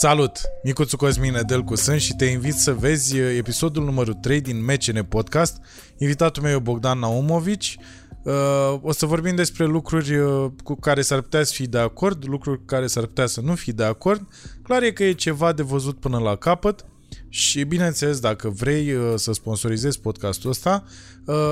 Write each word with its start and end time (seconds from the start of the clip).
Salut! 0.00 0.40
Micuțu 0.62 0.96
Cosmin 0.96 1.32
Nedelcu 1.32 1.74
sunt 1.74 2.00
și 2.00 2.14
te 2.16 2.24
invit 2.24 2.54
să 2.54 2.72
vezi 2.72 3.16
episodul 3.18 3.84
numărul 3.84 4.14
3 4.14 4.40
din 4.40 4.64
MCN 4.64 5.02
Podcast. 5.02 5.56
Invitatul 5.98 6.42
meu 6.42 6.56
e 6.56 6.58
Bogdan 6.58 6.98
Naumovici. 6.98 7.76
Uh, 8.22 8.32
o 8.82 8.92
să 8.92 9.06
vorbim 9.06 9.34
despre 9.34 9.64
lucruri 9.64 10.16
uh, 10.16 10.50
cu 10.64 10.74
care 10.74 11.02
s-ar 11.02 11.20
putea 11.20 11.44
să 11.44 11.52
fii 11.54 11.66
de 11.66 11.78
acord, 11.78 12.28
lucruri 12.28 12.58
cu 12.58 12.64
care 12.64 12.86
s-ar 12.86 13.06
putea 13.06 13.26
să 13.26 13.40
nu 13.40 13.54
fii 13.54 13.72
de 13.72 13.84
acord. 13.84 14.28
Clar 14.62 14.82
e 14.82 14.92
că 14.92 15.04
e 15.04 15.12
ceva 15.12 15.52
de 15.52 15.62
văzut 15.62 16.00
până 16.00 16.18
la 16.18 16.36
capăt 16.36 16.84
și 17.28 17.62
bineînțeles 17.62 18.20
dacă 18.20 18.48
vrei 18.48 18.92
uh, 18.92 19.12
să 19.16 19.32
sponsorizezi 19.32 20.00
podcastul 20.00 20.50
ăsta, 20.50 20.84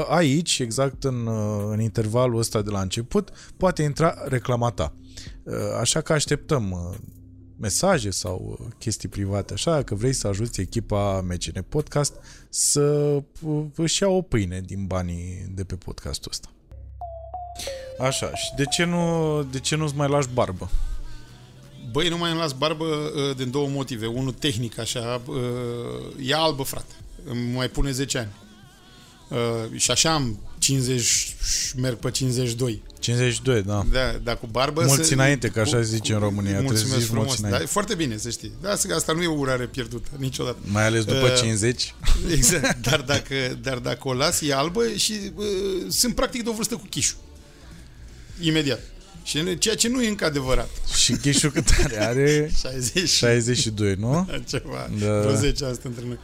aici, 0.09 0.59
exact 0.59 1.05
în, 1.05 1.29
în 1.71 1.81
intervalul 1.81 2.39
ăsta 2.39 2.63
de 2.63 2.71
la 2.71 2.81
început, 2.81 3.31
poate 3.57 3.83
intra 3.83 4.15
reclamata. 4.29 4.95
Așa 5.81 6.01
că 6.01 6.13
așteptăm 6.13 6.95
mesaje 7.59 8.11
sau 8.11 8.69
chestii 8.79 9.09
private, 9.09 9.53
așa, 9.53 9.71
dacă 9.71 9.95
vrei 9.95 10.13
să 10.13 10.27
ajuți 10.27 10.61
echipa 10.61 11.21
MCN 11.21 11.65
Podcast 11.69 12.15
să 12.49 13.19
își 13.75 14.03
ia 14.03 14.09
o 14.09 14.23
pâine 14.23 14.61
din 14.61 14.87
banii 14.87 15.47
de 15.55 15.65
pe 15.65 15.75
podcastul 15.75 16.31
ăsta. 16.31 16.49
Așa, 17.99 18.35
și 18.35 18.55
de 18.57 18.65
ce 18.65 18.85
nu 18.85 19.43
de 19.51 19.61
ce 19.61 19.77
nu-ți 19.77 19.97
mai 19.97 20.09
lași 20.09 20.29
barbă? 20.29 20.71
Băi, 21.91 22.09
nu 22.09 22.19
mai 22.19 22.31
îmi 22.31 22.41
las 22.41 22.53
barbă 22.53 22.85
uh, 22.85 23.37
din 23.37 23.51
două 23.51 23.69
motive. 23.69 24.07
Unul 24.07 24.33
tehnic, 24.33 24.79
așa, 24.79 25.23
uh, 25.27 26.29
e 26.29 26.35
albă, 26.35 26.63
frate. 26.63 26.95
Îmi 27.25 27.53
mai 27.53 27.69
pune 27.69 27.91
10 27.91 28.19
ani. 28.19 28.33
Uh, 29.29 29.79
și 29.79 29.91
așa 29.91 30.13
am 30.13 30.39
50, 30.69 31.35
merg 31.77 31.97
pe 31.97 32.11
52. 32.11 32.83
52, 32.99 33.63
da. 33.63 33.87
Da, 33.93 34.19
da 34.23 34.35
cu 34.35 34.47
barbă... 34.47 34.85
Mulți 34.85 35.09
să, 35.09 35.15
înainte, 35.15 35.49
că 35.49 35.61
așa 35.61 35.77
cu, 35.77 35.83
zice 35.83 36.13
în 36.13 36.19
România. 36.19 36.61
Mulțumesc 36.61 37.07
frumos. 37.07 37.41
Da, 37.41 37.61
e 37.61 37.67
foarte 37.67 37.95
bine, 37.95 38.17
să 38.17 38.31
știi. 38.31 38.53
Da, 38.61 38.71
asta 38.95 39.13
nu 39.13 39.23
e 39.23 39.27
o 39.27 39.39
urare 39.39 39.65
pierdută, 39.67 40.09
niciodată. 40.17 40.57
Mai 40.65 40.85
ales 40.85 41.05
după 41.05 41.27
uh, 41.27 41.37
50. 41.37 41.95
Exact. 42.37 42.83
Dar 42.83 43.01
dacă, 43.01 43.35
dar 43.63 43.79
dacă 43.79 44.09
o 44.09 44.15
las, 44.15 44.41
e 44.41 44.55
albă 44.55 44.89
și 44.97 45.13
uh, 45.35 45.45
sunt 45.89 46.15
practic 46.15 46.43
de 46.43 46.49
o 46.49 46.53
vârstă 46.53 46.75
cu 46.75 46.87
chișul. 46.91 47.17
Imediat. 48.41 48.81
Și 49.23 49.59
ceea 49.59 49.75
ce 49.75 49.89
nu 49.89 50.03
e 50.03 50.09
încă 50.09 50.25
adevărat. 50.25 50.71
Și 51.03 51.13
Chișu 51.13 51.51
cât 51.51 51.69
are? 51.85 52.05
Are 52.05 52.51
60. 52.61 53.09
62, 53.09 53.95
nu? 53.95 54.29
Ceva. 54.51 54.91
Da. 54.99 55.21
Vreo 55.21 55.35
10 55.35 55.65
asta 55.65 55.89
între 55.89 56.05
noi. 56.07 56.19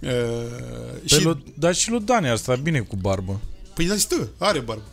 Uh, 0.00 1.04
și... 1.04 1.22
Lui, 1.22 1.44
dar 1.58 1.74
și 1.74 1.90
lui 1.90 2.00
Dani 2.00 2.28
ar 2.28 2.36
sta 2.36 2.54
bine 2.54 2.80
cu 2.80 2.96
barbă. 2.96 3.40
Păi 3.80 3.88
da, 3.88 3.96
stă, 3.96 4.28
are 4.38 4.58
barbă. 4.58 4.84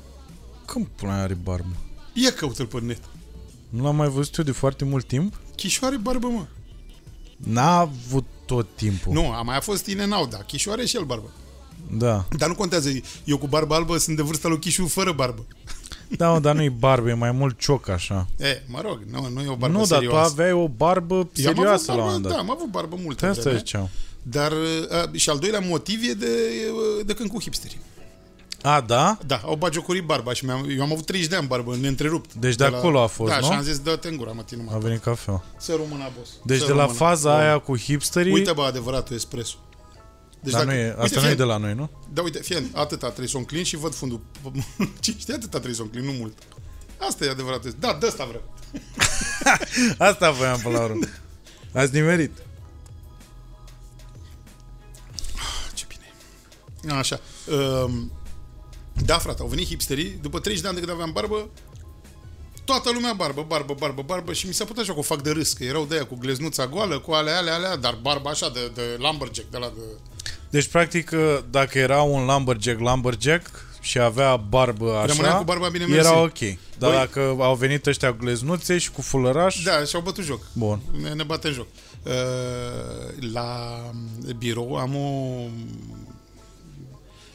Cum 0.65 0.89
până 0.95 1.11
are 1.11 1.33
barbă? 1.33 1.75
Ia 2.13 2.31
căută-l 2.31 2.65
pe 2.65 2.79
net. 2.79 2.99
Nu 3.69 3.83
l-am 3.83 3.95
mai 3.95 4.07
văzut 4.09 4.35
eu 4.37 4.43
de 4.43 4.51
foarte 4.51 4.85
mult 4.85 5.07
timp? 5.07 5.39
Chișu 5.55 5.85
are 5.85 5.97
barbă, 5.97 6.27
mă. 6.27 6.45
N-a 7.37 7.77
avut 7.77 8.25
tot 8.45 8.67
timpul. 8.75 9.13
Nu, 9.13 9.31
a 9.31 9.41
mai 9.41 9.59
fost 9.61 9.85
in 9.85 10.01
and 10.01 10.29
da. 10.29 10.37
Chișu 10.37 10.71
are 10.71 10.85
și 10.85 10.95
el 10.95 11.03
barbă. 11.03 11.31
Da. 11.91 12.25
Dar 12.37 12.47
nu 12.47 12.55
contează. 12.55 12.89
Eu 13.23 13.37
cu 13.37 13.47
barbă 13.47 13.75
albă 13.75 13.97
sunt 13.97 14.15
de 14.15 14.21
vârsta 14.21 14.47
lui 14.47 14.59
Chișu 14.59 14.87
fără 14.87 15.11
barbă. 15.11 15.45
Da, 16.07 16.31
mă, 16.31 16.39
dar 16.39 16.55
nu 16.55 16.63
e 16.63 16.69
barbă, 16.69 17.09
e 17.09 17.13
mai 17.13 17.31
mult 17.31 17.59
cioc 17.59 17.87
așa. 17.87 18.27
E, 18.39 18.63
mă 18.67 18.81
rog, 18.81 18.99
nu, 19.11 19.29
nu 19.29 19.41
e 19.41 19.47
o 19.47 19.55
barbă 19.55 19.77
Nu, 19.77 19.85
serioasă. 19.85 20.17
dar 20.17 20.27
tu 20.27 20.31
aveai 20.31 20.51
o 20.51 20.67
barbă 20.67 21.29
serioasă 21.33 21.91
la 21.91 21.97
un 21.97 22.03
moment 22.03 22.23
dat. 22.23 22.31
Da, 22.31 22.37
am 22.37 22.51
avut 22.51 22.69
barbă 22.69 22.97
multă 23.03 23.25
Asta 23.25 23.41
vreme, 23.41 23.57
ziceam. 23.57 23.89
Dar 24.23 24.51
a, 24.91 25.09
și 25.13 25.29
al 25.29 25.37
doilea 25.37 25.59
motiv 25.59 25.99
e 26.09 26.13
de, 26.13 26.27
de 27.05 27.13
când 27.13 27.29
cu 27.29 27.41
hipsterii. 27.41 27.79
A, 28.67 28.81
da? 28.81 29.17
Da, 29.25 29.41
au 29.43 29.55
bagiocorit 29.55 30.03
barba 30.03 30.33
și 30.33 30.45
mi-am, 30.45 30.69
eu 30.69 30.81
am 30.81 30.91
avut 30.91 31.05
30 31.05 31.29
de 31.29 31.35
ani 31.35 31.47
barbă, 31.47 31.75
neîntrerupt. 31.75 32.33
Deci 32.33 32.55
de, 32.55 32.63
de 32.63 32.69
la, 32.69 32.77
acolo 32.77 33.01
a 33.01 33.07
fost, 33.07 33.31
da, 33.31 33.39
nu? 33.39 33.45
și 33.45 33.51
am 33.51 33.61
zis, 33.61 33.79
dă-te 33.79 34.07
în 34.07 34.17
gura, 34.17 34.31
mă, 34.31 34.41
tine, 34.41 34.63
A 34.71 34.77
venit 34.77 35.01
cafea. 35.01 35.43
Să 35.57 35.71
rămână, 35.71 36.11
boss. 36.17 36.29
Deci 36.43 36.59
să 36.59 36.65
de 36.65 36.71
la 36.71 36.79
rămână. 36.79 36.97
faza 36.97 37.31
Bun. 37.31 37.39
aia 37.39 37.57
cu 37.57 37.77
hipsterii... 37.77 38.33
Uite, 38.33 38.51
bă, 38.51 38.63
adevăratul 38.63 39.15
espresso. 39.15 39.55
Deci 40.39 40.53
Dar 40.53 40.63
dacă, 40.63 40.75
nu 40.75 40.81
e, 40.81 40.89
asta 40.89 41.03
uite, 41.03 41.19
nu 41.19 41.27
e 41.27 41.33
de 41.33 41.43
la 41.43 41.57
noi, 41.57 41.73
nu? 41.73 41.89
Da, 42.13 42.21
uite, 42.21 42.39
fie, 42.41 42.69
atâta 42.73 43.05
trebuie 43.07 43.27
să 43.27 43.35
o 43.35 43.39
înclin 43.39 43.63
și 43.63 43.75
văd 43.75 43.93
fundul. 43.93 44.21
Ce 44.99 45.15
știi, 45.17 45.33
atâta 45.33 45.49
trebuie 45.49 45.73
să 45.73 45.81
o 45.81 45.83
înclin, 45.83 46.05
nu 46.05 46.11
mult. 46.11 46.37
Asta 47.09 47.25
e 47.25 47.29
adevăratul. 47.29 47.75
Da, 47.79 47.97
de 47.99 48.07
asta 48.07 48.25
vreau. 48.25 48.43
asta 50.09 50.31
voiam 50.31 50.59
până 50.59 50.77
la 50.77 50.83
urmă. 50.83 51.05
Ați 51.73 51.93
nimerit. 51.93 52.31
Ce 55.73 55.85
bine. 55.87 56.93
Așa. 56.93 57.19
Um, 57.85 58.11
da, 59.05 59.17
frate, 59.17 59.41
au 59.41 59.47
venit 59.47 59.67
hipsterii. 59.67 60.17
După 60.21 60.39
30 60.39 60.61
de 60.61 60.67
ani 60.67 60.77
de 60.79 60.81
când 60.85 60.95
aveam 60.95 61.11
barbă, 61.11 61.49
toată 62.65 62.91
lumea 62.93 63.13
barbă, 63.13 63.45
barbă, 63.47 63.75
barbă, 63.79 64.01
barbă 64.01 64.33
și 64.33 64.47
mi 64.47 64.53
s-a 64.53 64.65
putut 64.65 64.81
așa 64.81 64.93
că 64.93 64.99
o 64.99 65.01
fac 65.01 65.21
de 65.21 65.29
râs, 65.29 65.53
că 65.53 65.63
erau 65.63 65.85
de 65.85 65.95
aia 65.95 66.05
cu 66.05 66.15
gleznuța 66.15 66.67
goală, 66.67 66.99
cu 66.99 67.11
alea, 67.11 67.37
alea, 67.37 67.53
alea, 67.53 67.75
dar 67.75 67.97
barba 68.01 68.29
așa 68.29 68.49
de, 68.49 68.71
de 68.73 68.81
lumberjack, 68.97 69.49
de 69.49 69.57
la 69.57 69.71
de... 69.75 69.81
Deci, 70.49 70.67
practic, 70.67 71.11
dacă 71.49 71.77
era 71.77 72.01
un 72.01 72.25
lumberjack, 72.25 72.79
lumberjack 72.79 73.65
și 73.81 73.99
avea 73.99 74.35
barbă 74.35 74.95
așa, 74.95 75.05
Rămânea 75.05 75.35
cu 75.35 75.43
barba 75.43 75.69
bine 75.69 75.85
era 75.89 76.21
ok. 76.21 76.39
Dar 76.77 76.89
Băi... 76.89 76.97
dacă 76.97 77.35
au 77.39 77.55
venit 77.55 77.85
ăștia 77.85 78.09
cu 78.09 78.17
gleznuțe 78.19 78.77
și 78.77 78.91
cu 78.91 79.01
fulăraș... 79.01 79.63
Da, 79.63 79.83
și-au 79.83 80.01
bătut 80.01 80.23
joc. 80.23 80.41
Bun. 80.53 80.79
Ne, 81.01 81.09
ne 81.09 81.23
bate 81.23 81.49
joc. 81.49 81.67
Uh, 82.03 82.13
la 83.33 83.79
birou 84.37 84.75
am 84.75 84.95
o 84.95 85.39
E 86.06 86.06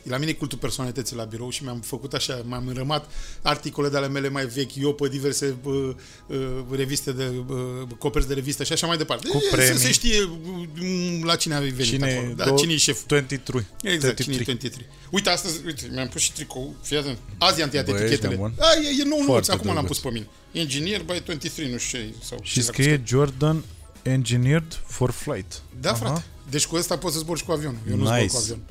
la 0.02 0.16
mine 0.16 0.32
cultul 0.32 0.58
personalității 0.58 1.16
la 1.16 1.24
birou 1.24 1.50
și 1.50 1.62
mi-am 1.62 1.80
făcut 1.80 2.12
așa, 2.12 2.42
m-am 2.44 2.66
înrămat 2.66 3.10
articole 3.42 3.88
de 3.88 3.96
ale 3.96 4.08
mele 4.08 4.28
mai 4.28 4.46
vechi, 4.46 4.76
eu 4.76 4.94
pe 4.94 5.08
diverse 5.08 5.56
uh, 5.62 5.90
uh, 6.26 6.36
reviste 6.70 7.12
de 7.12 7.32
uh, 7.48 7.56
coperți 7.98 8.28
de 8.28 8.34
revistă 8.34 8.64
și 8.64 8.72
așa 8.72 8.86
mai 8.86 8.96
departe. 8.96 9.28
Cu 9.28 9.56
e, 9.56 9.66
să 9.72 9.78
se 9.78 9.92
știe 9.92 10.22
uh, 10.22 11.20
la 11.22 11.36
cine 11.36 11.54
a 11.54 11.58
venit 11.58 11.82
cine, 11.82 12.12
acolo. 12.12 12.32
Da, 12.34 12.50
cine 12.50 12.72
e 12.72 12.76
șeful. 12.76 13.04
23. 13.06 13.66
Exact, 13.82 14.00
23. 14.00 14.24
cine 14.24 14.40
e 14.40 14.44
23. 14.44 14.86
Uite, 15.10 15.30
astăzi, 15.30 15.60
uite, 15.66 15.88
mi-am 15.92 16.08
pus 16.08 16.20
și 16.20 16.32
tricou. 16.32 16.74
Fii 16.82 16.96
atent. 16.96 17.18
Azi 17.38 17.62
am 17.62 17.68
tăiat 17.68 17.88
etichetele. 17.88 18.52
A, 18.58 18.66
e, 18.84 19.00
e 19.00 19.04
nou, 19.04 19.22
nu, 19.22 19.40
acum 19.48 19.74
l-am 19.74 19.84
pus 19.84 19.98
pe 19.98 20.10
mine. 20.10 20.26
Engineer 20.52 21.02
by 21.02 21.20
23, 21.24 21.70
nu 21.70 21.78
știu 21.78 21.98
ce. 21.98 22.14
Sau 22.22 22.38
și 22.42 22.62
scrie 22.62 23.02
Jordan 23.06 23.64
Engineered 24.02 24.80
for 24.86 25.10
Flight. 25.10 25.62
Da, 25.80 25.90
Aha. 25.90 25.98
frate. 25.98 26.24
Deci 26.50 26.66
cu 26.66 26.76
ăsta 26.76 26.98
poți 26.98 27.14
să 27.14 27.20
zbori 27.20 27.38
și 27.38 27.44
cu 27.44 27.52
avionul. 27.52 27.78
Eu 27.90 27.96
nice. 27.96 28.10
nu 28.10 28.16
zbor 28.16 28.26
cu 28.26 28.36
avionul. 28.36 28.64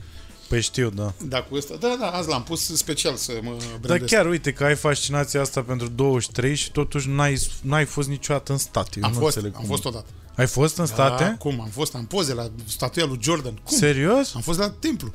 Păi 0.52 0.62
știu, 0.62 0.90
da. 0.90 1.14
Da, 1.24 1.42
cu 1.42 1.56
ăsta. 1.56 1.76
Da, 1.80 1.96
da, 2.00 2.08
azi 2.08 2.30
l-am 2.30 2.44
pus 2.44 2.76
special 2.76 3.16
să 3.16 3.32
mă 3.42 3.50
brandesc. 3.50 3.82
Dar 3.82 4.00
chiar, 4.00 4.26
uite, 4.26 4.52
că 4.54 4.64
ai 4.64 4.76
fascinația 4.76 5.42
asta 5.42 5.62
pentru 5.62 5.88
23 5.88 6.56
și 6.56 6.72
totuși 6.72 7.10
n-ai, 7.10 7.42
n-ai 7.62 7.86
fost 7.86 8.08
niciodată 8.08 8.52
în 8.52 8.58
state. 8.58 9.00
Eu 9.00 9.04
am 9.04 9.12
nu 9.14 9.20
fost, 9.20 9.36
înțeleg 9.36 9.56
am 9.56 9.62
cum. 9.62 9.70
fost 9.70 9.86
odată. 9.86 10.06
Ai 10.36 10.48
fost 10.48 10.78
în 10.78 10.86
da, 10.86 10.92
state? 10.94 11.36
cum? 11.40 11.62
Am 11.62 11.70
fost, 11.70 11.96
am 11.96 12.06
poze 12.06 12.34
la 12.34 12.52
statuia 12.68 13.06
lui 13.06 13.18
Jordan. 13.22 13.54
Cum? 13.64 13.78
Serios? 13.78 14.36
Am 14.36 14.42
fost 14.42 14.60
la 14.60 14.70
templu. 14.70 15.12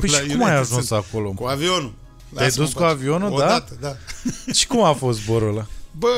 Păi 0.00 0.08
și 0.08 0.26
cum 0.26 0.44
ai 0.44 0.56
ajuns 0.56 0.90
acolo? 0.90 1.30
Cu 1.30 1.44
avionul. 1.44 1.94
Te-ai 2.34 2.50
dus 2.50 2.72
cu 2.72 2.82
avionul, 2.82 3.32
o 3.32 3.38
da? 3.38 3.46
Dată, 3.46 3.76
da. 3.80 3.96
și 4.58 4.66
cum 4.66 4.82
a 4.82 4.92
fost 4.92 5.18
zborul 5.18 5.48
ăla? 5.48 5.66
Bă, 5.98 6.08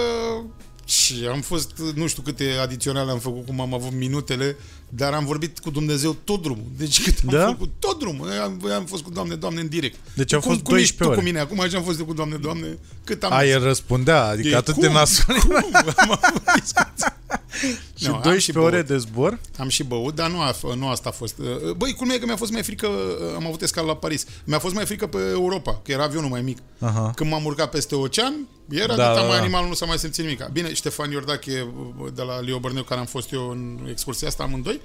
și 0.85 1.27
am 1.31 1.41
fost, 1.41 1.71
nu 1.95 2.07
știu 2.07 2.23
câte 2.23 2.45
adiționale 2.61 3.11
am 3.11 3.19
făcut, 3.19 3.47
cum 3.47 3.61
am 3.61 3.75
avut 3.75 3.93
minutele, 3.93 4.57
dar 4.89 5.13
am 5.13 5.25
vorbit 5.25 5.59
cu 5.59 5.71
Dumnezeu 5.71 6.17
tot 6.25 6.43
drumul. 6.43 6.65
Deci 6.77 7.03
cât 7.03 7.15
am 7.27 7.31
Da? 7.39 7.47
făcut 7.47 7.71
tot 7.79 7.99
drumul. 7.99 8.31
Am, 8.43 8.61
am 8.77 8.85
fost 8.85 9.03
cu 9.03 9.11
Doamne, 9.11 9.35
Doamne 9.35 9.61
în 9.61 9.69
direct. 9.69 9.97
Deci 10.15 10.33
au 10.33 10.41
cum, 10.41 10.51
fost 10.51 10.63
cum 10.65 10.77
ești 10.77 10.97
12 10.97 11.03
tu 11.03 11.09
ore. 11.09 11.17
cu 11.19 11.25
mine 11.25 11.39
acum? 11.39 11.61
Așa 11.61 11.77
am 11.77 11.83
fost 11.85 11.99
eu 11.99 12.05
cu 12.05 12.13
Doamne, 12.13 12.37
Doamne, 12.37 12.79
cât 13.05 13.23
am... 13.23 13.33
A, 13.33 13.45
el 13.45 13.63
răspundea, 13.63 14.25
adică 14.25 14.49
E, 14.49 14.57
atât 14.57 14.75
cum? 14.75 14.83
de 14.83 14.89
nasol. 14.89 15.35
Cum? 15.41 15.55
Am 15.97 16.19
avut 16.23 16.43
discuții. 16.45 17.17
Și 17.99 18.07
Nu, 18.07 18.15
am 18.15 18.21
12 18.23 18.41
și 18.41 18.57
ore 18.57 18.71
băut. 18.71 18.87
de 18.87 18.97
zbor? 18.97 19.41
Am 19.59 19.69
și 19.69 19.83
băut, 19.83 20.15
dar 20.15 20.31
nu, 20.31 20.41
a, 20.41 20.55
nu 20.77 20.89
asta 20.89 21.09
a 21.09 21.13
fost. 21.13 21.37
Băi, 21.77 21.93
cum 21.93 22.11
e 22.11 22.19
că 22.19 22.27
mi-a 22.27 22.37
fost 22.37 22.53
mai 22.53 22.63
frică, 22.63 22.89
am 23.35 23.47
avut 23.47 23.63
escal 23.63 23.87
la 23.87 23.97
Paris, 23.97 24.27
mi-a 24.45 24.59
fost 24.59 24.75
mai 24.75 24.87
frică 24.87 25.07
pe 25.07 25.19
Europa, 25.19 25.81
că 25.85 25.93
era 25.93 26.03
avionul 26.03 26.29
mai 26.31 26.43
mic. 26.43 26.59
Aha. 26.79 27.13
Când 27.15 27.31
m-am 27.31 27.45
urcat 27.45 27.71
peste 27.71 27.95
ocean, 27.95 28.35
era 28.69 28.97
Da, 28.97 29.07
da, 29.07 29.15
de 29.15 29.21
da, 29.21 29.27
mai 29.27 29.37
da. 29.37 29.43
animal, 29.43 29.67
nu 29.67 29.75
s-a 29.75 29.87
mai 29.87 29.99
simțit 29.99 30.25
nimic. 30.25 30.49
Bine, 30.53 30.75
Ștefan 30.75 31.11
Iordache 31.11 31.73
de 32.15 32.23
la 32.23 32.39
Leo 32.41 32.59
Bărneu, 32.59 32.83
care 32.83 33.01
am 33.01 33.07
fost 33.07 33.33
eu 33.33 33.51
în 33.51 33.87
excursia 33.91 34.29
asta 34.29 34.43
amândoi, 34.43 34.81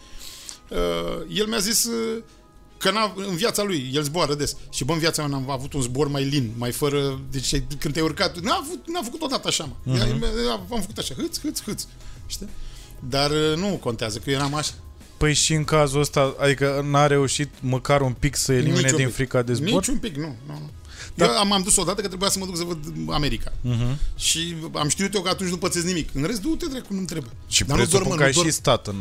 uh, 0.70 0.78
el 1.30 1.46
mi-a 1.48 1.60
zis 1.60 1.86
uh, 1.86 2.24
că 2.78 2.92
n-a, 2.92 3.14
în 3.16 3.36
viața 3.36 3.64
lui, 3.64 3.92
el 3.94 4.04
zboară 4.04 4.34
des. 4.36 4.56
Și 4.72 4.84
bă, 4.84 4.94
în 4.94 5.00
viața 5.00 5.28
mea 5.28 5.38
am 5.38 5.50
avut 5.50 5.74
un 5.74 5.82
zbor 5.82 6.08
mai 6.08 6.24
lin, 6.24 6.52
mai 6.58 6.72
fără... 6.72 7.20
Deci 7.32 7.50
când 7.80 7.94
te-ai 7.94 8.06
urcat, 8.06 8.40
n-a, 8.40 8.60
avut, 8.62 8.88
n-a 8.88 9.02
făcut 9.04 9.22
odată 9.22 9.48
așa, 9.48 9.70
mă. 9.84 9.96
Uh-huh. 9.96 10.12
Am 10.72 10.80
făcut 10.82 10.98
așa, 10.98 11.14
hâț, 11.18 11.40
hâț, 11.40 11.62
hâț. 11.62 11.84
Știi? 12.26 12.50
Dar 13.10 13.32
uh, 13.32 13.54
nu 13.56 13.68
contează, 13.68 14.18
că 14.18 14.30
eu 14.30 14.36
eram 14.36 14.54
așa. 14.56 14.72
Păi 15.18 15.34
și 15.34 15.54
în 15.54 15.64
cazul 15.64 16.00
ăsta, 16.00 16.36
adică 16.40 16.86
n-a 16.90 17.08
reușit 17.08 17.50
măcar 17.60 18.02
un 18.02 18.14
pic 18.20 18.36
să 18.36 18.54
elimine 18.54 18.82
Nici 18.82 18.92
un 18.92 18.98
din 18.98 19.06
pic. 19.06 19.16
frica 19.16 19.42
de 19.42 19.54
zbor? 19.54 19.68
Nici 19.70 19.88
un 19.88 19.98
pic, 19.98 20.16
nu. 20.16 20.36
nu, 20.48 20.54
nu. 20.54 20.70
Da. 21.16 21.26
Eu 21.26 21.32
am, 21.32 21.52
am 21.52 21.62
dus 21.62 21.76
odată 21.78 22.02
că 22.02 22.08
trebuia 22.08 22.30
să 22.30 22.40
mă 22.40 22.46
duc 22.46 22.58
să 22.58 22.64
văd 22.64 22.78
America. 23.10 23.52
Mhm. 23.62 23.98
Și 24.16 24.56
am 24.74 24.88
știut 24.88 25.14
eu 25.14 25.22
că 25.22 25.30
atunci 25.30 25.50
nu 25.50 25.58
pățesc 25.58 25.86
nimic. 25.86 26.10
În 26.14 26.24
rest, 26.24 26.42
du-te, 26.42 26.66
dracu, 26.66 26.94
nu 26.94 27.04
trebuie. 27.06 27.32
Și 27.48 27.64
Dar 27.64 27.78
nu 27.78 27.84
presupun 27.84 28.00
dorm, 28.08 28.10
că 28.16 28.20
nu 28.20 28.26
ai 28.28 28.32
dorm. 28.34 28.48
și 28.48 28.54
stat 28.54 28.88
în, 28.88 28.96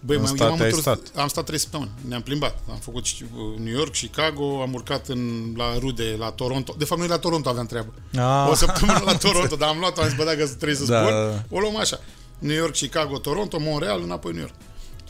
Băi, 0.00 0.16
în 0.16 0.22
mai, 0.22 0.30
eu 0.30 0.36
state, 0.36 0.50
m-am 0.50 0.60
ai 0.60 0.64
întors, 0.64 0.82
stat. 0.82 0.98
am 1.14 1.28
stat 1.28 1.44
trei 1.44 1.58
săptămâni. 1.58 1.90
Ne-am 2.08 2.22
plimbat. 2.22 2.58
Am 2.70 2.78
făcut 2.82 3.04
și, 3.04 3.24
uh, 3.36 3.58
New 3.58 3.72
York, 3.76 3.92
Chicago, 3.92 4.62
am 4.62 4.72
urcat 4.72 5.08
în, 5.08 5.52
la 5.56 5.78
rude, 5.78 6.14
la 6.18 6.30
Toronto. 6.30 6.74
De 6.78 6.84
fapt, 6.84 7.00
noi 7.00 7.08
la 7.08 7.18
Toronto 7.18 7.48
aveam 7.48 7.66
treabă. 7.66 7.92
Ah. 8.14 8.50
O 8.50 8.54
săptămână 8.54 9.02
la 9.04 9.16
Toronto, 9.26 9.56
dar 9.56 9.68
am 9.68 9.78
luat-o, 9.78 10.00
am 10.00 10.06
zis, 10.08 10.16
bă, 10.16 10.24
dacă 10.24 10.46
trebuie 10.46 10.76
să 10.76 10.84
Da, 10.84 11.00
zbor, 11.00 11.12
da, 11.12 11.24
da. 11.30 11.44
o 11.50 11.58
luăm 11.60 11.76
așa. 11.76 12.00
New 12.38 12.56
York, 12.56 12.74
Chicago, 12.74 13.18
Toronto, 13.18 13.58
Montreal, 13.60 14.02
înapoi 14.02 14.32
New 14.32 14.40
York. 14.40 14.54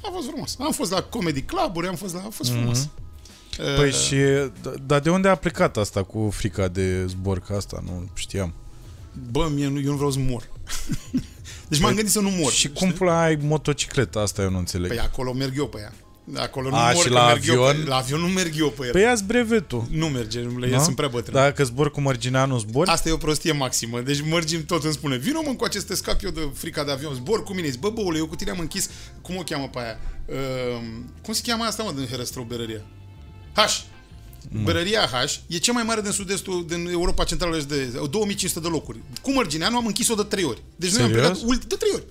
A 0.03 0.11
fost 0.13 0.29
frumos. 0.29 0.57
Am 0.59 0.73
fost 0.73 0.91
la 0.91 1.03
comedy 1.03 1.43
club 1.43 1.85
am 1.87 1.95
fost 1.95 2.15
la... 2.15 2.21
A 2.27 2.31
fost 2.31 2.51
frumos. 2.51 2.87
Mm-hmm. 2.87 3.07
Păi 3.77 3.89
uh, 3.89 3.95
și... 3.95 4.17
Dar 4.87 5.01
de 5.01 5.11
unde 5.11 5.29
a 5.29 5.35
plecat 5.35 5.77
asta 5.77 6.03
cu 6.03 6.31
frica 6.33 6.69
de 6.69 7.07
zbor? 7.07 7.41
Că 7.41 7.55
asta 7.55 7.83
nu 7.85 8.09
știam. 8.15 8.55
Bă, 9.31 9.49
mie, 9.55 9.65
eu 9.65 9.91
nu 9.91 9.97
vreau 9.97 10.11
să 10.11 10.19
mor. 10.19 10.49
deci 11.69 11.81
m-am 11.81 11.89
păi, 11.89 11.95
gândit 11.95 12.13
să 12.13 12.21
nu 12.21 12.31
mor. 12.31 12.53
Și 12.53 12.69
cum 12.69 12.93
pula 12.93 13.23
ai 13.23 13.39
motocicleta 13.43 14.21
asta, 14.21 14.43
eu 14.43 14.51
nu 14.51 14.59
înțeleg. 14.59 14.89
Păi 14.89 15.01
acolo 15.01 15.33
merg 15.33 15.59
eu 15.59 15.69
pe 15.69 15.79
ea. 15.81 15.93
Acolo 16.35 16.69
nu 16.69 16.77
A, 16.77 16.93
mor, 16.93 17.05
și 17.05 17.11
la 17.11 17.27
merg 17.27 17.39
avion? 17.39 17.57
Eu 17.77 17.83
pe, 17.83 17.89
la 17.89 17.97
avion 17.97 18.21
nu 18.21 18.27
merg 18.27 18.53
eu 18.59 18.71
pe 18.71 18.85
el. 18.87 18.93
Păi 18.93 19.01
ia 19.03 19.17
brevetul. 19.27 19.87
Nu 19.91 20.07
merge, 20.07 20.41
nu 20.41 20.59
le 20.59 20.71
Nu? 20.71 20.83
sunt 20.83 20.97
prea 20.97 21.09
bătrân. 21.09 21.35
Dacă 21.35 21.65
zbor 21.65 21.91
cu 21.91 22.01
mărgineanul 22.01 22.59
zbor? 22.59 22.89
Asta 22.89 23.09
e 23.09 23.13
o 23.13 23.17
prostie 23.17 23.53
maximă. 23.53 24.01
Deci 24.01 24.21
mărgim 24.29 24.65
tot 24.65 24.85
îmi 24.85 24.93
spune, 24.93 25.17
vino 25.17 25.41
mă 25.45 25.53
cu 25.55 25.67
să 25.71 25.83
te 25.83 25.95
scap 25.95 26.23
eu 26.23 26.31
de 26.31 26.49
frica 26.55 26.85
de 26.85 26.91
avion, 26.91 27.15
zbor 27.15 27.43
cu 27.43 27.55
mine. 27.55 27.69
Zic, 27.69 27.81
bă, 27.81 27.91
băule, 27.91 28.19
eu 28.19 28.27
cu 28.27 28.35
tine 28.37 28.51
am 28.51 28.59
închis, 28.59 28.91
cum 29.23 29.37
o 29.37 29.43
cheamă 29.43 29.69
pe 29.73 29.79
aia? 29.79 29.99
Uh, 30.27 30.83
cum 31.23 31.33
se 31.35 31.43
cheamă 31.47 31.65
asta, 31.65 31.83
mă, 31.83 31.93
din 31.97 32.07
Herăstrău, 32.07 32.45
berăria? 32.45 32.83
H. 33.55 33.61
Berăria 34.65 35.01
H 35.13 35.35
e 35.47 35.57
cea 35.59 35.73
mai 35.73 35.83
mare 35.83 36.01
din 36.01 36.11
sud-estul, 36.11 36.65
din 36.69 36.89
Europa 36.91 37.25
Centrală 37.25 37.59
și 37.59 37.65
de 37.67 37.85
2500 38.11 38.61
de 38.61 38.69
locuri. 38.69 38.99
Cu 39.23 39.33
Mărgineanu 39.33 39.77
am 39.77 39.87
închis-o 39.87 40.15
de 40.15 40.23
trei 40.23 40.45
ori. 40.45 40.63
Deci 40.77 40.91
noi 40.93 41.03
am 41.03 41.09
Serios? 41.09 41.27
plecat 41.29 41.49
ult- 41.49 41.65
de 41.65 41.75
trei 41.75 41.91
ori. 41.95 42.05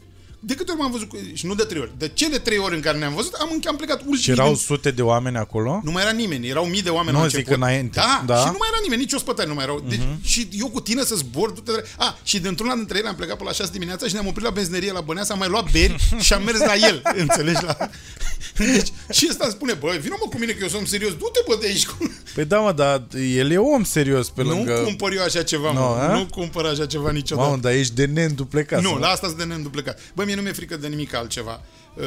De 0.47 0.53
câte 0.55 0.71
ori 0.71 0.79
m-am 0.79 0.91
văzut, 0.91 1.09
cu- 1.09 1.17
și 1.33 1.45
nu 1.45 1.53
de 1.55 1.63
trei 1.63 1.81
ori, 1.81 1.91
de 1.97 2.11
cele 2.13 2.37
trei 2.37 2.57
ori 2.57 2.75
în 2.75 2.81
care 2.81 2.97
ne-am 2.97 3.13
văzut, 3.13 3.33
am, 3.33 3.61
am 3.67 3.75
plecat 3.75 3.97
ultimii 3.99 4.19
Și 4.21 4.29
erau 4.29 4.47
din- 4.47 4.55
sute 4.55 4.91
de 4.91 5.01
oameni 5.01 5.37
acolo? 5.37 5.81
nu 5.83 5.91
mai 5.91 6.01
era 6.03 6.11
nimeni, 6.11 6.47
erau 6.47 6.65
mii 6.65 6.81
de 6.81 6.89
oameni 6.89 7.15
Nu, 7.15 7.21
la 7.21 7.27
zic 7.27 7.37
început. 7.37 7.57
înainte. 7.61 7.99
Da, 7.99 8.23
Da. 8.25 8.37
și 8.37 8.45
nu 8.45 8.55
mai 8.59 8.67
era 8.71 8.79
nimeni, 8.83 9.01
nici 9.01 9.13
ospătari 9.13 9.47
nu 9.47 9.53
mai 9.53 9.63
erau. 9.63 9.83
Deci, 9.89 9.99
Și 10.23 10.47
eu 10.51 10.67
cu 10.69 10.81
tine 10.81 11.03
să 11.03 11.15
zbor, 11.15 11.49
du-te 11.49 11.71
de... 11.71 11.83
A, 11.97 12.17
și 12.23 12.39
dintr-una 12.39 12.75
dintre 12.75 12.97
ele 12.97 13.07
am 13.07 13.15
plecat 13.15 13.37
pe 13.37 13.43
la 13.43 13.51
6 13.51 13.71
dimineața 13.71 14.07
și 14.07 14.13
ne-am 14.13 14.27
oprit 14.27 14.43
la 14.45 14.49
benzinerie 14.51 14.91
la 14.91 15.01
Băneasa, 15.01 15.33
am 15.33 15.39
mai 15.39 15.49
luat 15.49 15.71
beri 15.71 15.95
și 16.25 16.33
am 16.33 16.43
mers 16.43 16.59
la 16.59 16.75
el, 16.75 17.01
înțelegi? 17.15 17.63
La... 17.63 17.77
Deci, 18.57 18.87
și 19.11 19.27
ăsta 19.29 19.43
îmi 19.43 19.53
spune, 19.53 19.73
bă, 19.73 19.97
vină 20.01 20.15
mă 20.23 20.29
cu 20.29 20.37
mine 20.39 20.51
că 20.51 20.57
eu 20.61 20.67
sunt 20.67 20.87
serios, 20.87 21.11
du-te 21.11 21.39
bă 21.47 21.57
de 21.61 21.67
aici. 21.67 21.85
cu- 21.87 22.11
Păi 22.35 22.45
da, 22.45 22.59
mă, 22.59 22.71
dar 22.71 23.07
el 23.35 23.51
e 23.51 23.57
om 23.57 23.83
serios 23.83 24.29
pe 24.29 24.43
Nu 24.43 24.49
lângă... 24.49 24.73
cumpăr 24.83 25.11
eu 25.15 25.23
așa 25.23 25.43
ceva, 25.43 25.71
Nu, 25.73 25.79
mă. 25.79 25.85
a? 25.85 26.13
Nu 26.17 26.25
cumpăr 26.25 26.65
așa 26.65 26.85
ceva 26.85 27.11
niciodată. 27.11 27.47
Mamă, 27.49 27.61
dar 27.61 27.71
ești 27.73 27.93
de 27.93 28.05
neînduplecat. 28.05 28.81
Nu, 28.81 28.89
mă. 28.91 28.97
la 28.99 29.07
asta 29.07 29.27
sunt 29.27 29.39
de 29.39 29.43
neînduplecat. 29.45 29.99
Bă, 30.15 30.23
mie 30.25 30.35
nu 30.37 30.43
mi-e 30.43 30.53
frică 30.53 30.77
de 30.77 30.87
nimic 30.87 31.13
altceva. 31.13 31.61
Uh, 31.95 32.03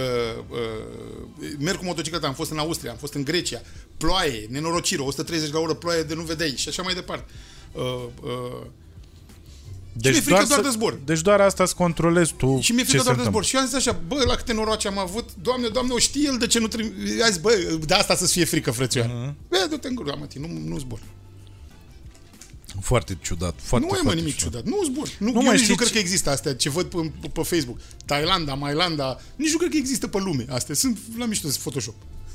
uh, 0.51 1.49
merg 1.59 1.79
cu 1.79 1.85
motocicleta, 1.85 2.27
am 2.27 2.35
fost 2.35 2.51
în 2.51 2.59
Austria, 2.59 2.91
am 2.91 2.97
fost 2.97 3.15
în 3.15 3.25
Grecia, 3.25 3.61
ploaie, 3.97 4.47
nenorocire, 4.51 5.03
130 5.03 5.53
la 5.53 5.59
oră 5.59 5.75
ploaie 5.75 6.03
de 6.03 6.15
nu 6.15 6.23
vedeai 6.23 6.55
și 6.57 6.69
așa 6.69 6.83
mai 6.83 6.95
departe. 6.95 7.33
Uh, 7.73 7.83
uh, 8.23 8.67
Deci 9.93 10.13
mi-e 10.13 10.21
frică 10.21 10.45
doar 10.49 10.59
să- 10.59 10.65
de 10.65 10.69
zbor. 10.69 10.99
Deci 11.05 11.21
doar 11.21 11.41
asta 11.41 11.63
îți 11.63 11.75
controlezi 11.75 12.33
tu 12.37 12.59
și 12.61 12.73
mi-e 12.73 12.83
ce 12.83 12.89
frică 12.89 13.03
se 13.03 13.05
doar 13.05 13.17
de 13.17 13.21
întâmplă. 13.23 13.31
zbor. 13.31 13.45
Și 13.45 13.55
eu 13.55 13.61
am 13.61 13.67
zis 13.67 13.77
așa, 13.77 14.01
bă, 14.07 14.23
la 14.27 14.35
câte 14.35 14.53
noroace 14.53 14.89
am 14.89 14.99
avut, 14.99 15.29
doamne, 15.43 15.69
doamne, 15.69 15.93
o 15.93 15.99
știe 15.99 16.29
el 16.33 16.39
de 16.39 16.47
ce 16.47 16.59
nu 16.59 16.69
trebuie... 16.69 17.23
Azi, 17.25 17.41
bă, 17.41 17.79
de 17.87 17.95
asta 17.95 18.17
să-ți 18.17 18.33
fie 18.33 18.45
frică, 18.45 18.71
frățioară. 18.71 19.13
Mhm. 19.13 19.33
Uh-huh. 19.33 19.49
Bă, 19.49 19.67
du-te 19.71 19.89
în 19.89 19.95
gură, 19.95 20.17
mă, 20.19 20.27
nu, 20.35 20.49
nu 20.67 20.79
zbor. 20.79 20.99
Foarte 22.81 23.19
ciudat. 23.23 23.55
Foarte, 23.63 23.87
nu 23.87 23.93
e, 23.95 23.97
mă, 23.97 24.03
foarte 24.03 24.21
nimic 24.21 24.37
ciudat. 24.37 24.65
Nu 24.65 24.77
zbor. 24.85 25.09
Nu, 25.19 25.27
Nu 25.27 25.33
eu 25.35 25.41
mai 25.43 25.51
nici 25.51 25.59
știi 25.59 25.69
nu 25.71 25.75
cred 25.77 25.89
ce- 25.89 25.95
că 25.95 25.99
există 26.01 26.31
astea, 26.31 26.55
ce 26.55 26.71
văd 26.71 26.87
pe, 26.87 27.11
pe 27.33 27.43
Facebook. 27.43 27.79
Thailanda, 28.05 28.55
Mailanda, 28.55 29.21
nici 29.37 29.51
nu 29.53 29.59
cred 29.59 29.71
că 29.71 29.77
există 29.77 30.07
pe 30.07 30.19
lume. 30.19 30.45
Astea 30.49 30.75
sunt 30.75 30.99
la 31.19 31.25
mișto 31.25 31.49
de 31.49 31.55
Photoshop. 31.61 31.95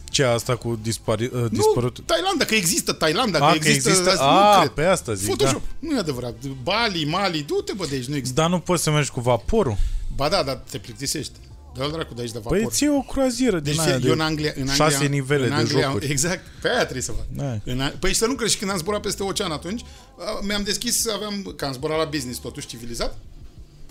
Ce 0.10 0.24
asta 0.24 0.56
cu 0.56 0.80
dispari, 0.82 1.26
uh, 1.26 1.32
Nu, 1.32 1.48
dispărut? 1.48 2.00
Thailanda, 2.06 2.46
că 2.46 2.56
există 2.56 2.92
Thailanda, 2.94 3.40
A, 3.48 3.52
că 3.52 3.58
că 3.58 3.68
există... 3.68 3.90
există- 3.90 4.10
asta, 4.12 4.24
A, 4.24 4.54
nu 4.56 4.60
cred. 4.62 4.72
pe 4.74 4.84
asta 4.92 5.14
zic, 5.14 5.28
Photoshop. 5.28 5.62
Nu 5.80 5.96
e 5.96 6.00
adevărat. 6.00 6.36
Bali, 6.64 7.06
Mali, 7.06 7.44
du-te, 7.48 7.74
bă, 7.74 7.86
de 7.90 7.96
aici, 7.96 8.06
nu 8.06 8.16
există. 8.16 8.42
Dar 8.42 8.50
nu 8.50 8.60
poți 8.60 8.84
să 8.84 8.92
mergi 8.92 9.10
cu 9.12 9.20
vaporul? 9.22 9.78
Ba 10.16 10.30
da, 10.30 10.44
dar 10.44 10.56
te 10.70 10.78
plictisești. 10.78 11.34
Dă-l 11.78 11.92
dracu 11.92 12.14
de 12.14 12.22
aici 12.22 12.32
de 12.32 12.40
vapor. 12.44 12.58
Păi 12.58 12.68
ție 12.72 12.90
o 12.90 13.00
croazieră 13.02 13.60
din 13.60 13.74
Deci 13.76 13.86
aia 13.86 13.94
eu 13.94 14.00
de 14.00 14.10
în 14.12 14.20
Anglia, 14.20 14.52
în 14.56 14.68
Anglia, 14.68 14.90
șase 14.90 15.06
nivele 15.06 15.44
în 15.44 15.50
de 15.50 15.56
Anglia, 15.56 15.82
jocuri. 15.82 16.06
Exact, 16.12 16.42
pe 16.62 16.68
aia 16.70 16.82
trebuie 16.82 17.02
să 17.02 17.12
fac. 17.12 17.26
Da. 17.32 17.58
În, 17.72 17.80
a- 17.82 17.94
păi 18.00 18.10
și 18.12 18.16
să 18.18 18.26
nu 18.26 18.34
crezi, 18.34 18.54
și 18.54 18.60
când 18.60 18.72
am 18.72 18.78
zburat 18.78 19.02
peste 19.02 19.24
ocean 19.24 19.52
atunci, 19.52 19.82
a, 20.20 20.40
mi-am 20.48 20.64
deschis, 20.64 21.08
aveam, 21.08 21.54
că 21.58 21.66
am 21.66 21.74
zburat 21.74 21.98
la 21.98 22.06
business 22.06 22.40
totuși 22.40 22.68
civilizat, 22.68 23.18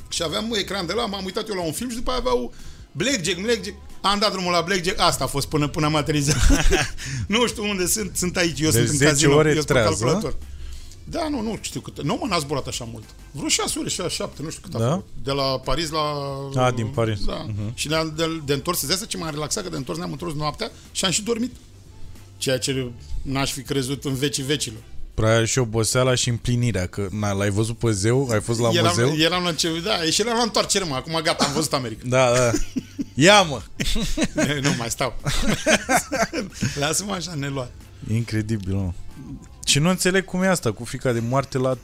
și 0.09 0.23
aveam 0.23 0.51
un 0.51 0.57
ecran 0.59 0.87
de 0.87 0.93
la, 0.93 1.07
m-am 1.07 1.25
uitat 1.25 1.49
eu 1.49 1.55
la 1.55 1.63
un 1.63 1.73
film 1.73 1.91
și 1.91 1.97
după 1.97 2.11
aia 2.11 2.19
aveau 2.19 2.53
Blackjack, 2.93 3.41
Blackjack, 3.41 3.77
am 4.01 4.19
dat 4.19 4.31
drumul 4.33 4.53
la 4.53 4.61
Blackjack, 4.61 5.01
asta 5.01 5.25
a 5.25 5.27
fost 5.27 5.47
până, 5.49 5.69
până 5.69 5.87
am 5.87 5.95
aterizat. 5.95 6.37
nu 7.27 7.47
știu 7.47 7.69
unde 7.69 7.87
sunt, 7.87 8.11
sunt 8.17 8.37
aici, 8.37 8.61
eu 8.61 8.71
De 8.71 8.77
sunt 8.77 8.89
în 8.89 8.97
10 8.97 9.11
casino, 9.11 9.35
ore 9.35 9.49
eu 9.49 9.55
sunt 9.55 9.67
pe 9.67 9.73
trează? 9.73 9.89
calculator. 9.89 10.37
Da, 11.05 11.29
nu, 11.29 11.41
nu 11.41 11.59
știu 11.61 11.81
cât. 11.81 12.03
Nu, 12.03 12.19
mă, 12.21 12.27
n-a 12.29 12.39
zburat 12.39 12.67
așa 12.67 12.89
mult. 12.93 13.05
Vreo 13.31 13.49
6 13.49 13.79
ore, 13.79 13.89
6, 13.89 14.09
7, 14.09 14.43
nu 14.43 14.51
știu 14.51 14.63
cât 14.65 14.75
a 14.75 14.79
Da? 14.79 14.89
făcut. 14.89 15.07
De 15.23 15.31
la 15.33 15.43
Paris 15.59 15.91
la... 15.91 16.01
A, 16.65 16.71
din 16.71 16.87
Paris. 16.87 17.25
Da. 17.25 17.47
Uh-huh. 17.47 17.75
Și 17.75 17.89
de, 17.89 18.13
de, 18.17 18.41
de 18.45 18.53
întors, 18.53 18.79
îți 18.79 18.87
dai 18.87 18.97
seama 18.97 19.11
ce 19.11 19.17
m-am 19.19 19.31
relaxat, 19.31 19.63
că 19.63 19.69
de 19.71 19.77
întors 19.77 19.99
ne-am 19.99 20.11
întors 20.13 20.35
noaptea 20.35 20.71
și 20.93 21.05
am 21.05 21.11
și 21.11 21.23
dormit. 21.23 21.53
Ceea 22.37 22.59
ce 22.59 22.91
n-aș 23.23 23.53
fi 23.53 23.63
crezut 23.63 24.05
în 24.05 24.15
vecii 24.15 24.43
vecilor. 24.43 24.81
Prea 25.15 25.45
și 25.45 25.59
oboseala 25.59 26.15
și 26.15 26.29
împlinirea, 26.29 26.87
că 26.87 27.09
na, 27.11 27.33
l-ai 27.33 27.51
văzut 27.51 27.79
pe 27.79 27.91
zeu, 27.91 28.29
ai 28.31 28.41
fost 28.41 28.61
la 28.61 28.69
eram, 28.73 28.87
muzeu. 28.87 29.17
eram 29.17 29.43
la 29.45 29.53
ce, 29.53 29.81
da, 29.85 30.03
și 30.03 30.21
eram 30.21 30.37
la 30.37 30.43
întoarcere, 30.43 30.85
mă, 30.85 30.95
acum 30.95 31.21
gata, 31.23 31.45
am 31.45 31.53
văzut 31.53 31.73
America. 31.73 32.03
Da, 32.07 32.33
da. 32.35 32.51
Ia 33.15 33.43
mă! 33.43 33.63
nu 34.63 34.71
mai 34.79 34.91
stau. 34.91 35.15
Lasă-mă 36.81 37.13
așa, 37.13 37.35
neluat. 37.35 37.73
Incredibil, 38.13 38.75
mă. 38.75 38.93
Și 39.65 39.79
nu 39.79 39.89
înțeleg 39.89 40.25
cum 40.25 40.43
e 40.43 40.47
asta 40.49 40.73
cu 40.73 40.85
frica 40.85 41.13
de 41.13 41.21
moarte 41.29 41.59
la 41.59 41.79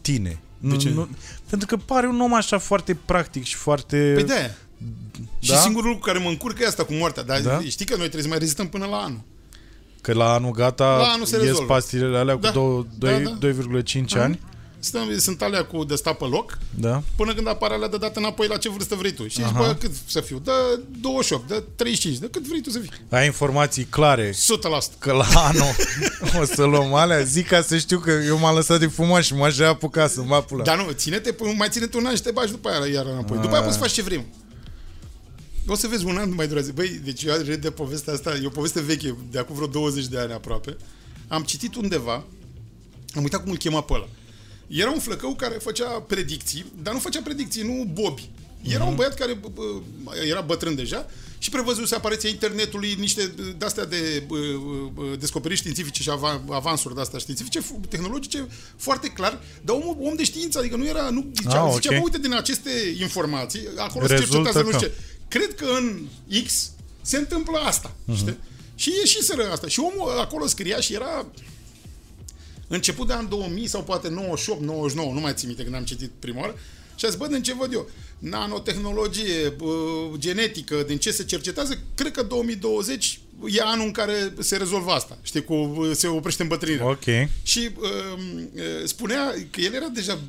tine. 0.00 0.38
Nu, 0.58 0.74
ce? 0.76 0.90
Nu, 0.90 1.08
pentru 1.48 1.66
că 1.66 1.76
pare 1.76 2.06
un 2.06 2.20
om 2.20 2.34
așa 2.34 2.58
foarte 2.58 2.94
practic 3.04 3.44
și 3.44 3.54
foarte... 3.56 4.12
Păi 4.14 4.24
de 4.24 4.54
Și 5.38 5.50
Da? 5.50 5.56
singurul 5.56 5.88
lucru 5.90 6.04
care 6.12 6.18
mă 6.24 6.28
încurcă 6.28 6.62
e 6.62 6.66
asta 6.66 6.84
cu 6.84 6.92
moartea. 6.92 7.22
Dar 7.22 7.40
Da? 7.40 7.60
știi 7.60 7.84
că 7.86 7.92
noi 7.92 8.02
trebuie 8.02 8.22
să 8.22 8.28
mai 8.28 8.38
rezistăm 8.38 8.68
până 8.68 8.86
la 8.86 8.96
anul. 8.96 9.20
Că 10.00 10.12
la 10.12 10.32
anul 10.32 10.50
gata 10.50 10.84
La 10.96 11.04
anul 11.12 11.26
se 11.26 11.36
ies 11.36 11.44
rezolvă. 11.44 11.72
pastilele 11.72 12.18
alea 12.18 12.34
cu 12.34 12.40
Da. 12.40 12.50
două- 12.50 12.86
Da, 12.98 13.10
doi- 13.10 13.22
da. 13.22 13.38
2,5 13.38 14.14
ani. 14.16 14.40
Stăm, 14.84 15.18
sunt 15.18 15.42
alea 15.42 15.64
cu 15.64 15.84
de 15.84 15.94
stat 15.94 16.16
pe 16.16 16.24
loc, 16.24 16.58
Da? 16.74 17.02
până 17.16 17.34
când 17.34 17.48
apare 17.48 17.74
alea 17.74 17.88
de 17.88 17.96
dat 17.96 18.16
înapoi 18.16 18.46
la 18.46 18.56
ce 18.56 18.68
vârstă 18.70 18.94
vrei 18.94 19.12
tu. 19.12 19.22
Și 19.28 19.34
zici, 19.34 19.44
Aha. 19.44 19.58
bă, 19.58 19.74
cât 19.80 19.90
să 20.06 20.20
fiu? 20.20 20.38
De 20.38 20.50
28, 21.00 21.48
de 21.48 21.64
35, 21.76 22.18
de 22.18 22.28
cât 22.30 22.46
vrei 22.46 22.60
tu 22.60 22.70
să 22.70 22.78
fii. 22.78 22.90
Ai 23.10 23.26
informații 23.26 23.84
clare 23.84 24.30
100%. 24.30 24.98
că 24.98 25.12
la 25.12 25.26
anul 25.34 25.74
o 26.40 26.44
să 26.44 26.64
luăm 26.64 26.94
alea. 26.94 27.20
Zic 27.22 27.46
ca 27.46 27.62
să 27.62 27.78
știu 27.78 27.98
că 27.98 28.10
eu 28.10 28.38
m-am 28.38 28.54
lăsat 28.54 28.78
de 28.80 28.86
fumat 28.86 29.22
și 29.22 29.34
m-aș 29.34 29.58
apuca 29.58 30.06
să 30.08 30.22
mă 30.22 30.34
apula. 30.34 30.64
Dar 30.64 30.84
nu, 30.84 30.90
ține-te, 30.92 31.32
până- 31.32 31.52
mai 31.56 31.68
ține-te 31.70 31.96
un 31.96 32.06
an 32.06 32.14
și 32.14 32.22
te 32.22 32.30
bagi 32.30 32.50
după 32.50 32.68
aia 32.68 32.92
iar 32.92 33.06
înapoi. 33.06 33.38
După 33.38 33.52
aia 33.54 33.62
poți 33.62 33.74
să 33.74 33.80
faci 33.80 33.92
ce 33.92 34.02
vrei. 34.02 34.16
mă. 34.18 34.24
O 35.66 35.74
să 35.74 35.86
vezi 35.86 36.04
un 36.04 36.16
an 36.16 36.28
nu 36.28 36.34
mai 36.34 36.46
durează. 36.46 36.72
Băi, 36.74 37.00
deci 37.04 37.22
eu 37.22 37.34
râd 37.44 37.60
de 37.60 37.70
povestea 37.70 38.12
asta, 38.12 38.34
e 38.42 38.46
o 38.46 38.50
poveste 38.50 38.80
veche, 38.80 39.16
de 39.30 39.38
acum 39.38 39.54
vreo 39.54 39.66
20 39.66 40.06
de 40.06 40.18
ani 40.18 40.32
aproape. 40.32 40.76
Am 41.28 41.42
citit 41.42 41.74
undeva, 41.74 42.12
am 43.14 43.22
uitat 43.22 43.42
cum 43.42 43.50
îl 43.50 43.56
chema 43.56 43.82
pe 43.82 43.92
ăla. 43.92 44.08
Era 44.76 44.90
un 44.90 44.98
flăcău 44.98 45.34
care 45.34 45.54
făcea 45.54 45.84
predicții, 45.88 46.64
dar 46.82 46.92
nu 46.94 46.98
făcea 47.00 47.20
predicții, 47.24 47.62
nu 47.62 47.84
Bobby. 47.92 48.28
Era 48.62 48.84
un 48.84 48.94
băiat 48.94 49.14
care 49.14 49.32
bă, 49.34 49.48
bă, 50.02 50.12
era 50.28 50.40
bătrân 50.40 50.74
deja 50.74 51.06
și 51.38 51.50
prevăzuse 51.50 51.94
apariția 51.94 52.28
internetului, 52.28 52.94
niște 52.98 53.34
de-astea 53.58 53.84
de 53.84 54.22
bă, 54.26 54.36
bă, 54.94 55.02
descoperiri 55.18 55.58
științifice 55.60 56.02
și 56.02 56.10
avan, 56.10 56.42
avansuri 56.50 56.94
de-astea 56.94 57.18
științifice, 57.18 57.60
f- 57.60 57.88
tehnologice, 57.88 58.46
foarte 58.76 59.08
clar, 59.08 59.40
dar 59.64 59.76
om, 59.76 59.96
om 60.00 60.14
de 60.16 60.24
știință, 60.24 60.58
adică 60.58 60.76
nu 60.76 60.86
era, 60.86 61.10
nu 61.10 61.26
zicea, 61.42 61.62
Ah, 61.64 61.72
zicea 61.74 61.90
ok. 61.94 61.96
bă, 61.98 62.04
uite 62.04 62.18
din 62.18 62.34
aceste 62.34 62.70
informații, 63.00 63.68
acolo 63.76 64.06
se 64.06 64.12
Rezultă 64.14 64.34
cercetează, 64.36 64.58
nu 64.62 64.70
că- 64.70 64.76
știu 64.76 64.88
ce. 64.88 64.94
Cred 65.28 65.54
că 65.54 65.66
în 65.78 66.00
X 66.46 66.70
se 67.02 67.16
întâmplă 67.16 67.58
asta, 67.58 67.94
Mhm. 68.04 68.16
știi? 68.16 68.38
Și 68.74 68.90
ieșiseră 68.98 69.50
asta. 69.52 69.66
Și 69.68 69.80
omul 69.80 70.18
acolo 70.18 70.46
scria 70.46 70.80
și 70.80 70.94
era 70.94 71.26
început 72.74 73.06
de 73.06 73.12
an 73.12 73.28
2000 73.28 73.66
sau 73.66 73.82
poate 73.82 74.08
98, 74.08 74.60
99, 74.60 75.12
nu 75.12 75.20
mai 75.20 75.32
țin 75.34 75.48
minte 75.48 75.62
când 75.62 75.74
am 75.74 75.84
citit 75.84 76.10
prima 76.18 76.40
oară, 76.40 76.54
și 76.96 77.04
a 77.04 77.08
zis, 77.08 77.18
bă, 77.18 77.26
din 77.26 77.42
ce 77.42 77.54
văd 77.54 77.72
eu? 77.72 77.90
Nanotehnologie, 78.18 79.48
bă, 79.56 79.70
genetică, 80.18 80.84
din 80.86 80.98
ce 80.98 81.10
se 81.10 81.24
cercetează, 81.24 81.78
cred 81.94 82.12
că 82.12 82.22
2020 82.22 83.20
e 83.46 83.62
anul 83.62 83.86
în 83.86 83.92
care 83.92 84.34
se 84.38 84.56
rezolvă 84.56 84.90
asta, 84.90 85.18
știi, 85.22 85.44
cu, 85.44 85.54
bă, 85.54 85.92
se 85.92 86.06
oprește 86.06 86.42
îmbătrânirea. 86.42 86.88
Ok. 86.88 87.04
Și 87.42 87.70
uh, 87.76 88.18
uh, 88.54 88.62
spunea 88.84 89.34
că 89.50 89.60
el 89.60 89.74
era 89.74 89.88
deja 89.88 90.20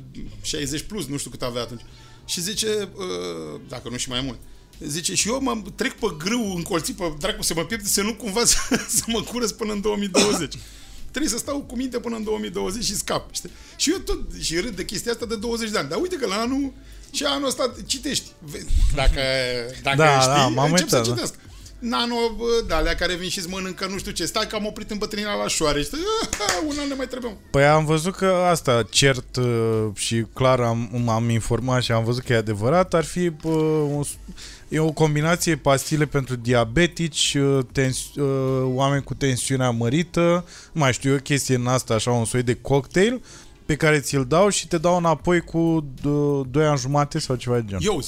60 0.42 0.82
plus, 0.82 1.06
nu 1.06 1.16
știu 1.16 1.30
cât 1.30 1.42
avea 1.42 1.62
atunci. 1.62 1.82
Și 2.24 2.40
zice, 2.40 2.88
uh, 2.94 3.60
dacă 3.68 3.88
nu 3.88 3.96
și 3.96 4.08
mai 4.08 4.20
mult, 4.20 4.38
zice, 4.80 5.14
și 5.14 5.28
eu 5.28 5.40
mă 5.40 5.62
trec 5.74 5.92
pe 5.92 6.06
grâu 6.18 6.52
încolțit 6.56 6.96
pe 6.96 7.14
dracu 7.18 7.42
să 7.42 7.54
mă 7.56 7.64
pierd, 7.64 7.84
să 7.84 8.02
nu 8.02 8.14
cumva 8.14 8.44
să, 8.44 8.56
să 8.98 9.02
mă 9.06 9.22
curăț 9.22 9.50
până 9.50 9.72
în 9.72 9.80
2020. 9.80 10.54
Trebuie 11.14 11.32
să 11.32 11.38
stau 11.38 11.60
cu 11.60 11.76
minte 11.76 11.98
până 11.98 12.16
în 12.16 12.24
2020 12.24 12.84
și 12.84 12.94
scap. 12.96 13.34
Știi? 13.34 13.50
Și 13.76 13.90
eu 13.90 13.98
tot, 13.98 14.20
și 14.40 14.58
râd 14.58 14.76
de 14.76 14.84
chestia 14.84 15.12
asta 15.12 15.26
de 15.26 15.36
20 15.36 15.70
de 15.70 15.78
ani. 15.78 15.88
Dar 15.88 15.98
uite 16.00 16.16
că 16.16 16.26
la 16.26 16.34
anul, 16.34 16.72
și 17.10 17.24
anul 17.24 17.46
ăsta 17.48 17.74
citești. 17.86 18.24
Vezi, 18.38 18.66
Dacă, 18.94 19.20
dacă 19.82 19.96
Da, 19.96 20.18
știi, 20.20 20.32
da, 20.32 20.46
m-am 20.46 20.70
încep 20.70 20.88
să 20.88 20.96
uitat, 20.96 21.08
da. 21.08 21.14
citească. 21.14 21.36
nano, 21.78 22.14
bă, 22.36 22.44
de 22.66 22.74
alea 22.74 22.94
care 22.94 23.14
vin 23.14 23.28
și 23.28 23.38
îți 23.38 23.48
mănâncă 23.48 23.86
nu 23.86 23.98
știu 23.98 24.12
ce. 24.12 24.24
Stai 24.26 24.46
că 24.46 24.56
am 24.56 24.66
oprit 24.66 24.90
îmbătrânirea 24.90 25.34
la 25.34 25.48
șoare 25.48 25.80
și 25.80 25.86
stai, 25.86 26.00
"Ah, 26.30 26.62
un 26.68 26.76
an 26.80 26.88
ne 26.88 26.94
mai 26.94 27.06
trebuie. 27.06 27.36
Păi 27.50 27.64
am 27.66 27.84
văzut 27.84 28.14
că 28.16 28.26
asta, 28.26 28.86
cert 28.90 29.36
uh, 29.36 29.86
și 29.94 30.24
clar 30.34 30.60
am, 30.60 31.08
am 31.08 31.28
informat 31.30 31.82
și 31.82 31.92
am 31.92 32.04
văzut 32.04 32.22
că 32.24 32.32
e 32.32 32.36
adevărat, 32.36 32.94
ar 32.94 33.04
fi 33.04 33.26
uh, 33.26 33.32
un, 33.90 34.02
e 34.68 34.78
o 34.78 34.92
combinație 34.92 35.56
pastile 35.56 36.06
pentru 36.06 36.36
diabetici, 36.36 37.36
uh, 37.40 37.64
tens, 37.72 38.14
uh, 38.14 38.62
oameni 38.64 39.02
cu 39.02 39.14
tensiunea 39.14 39.70
mărită, 39.70 40.44
nu 40.72 40.80
mai 40.80 40.92
știu, 40.92 41.12
e 41.12 41.16
o 41.16 41.18
chestie 41.18 41.54
în 41.54 41.66
asta, 41.66 41.94
așa, 41.94 42.10
un 42.10 42.24
soi 42.24 42.42
de 42.42 42.54
cocktail 42.54 43.22
pe 43.64 43.76
care 43.76 44.00
ți-l 44.00 44.24
dau 44.28 44.48
și 44.48 44.68
te 44.68 44.78
dau 44.78 44.96
înapoi 44.96 45.40
cu 45.40 45.84
2 46.50 46.66
ani 46.66 46.78
jumate 46.78 47.18
sau 47.18 47.36
ceva 47.36 47.56
de 47.56 47.64
genul. 47.66 47.84
Eu 47.84 48.00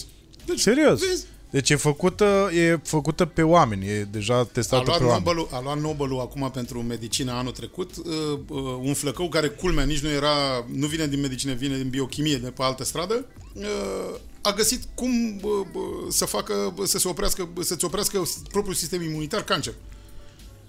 deci, 0.47 0.61
Serios? 0.61 1.01
Vezi? 1.07 1.27
Deci 1.57 1.71
e 1.71 1.77
făcută, 1.77 2.51
e 2.55 2.81
făcută 2.83 3.25
pe 3.25 3.43
oameni, 3.43 3.87
e 3.87 4.09
deja 4.11 4.39
A 4.39 4.45
testată 4.45 4.85
luat, 4.87 4.99
pe 4.99 5.05
oameni. 5.05 5.25
Nobel-ul, 5.25 5.49
a 5.53 5.61
luat 5.63 5.81
Nobel-ul 5.81 6.21
acum 6.21 6.51
pentru 6.51 6.83
medicină 6.83 7.33
anul 7.33 7.53
trecut, 7.53 7.97
uh, 7.97 8.39
uh, 8.49 8.79
un 8.81 8.95
flăcău 8.95 9.29
care, 9.29 9.49
culmea, 9.49 9.85
nici 9.85 10.01
nu 10.01 10.09
era, 10.09 10.65
nu 10.73 10.87
vine 10.87 11.07
din 11.07 11.21
medicină, 11.21 11.53
vine 11.53 11.77
din 11.77 11.89
biochimie 11.89 12.37
de 12.37 12.51
pe 12.51 12.63
altă 12.63 12.85
stradă, 12.85 13.27
uh, 13.55 14.19
a 14.41 14.53
găsit 14.53 14.83
cum 14.95 15.41
uh, 15.43 15.51
uh, 15.73 15.83
să 16.09 16.25
facă, 16.25 16.75
să 16.85 16.99
se 16.99 17.09
oprească, 17.09 17.49
să-ți 17.61 17.85
oprească 17.85 18.23
propriul 18.51 18.75
sistem 18.75 19.03
imunitar 19.03 19.45
cancer. 19.45 19.73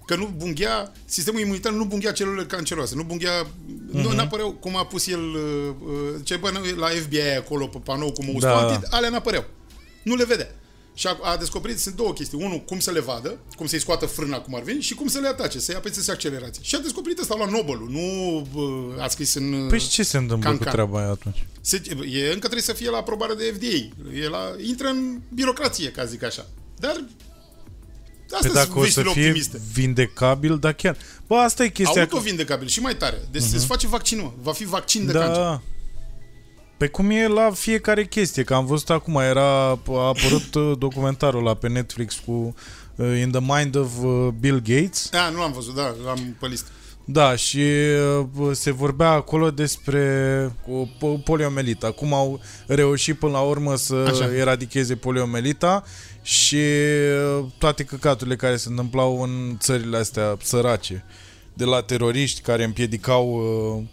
Că 0.05 0.15
nu 0.15 0.33
bunghea, 0.37 0.91
sistemul 1.05 1.39
imunitar 1.39 1.71
nu 1.71 1.85
bunghea 1.85 2.11
celulele 2.11 2.45
canceroase, 2.45 2.95
nu 2.95 3.03
bunghea, 3.03 3.43
uh-huh. 3.43 3.91
nu 3.91 4.11
n-apăreau, 4.11 4.51
cum 4.51 4.75
a 4.75 4.85
pus 4.85 5.07
el, 5.07 5.23
uh, 5.23 5.75
uh, 5.85 6.19
ce 6.23 6.35
bă, 6.35 6.51
la 6.77 6.87
FBI 6.87 7.19
acolo 7.37 7.67
pe 7.67 7.77
panou 7.83 8.11
cu 8.11 8.23
most 8.23 8.39
Da. 8.39 8.53
wanted, 8.53 8.87
alea 8.89 9.09
n-apăreau. 9.09 9.45
Nu 10.03 10.15
le 10.15 10.25
vedea. 10.25 10.47
Și 10.97 11.07
a, 11.07 11.17
a 11.21 11.37
descoperit, 11.37 11.79
sunt 11.79 11.95
două 11.95 12.13
chestii. 12.13 12.37
Unul, 12.41 12.59
cum 12.59 12.79
să 12.79 12.91
le 12.91 12.99
vadă, 12.99 13.37
cum 13.55 13.65
să-i 13.67 13.79
scoată 13.79 14.05
frâna 14.05 14.39
cum 14.39 14.55
ar 14.55 14.61
veni 14.61 14.81
și 14.81 14.93
cum 14.93 15.07
să 15.07 15.19
le 15.19 15.27
atace, 15.27 15.59
să-i 15.59 15.75
apețe 15.75 16.11
accelerație. 16.11 16.63
Și 16.63 16.75
a 16.75 16.79
descoperit 16.79 17.19
asta 17.19 17.35
la 17.35 17.45
Nobelul, 17.45 17.89
nu 17.89 18.47
bă, 18.53 19.01
a 19.01 19.07
scris 19.07 19.33
în... 19.33 19.65
Păi 19.69 19.79
și 19.79 19.87
ce 19.89 20.03
se 20.03 20.17
întâmplă 20.17 20.49
Can, 20.49 20.57
cu 20.57 20.63
can. 20.63 20.73
treaba 20.73 20.99
aia 20.99 21.09
atunci? 21.09 21.45
Se, 21.61 21.81
e, 22.11 22.25
încă 22.25 22.39
trebuie 22.39 22.61
să 22.61 22.73
fie 22.73 22.89
la 22.89 22.97
aprobare 22.97 23.33
de 23.33 23.53
FDA. 23.55 23.97
E 24.19 24.27
la, 24.29 24.55
intră 24.67 24.87
în 24.87 25.19
birocrație, 25.33 25.91
ca 25.91 26.05
zic 26.05 26.23
așa. 26.23 26.45
Dar 26.79 27.03
Pe 28.29 28.35
astea 28.35 28.51
dacă 28.51 28.65
sunt 28.65 28.77
o 28.77 28.85
să 28.85 29.01
veștile 29.01 29.11
fie 29.11 29.25
optimiste. 29.27 29.61
vindecabil, 29.73 30.57
dar 30.59 30.73
chiar... 30.73 30.97
Bă, 31.27 31.35
asta 31.35 31.63
e 31.63 31.69
chestia... 31.69 32.07
că- 32.07 32.13
Autovindecabil 32.13 32.67
și 32.67 32.79
mai 32.79 32.95
tare. 32.95 33.27
Deci 33.31 33.43
uh-huh. 33.43 33.57
se 33.57 33.57
face 33.57 33.87
vaccinul. 33.87 34.33
Va 34.41 34.51
fi 34.51 34.65
vaccin 34.65 35.05
de 35.05 35.11
da. 35.11 35.19
cancer. 35.19 35.61
Pe 36.77 36.87
cum 36.87 37.09
e 37.09 37.27
la 37.27 37.51
fiecare 37.51 38.05
chestie, 38.05 38.43
că 38.43 38.53
am 38.53 38.65
văzut 38.65 38.89
acum, 38.89 39.15
era, 39.15 39.69
a 39.69 39.77
apărut 39.87 40.55
uh, 40.55 40.77
documentarul 40.77 41.43
la 41.43 41.53
pe 41.53 41.67
Netflix 41.67 42.21
cu 42.25 42.55
uh, 42.95 43.19
In 43.19 43.31
the 43.31 43.41
Mind 43.55 43.75
of 43.75 44.03
uh, 44.03 44.27
Bill 44.39 44.61
Gates. 44.63 45.09
A, 45.13 45.29
nu 45.29 45.39
l-am 45.39 45.51
văzut, 45.51 45.75
da, 45.75 45.95
l-am 46.05 46.35
pe 46.39 46.47
listă. 46.47 46.69
Da, 47.05 47.35
și 47.35 47.63
uh, 48.37 48.51
se 48.51 48.71
vorbea 48.71 49.09
acolo 49.09 49.51
despre 49.51 50.55
cu 50.65 50.89
po- 50.95 51.23
poliomelita, 51.23 51.91
cum 51.91 52.13
au 52.13 52.39
reușit 52.67 53.19
până 53.19 53.31
la 53.31 53.39
urmă 53.39 53.75
să 53.75 53.95
Așa. 54.07 54.35
eradicheze 54.35 54.95
poliomelita 54.95 55.83
și 56.21 56.55
uh, 57.39 57.45
toate 57.57 57.83
căcaturile 57.83 58.35
care 58.35 58.55
se 58.55 58.69
întâmplau 58.69 59.21
în 59.21 59.57
țările 59.59 59.97
astea 59.97 60.37
sărace, 60.41 61.05
de 61.53 61.65
la 61.65 61.81
teroriști 61.81 62.41
care 62.41 62.63
împiedicau 62.63 63.33
uh, 63.33 63.81
uh, 63.81 63.83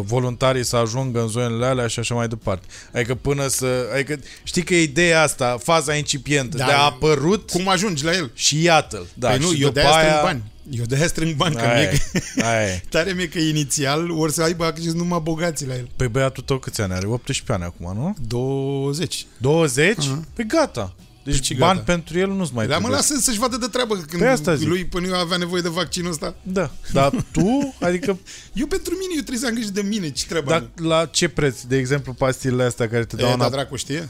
voluntarii 0.00 0.64
să 0.64 0.76
ajungă 0.76 1.20
în 1.20 1.28
zonele 1.28 1.66
alea 1.66 1.86
și 1.86 1.98
așa 1.98 2.14
mai 2.14 2.28
departe. 2.28 2.66
Adică 2.94 3.14
până 3.14 3.46
să... 3.46 3.66
Adică 3.94 4.18
știi 4.42 4.62
că 4.62 4.74
e 4.74 4.82
ideea 4.82 5.22
asta, 5.22 5.58
faza 5.62 5.94
incipientă, 5.94 6.56
Da. 6.56 6.64
de 6.66 6.72
a 6.72 6.82
apărut 6.82 7.50
Cum 7.50 7.68
ajungi 7.68 8.04
la 8.04 8.12
el? 8.12 8.30
și 8.34 8.62
iată-l. 8.62 9.06
Da, 9.14 9.28
păi 9.28 9.38
nu, 9.38 9.52
și 9.52 9.60
eu 9.62 9.68
după 9.68 9.72
de-aia 9.80 9.90
aia... 9.96 10.06
strâng 10.06 10.22
bani. 10.24 10.42
Eu 10.70 10.84
de-aia 10.84 11.06
strâng 11.06 11.34
bani, 11.34 11.54
că 11.54 11.60
Aia 11.60 11.74
mie 11.74 12.00
e, 12.12 12.20
că... 12.36 12.44
aia 12.46 12.66
e. 12.66 12.82
Tare 12.90 13.12
mie 13.12 13.28
că 13.28 13.38
inițial 13.38 14.10
ori 14.10 14.32
să 14.32 14.42
aibă 14.42 14.64
acces 14.64 14.92
numai 14.92 15.20
bogații 15.22 15.66
la 15.66 15.74
el. 15.74 15.88
Păi 15.96 16.08
băiatul 16.08 16.42
tău 16.42 16.58
câți 16.58 16.80
ani 16.80 16.92
are? 16.92 17.06
18 17.06 17.52
ani 17.52 17.62
acum, 17.64 17.96
nu? 18.02 18.14
20. 18.28 19.26
20? 19.36 19.94
Uh-huh. 19.96 20.34
Păi 20.34 20.46
gata. 20.46 20.94
Deci 21.24 21.40
ce 21.40 21.54
bani 21.54 21.78
gata? 21.78 21.92
pentru 21.92 22.18
el 22.18 22.28
nu-ți 22.30 22.54
mai 22.54 22.66
Dar 22.66 22.80
mă 22.80 22.86
trebuie. 22.88 22.96
lasă 23.08 23.24
să-și 23.24 23.38
vadă 23.38 23.56
de 23.56 23.66
treabă 23.66 23.94
că 23.94 24.00
când 24.08 24.22
Păi 24.22 24.30
asta 24.30 24.54
zic. 24.54 24.68
lui 24.68 24.84
până 24.84 25.06
eu 25.06 25.14
avea 25.14 25.36
nevoie 25.36 25.62
de 25.62 25.68
vaccinul 25.68 26.10
ăsta. 26.10 26.34
Da. 26.42 26.70
Dar 26.92 27.24
tu, 27.32 27.74
adică, 27.80 28.18
Eu 28.52 28.66
pentru 28.66 28.92
mine, 28.94 29.06
eu 29.14 29.20
trebuie 29.20 29.38
să 29.38 29.46
am 29.46 29.54
grijă 29.54 29.70
de 29.70 29.82
mine, 29.82 30.10
ce 30.10 30.26
treabă 30.26 30.50
dar 30.50 30.68
la 30.76 31.06
ce 31.06 31.28
preț? 31.28 31.60
De 31.60 31.76
exemplu, 31.76 32.12
pastilele 32.12 32.62
astea 32.64 32.88
care 32.88 33.04
te 33.04 33.16
dau 33.16 33.24
E, 33.26 33.28
da, 33.28 33.34
înapoi? 33.34 33.56
dracu 33.56 33.76
știe? 33.76 34.08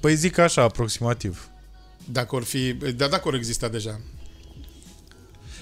Păi 0.00 0.14
zic 0.16 0.38
așa, 0.38 0.62
aproximativ. 0.62 1.48
Dacă 2.04 2.34
or 2.34 2.42
fi... 2.44 2.72
Da, 2.72 3.06
dacă 3.08 3.28
or 3.28 3.34
exista 3.34 3.68
deja. 3.68 4.00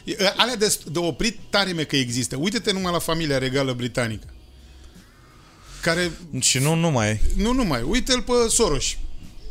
E, 0.04 0.14
Alea 0.37 0.56
de, 0.56 0.76
de 0.92 0.99
oprit 0.99 1.38
tare 1.50 1.73
me 1.73 1.82
că 1.85 1.97
există. 1.97 2.37
Uite-te 2.37 2.73
numai 2.73 2.92
la 2.92 2.99
familia 2.99 3.38
regală 3.38 3.73
britanică. 3.73 4.26
Care, 5.82 6.11
Și 6.40 6.59
nu 6.59 6.75
numai. 6.75 7.20
nu 7.37 7.52
numai, 7.52 7.82
uite-l 7.82 8.23
pe 8.23 8.32
Soros. 8.49 8.85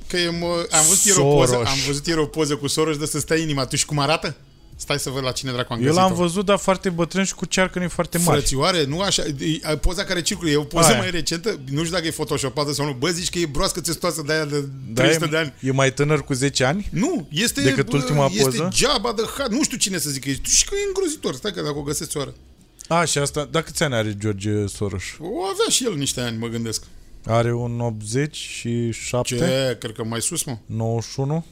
Că 0.10 0.18
e, 0.18 0.30
mă, 0.30 0.68
am 0.72 0.86
văzut 0.88 1.06
ieri 1.06 1.20
o 1.20 1.24
poză, 1.36 1.52
Soros. 1.52 1.68
am 1.68 1.78
văzut 1.86 2.08
ieri 2.08 2.20
o 2.20 2.26
poză 2.26 2.56
cu 2.56 2.68
Soros 2.68 2.98
de 2.98 3.06
să 3.06 3.20
stai 3.20 3.42
inima. 3.42 3.66
Tu 3.66 3.76
și 3.76 3.86
cum 3.86 4.00
arată? 4.00 4.36
Stai 4.76 5.00
să 5.00 5.10
văd 5.10 5.24
la 5.24 5.32
cine 5.32 5.52
dracu 5.52 5.74
am 5.74 5.80
Eu 5.80 5.86
găsit 5.86 6.00
l-am 6.00 6.14
văzut, 6.14 6.46
dar 6.46 6.58
foarte 6.58 6.90
bătrân 6.90 7.24
și 7.24 7.34
cu 7.34 7.46
cearcănii 7.46 7.90
foarte 7.90 8.18
mari. 8.18 8.40
Frățioare, 8.40 8.84
nu 8.86 9.02
așa, 9.02 9.24
e- 9.72 9.76
poza 9.76 10.04
care 10.04 10.22
circulă, 10.22 10.50
e 10.50 10.56
o 10.56 10.64
poză 10.64 10.88
Aia. 10.88 10.98
mai 10.98 11.10
recentă, 11.12 11.60
nu 11.72 11.80
știu 11.84 11.94
dacă 11.96 12.08
e 12.08 12.12
photoshopată 12.12 12.74
sau 12.74 12.86
nu, 12.86 12.96
bă, 13.00 13.10
zici 13.10 13.30
că 13.30 13.40
e 13.40 13.46
broască 13.46 13.82
țestoasă 13.82 14.24
de 14.26 14.34
aia 14.34 14.46
de 14.46 14.64
Da, 14.94 15.02
300 15.02 15.26
e, 15.26 15.28
de 15.28 15.38
ani. 15.38 15.54
e 15.60 15.72
mai 15.72 15.94
tânăr 15.94 16.24
cu 16.24 16.34
10 16.34 16.64
ani? 16.64 16.88
Nu, 16.92 17.28
este, 17.32 17.62
Decât 17.62 17.90
bă, 17.90 17.96
ultima 17.98 18.26
este 18.26 18.44
poză? 18.44 18.68
geaba 18.72 19.14
de 19.16 19.22
hat, 19.38 19.50
nu 19.50 19.64
știu 19.64 19.78
cine 19.78 19.98
să 19.98 20.10
zic 20.10 20.24
că 20.24 20.30
e, 20.30 20.40
și 20.44 20.66
că 20.66 20.76
e 20.76 20.88
îngrozitor, 20.88 21.34
stai 21.36 21.52
că 21.54 21.62
dacă 21.62 21.78
o 21.78 21.82
găsesc 21.82 22.12
o 22.16 22.20
oră. 22.20 22.34
A, 22.88 23.04
și 23.06 23.18
asta, 23.18 23.48
dar 23.52 23.62
câți 23.62 23.84
ani 23.84 23.94
are 23.94 24.16
George 24.20 24.66
Soros? 24.66 25.04
O 25.20 25.44
avea 25.44 25.66
și 25.70 25.84
el 25.86 25.96
niște 25.96 26.22
ani, 26.22 26.38
mă 26.38 26.48
gândesc. 26.48 26.84
Are 27.26 27.54
un 27.54 27.80
87? 27.80 29.36
Ce, 29.36 29.76
cred 29.80 29.96
că 29.96 30.04
mai 30.04 30.22
sus, 30.22 30.44
mă. 30.44 30.58
91? 30.66 31.46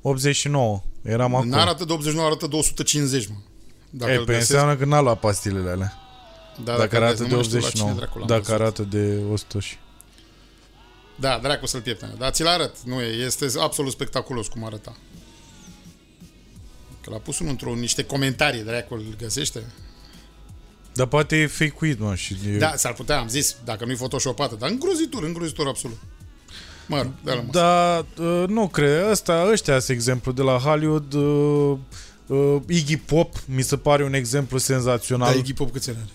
89. 0.00 0.82
Eram 1.02 1.34
acolo. 1.34 1.50
N-arată 1.50 1.84
de 1.84 1.92
89, 1.92 2.26
arată 2.26 2.46
de 2.46 2.56
150, 2.56 3.26
mă. 3.26 3.34
Dacă 3.90 4.12
e, 4.12 4.16
îl 4.16 4.24
pe 4.24 4.32
găsesc, 4.32 4.50
înseamnă 4.50 4.76
că 4.76 4.84
n-a 4.84 5.00
luat 5.00 5.20
pastilele 5.20 5.70
alea. 5.70 5.92
da, 6.64 6.76
dacă 6.76 6.96
arată 6.96 7.22
nu 7.22 7.28
de 7.28 7.34
mai 7.34 7.42
știu 7.44 7.58
la 7.58 7.64
89. 7.66 7.88
cine 7.90 8.00
dracu 8.00 8.18
l-am 8.18 8.26
Dacă 8.26 8.42
văzut. 8.42 8.60
arată 8.60 8.82
de 8.82 9.18
100 9.32 9.60
și... 9.60 9.76
Da, 11.20 11.38
dracu 11.42 11.66
să-l 11.66 11.80
pieptene. 11.80 12.12
Dar 12.18 12.30
ți-l 12.30 12.46
arăt. 12.46 12.80
Nu 12.84 13.00
e, 13.02 13.06
este 13.06 13.46
absolut 13.58 13.92
spectaculos 13.92 14.48
cum 14.48 14.64
arăta. 14.64 14.96
Că 17.00 17.10
l-a 17.10 17.16
pus 17.18 17.38
unul 17.38 17.50
într-o 17.52 17.74
niște 17.74 18.04
comentarii, 18.04 18.62
dracu 18.62 18.94
îl 18.94 19.14
găsește. 19.18 19.72
Dar 20.96 21.06
poate 21.06 21.36
e 21.36 21.46
fake-uit, 21.46 21.98
mă, 21.98 22.14
și 22.14 22.36
e... 22.54 22.56
Da, 22.56 22.72
s-ar 22.76 22.92
putea, 22.92 23.18
am 23.18 23.28
zis, 23.28 23.56
dacă 23.64 23.84
nu-i 23.84 23.96
photoshopată, 23.96 24.56
dar 24.58 24.70
îngrozitor, 24.70 25.24
îngrozitor 25.24 25.66
absolut. 25.66 25.98
Mă 26.86 27.02
rog, 27.02 27.12
da, 27.24 27.34
la 27.34 27.40
masă. 27.40 27.58
Da, 27.58 28.06
uh, 28.24 28.44
nu 28.48 28.68
cred. 28.68 29.10
Ăsta, 29.10 29.48
ăștia 29.50 29.78
sunt 29.78 29.96
exemplu 29.96 30.32
de 30.32 30.42
la 30.42 30.52
Hollywood. 30.52 31.12
Uh, 31.12 31.78
uh, 32.26 32.62
Iggy 32.68 32.96
Pop 32.96 33.34
mi 33.46 33.62
se 33.62 33.76
pare 33.76 34.04
un 34.04 34.14
exemplu 34.14 34.58
senzațional. 34.58 35.28
Dar 35.28 35.36
Iggy 35.36 35.52
Pop 35.52 35.72
câți 35.72 35.90
ani 35.90 35.98
are? 35.98 36.10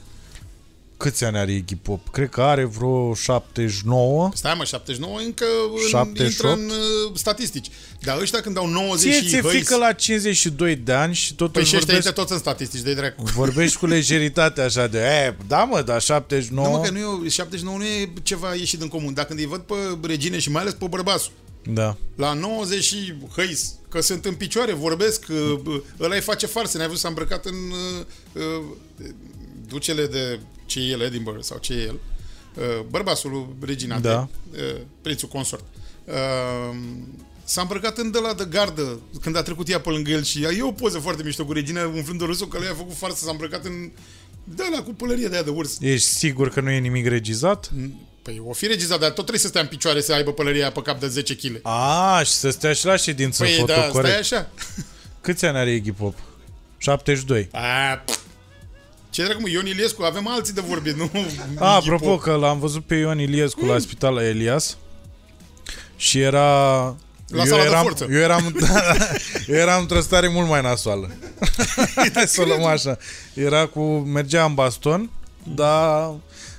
Câți 1.01 1.23
ani 1.23 1.37
are 1.37 1.51
Iggy 1.53 1.75
Pop? 1.75 2.09
Cred 2.09 2.29
că 2.29 2.41
are 2.41 2.63
vreo 2.63 3.13
79. 3.13 4.31
Stai 4.33 4.53
mă, 4.57 4.63
79 4.63 5.19
încă 5.19 5.45
în, 5.81 5.87
78? 5.87 6.29
intră 6.31 6.51
în 6.53 6.69
uh, 6.69 7.11
statistici. 7.13 7.67
Dar 8.01 8.19
ăștia 8.21 8.41
când 8.41 8.57
au 8.57 8.67
90 8.67 9.11
Ție 9.11 9.21
și 9.21 9.27
ți-e 9.29 9.41
hăiți, 9.41 9.55
frică 9.55 9.75
la 9.77 9.91
52 9.93 10.75
de 10.75 10.91
ani 10.91 11.13
și 11.13 11.27
Păi 11.27 11.35
totuși 11.47 11.65
și 11.69 11.75
ăștia 11.75 11.93
vorbești, 11.93 12.07
intră 12.07 12.21
toți 12.21 12.33
în 12.33 12.39
statistici, 12.39 12.81
de 12.81 12.93
dracu. 12.93 13.23
vorbești 13.35 13.77
cu 13.77 13.85
lejeritate 13.85 14.61
așa 14.61 14.87
de 14.87 14.97
e, 14.99 15.35
da 15.47 15.63
mă, 15.63 15.81
dar 15.81 16.01
79 16.01 16.67
Nu, 16.67 16.73
mă, 16.77 16.81
că 16.83 16.91
nu 16.91 17.25
e, 17.25 17.29
79 17.29 17.77
nu 17.77 17.83
e 17.83 18.13
ceva 18.23 18.53
ieșit 18.55 18.79
din 18.79 18.87
comun. 18.87 19.13
Dacă 19.13 19.27
când 19.27 19.39
îi 19.39 19.45
văd 19.45 19.59
pe 19.61 19.75
regine 20.07 20.39
și 20.39 20.51
mai 20.51 20.61
ales 20.61 20.73
pe 20.73 20.85
bărbasul, 20.89 21.31
Da. 21.63 21.97
la 22.15 22.33
90 22.33 22.83
și 22.83 23.13
hăis, 23.35 23.73
că 23.89 24.01
sunt 24.01 24.25
în 24.25 24.33
picioare, 24.33 24.73
vorbesc, 24.73 25.25
uh, 25.29 25.81
ăla 25.99 26.15
îi 26.15 26.21
face 26.21 26.45
farse, 26.45 26.77
n-ai 26.77 26.87
văzut, 26.87 27.01
s-a 27.01 27.07
îmbrăcat 27.07 27.45
în 27.45 27.55
uh, 27.71 28.05
uh, 28.43 28.63
ducele 29.67 30.05
de 30.05 30.39
ce 30.71 30.79
e 30.79 30.83
el, 30.83 31.01
Edinburgh 31.01 31.41
sau 31.43 31.57
ce 31.57 31.73
e 31.73 31.81
el, 31.81 31.99
uh, 32.55 32.85
bărbasul 32.89 33.31
lui 33.31 33.45
Regina, 33.67 33.99
Da. 33.99 34.27
de, 34.51 34.57
uh, 34.75 34.81
prințul 35.01 35.27
consort. 35.27 35.63
Uh, 36.05 36.75
S-a 37.43 37.61
îmbrăcat 37.61 37.97
în 37.97 38.11
de 38.11 38.19
la 38.19 38.33
de 38.33 38.45
gardă 38.49 38.99
când 39.21 39.35
a 39.37 39.41
trecut 39.41 39.69
ea 39.69 39.79
pe 39.79 39.89
lângă 39.89 40.11
el 40.11 40.23
și 40.23 40.43
e 40.43 40.61
o 40.61 40.71
poză 40.71 40.99
foarte 40.99 41.23
mișto 41.23 41.45
cu 41.45 41.53
Regina 41.53 41.85
umflând 41.87 42.21
râsul 42.21 42.47
că 42.47 42.59
le 42.59 42.67
a 42.67 42.73
făcut 42.73 42.95
farsă, 42.95 43.25
s-a 43.25 43.31
îmbrăcat 43.31 43.65
în 43.65 43.91
de 44.43 44.63
la 44.75 44.83
cu 44.83 44.93
pălărie 44.93 45.27
de 45.27 45.33
aia 45.33 45.43
de 45.43 45.49
urs. 45.49 45.77
Ești 45.81 46.07
sigur 46.07 46.49
că 46.49 46.61
nu 46.61 46.69
e 46.69 46.79
nimic 46.79 47.07
regizat? 47.07 47.71
Păi 48.21 48.41
o 48.45 48.53
fi 48.53 48.67
regizat, 48.67 48.99
dar 48.99 49.07
tot 49.07 49.15
trebuie 49.15 49.39
să 49.39 49.47
stea 49.47 49.61
în 49.61 49.67
picioare 49.67 50.01
să 50.01 50.13
aibă 50.13 50.31
pălăria 50.33 50.61
aia 50.61 50.71
pe 50.71 50.81
cap 50.81 50.99
de 50.99 51.07
10 51.07 51.35
kg. 51.35 51.59
A, 51.63 52.21
și 52.25 52.31
să 52.31 52.49
stea 52.49 52.73
și 52.73 52.85
la 52.85 52.95
ședință 52.95 53.43
Păi 53.43 53.53
foto, 53.53 53.73
da, 53.73 53.87
corect. 53.87 54.25
stai 54.25 54.39
așa. 54.39 54.49
Câți 55.21 55.45
ani 55.45 55.57
are 55.57 55.73
Iggy 55.73 55.91
Pop? 55.91 56.15
72. 56.77 57.49
A, 57.51 57.95
pf. 58.05 58.19
Ce 59.11 59.23
dracu, 59.23 59.41
mă, 59.41 59.49
Ion 59.49 59.65
Iliescu, 59.65 60.03
avem 60.03 60.27
alții 60.27 60.53
de 60.53 60.61
vorbit, 60.67 60.95
nu? 60.95 61.09
A, 61.13 61.17
Iggy 61.21 61.59
apropo 61.59 62.05
Pop. 62.05 62.21
că 62.21 62.31
l-am 62.31 62.59
văzut 62.59 62.85
pe 62.85 62.95
Ion 62.95 63.19
Iliescu 63.19 63.65
la 63.65 63.79
spital 63.79 64.13
la 64.13 64.25
Elias 64.27 64.77
și 65.95 66.19
era 66.19 66.45
La 67.27 67.43
eu 67.43 67.45
sala 67.45 67.61
de 67.61 67.67
eram, 67.67 67.81
forță. 67.81 68.07
Eu 68.11 68.19
eram, 68.19 68.55
eu 69.47 69.55
eram 69.55 69.81
într-o 69.81 69.99
stare 70.01 70.27
mult 70.27 70.47
mai 70.49 70.61
nasoală. 70.61 71.11
Hai 72.13 72.27
să 72.27 72.41
o 72.41 72.45
luăm 72.45 72.63
așa. 72.65 72.97
Era 73.33 73.65
cu, 73.65 73.81
mergea 73.97 74.45
în 74.45 74.53
baston, 74.53 75.09
dar 75.55 76.13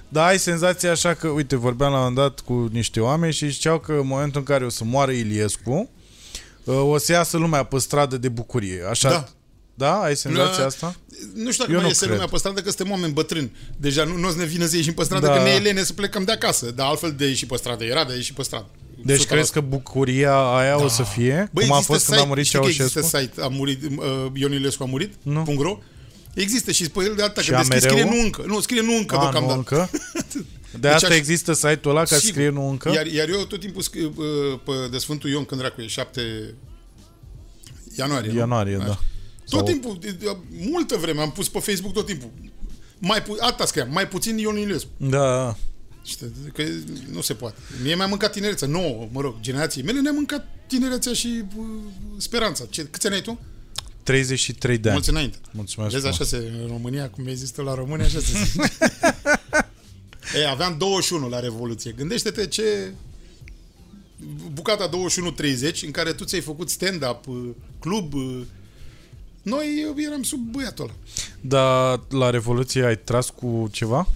dar 0.09 0.27
ai 0.29 0.39
senzația 0.39 0.91
așa 0.91 1.15
că, 1.15 1.29
uite, 1.29 1.57
vorbeam 1.57 1.91
la 1.93 1.97
un 1.99 2.03
moment 2.03 2.21
dat 2.27 2.41
cu 2.41 2.69
niște 2.73 3.01
oameni 3.01 3.33
și 3.33 3.49
ziceau 3.51 3.79
că 3.79 3.93
în 3.93 4.07
momentul 4.07 4.41
în 4.41 4.47
care 4.47 4.65
o 4.65 4.69
să 4.69 4.85
moară 4.85 5.11
Iliescu, 5.11 5.91
uh, 6.65 6.75
o 6.83 6.99
să 6.99 7.13
iasă 7.13 7.37
lumea 7.37 7.63
pe 7.63 7.79
stradă 7.79 8.17
de 8.17 8.29
bucurie. 8.29 8.83
Așa, 8.91 9.09
Da. 9.11 9.25
da? 9.75 10.01
Ai 10.03 10.17
senzația 10.17 10.59
Da. 10.59 10.67
asta? 10.67 10.95
Nu 11.35 11.51
știu 11.53 11.65
dacă 11.65 11.71
Eu 11.71 11.75
mai 11.75 11.83
nu 11.83 11.87
iese 11.89 11.99
cred. 12.05 12.11
lumea 12.13 12.27
pe 12.27 12.37
stradă, 12.37 12.61
că 12.61 12.69
suntem 12.71 12.91
oameni 12.91 13.13
bătrâni. 13.13 13.53
Deja 13.77 14.05
nu, 14.05 14.17
nu 14.17 14.29
o 14.29 14.31
să 14.31 14.37
ne 14.37 14.45
vină 14.45 14.67
să 14.67 14.77
ieșim 14.77 14.93
pe 14.95 15.05
stradă, 15.05 15.27
Da. 15.27 15.33
că 15.37 15.43
ne 15.43 15.51
e 15.51 15.59
lene 15.59 15.83
să 15.83 15.93
plecăm 15.93 16.25
de 16.25 16.33
acasă. 16.33 16.71
Dar 16.71 16.87
altfel 16.87 17.15
de 17.17 17.27
ieși 17.27 17.47
pe 17.47 17.57
stradă. 17.57 17.85
Era 17.85 18.05
de 18.05 18.15
ieși 18.15 18.33
pe 18.33 18.43
stradă. 18.43 18.67
Deci 19.05 19.21
100%. 19.21 19.27
crezi 19.29 19.53
că 19.53 19.61
bucuria 19.61 20.35
aia 20.37 20.83
o 20.83 20.89
să 20.89 21.03
fie? 21.03 21.49
Băi, 21.53 21.65
cum 21.65 21.73
a 21.73 21.77
există 21.77 21.93
fost 21.93 22.05
când 22.05 22.17
a 22.17 22.21
site- 22.21 22.29
murit 22.29 22.45
știi 22.47 22.59
că 22.59 22.65
Ceaușescu? 22.65 22.99
Există 22.99 23.19
site, 23.19 23.41
a 23.41 23.49
murit, 23.49 23.83
uh, 23.97 24.27
Ion 24.35 24.53
Ilescu 24.53 24.83
a 24.83 24.87
murit, 24.87 25.13
Nu. 25.23 25.57
.ro. 25.59 25.79
Există 26.35 26.71
și 26.73 26.89
pe 26.91 27.05
el 27.05 27.15
de 27.17 27.23
alta, 27.23 27.41
Și 27.41 27.51
că 27.51 27.57
deschis 27.57 27.85
AMR-ul? 27.85 27.99
scrie 27.99 28.17
nu 28.17 28.23
încă. 28.25 28.43
Nu, 28.47 28.61
scrie 28.61 28.81
nu 28.83 28.97
încă 28.97 29.15
A, 29.17 29.25
nu 29.25 29.31
deocamdată. 29.31 29.57
încă? 29.59 29.91
De 30.73 30.79
Deci 30.79 30.91
asta 30.93 31.07
aș- 31.07 31.17
există 31.17 31.53
site-ul 31.53 31.95
ăla 31.95 32.01
ca 32.01 32.07
să 32.07 32.15
Sigur. 32.17 32.31
scrie 32.33 32.49
nu 32.49 32.69
încă? 32.69 32.91
Iar, 32.95 33.07
iar 33.07 33.29
eu 33.29 33.45
tot 33.45 33.61
timpul 33.61 33.83
scriu 33.83 34.13
uh, 34.17 34.25
pe 34.65 34.73
de 34.91 34.99
Sfântul 34.99 35.31
Ion, 35.31 35.45
când 35.45 35.61
dracu 35.61 35.81
e, 35.81 35.87
7 35.87 36.55
ianuarie. 37.99 38.31
nu? 38.33 38.39
Ianuarie, 38.39 38.77
da. 38.77 38.99
Tot 39.57 39.67
Sau- 39.67 39.73
timpul, 39.73 39.97
de- 40.01 40.11
de- 40.11 40.37
multă 40.61 40.97
vreme 40.97 41.21
am 41.21 41.33
pus 41.33 41.49
pe 41.49 41.59
Facebook 41.59 41.93
tot 41.95 42.07
timpul. 42.07 42.31
Mai 42.99 43.23
pu- 43.23 43.37
asta 43.41 43.67
scriam, 43.67 43.89
mai 43.93 44.09
puțin 44.09 44.39
Ion 44.39 44.57
Ilescu. 44.59 44.89
Da, 44.97 45.57
Știi, 46.05 46.27
că 46.53 46.63
nu 47.13 47.21
se 47.21 47.35
poate. 47.35 47.57
Mie 47.83 47.95
mi-a 47.95 48.07
mâncat 48.07 48.33
tinerețea, 48.33 48.69
nouă, 48.69 49.09
mă 49.13 49.21
rog, 49.21 49.41
generației 49.41 49.85
mele 49.85 50.01
ne-a 50.01 50.13
mâncat 50.13 50.47
tinerețea 50.67 51.13
și 51.13 51.43
uh, 51.57 51.65
speranța. 52.17 52.65
Ce, 52.71 52.85
câți 52.91 53.07
ani 53.07 53.15
ai 53.15 53.23
tu? 53.23 53.41
33 54.03 54.79
de 54.79 54.89
ani. 54.89 54.97
Mulți 54.97 55.11
înainte. 55.11 55.37
Mulțumesc 55.51 55.93
Vezi, 55.93 56.07
frumos. 56.07 56.21
așa 56.33 56.37
se, 56.39 56.51
în 56.63 56.67
România, 56.69 57.11
cum 57.11 57.27
există 57.27 57.63
la 57.63 57.75
România, 57.75 58.05
așa 58.07 58.19
se 58.21 58.39
zice. 58.45 58.73
e, 60.43 60.49
aveam 60.49 60.77
21 60.79 61.29
la 61.29 61.41
Revoluție. 61.41 61.93
Gândește-te 61.97 62.47
ce 62.47 62.93
bucata 64.53 64.89
21-30 64.89 64.93
în 65.85 65.91
care 65.91 66.13
tu 66.13 66.25
ți-ai 66.25 66.41
făcut 66.41 66.71
stand-up, 66.71 67.27
uh, 67.27 67.49
club, 67.81 68.15
uh, 68.15 68.41
noi 69.43 69.87
uh, 69.91 70.05
eram 70.07 70.23
sub 70.23 70.41
băiatul 70.51 70.85
ăla. 70.85 70.95
Dar 71.41 72.01
la 72.09 72.31
Revoluție 72.31 72.85
ai 72.85 72.99
tras 72.99 73.31
cu 73.31 73.69
ceva? 73.73 74.07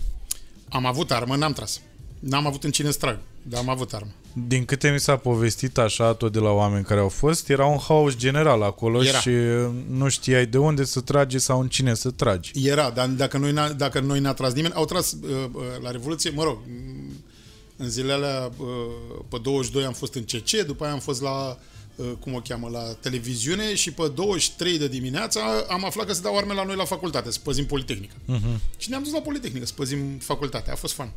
Am 0.69 0.87
avut 0.87 1.11
armă, 1.11 1.37
n-am 1.37 1.53
tras. 1.53 1.81
N-am 2.19 2.47
avut 2.47 2.65
în 2.65 2.71
cine 2.71 2.91
să 2.91 2.99
trag, 2.99 3.19
dar 3.43 3.61
am 3.61 3.69
avut 3.69 3.93
armă. 3.93 4.11
Din 4.47 4.65
câte 4.65 4.91
mi 4.91 5.01
s-a 5.01 5.17
povestit 5.17 5.79
așa 5.79 6.15
tot 6.15 6.33
de 6.33 6.39
la 6.39 6.51
oameni 6.51 6.85
care 6.85 7.01
au 7.01 7.09
fost, 7.09 7.49
era 7.49 7.67
un 7.67 7.79
haos 7.79 8.17
general 8.17 8.63
acolo 8.63 9.05
Era. 9.05 9.21
și 9.21 9.31
nu 9.89 10.09
știai 10.09 10.47
de 10.47 10.59
unde 10.59 10.85
să 10.85 11.01
tragi 11.01 11.39
sau 11.39 11.61
în 11.61 11.69
cine 11.69 11.95
să 11.95 12.11
tragi. 12.11 12.51
Era, 12.69 12.91
dar 12.91 13.07
dacă 13.09 13.39
noi, 13.39 13.53
n-a, 13.53 13.73
dacă 13.73 14.01
noi 14.01 14.21
n-a 14.21 14.33
tras 14.33 14.53
nimeni, 14.53 14.75
au 14.75 14.85
tras 14.85 15.13
uh, 15.13 15.21
uh, 15.53 15.63
la 15.83 15.91
Revoluție, 15.91 16.31
mă 16.31 16.43
rog, 16.43 16.59
m, 16.67 17.13
în 17.77 17.89
zilele 17.89 18.13
alea, 18.13 18.51
uh, 18.57 18.67
pe 19.29 19.39
22 19.43 19.85
am 19.85 19.93
fost 19.93 20.15
în 20.15 20.23
CC, 20.23 20.67
după 20.67 20.85
aia 20.85 20.93
am 20.93 20.99
fost 20.99 21.23
la, 21.23 21.31
uh, 21.31 21.57
cum 22.21 22.35
o 22.35 22.41
cheamă, 22.41 22.69
la 22.69 22.97
televiziune 23.01 23.75
și 23.75 23.91
pe 23.91 24.11
23 24.15 24.79
de 24.79 24.89
dimineața 24.89 25.65
am 25.69 25.85
aflat 25.85 26.07
că 26.07 26.13
se 26.13 26.21
dau 26.21 26.37
arme 26.37 26.55
la 26.55 26.65
noi 26.65 26.77
la 26.77 26.85
facultate, 26.85 27.31
să 27.31 27.39
păzim 27.43 27.67
Politehnică. 27.67 28.15
Uh-huh. 28.15 28.77
Și 28.79 28.91
ne-am 28.91 29.03
dus 29.03 29.13
la 29.13 29.21
Politehnică 29.21 29.67
să 29.67 29.73
păzim 29.77 30.19
facultatea, 30.19 30.73
a 30.73 30.77
fost 30.77 30.95
fan. 30.95 31.13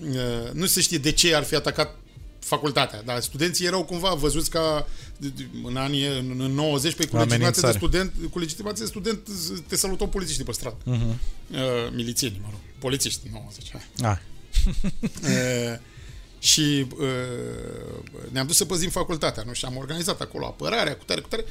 Uh, 0.00 0.52
nu 0.52 0.66
se 0.66 0.80
știe 0.80 0.98
de 0.98 1.12
ce 1.12 1.34
ar 1.34 1.42
fi 1.42 1.54
atacat 1.54 1.96
facultatea, 2.38 3.02
dar 3.02 3.20
studenții 3.20 3.66
erau 3.66 3.84
cumva 3.84 4.14
văzuți 4.14 4.50
ca 4.50 4.86
în 5.64 5.76
anii 5.76 6.06
în, 6.06 6.40
în 6.40 6.52
90 6.52 6.94
pe 6.94 7.06
cu 7.06 7.16
legitimație 7.16 7.60
de 7.60 7.66
Amenințare. 7.66 7.76
student, 7.76 8.12
cu 8.30 8.38
legitimație 8.38 8.84
de 8.84 8.90
student 8.90 9.28
te 9.66 9.76
salutau 9.76 10.08
polițiștii 10.08 10.44
pe 10.44 10.52
stradă. 10.52 10.76
Uh-huh. 10.76 11.16
Uh, 11.50 11.58
milițieni, 11.94 12.38
mă 12.42 12.48
rog. 12.50 12.60
Polițiști, 12.78 13.20
90. 13.32 13.70
hai. 13.72 14.10
Ah, 14.10 14.18
Uh, 15.22 15.78
și 16.44 16.86
uh, 16.98 17.06
ne-am 18.32 18.46
dus 18.46 18.56
să 18.56 18.64
păzim 18.64 18.90
facultatea, 18.90 19.42
nu? 19.46 19.52
Și 19.52 19.64
am 19.64 19.76
organizat 19.76 20.20
acolo 20.20 20.46
apărarea, 20.46 20.96
cu 20.96 21.04
tare, 21.04 21.20
cu 21.20 21.28
tare. 21.28 21.44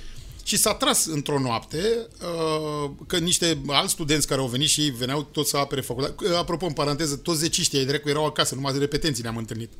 Și 0.44 0.58
s-a 0.58 0.74
tras 0.74 1.06
într-o 1.06 1.40
noapte 1.40 1.78
uh, 2.22 2.90
că 3.08 3.18
niște 3.18 3.62
alți 3.68 3.92
studenți 3.92 4.28
care 4.28 4.42
au 4.42 4.48
venit 4.48 4.68
și 4.70 4.82
ei 4.82 4.90
veneau 4.90 5.24
toți 5.24 5.50
să 5.50 5.58
apere 5.58 5.82
facultatea. 5.82 6.30
Uh, 6.32 6.38
Apropo, 6.38 6.66
în 6.66 6.74
paranteză, 6.74 7.16
toți 7.16 7.40
zeciștii 7.40 7.80
ai 7.80 7.86
drept 7.86 8.08
erau 8.08 8.26
acasă, 8.26 8.56
numai 8.56 8.74
de 8.74 8.80
repetenții 8.80 9.24
ne-am 9.24 9.38
întâlnit. 9.38 9.72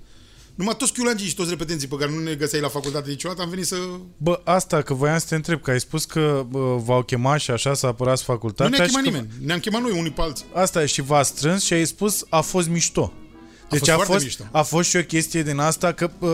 Numai 0.56 0.76
toți 0.78 0.94
chiulangii 0.94 1.28
și 1.28 1.36
toți 1.36 1.50
repetenții 1.50 1.88
pe 1.88 1.96
care 1.96 2.12
nu 2.12 2.20
ne 2.20 2.34
găseai 2.34 2.62
la 2.62 2.68
facultate 2.68 3.10
niciodată 3.10 3.42
am 3.42 3.50
venit 3.50 3.66
să... 3.66 3.76
Bă, 4.18 4.42
asta, 4.44 4.82
că 4.82 4.94
voiam 4.94 5.18
să 5.20 5.26
te 5.30 5.36
întreb, 5.36 5.62
că 5.62 5.72
ai 5.72 5.80
spus 5.80 6.06
că 6.06 6.46
bă, 6.50 6.76
v-au 6.78 7.04
chemat 7.04 7.40
și 7.40 7.52
așa 7.52 7.74
să 7.74 7.86
apărați 7.86 8.24
Nu 8.28 8.34
facultatea. 8.34 8.78
ne-a 8.78 8.86
și 8.88 8.94
chemat 8.94 9.04
că- 9.04 9.10
nimeni. 9.10 9.46
Ne-am 9.46 9.60
chemat 9.60 9.82
noi 9.82 10.00
unii 10.00 10.12
pe 10.12 10.22
alții. 10.22 10.46
Asta 10.54 10.82
e, 10.82 10.86
și 10.86 11.02
v-a 11.02 11.24
strâns 11.24 11.64
și 11.64 11.74
ai 11.74 11.86
spus 11.86 12.26
a 12.30 12.42
fost 12.42 12.68
mișto. 12.68 13.14
Deci 13.70 13.80
fost 13.80 13.92
a, 13.92 13.94
foarte 13.96 14.12
fost, 14.12 14.24
mișto. 14.24 14.44
a 14.52 14.62
fost 14.62 14.90
și 14.90 14.96
o 14.98 15.02
chestie 15.04 15.44
din 15.44 15.58
asta 15.60 15.92
că 15.92 16.10
uh, 16.20 16.30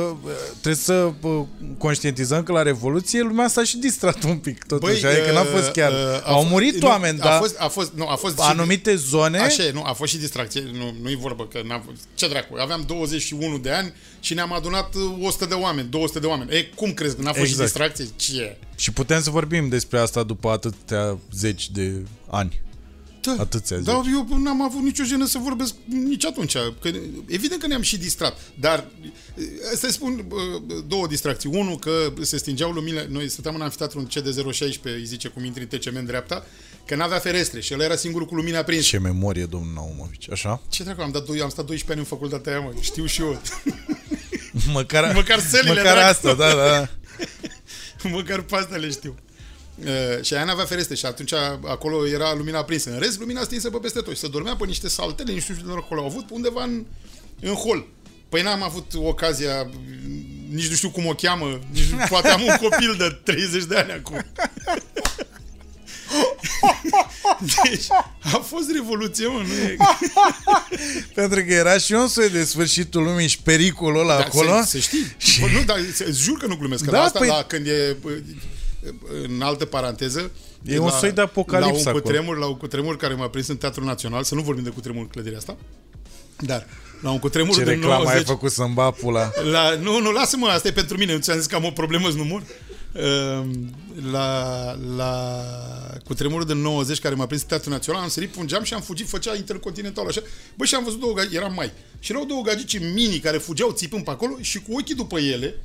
trebuie 0.51 0.75
să 0.75 1.11
uh, 1.21 1.41
conștientizăm 1.77 2.43
că 2.43 2.51
la 2.51 2.61
Revoluție 2.61 3.21
lumea 3.21 3.47
s-a 3.47 3.63
și 3.63 3.77
distrat 3.77 4.23
un 4.23 4.37
pic 4.37 4.63
totuși. 4.63 5.01
Băi, 5.01 5.11
adică 5.11 5.31
n-a 5.31 5.43
fost 5.43 5.69
chiar... 5.71 5.91
uh, 5.91 5.97
a 5.97 6.29
Au 6.31 6.35
fost- 6.39 6.49
murit 6.49 6.81
nu, 6.81 6.87
oameni, 6.87 7.19
a 7.19 7.23
dar 7.23 7.39
Fost, 7.39 7.55
a 7.59 7.67
fost, 7.67 7.91
nu, 7.95 8.07
a 8.07 8.15
fost 8.15 8.33
și- 8.39 8.45
anumite 8.49 8.95
zone... 8.95 9.37
Așa 9.39 9.63
e, 9.63 9.71
nu, 9.71 9.83
a 9.85 9.93
fost 9.93 10.11
și 10.11 10.17
distracție, 10.17 10.63
nu, 10.73 10.95
nu-i 11.01 11.15
vorbă 11.15 11.45
că 11.47 11.59
n-a, 11.67 11.83
ce 12.15 12.27
dracu, 12.27 12.55
aveam 12.59 12.83
21 12.87 13.57
de 13.57 13.69
ani 13.71 13.93
și 14.19 14.33
ne-am 14.33 14.53
adunat 14.53 14.95
uh, 14.95 15.25
100 15.27 15.45
de 15.45 15.53
oameni, 15.53 15.87
200 15.89 16.19
de 16.19 16.25
oameni. 16.25 16.55
E, 16.55 16.63
cum 16.75 16.91
crezi 16.93 17.15
că 17.15 17.21
n-a 17.21 17.31
fost 17.33 17.39
Exact. 17.49 17.57
și 17.59 17.65
distracție? 17.65 18.05
Ce? 18.15 18.57
Și 18.75 18.91
putem 18.91 19.21
să 19.21 19.29
vorbim 19.29 19.69
despre 19.69 19.99
asta 19.99 20.23
după 20.23 20.49
atâtea 20.49 21.17
zeci 21.33 21.69
de 21.69 22.01
ani. 22.29 22.61
Da, 23.21 23.35
Atâția 23.39 23.77
Dar 23.77 23.95
zeci. 24.03 24.13
eu 24.13 24.37
n-am 24.37 24.61
avut 24.61 24.81
nicio 24.81 25.03
jenă 25.03 25.25
să 25.25 25.37
vorbesc 25.37 25.73
nici 25.85 26.25
atunci. 26.25 26.53
Că, 26.53 26.89
evident 27.27 27.61
că 27.61 27.67
ne-am 27.67 27.81
și 27.81 27.97
distrat, 27.97 28.37
dar 28.59 28.87
să 29.75 29.87
spun 29.91 30.25
uh, 30.31 30.61
două 30.87 31.07
distracții. 31.07 31.49
Unul, 31.53 31.77
că 31.79 32.13
se 32.21 32.37
stingeau 32.37 32.71
luminile, 32.71 33.07
noi 33.09 33.29
stăteam 33.29 33.55
în 33.55 33.61
amfiteatru 33.61 33.99
în 33.99 34.07
CD016, 34.07 34.81
îi 34.83 35.05
zice 35.05 35.27
cum 35.27 35.43
intri 35.45 35.67
în 35.71 35.79
TCM 35.79 35.95
în 35.95 36.05
dreapta, 36.05 36.45
că 36.85 36.95
n-avea 36.95 37.19
ferestre 37.19 37.59
și 37.59 37.73
el 37.73 37.79
era 37.81 37.95
singurul 37.95 38.27
cu 38.27 38.35
lumina 38.35 38.59
aprinsă. 38.59 38.87
Ce 38.87 38.99
memorie, 38.99 39.45
domnul 39.45 39.73
Naumovici, 39.73 40.31
așa? 40.31 40.61
Ce 40.69 40.83
dracu, 40.83 41.01
am, 41.01 41.11
dat 41.11 41.25
doi, 41.25 41.41
am 41.41 41.49
stat 41.49 41.65
12 41.65 41.91
ani 41.91 41.99
în 41.99 42.05
facultatea 42.05 42.51
aia, 42.51 42.61
mă, 42.61 42.73
știu 42.81 43.05
și 43.05 43.21
eu. 43.21 43.41
Măcar, 44.73 45.13
Măcar 45.13 45.39
sălile, 45.39 45.69
măcar 45.73 45.93
dracu. 45.93 46.09
asta, 46.09 46.33
da, 46.33 46.53
da. 46.55 46.89
Măcar 48.15 48.41
pe 48.41 48.55
astea 48.55 48.77
le 48.77 48.89
știu. 48.89 49.15
Uh, 49.85 50.23
și 50.23 50.33
aia 50.33 50.43
n-avea 50.43 50.65
ferestre 50.65 50.95
și 50.95 51.05
atunci 51.05 51.33
acolo 51.67 52.07
era 52.07 52.33
lumina 52.33 52.57
aprinsă. 52.59 52.89
În 52.91 52.99
rest, 52.99 53.19
lumina 53.19 53.43
stinsă 53.43 53.69
pe 53.69 53.77
peste 53.77 53.99
tot 53.99 54.13
și 54.13 54.19
se 54.19 54.27
dormea 54.27 54.55
pe 54.55 54.65
niște 54.65 54.87
saltele, 54.89 55.33
nu 55.33 55.39
știu 55.39 55.53
ce 55.55 55.61
de 55.65 55.71
acolo 55.75 56.01
au 56.01 56.07
avut, 56.07 56.25
pe 56.27 56.33
undeva 56.33 56.63
în, 56.63 56.85
în 57.41 57.53
hol. 57.53 57.87
Păi 58.29 58.41
n-am 58.41 58.63
avut 58.63 58.91
ocazia, 58.95 59.69
nici 60.49 60.67
nu 60.67 60.75
știu 60.75 60.89
cum 60.89 61.05
o 61.05 61.13
cheamă, 61.13 61.59
nici 61.71 61.83
nu, 61.85 61.97
poate 62.09 62.27
am 62.27 62.41
un 62.41 62.55
copil 62.61 62.95
de 62.97 63.19
30 63.33 63.63
de 63.63 63.75
ani 63.77 63.91
acum. 63.91 64.25
Deci, 67.63 67.85
a 68.33 68.37
fost 68.37 68.71
revoluție, 68.73 69.27
mă, 69.27 69.41
nu 69.47 69.53
e... 69.53 69.75
Pentru 71.19 71.43
că 71.43 71.53
era 71.53 71.77
și 71.77 71.93
un 71.93 72.07
soi 72.07 72.29
de 72.29 72.43
sfârșitul 72.43 73.03
lumii 73.03 73.27
și 73.27 73.41
pericolul 73.41 73.99
ăla 73.99 74.15
Dar 74.17 74.25
acolo. 74.25 74.55
Să, 74.61 74.65
să 74.67 74.77
știi. 74.77 75.15
Bă, 75.39 75.47
nu, 75.47 75.63
dar 75.63 75.79
să- 75.93 76.03
îți 76.07 76.21
jur 76.21 76.37
că 76.37 76.45
nu 76.45 76.55
glumesc. 76.55 76.83
Că 76.83 76.91
Da, 76.91 76.97
la 76.97 77.03
asta, 77.03 77.19
păi- 77.19 77.27
la, 77.27 77.43
când 77.43 77.67
e 77.67 77.95
bă, 78.01 78.09
în 79.23 79.41
altă 79.41 79.65
paranteză, 79.65 80.31
E 80.65 80.79
un 80.79 80.89
soi 80.89 81.11
de 81.11 81.21
apocalipsă 81.21 81.71
la 81.73 81.79
un 81.79 81.87
acolo. 81.87 82.01
cutremur, 82.03 82.37
la 82.37 82.45
un 82.45 82.57
cutremur 82.57 82.97
care 82.97 83.13
m-a 83.13 83.27
prins 83.29 83.47
în 83.47 83.57
Teatrul 83.57 83.85
Național, 83.85 84.23
să 84.23 84.35
nu 84.35 84.41
vorbim 84.41 84.63
de 84.63 84.69
cutremur 84.69 85.01
în 85.01 85.07
clădirea 85.07 85.37
asta, 85.37 85.57
dar 86.39 86.67
la 87.01 87.11
un 87.11 87.19
cutremur 87.19 87.55
Ce 87.55 87.63
de 87.63 87.69
reclamă 87.69 87.93
90... 87.93 88.15
ai 88.17 88.23
făcut 88.23 88.51
să-mi 88.51 88.73
ba 88.73 88.91
pula. 88.91 89.31
La, 89.51 89.75
nu, 89.75 89.99
nu, 89.99 90.11
lasă-mă, 90.11 90.47
asta 90.47 90.67
e 90.67 90.71
pentru 90.71 90.97
mine. 90.97 91.13
Nu 91.13 91.19
ți-am 91.19 91.37
zis 91.37 91.45
că 91.45 91.55
am 91.55 91.65
o 91.65 91.69
problemă, 91.71 92.07
nu 92.09 92.23
mor. 92.23 92.43
Ehm, 92.93 93.73
La, 94.11 94.77
la 94.95 95.13
cutremurul 96.05 96.45
de 96.45 96.53
90 96.53 96.99
care 96.99 97.15
m-a 97.15 97.25
prins 97.25 97.41
în 97.41 97.47
Teatrul 97.47 97.71
Național, 97.71 98.01
am 98.01 98.09
sărit 98.09 98.29
pe 98.29 98.39
un 98.39 98.47
geam 98.47 98.63
și 98.63 98.73
am 98.73 98.81
fugit, 98.81 99.07
făcea 99.09 99.35
intercontinental 99.35 100.07
așa. 100.07 100.21
Bă, 100.55 100.65
și 100.65 100.75
am 100.75 100.83
văzut 100.83 100.99
două 100.99 101.13
gagici, 101.13 101.35
eram 101.35 101.53
mai. 101.53 101.71
Și 101.99 102.11
erau 102.11 102.25
două 102.25 102.41
gagici 102.41 102.79
mini 102.79 103.19
care 103.19 103.37
fugeau 103.37 103.71
țipând 103.71 104.03
pe 104.03 104.09
acolo 104.09 104.37
și 104.41 104.61
cu 104.61 104.73
ochii 104.79 104.95
după 104.95 105.19
ele 105.19 105.55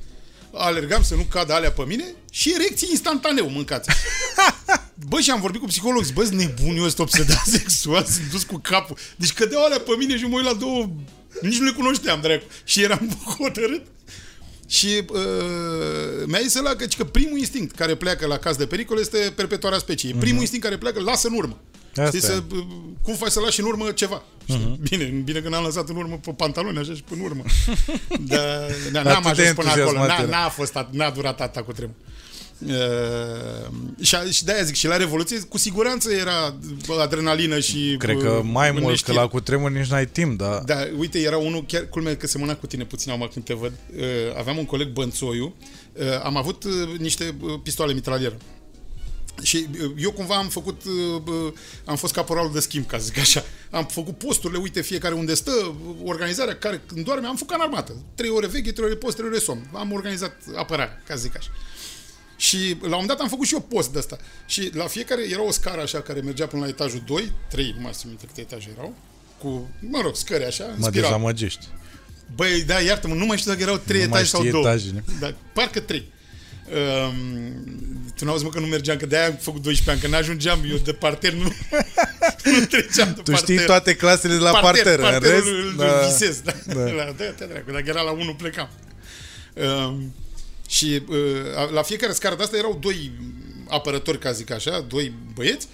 alergam 0.57 1.03
să 1.03 1.15
nu 1.15 1.21
cadă 1.29 1.53
alea 1.53 1.71
pe 1.71 1.83
mine 1.87 2.15
și 2.31 2.53
erecții 2.53 2.87
instantaneu 2.91 3.49
mâncați. 3.49 3.89
Bă, 5.09 5.19
și 5.19 5.31
am 5.31 5.41
vorbit 5.41 5.61
cu 5.61 5.67
psihologi, 5.67 6.13
bă, 6.13 6.23
sunt 6.23 6.39
nebun, 6.39 6.75
eu 6.75 6.83
sunt 6.83 6.99
obsedat 6.99 7.45
sexual, 7.57 8.03
sunt 8.03 8.29
dus 8.31 8.43
cu 8.43 8.57
capul. 8.57 8.97
Deci 9.15 9.33
cădeau 9.33 9.63
alea 9.63 9.79
pe 9.79 9.91
mine 9.97 10.17
și 10.17 10.23
mă 10.23 10.35
uit 10.35 10.45
la 10.45 10.53
două, 10.53 10.89
nici 11.41 11.57
nu 11.57 11.65
le 11.65 11.71
cunoșteam, 11.71 12.21
dracu. 12.21 12.43
Și 12.63 12.81
eram 12.81 13.09
hotărât. 13.39 13.81
Și 14.67 14.87
uh, 15.09 16.25
mi-a 16.25 16.39
zis 16.41 16.55
ăla 16.55 16.75
că, 16.75 16.85
că 16.97 17.03
primul 17.03 17.37
instinct 17.37 17.75
care 17.75 17.95
pleacă 17.95 18.25
la 18.25 18.37
caz 18.37 18.55
de 18.55 18.65
pericol 18.65 18.99
este 18.99 19.33
perpetuarea 19.35 19.77
speciei. 19.77 20.13
Primul 20.13 20.39
instinct 20.39 20.63
care 20.63 20.77
pleacă, 20.77 20.99
lasă 20.99 21.27
în 21.27 21.33
urmă. 21.33 21.59
Asta 21.95 22.17
Știi, 22.17 22.19
e. 22.19 22.21
să, 22.31 22.43
cum 23.01 23.13
faci 23.13 23.31
să 23.31 23.39
lași 23.39 23.59
în 23.59 23.65
urmă 23.65 23.91
ceva? 23.91 24.23
Știi? 24.45 24.79
Bine, 24.89 25.03
bine 25.03 25.39
că 25.39 25.49
n-am 25.49 25.63
lăsat 25.63 25.89
în 25.89 25.95
urmă 25.95 26.19
pe 26.21 26.31
pantaloni, 26.31 26.77
așa 26.77 26.93
și 26.93 27.03
până 27.03 27.21
în 27.23 27.25
urmă. 27.29 27.43
Dar 28.31 28.65
da, 28.91 29.01
n-am 29.01 29.25
Atât 29.25 29.35
de 29.35 29.41
ajuns 29.41 29.55
până 29.55 29.69
acolo. 29.69 29.81
entuziasmat 29.85 30.07
N-a, 30.07 30.23
era. 30.27 30.37
n-a, 30.43 30.49
fost, 30.49 30.73
at- 30.77 30.89
n-a 30.91 31.09
durat 31.09 31.41
atâta 31.41 31.63
cu 31.63 31.71
tremur. 31.71 31.95
Uh, 32.67 33.71
și, 34.01 34.15
a- 34.15 34.23
și 34.31 34.43
de-aia 34.43 34.63
zic, 34.63 34.75
și 34.75 34.87
la 34.87 34.97
Revoluție 34.97 35.39
cu 35.39 35.57
siguranță 35.57 36.11
era 36.11 36.55
bă, 36.87 36.99
adrenalină 37.01 37.59
și 37.59 37.95
Cred 37.99 38.15
bă, 38.15 38.21
că 38.21 38.41
mai 38.43 38.71
mult, 38.71 38.83
că 38.83 38.89
neștire. 38.89 39.17
la 39.17 39.27
cutremur 39.27 39.69
nici 39.71 39.87
n-ai 39.89 40.07
timp, 40.07 40.37
dar... 40.37 40.61
Da, 40.65 40.75
uite, 40.97 41.19
era 41.19 41.37
unul, 41.37 41.65
chiar 41.67 41.87
culmea 41.89 42.15
că 42.17 42.27
semăna 42.27 42.55
cu 42.55 42.67
tine 42.67 42.83
puțin 42.85 43.11
acum 43.11 43.29
când 43.33 43.45
te 43.45 43.53
văd. 43.53 43.71
Uh, 43.95 44.01
aveam 44.37 44.57
un 44.57 44.65
coleg 44.65 44.87
Bănțoiu, 44.87 45.53
uh, 45.93 46.03
am 46.23 46.37
avut 46.37 46.63
uh, 46.63 46.71
niște 46.99 47.35
uh, 47.41 47.53
pistoale 47.63 47.93
mitralieră. 47.93 48.37
Și 49.41 49.67
uh, 49.81 49.91
eu 49.97 50.11
cumva 50.11 50.35
am 50.35 50.47
făcut, 50.47 50.81
uh, 50.83 51.21
uh, 51.27 51.53
am 51.85 51.95
fost 51.95 52.13
caporalul 52.13 52.51
de 52.53 52.59
schimb, 52.59 52.85
ca 52.87 52.97
să 52.97 53.03
zic 53.03 53.17
așa. 53.17 53.43
Am 53.69 53.85
făcut 53.85 54.17
posturile, 54.17 54.59
uite, 54.59 54.81
fiecare 54.81 55.13
unde 55.13 55.33
stă, 55.33 55.51
uh, 55.51 55.95
organizarea 56.03 56.55
care 56.55 56.81
când 56.85 57.05
doarme, 57.05 57.27
am 57.27 57.35
făcut 57.35 57.53
în 57.55 57.61
armată. 57.61 57.95
Trei 58.15 58.29
ore 58.29 58.47
veche, 58.47 58.71
trei 58.71 58.85
ore 58.85 58.95
post, 58.95 59.15
trei 59.15 59.27
ore 59.29 59.39
somn. 59.39 59.69
Am 59.73 59.91
organizat 59.91 60.35
apărarea, 60.55 61.01
ca 61.07 61.13
să 61.15 61.21
zic 61.21 61.37
așa. 61.37 61.49
Și 62.37 62.57
la 62.57 62.85
un 62.85 62.89
moment 62.89 63.07
dat 63.07 63.19
am 63.19 63.27
făcut 63.27 63.47
și 63.47 63.53
eu 63.53 63.59
post 63.61 63.89
de 63.89 63.99
asta. 63.99 64.17
Și 64.45 64.69
la 64.73 64.85
fiecare 64.87 65.21
era 65.29 65.43
o 65.43 65.51
scară 65.51 65.81
așa 65.81 66.01
care 66.01 66.19
mergea 66.19 66.47
până 66.47 66.61
la 66.61 66.67
etajul 66.67 67.03
2, 67.05 67.31
3, 67.49 67.73
nu 67.75 67.81
mai 67.81 67.91
știu 67.93 68.09
minte 68.09 68.25
câte 68.25 68.41
etaje 68.41 68.69
erau, 68.77 68.95
cu, 69.37 69.69
mă 69.79 69.99
rog, 70.01 70.15
scări 70.15 70.45
așa, 70.45 70.63
în 70.63 70.75
Mă 70.77 70.85
spiral. 70.85 71.09
dezamăgești. 71.09 71.67
Băi, 72.35 72.63
da, 72.63 72.79
iartă-mă, 72.79 73.13
nu 73.13 73.25
mai 73.25 73.37
știu 73.37 73.51
dacă 73.51 73.63
erau 73.63 73.77
3 73.77 74.01
Nu 74.03 74.09
mai 74.09 74.19
etaje 74.19 74.29
sau 74.35 74.39
știi 74.39 74.51
2. 74.51 74.61
etajele. 74.61 75.03
Da, 75.19 75.33
parcă 75.53 75.79
3. 75.79 76.11
Um, 76.73 78.11
tu 78.15 78.25
n-auzi 78.25 78.43
mă 78.43 78.49
că 78.49 78.59
nu 78.59 78.65
mergeam, 78.65 78.97
că 78.97 79.05
de-aia 79.05 79.27
am 79.27 79.37
făcut 79.41 79.61
12 79.61 79.91
ani, 79.91 79.99
că 79.99 80.07
n-ajungeam 80.17 80.59
eu 80.69 80.77
de 80.77 80.93
parter, 80.93 81.33
nu, 81.33 81.43
nu 82.51 82.65
treceam 82.65 83.07
de 83.15 83.21
Tu 83.21 83.31
parter. 83.31 83.35
știi 83.37 83.65
toate 83.65 83.95
clasele 83.95 84.33
de 84.33 84.39
la 84.39 84.51
parter, 84.51 84.99
în 84.99 85.01
parterul 85.05 85.33
rest... 85.35 85.45
îl, 85.45 85.73
da. 85.77 85.85
îl 85.85 86.05
visez, 86.07 86.39
da. 86.41 86.51
Da. 86.65 86.73
da. 86.83 86.91
La, 86.91 87.03
da, 87.17 87.23
te 87.23 87.45
dracu, 87.45 87.71
dacă 87.71 87.83
era 87.87 88.01
la 88.01 88.11
1 88.11 88.33
plecam. 88.35 88.69
Um, 89.53 90.13
și 90.67 91.01
uh, 91.07 91.17
la 91.73 91.81
fiecare 91.81 92.13
scară 92.13 92.35
de 92.35 92.43
asta 92.43 92.57
erau 92.57 92.77
doi 92.81 93.11
apărători, 93.67 94.19
ca 94.19 94.31
zic 94.31 94.51
așa, 94.51 94.85
doi 94.89 95.13
băieți, 95.33 95.67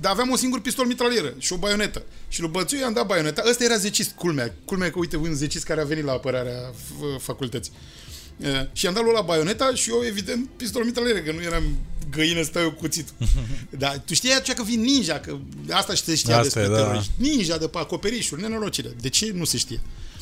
dar 0.00 0.12
aveam 0.12 0.28
un 0.30 0.36
singur 0.36 0.60
pistol 0.60 0.86
mitralieră 0.86 1.34
și 1.38 1.52
o 1.52 1.56
baionetă. 1.56 2.02
Și 2.28 2.40
lui 2.40 2.50
Bățu 2.50 2.76
i-am 2.76 2.92
dat 2.92 3.06
baioneta. 3.06 3.42
Ăsta 3.48 3.64
era 3.64 3.76
zecist, 3.76 4.10
culmea. 4.10 4.54
Culmea 4.64 4.90
că, 4.90 4.98
uite, 4.98 5.16
un 5.16 5.34
zecist 5.34 5.64
care 5.64 5.80
a 5.80 5.84
venit 5.84 6.04
la 6.04 6.12
apărarea 6.12 6.70
f- 6.70 7.20
facultății. 7.22 7.72
Uh, 8.36 8.46
și 8.72 8.84
i-am 8.84 8.94
dat 8.94 9.02
lui 9.02 9.12
la 9.12 9.20
baioneta 9.20 9.74
și 9.74 9.90
eu, 9.90 10.02
evident, 10.04 10.48
pistol 10.56 10.84
mitralieră, 10.84 11.18
că 11.18 11.32
nu 11.32 11.42
eram 11.42 11.62
găină, 12.10 12.42
stau 12.42 12.62
eu 12.62 12.70
cu 12.70 12.78
cuțitul. 12.80 13.14
Dar 13.78 14.02
tu 14.06 14.14
știai 14.14 14.36
atunci 14.36 14.56
că 14.56 14.62
vin 14.62 14.80
ninja, 14.80 15.20
că 15.20 15.36
asta 15.70 15.94
și 15.94 16.02
se 16.02 16.14
știa 16.14 16.38
Asta 16.38 16.42
despre 16.42 16.62
e, 16.62 16.68
da. 16.68 16.74
teroriști. 16.74 17.10
Ninja 17.16 17.56
de 17.56 17.66
pe 17.68 17.78
acoperișuri, 17.78 18.40
nenorocire. 18.40 18.88
De 19.00 19.08
ce? 19.08 19.30
Nu 19.34 19.44
se 19.44 19.56
știe. 19.56 19.80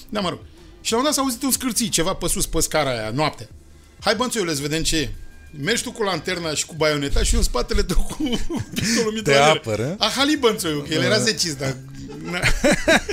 Da, 0.09 0.21
mă 0.21 0.29
rog. 0.29 0.39
Și 0.81 0.93
la 0.93 0.99
un 0.99 1.05
dat 1.05 1.13
s-a 1.15 1.21
auzit 1.21 1.43
un 1.43 1.51
scârții, 1.51 1.89
ceva 1.89 2.15
pe 2.15 2.29
sus, 2.29 2.47
pe 2.47 2.61
scara 2.61 2.91
aia, 2.91 3.11
noaptea. 3.11 3.49
Hai, 4.01 4.15
bănțoiule, 4.17 4.55
să 4.55 4.61
vedem 4.61 4.83
ce 4.83 4.97
e. 4.97 5.11
Mergi 5.61 5.83
tu 5.83 5.93
cu 5.93 6.03
lanterna 6.03 6.55
și 6.55 6.67
cu 6.67 6.75
baioneta 6.77 7.23
și 7.23 7.33
eu 7.33 7.39
în 7.39 7.45
spatele 7.45 7.83
tău 7.83 8.07
cu 8.19 8.41
pistolul 8.75 9.13
mitralier. 9.13 9.57
apără. 9.57 9.95
A 9.99 10.07
halit 10.17 10.39
bănțoiul, 10.39 10.83
că 10.83 10.95
el 10.95 11.03
era 11.03 11.19
zecist, 11.19 11.59
dar... 11.59 11.77
Na. 12.31 12.41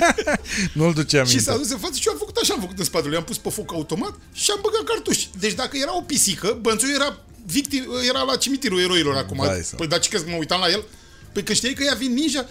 Nu-l 0.72 0.92
duce 0.92 1.22
Și 1.26 1.38
s-a 1.40 1.52
aminte. 1.52 1.62
dus 1.68 1.70
în 1.72 1.78
față 1.78 1.94
și 1.94 2.06
eu 2.06 2.12
am 2.12 2.18
făcut 2.18 2.36
așa, 2.36 2.54
am 2.54 2.60
făcut 2.60 2.78
în 2.78 2.84
spatele. 2.84 3.14
I-am 3.14 3.24
pus 3.24 3.38
pe 3.38 3.50
foc 3.50 3.72
automat 3.72 4.14
și 4.32 4.50
am 4.50 4.58
băgat 4.62 4.84
cartuși. 4.84 5.28
Deci 5.38 5.52
dacă 5.52 5.76
era 5.76 5.96
o 5.96 6.00
pisică, 6.00 6.58
bănțoiul 6.60 6.94
era 6.94 7.18
victim, 7.46 7.84
era 8.08 8.22
la 8.22 8.36
cimitirul 8.36 8.80
eroilor 8.80 9.16
acum. 9.16 9.36
Vai 9.36 9.60
să- 9.64 9.74
Păi, 9.76 9.86
dar 9.86 9.98
ce 9.98 10.08
crezi 10.08 10.24
că 10.24 10.30
mă 10.30 10.36
uitam 10.36 10.60
la 10.60 10.68
el? 10.70 10.84
Păi 11.32 11.42
că 11.42 11.52
știai 11.52 11.72
că 11.72 11.82
ea 11.82 11.94
vin 11.94 12.12
ninja, 12.12 12.48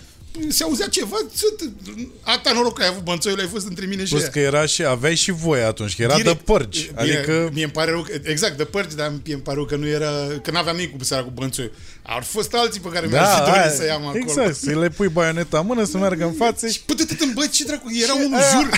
se 0.47 0.63
auzea 0.63 0.87
ceva, 0.87 1.15
țât, 1.35 1.69
ata 2.21 2.51
noroc 2.53 2.77
că 2.77 2.81
ai 2.83 2.87
avut 2.87 3.03
bănțoiul, 3.03 3.39
ai 3.39 3.47
fost 3.47 3.67
între 3.67 3.85
mine 3.85 4.03
și 4.05 4.09
Plus 4.09 4.23
ea. 4.23 4.29
că 4.29 4.39
era 4.39 4.65
și, 4.65 4.83
aveai 4.83 5.15
și 5.15 5.31
voi 5.31 5.61
atunci, 5.63 5.95
că 5.95 6.01
era 6.01 6.19
de 6.19 6.39
părgi. 6.45 6.87
Bine, 6.87 7.17
Adică, 7.17 7.49
Mie 7.53 7.63
îmi 7.63 7.71
pare 7.71 7.91
rău, 7.91 8.01
că, 8.01 8.11
exact, 8.23 8.57
de 8.57 8.63
părți, 8.63 8.95
dar 8.95 9.11
mie 9.25 9.33
îmi 9.33 9.43
pare 9.43 9.55
rău 9.55 9.65
că 9.65 9.75
nu 9.75 9.87
era, 9.87 10.11
că 10.43 10.51
n-aveam 10.51 10.75
nimic 10.75 10.97
cu 10.97 11.03
seara 11.03 11.23
cu 11.23 11.29
bănțoiul. 11.29 11.71
Ar 12.01 12.23
fost 12.23 12.53
alții 12.53 12.79
pe 12.81 12.89
care 12.89 13.07
mi-ar 13.07 13.25
fi 13.25 13.39
da, 13.39 13.45
dorit 13.45 13.59
aia, 13.61 13.71
să 13.71 13.85
iau 13.85 13.97
acolo. 14.07 14.23
exact, 14.27 14.55
să 14.55 14.79
le 14.79 14.89
pui 14.89 15.07
baioneta 15.07 15.59
în 15.59 15.65
mână, 15.65 15.83
să 15.83 15.97
meargă 15.97 16.23
în 16.25 16.33
față 16.33 16.67
și 16.67 16.81
Păi, 16.81 16.95
bă, 17.33 17.45
ce 17.51 17.63
dracu, 17.65 17.87
era 18.03 18.13
Ce- 18.13 18.23
unul, 18.25 18.39
aia- 18.39 18.51
jur. 18.51 18.69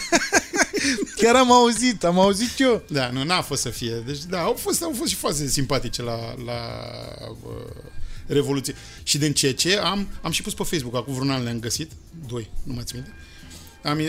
chiar 1.22 1.36
am 1.36 1.52
auzit, 1.52 2.04
am 2.04 2.20
auzit 2.20 2.50
eu. 2.60 2.84
Da, 2.88 3.10
nu, 3.10 3.24
n-a 3.24 3.42
fost 3.42 3.62
să 3.62 3.70
fie. 3.70 4.04
Deci, 4.06 4.20
da, 4.30 4.40
au 4.40 4.54
fost, 4.60 4.82
au 4.84 4.94
fost 4.98 5.10
și 5.10 5.16
faze 5.16 5.48
simpatice 5.48 6.02
la, 6.02 6.20
la 6.46 6.60
uh, 7.30 7.92
Revoluție. 8.26 8.76
Și 9.04 9.18
din 9.18 9.34
ce 9.34 9.52
ce 9.52 9.78
am, 9.78 10.08
am 10.22 10.32
și 10.32 10.42
pus 10.42 10.54
pe 10.54 10.64
Facebook, 10.64 10.96
acum 10.96 11.14
vreun 11.14 11.30
an 11.32 11.44
le-am 11.44 11.60
găsit, 11.60 11.92
doi, 12.28 12.50
nu 12.64 12.74
mai 12.74 12.84
țin 12.86 12.98
minte. 13.04 13.14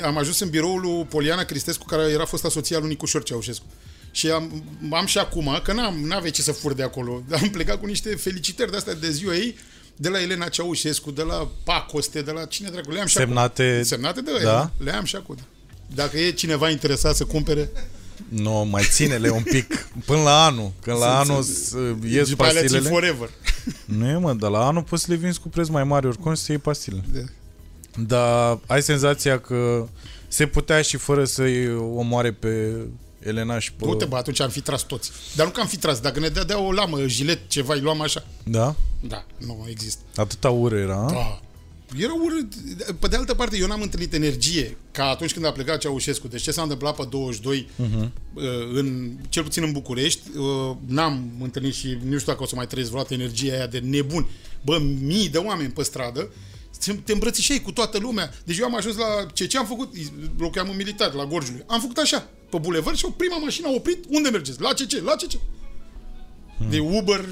Am, 0.00 0.08
am 0.08 0.18
ajuns 0.18 0.38
în 0.40 0.48
biroul 0.50 0.80
lui 0.80 1.04
Poliana 1.04 1.44
Cristescu, 1.44 1.84
care 1.84 2.02
era 2.02 2.24
fosta 2.24 2.48
soția 2.48 2.78
lui 2.78 2.88
Nicușor 2.88 3.22
Ceaușescu. 3.22 3.64
Și 4.10 4.30
am, 4.30 4.64
am 4.92 5.06
și 5.06 5.18
acum, 5.18 5.60
că 5.64 5.72
n-am, 5.72 6.00
n-avea 6.00 6.30
ce 6.30 6.42
să 6.42 6.52
fur 6.52 6.72
de 6.74 6.82
acolo, 6.82 7.22
am 7.42 7.48
plecat 7.50 7.80
cu 7.80 7.86
niște 7.86 8.14
felicitări 8.14 8.70
de 8.70 8.76
astea 8.76 8.94
de 8.94 9.10
ziua 9.10 9.34
ei, 9.34 9.56
de 9.96 10.08
la 10.08 10.20
Elena 10.20 10.48
Ceaușescu, 10.48 11.10
de 11.10 11.22
la 11.22 11.48
Pacoste, 11.64 12.22
de 12.22 12.30
la 12.30 12.44
cine 12.44 12.68
dracu, 12.70 12.90
le 12.90 13.00
am 13.00 13.06
și 13.06 13.14
Semnate- 13.16 13.70
acum. 13.72 13.82
Semnate 13.84 14.20
de 14.20 14.30
Da? 14.32 14.38
da? 14.52 14.72
le 14.84 14.92
am 14.94 15.04
și 15.04 15.16
acum. 15.16 15.36
Dacă 15.94 16.18
e 16.18 16.30
cineva 16.30 16.70
interesat 16.70 17.16
să 17.16 17.24
cumpere, 17.24 17.70
Nu, 18.28 18.66
mai 18.70 18.84
ține-le 18.90 19.30
un 19.30 19.42
pic 19.42 19.88
până 20.04 20.22
la 20.22 20.44
anul. 20.44 20.72
Când 20.82 20.98
la 20.98 21.06
Să- 21.24 21.30
anul 21.30 21.42
să- 21.42 21.52
să 21.52 21.76
ies 22.08 22.28
după 22.28 22.42
alea 22.44 22.60
ții 22.62 22.70
pastilele. 22.70 22.88
forever. 22.88 23.30
Nu 23.84 24.06
e, 24.08 24.16
mă, 24.16 24.32
dar 24.32 24.50
la 24.50 24.66
anul 24.66 24.82
poți 24.82 25.02
să 25.04 25.10
le 25.10 25.16
vinzi 25.16 25.40
cu 25.40 25.48
preț 25.48 25.68
mai 25.68 25.84
mare 25.84 26.06
oricum 26.06 26.34
să 26.34 26.44
iei 26.52 26.60
pastile. 26.60 27.04
Da. 27.12 27.20
Dar 28.06 28.58
ai 28.66 28.82
senzația 28.82 29.38
că 29.40 29.86
se 30.28 30.46
putea 30.46 30.82
și 30.82 30.96
fără 30.96 31.24
să-i 31.24 31.74
omoare 31.76 32.32
pe 32.32 32.76
Elena 33.18 33.58
și 33.58 33.72
pe... 33.72 33.84
Du-te, 33.84 34.04
bă, 34.04 34.16
atunci 34.16 34.40
am 34.40 34.48
fi 34.50 34.60
tras 34.60 34.82
toți. 34.82 35.10
Dar 35.34 35.46
nu 35.46 35.52
că 35.52 35.60
am 35.60 35.66
fi 35.66 35.76
tras, 35.76 36.00
dacă 36.00 36.20
ne 36.20 36.28
dădea 36.28 36.60
o 36.60 36.72
lamă, 36.72 37.06
jilet, 37.06 37.38
ceva, 37.48 37.74
îi 37.74 37.80
luam 37.80 38.00
așa. 38.00 38.24
Da? 38.42 38.74
Da, 39.00 39.24
nu 39.38 39.66
există. 39.70 40.02
Atâta 40.16 40.50
ură 40.50 40.76
era, 40.78 40.96
a? 40.96 41.10
Da. 41.10 41.40
Era 41.98 42.12
urât. 42.12 42.54
Pe 42.98 43.08
de 43.08 43.16
altă 43.16 43.34
parte, 43.34 43.56
eu 43.56 43.66
n-am 43.66 43.82
întâlnit 43.82 44.12
energie 44.12 44.76
ca 44.90 45.04
atunci 45.04 45.32
când 45.32 45.44
a 45.44 45.52
plecat 45.52 45.78
Ceaușescu. 45.78 46.28
Deci 46.28 46.42
ce 46.42 46.50
s-a 46.50 46.62
întâmplat 46.62 46.96
pe 46.96 47.06
22, 47.10 47.68
uh-huh. 47.82 48.10
în, 48.72 49.16
cel 49.28 49.42
puțin 49.42 49.62
în 49.62 49.72
București, 49.72 50.20
uh, 50.36 50.76
n-am 50.86 51.30
întâlnit 51.40 51.74
și 51.74 51.98
nu 52.04 52.18
știu 52.18 52.32
dacă 52.32 52.42
o 52.42 52.46
să 52.46 52.54
mai 52.54 52.66
trăiesc 52.66 52.90
vreodată 52.90 53.14
energia 53.14 53.52
aia 53.52 53.66
de 53.66 53.78
nebun. 53.78 54.26
Bă, 54.64 54.78
mii 55.00 55.28
de 55.28 55.38
oameni 55.38 55.70
pe 55.70 55.82
stradă, 55.82 56.30
te 57.04 57.12
îmbrățișei 57.12 57.60
cu 57.60 57.72
toată 57.72 57.98
lumea. 57.98 58.34
Deci 58.44 58.58
eu 58.58 58.64
am 58.64 58.76
ajuns 58.76 58.96
la 58.96 59.26
ce, 59.32 59.46
ce 59.46 59.58
am 59.58 59.66
făcut, 59.66 59.94
locuiam 60.38 60.68
în 60.70 60.76
militar, 60.76 61.12
la 61.12 61.26
Gorjului. 61.26 61.64
Am 61.66 61.80
făcut 61.80 61.96
așa, 61.96 62.28
pe 62.50 62.58
bulevard 62.58 62.96
și 62.96 63.04
o 63.04 63.10
prima 63.10 63.38
mașină 63.38 63.66
a 63.66 63.70
oprit. 63.70 64.04
Unde 64.08 64.28
mergeți? 64.28 64.60
La 64.60 64.72
ce 64.72 64.86
ce? 64.86 65.02
La 65.02 65.14
ce 65.14 65.26
ce? 65.26 65.38
De 66.56 66.78
Uber 66.78 67.24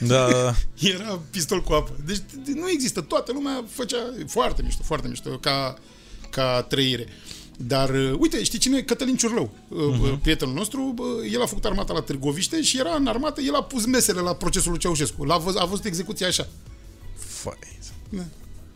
Da, 0.00 0.30
da. 0.30 0.54
era 0.94 1.20
pistol 1.30 1.62
cu 1.62 1.72
apă. 1.72 1.96
Deci 2.04 2.20
nu 2.54 2.70
există. 2.70 3.00
Toată 3.00 3.32
lumea 3.32 3.64
făcea 3.68 3.96
foarte 4.26 4.62
mișto, 4.62 4.82
foarte 4.82 5.08
mișto 5.08 5.30
ca, 5.30 5.78
ca 6.30 6.62
trăire. 6.62 7.06
Dar, 7.56 7.90
uh, 7.90 8.14
uite, 8.18 8.42
știi 8.42 8.58
cine 8.58 8.76
e? 8.76 8.82
Cătălin 8.82 9.16
Ciurlău, 9.16 9.50
uh-huh. 9.50 10.20
prietenul 10.22 10.54
nostru, 10.54 10.94
uh, 10.98 11.32
el 11.32 11.42
a 11.42 11.46
făcut 11.46 11.64
armata 11.64 11.92
la 11.92 12.00
Târgoviște 12.00 12.62
și 12.62 12.78
era 12.78 12.94
în 12.94 13.06
armată, 13.06 13.40
el 13.40 13.54
a 13.54 13.62
pus 13.62 13.86
mesele 13.86 14.20
la 14.20 14.34
procesul 14.34 14.70
lui 14.70 14.80
Ceaușescu. 14.80 15.24
L-a 15.24 15.36
văzut, 15.36 15.60
a 15.60 15.64
văzut 15.64 15.84
execuția 15.84 16.26
așa. 16.26 16.48
Fai. 17.16 17.78
Da. 18.08 18.22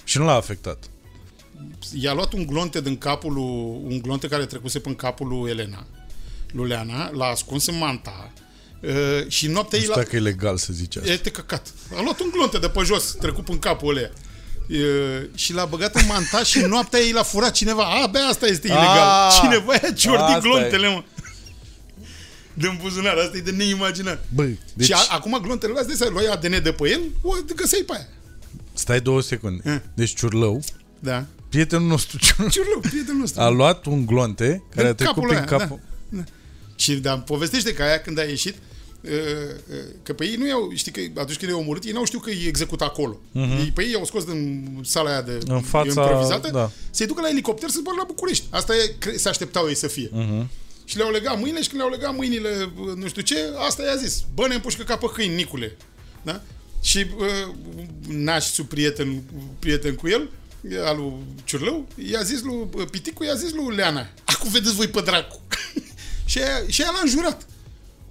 Și 0.05 0.19
nu 0.19 0.25
l-a 0.25 0.35
afectat. 0.35 0.91
I-a 1.95 2.13
luat 2.13 2.33
un 2.33 2.47
glonte 2.47 2.81
din 2.81 2.99
capul 2.99 3.33
lui, 3.33 3.93
un 3.93 3.99
glonte 4.03 4.29
care 4.29 4.47
trecuse 4.47 4.79
până 4.79 4.95
capul 4.95 5.29
lui 5.29 5.51
Elena, 5.51 5.87
lui 6.53 6.69
Leana, 6.69 7.11
l-a 7.11 7.27
ascuns 7.27 7.67
în 7.67 7.79
manta 7.79 8.33
uh, 8.81 8.91
și 9.29 9.47
noaptea 9.47 9.79
Nu 9.79 9.85
ei 9.85 9.91
știu 9.91 9.95
l-a... 9.97 10.03
dacă 10.03 10.17
e 10.17 10.19
legal 10.19 10.57
să 10.57 10.73
zici 10.73 10.97
asta. 10.97 11.11
E 11.11 11.17
te 11.17 11.31
căcat. 11.31 11.67
A 11.97 12.03
luat 12.03 12.21
un 12.21 12.31
glonte 12.33 12.59
de 12.59 12.69
pe 12.69 12.81
jos, 12.85 13.15
trecut 13.21 13.49
în 13.49 13.59
capul 13.59 13.97
ălea. 13.97 14.11
E, 14.69 15.29
și 15.35 15.53
l-a 15.53 15.65
băgat 15.65 15.95
în 15.95 16.07
manta 16.09 16.43
și 16.43 16.59
noaptea 16.59 17.01
ei 17.01 17.13
l-a 17.13 17.23
furat 17.23 17.53
cineva. 17.53 17.85
A, 18.03 18.07
bea, 18.07 18.25
asta 18.27 18.47
este 18.47 18.67
ilegal. 18.67 18.99
Ah, 18.99 19.39
cineva 19.43 19.73
i-a 19.73 19.93
ciordit 19.93 20.21
asta 20.21 20.39
glontele, 20.39 20.89
mă. 20.89 21.03
Din 22.55 22.79
buzunar, 22.83 23.17
asta 23.17 23.37
e 23.37 23.41
de 23.41 23.51
neimaginat. 23.51 24.25
Bă, 24.35 24.43
Deci... 24.45 24.59
deci 24.75 24.87
Și 24.87 24.93
a, 24.93 24.99
acum 25.11 25.39
glontele 25.43 25.79
astea, 25.79 25.95
să 25.97 26.09
luai 26.13 26.27
ADN 26.27 26.63
de 26.63 26.73
pe 26.73 26.89
el, 26.91 27.01
o 27.23 27.33
găseai 27.57 27.83
pe 27.87 27.93
aia. 27.97 28.07
stai 28.73 29.01
două 29.01 29.21
secunde. 29.23 29.71
Eh. 29.71 29.81
Deci 29.95 30.15
Ciurlău, 30.15 30.63
Da. 30.99 31.25
prietenul 31.49 31.87
nostru 31.89 32.19
Ciurlău, 32.19 32.49
Ciurlău, 32.49 32.81
prietenul 32.81 33.21
nostru. 33.21 33.41
a 33.41 33.49
luat 33.49 33.85
un 33.87 34.07
glonte 34.07 34.63
care 34.75 34.87
a 34.89 34.93
Din 34.93 35.07
trecut 35.07 35.15
capul 35.15 35.29
prin 35.29 35.37
ăia, 35.37 35.59
capul... 35.59 35.81
Da, 36.09 36.17
da. 36.19 36.25
Și 36.77 36.95
da, 36.95 37.19
povestește 37.19 37.73
că 37.75 37.83
aia 37.83 38.01
când 38.01 38.19
a 38.19 38.23
ieșit, 38.23 38.55
uh, 38.55 38.59
uh, 38.61 38.70
că 40.03 40.13
pe 40.13 40.25
ei 40.25 40.35
nu 40.37 40.47
i-au, 40.47 40.71
știi 40.75 40.93
că 40.93 41.21
atunci 41.21 41.37
când 41.39 41.51
i-au 41.51 41.61
omorât, 41.61 41.85
ei 41.85 41.93
n-au 41.93 42.05
știut 42.05 42.23
că 42.23 42.31
îi 42.31 42.45
execută 42.47 42.85
acolo. 42.85 43.21
Uh-huh. 43.31 43.59
Ei, 43.59 43.71
pe 43.75 43.83
ei 43.85 43.91
i-au 43.91 44.05
scos 44.05 44.25
din 44.25 44.79
sala 44.85 45.11
aia 45.11 45.23
de 45.23 45.39
Mhm. 45.43 45.53
În 45.53 45.61
fața- 45.61 45.89
improvizată, 45.89 46.51
da. 46.53 46.71
să-i 46.91 47.07
ducă 47.07 47.21
la 47.21 47.29
elicopter 47.29 47.69
să 47.69 47.77
zboară 47.79 47.99
la 47.99 48.07
București. 48.07 48.45
Asta 48.51 48.75
e, 48.75 48.95
cre- 48.99 49.17
se 49.17 49.29
așteptau 49.29 49.69
ei 49.69 49.75
să 49.77 49.87
fie. 49.87 50.09
Uh-huh. 50.09 50.47
Și 50.85 50.97
le-au 50.97 51.11
legat 51.11 51.39
mâinile 51.41 51.63
și 51.63 51.69
când 51.69 51.81
le-au 51.81 51.93
legat 51.95 52.17
mâinile, 52.17 52.73
uh, 52.81 52.93
nu 52.97 53.09
știu 53.09 53.23
ce, 53.23 53.37
asta 53.69 53.83
i-a 53.83 53.97
zis. 53.97 54.25
Bă, 54.35 54.47
ne 54.49 54.55
împușcă 54.55 54.83
ca 54.83 54.97
pe 54.97 55.07
câini, 55.15 55.35
Nicule. 55.35 55.77
Da? 56.23 56.43
Și 56.83 57.07
uh, 57.19 57.55
nașul 58.09 58.65
prieten, 58.65 59.23
prieten 59.59 59.95
cu 59.95 60.09
el, 60.09 60.31
al 60.85 60.97
lui 60.97 61.13
Ciurlău, 61.45 61.87
i-a 62.11 62.23
zis 62.23 62.43
lui 62.43 62.67
uh, 62.75 62.87
Piticu, 62.91 63.25
i-a 63.25 63.35
zis 63.35 63.53
lui 63.53 63.77
Leana, 63.77 64.09
acum 64.25 64.51
vedeți 64.51 64.75
voi 64.75 64.89
pe 64.89 65.01
dracu. 65.01 65.41
și, 66.31 66.39
aia, 66.39 66.63
și 66.69 66.83
aia 66.83 66.91
l-a 66.95 67.01
înjurat. 67.03 67.47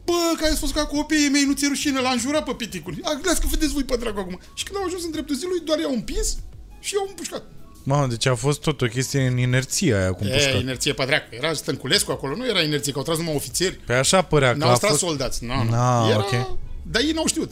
Bă, 0.10 0.22
că 0.38 0.46
ai 0.46 0.56
spus 0.56 0.72
că 0.72 0.84
copiii 0.84 1.30
mei 1.30 1.44
nu 1.44 1.54
ți 1.54 1.68
rușine, 1.68 2.00
l-a 2.00 2.12
înjurat 2.12 2.44
pe 2.44 2.54
Piticul. 2.58 2.94
A, 3.04 3.20
las 3.24 3.38
că 3.38 3.48
vedeți 3.50 3.74
voi 3.74 3.84
pe 3.84 3.96
dracu 3.96 4.20
acum. 4.20 4.40
Și 4.54 4.64
când 4.64 4.78
au 4.80 4.86
ajuns 4.86 5.04
în 5.04 5.12
dreptul 5.12 5.36
zilului, 5.36 5.62
doar 5.66 5.80
i-au 5.80 5.94
împins 5.94 6.38
și 6.80 6.94
i-au 6.94 7.06
împușcat. 7.10 7.44
Mamă, 7.84 8.08
deci 8.08 8.26
a 8.26 8.36
fost 8.36 8.62
tot 8.62 8.82
o 8.82 8.86
chestie 8.86 9.28
în 9.28 9.38
inerție 9.38 9.96
aia 9.96 10.12
cu 10.12 10.24
E, 10.24 10.26
împușcat. 10.28 10.62
inerție 10.62 10.94
pe 10.94 11.06
dracu. 11.06 11.36
Era 11.36 11.54
Stănculescu 11.54 12.12
acolo, 12.12 12.36
nu 12.36 12.48
era 12.48 12.62
inerție, 12.62 12.92
că 12.92 12.98
au 12.98 13.04
tras 13.04 13.18
numai 13.18 13.36
ofițeri. 13.36 13.76
Pe 13.86 13.94
așa 13.94 14.22
părea 14.22 14.52
că 14.52 14.58
N-au 14.58 14.70
a 14.70 14.78
tras 14.78 14.90
fost... 14.90 15.02
soldați. 15.04 15.44
Nu, 15.46 15.64
nu. 15.64 15.70
Na, 15.70 16.08
Era... 16.10 16.18
ok. 16.18 16.58
Dar 16.92 17.02
ei 17.02 17.12
n-au 17.12 17.26
știut. 17.28 17.52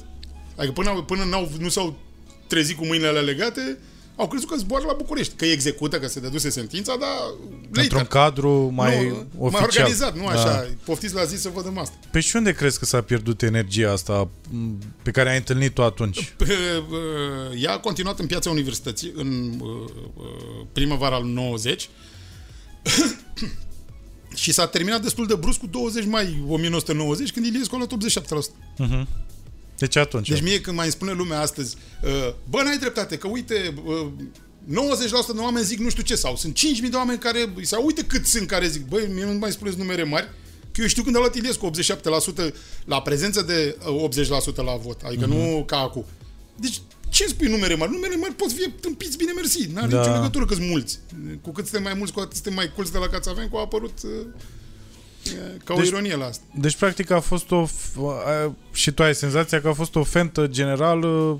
Adică 0.56 0.74
până, 0.74 1.04
până 1.08 1.24
n-au, 1.24 1.52
nu 1.60 1.70
s-au 1.70 1.98
trezit 2.48 2.78
cu 2.78 2.86
mâinile 2.86 3.08
alea 3.08 3.22
legate, 3.22 3.78
au 4.20 4.28
crezut 4.28 4.50
că 4.50 4.56
zboară 4.58 4.84
la 4.88 4.94
București. 4.94 5.34
Că 5.36 5.46
execută, 5.46 6.00
că 6.00 6.08
se 6.08 6.20
dăduse 6.20 6.50
sentința, 6.50 6.96
dar 7.00 7.10
Într-un 7.72 7.84
later. 8.00 8.06
cadru 8.06 8.72
mai 8.76 9.08
nu, 9.08 9.16
oficial. 9.38 9.50
mai 9.52 9.62
organizat, 9.62 10.16
nu 10.16 10.24
Da. 10.24 10.30
așa. 10.30 10.70
Poftiți 10.86 11.14
la 11.14 11.24
zi 11.24 11.36
să 11.42 11.50
vădăm 11.54 11.78
asta. 11.78 11.96
Pe 12.12 12.20
și 12.20 12.36
unde 12.36 12.54
crezi 12.54 12.80
că 12.80 12.86
s-a 12.86 13.02
pierdut 13.02 13.42
energia 13.42 13.92
asta 13.92 14.30
m, 14.50 14.78
pe 15.04 15.12
care 15.12 15.30
ai 15.30 15.38
întâlnit-o 15.38 15.84
atunci? 15.84 16.34
Pe, 16.38 16.58
uh, 16.90 17.62
ea 17.64 17.72
a 17.74 17.80
continuat 17.80 18.20
în 18.20 18.28
piața 18.28 18.50
universității 18.50 19.12
în 19.16 19.60
uh, 19.60 19.68
uh, 20.18 20.66
primăvara 20.74 21.20
lui 21.20 21.32
90 21.34 21.90
și 24.36 24.52
s-a 24.52 24.68
terminat 24.68 25.02
destul 25.02 25.28
de 25.28 25.36
brusc 25.36 25.60
cu 25.60 25.68
20 25.68 26.06
mai 26.06 26.44
1990 26.48 27.32
când 27.32 27.46
Iliescu 27.46 27.76
a 27.76 27.78
luat 27.78 27.92
87%. 28.80 28.88
Deci 29.78 29.96
atunci. 29.96 30.30
Deci 30.30 30.42
mie 30.42 30.62
când 30.62 30.76
mai 30.76 30.86
îmi 30.86 30.94
spune 30.94 31.12
lumea 31.12 31.40
astăzi, 31.40 31.76
uh, 32.04 32.34
bă, 32.50 32.62
n-ai 32.64 32.78
dreptate, 32.78 33.18
că 33.18 33.28
uite, 33.28 33.74
uh, 33.86 34.08
90% 34.66 35.34
de 35.34 35.40
oameni 35.40 35.66
zic 35.66 35.80
nu 35.80 35.90
știu 35.90 36.04
ce, 36.04 36.16
sau 36.16 36.36
sunt 36.36 36.56
5.000 36.56 36.90
de 36.90 36.96
oameni 36.96 37.20
care, 37.20 37.54
sau 37.62 37.86
uite 37.86 38.04
cât 38.04 38.26
sunt 38.26 38.48
care 38.48 38.68
zic, 38.68 38.86
băi, 38.88 39.08
mie 39.14 39.26
nu 39.26 39.32
mai 39.34 39.52
spuneți 39.52 39.78
numere 39.78 40.04
mari, 40.04 40.30
că 40.72 40.82
eu 40.82 40.88
știu 40.88 41.04
când 41.04 41.16
a 41.16 41.20
luat 41.20 41.36
Iliescu 41.36 41.66
87% 41.66 42.54
la 42.86 43.02
prezență 43.02 43.42
de 43.42 43.78
uh, 43.88 44.10
80% 44.10 44.56
la 44.64 44.76
vot, 44.76 45.02
adică 45.02 45.26
Mhm. 45.26 45.36
nu 45.38 45.64
ca 45.66 45.78
acum. 45.78 46.06
Deci 46.56 46.82
ce 47.10 47.24
îmi 47.24 47.32
spui 47.34 47.48
numere 47.48 47.76
mari? 47.76 47.92
Numere 47.92 48.16
mari 48.16 48.34
pot 48.34 48.52
fi 48.52 48.70
tâmpiți 48.70 49.18
bine 49.18 49.32
mersi. 49.32 49.70
N-are 49.74 49.88
Da. 49.88 50.00
nicio 50.00 50.12
legătură 50.14 50.46
că 50.46 50.54
sunt 50.54 50.68
mulți. 50.70 51.00
Cu 51.42 51.52
cât 51.52 51.64
suntem 51.66 51.84
mai 51.84 51.94
mulți, 51.94 52.14
cu 52.14 52.20
atât 52.20 52.34
suntem 52.34 52.54
mai 52.54 52.72
culți 52.76 52.92
de 52.92 52.98
la 52.98 53.08
Cațaven, 53.08 53.50
cu 53.50 53.58
a 53.58 53.62
apărut 53.62 53.98
uh, 54.04 54.12
uh, 55.34 55.62
ca 55.64 55.74
o 55.74 55.78
Deci- 55.78 55.88
ironie 55.88 56.16
la 56.16 56.26
asta. 56.26 56.44
Deci, 56.56 56.76
practic, 56.76 57.10
a 57.12 57.20
fost 57.20 57.52
o... 57.52 57.66
f- 57.68 58.26
a- 58.26 58.54
Și 58.74 58.92
tu 58.92 59.04
ai 59.04 59.16
senzația 59.16 59.62
că 59.62 59.68
a 59.68 59.74
fost 59.74 59.96
o 59.96 60.04
fentă 60.04 60.48
generală 60.48 61.40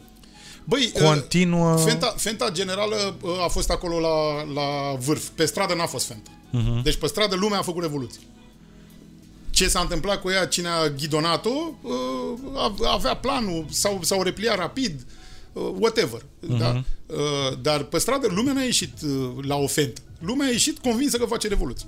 Băi, 0.64 0.92
uh, 0.96 1.02
continuă... 1.02 1.78
Fenta, 1.78 2.14
fenta 2.18 2.50
generală 2.52 3.16
uh, 3.22 3.44
a 3.44 3.48
fost 3.48 3.70
acolo 3.70 4.00
la, 4.00 4.44
la 4.54 4.96
vârf. 5.00 5.28
Pe 5.28 5.46
stradă 5.46 5.74
n-a 5.74 5.86
fost 5.86 6.06
fenta. 6.06 6.30
Uh-huh. 6.32 6.84
Deci 6.84 6.96
pe 6.96 7.08
stradă 7.08 7.36
lumea 7.36 7.60
a 7.60 7.62
făcut 7.62 7.82
revoluție. 7.82 8.22
Ce 9.50 9.68
s-a 9.68 9.80
întâmplat 9.80 10.22
cu 10.22 10.30
ea, 10.30 10.46
cine 10.46 10.68
a 10.68 10.90
ghidonat-o, 10.90 11.72
uh, 11.82 11.94
a- 12.56 12.76
avea 12.94 13.16
planul 13.16 13.66
sau, 13.70 14.00
sau 14.04 14.22
replia 14.22 14.56
rapid, 14.56 15.06
uh, 15.54 15.64
whatever. 15.80 16.20
Uh-huh. 16.22 16.58
Da? 16.60 16.84
Uh, 17.06 17.58
Dar 17.62 17.84
pe 17.84 17.98
stradă 17.98 18.28
lumea 18.30 18.54
n-a 18.54 18.62
ieșit 18.62 18.94
uh, 19.04 19.30
la 19.42 19.56
o 19.56 19.68
fentă. 19.68 20.02
Lumea 20.20 20.48
a 20.48 20.52
ieșit 20.52 20.78
convinsă 20.80 21.18
că 21.18 21.26
face 21.26 21.48
revoluție. 21.48 21.88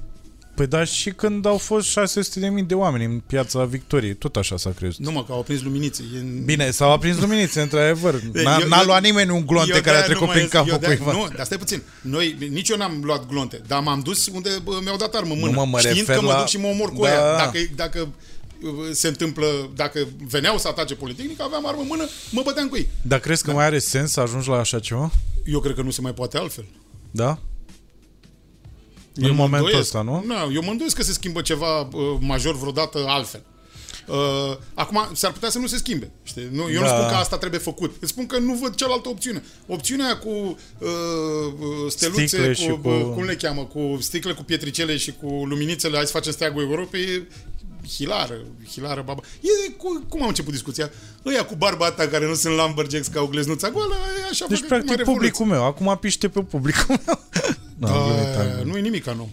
Păi 0.60 0.68
da, 0.68 0.84
și 0.84 1.10
când 1.12 1.46
au 1.46 1.58
fost 1.58 2.00
600.000 2.00 2.66
de 2.68 2.74
oameni 2.74 3.06
în 3.06 3.22
piața 3.28 3.64
Victoriei, 3.66 4.14
tot 4.14 4.36
așa 4.36 4.58
s-a 4.58 4.70
crezut. 4.76 5.06
Nu 5.06 5.12
mă, 5.12 5.24
că 5.26 5.32
au 5.32 5.40
aprins 5.40 5.62
luminițe. 5.62 6.04
E 6.16 6.20
în... 6.20 6.46
Bine, 6.46 6.72
s-au 6.72 6.92
aprins 6.92 7.20
luminițe, 7.20 7.62
într-adevăr. 7.62 8.14
N-a, 8.44 8.58
Eu- 8.62 8.68
n-a 8.68 8.80
eu- 8.80 8.86
luat 8.86 9.02
nimeni 9.02 9.30
un 9.32 9.46
glonte 9.46 9.74
eu 9.76 9.82
care 9.82 9.90
a 9.90 9.92
de-aia 9.92 10.06
trecut 10.06 10.26
nu 10.26 10.32
prin 10.32 10.42
mai- 10.42 10.50
capul 10.52 10.72
eu 10.72 10.78
de-aia- 10.78 10.98
cuiva. 10.98 11.12
Nu, 11.12 11.28
dar 11.36 11.46
stai 11.46 11.58
puțin. 11.58 11.82
Noi, 12.02 12.36
nici 12.52 12.70
eu 12.70 12.78
n-am 12.78 13.00
luat 13.04 13.28
glonte, 13.28 13.62
dar 13.68 13.82
m-am 13.82 14.00
dus 14.00 14.28
unde 14.28 14.50
bă, 14.64 14.80
mi-au 14.84 14.98
dat 14.98 15.14
armă 15.16 15.34
în 15.34 15.40
mână. 15.40 15.52
mă, 15.56 15.66
mă 15.66 15.78
știind 15.80 15.98
refer 15.98 16.16
că 16.16 16.22
mă 16.22 16.32
la- 16.32 16.38
duc 16.38 16.48
și 16.48 16.58
mă 16.58 16.68
omor 16.68 16.90
cu 16.94 17.02
Da, 17.02 17.08
aia. 17.10 17.18
da. 17.20 17.36
Dacă, 17.38 17.58
dacă 17.76 18.08
uh, 18.62 18.70
se 18.92 19.08
întâmplă, 19.08 19.48
dacă 19.76 20.08
veneau 20.30 20.58
să 20.58 20.68
atace 20.68 20.96
Politehnic, 20.96 21.42
aveam 21.42 21.68
armă 21.68 21.82
în 21.82 21.88
mână, 21.90 22.04
mă 22.32 22.42
băteam 22.46 22.68
cu 22.68 22.76
ei. 22.76 22.90
Dar 23.02 23.20
crezi 23.20 23.44
că 23.44 23.52
mai 23.52 23.66
are 23.66 23.80
sens 23.80 24.12
să 24.12 24.20
ajungi 24.20 24.50
la 24.50 24.58
așa 24.58 24.80
ceva? 24.80 25.12
Eu 25.46 25.60
cred 25.60 25.76
că 25.76 25.82
nu 25.82 25.92
se 25.92 26.02
mai 26.02 26.14
poate 26.14 26.38
altfel. 26.38 26.66
Da? 27.12 27.40
Eu 29.24 29.30
în 29.30 29.36
mă 29.36 29.42
momentul 29.42 29.58
îndoiesc. 29.58 29.80
ăsta, 29.80 30.02
nu? 30.02 30.24
Nu, 30.26 30.54
eu 30.54 30.62
mă 30.64 30.72
îndoiesc 30.72 30.96
că 30.96 31.04
se 31.04 31.12
schimbă 31.14 31.42
ceva 31.42 31.80
uh, 31.82 31.88
major 32.20 32.58
vreodată 32.58 33.04
altfel. 33.08 33.44
Uh, 34.08 34.58
acum, 34.74 35.08
s-ar 35.14 35.32
putea 35.32 35.50
să 35.50 35.58
nu 35.60 35.68
se 35.68 35.78
schimbe. 35.78 36.12
Știi? 36.24 36.48
Nu, 36.52 36.70
eu 36.72 36.82
Da. 36.82 36.88
nu 36.88 36.88
spun 36.98 37.08
că 37.10 37.16
asta 37.16 37.38
trebuie 37.38 37.60
făcut. 37.60 37.96
Îți 38.00 38.12
spun 38.12 38.26
că 38.26 38.38
nu 38.38 38.54
văd 38.54 38.76
cealaltă 38.76 39.10
opțiune. 39.10 39.44
Opțiunea 39.68 40.06
aia 40.06 40.18
cu 40.18 40.30
uh, 40.30 40.88
uh, 41.60 41.68
steluțe, 41.88 42.26
Sticle 42.26 42.48
cu, 42.48 42.54
și 42.54 42.68
cu... 42.68 42.76
cu- 42.78 43.12
cum 43.14 43.24
le 43.24 43.36
cheamă, 43.36 43.62
cu 43.66 43.98
sticle, 44.00 44.34
cu 44.34 44.44
pietricele 44.44 44.98
și 44.98 45.12
cu 45.22 45.28
luminițele, 45.46 45.96
hai 45.96 46.06
să 46.06 46.12
facem 46.12 46.32
steagul 46.32 46.62
Europei, 46.62 47.02
e 47.02 47.28
hilară, 47.96 48.38
hilară, 48.72 49.02
baba. 49.06 49.22
E, 49.42 49.72
cu, 49.78 50.06
cum 50.10 50.22
am 50.22 50.28
început 50.28 50.54
discuția? 50.54 50.92
Ăia 51.26 51.46
cu 51.46 51.56
barba 51.56 51.86
asta 51.86 52.08
care 52.08 52.28
nu 52.28 52.34
sunt 52.34 52.56
lumberjacks 52.56 53.08
ca 53.08 53.22
o 53.22 53.28
gleznuța 53.28 53.70
goală, 53.70 53.96
e 54.26 54.30
așa 54.30 54.46
Deci, 54.50 54.58
fac 54.58 54.66
acum 54.66 54.68
practic, 54.68 54.98
revoluție. 54.98 55.14
publicul 55.14 55.46
meu. 55.46 55.64
Acum 55.66 55.98
piște 56.02 56.30
pe 56.30 56.42
publicul 56.42 57.00
meu. 57.06 57.24
Nu, 57.78 57.88
am 57.88 58.08
glumit, 58.08 58.26
am 58.26 58.34
Da, 58.36 58.44
glumit, 58.54 58.66
nu 58.72 58.78
e 58.78 58.82
nimic 58.82 59.04
ca 59.04 59.14
nou. 59.14 59.30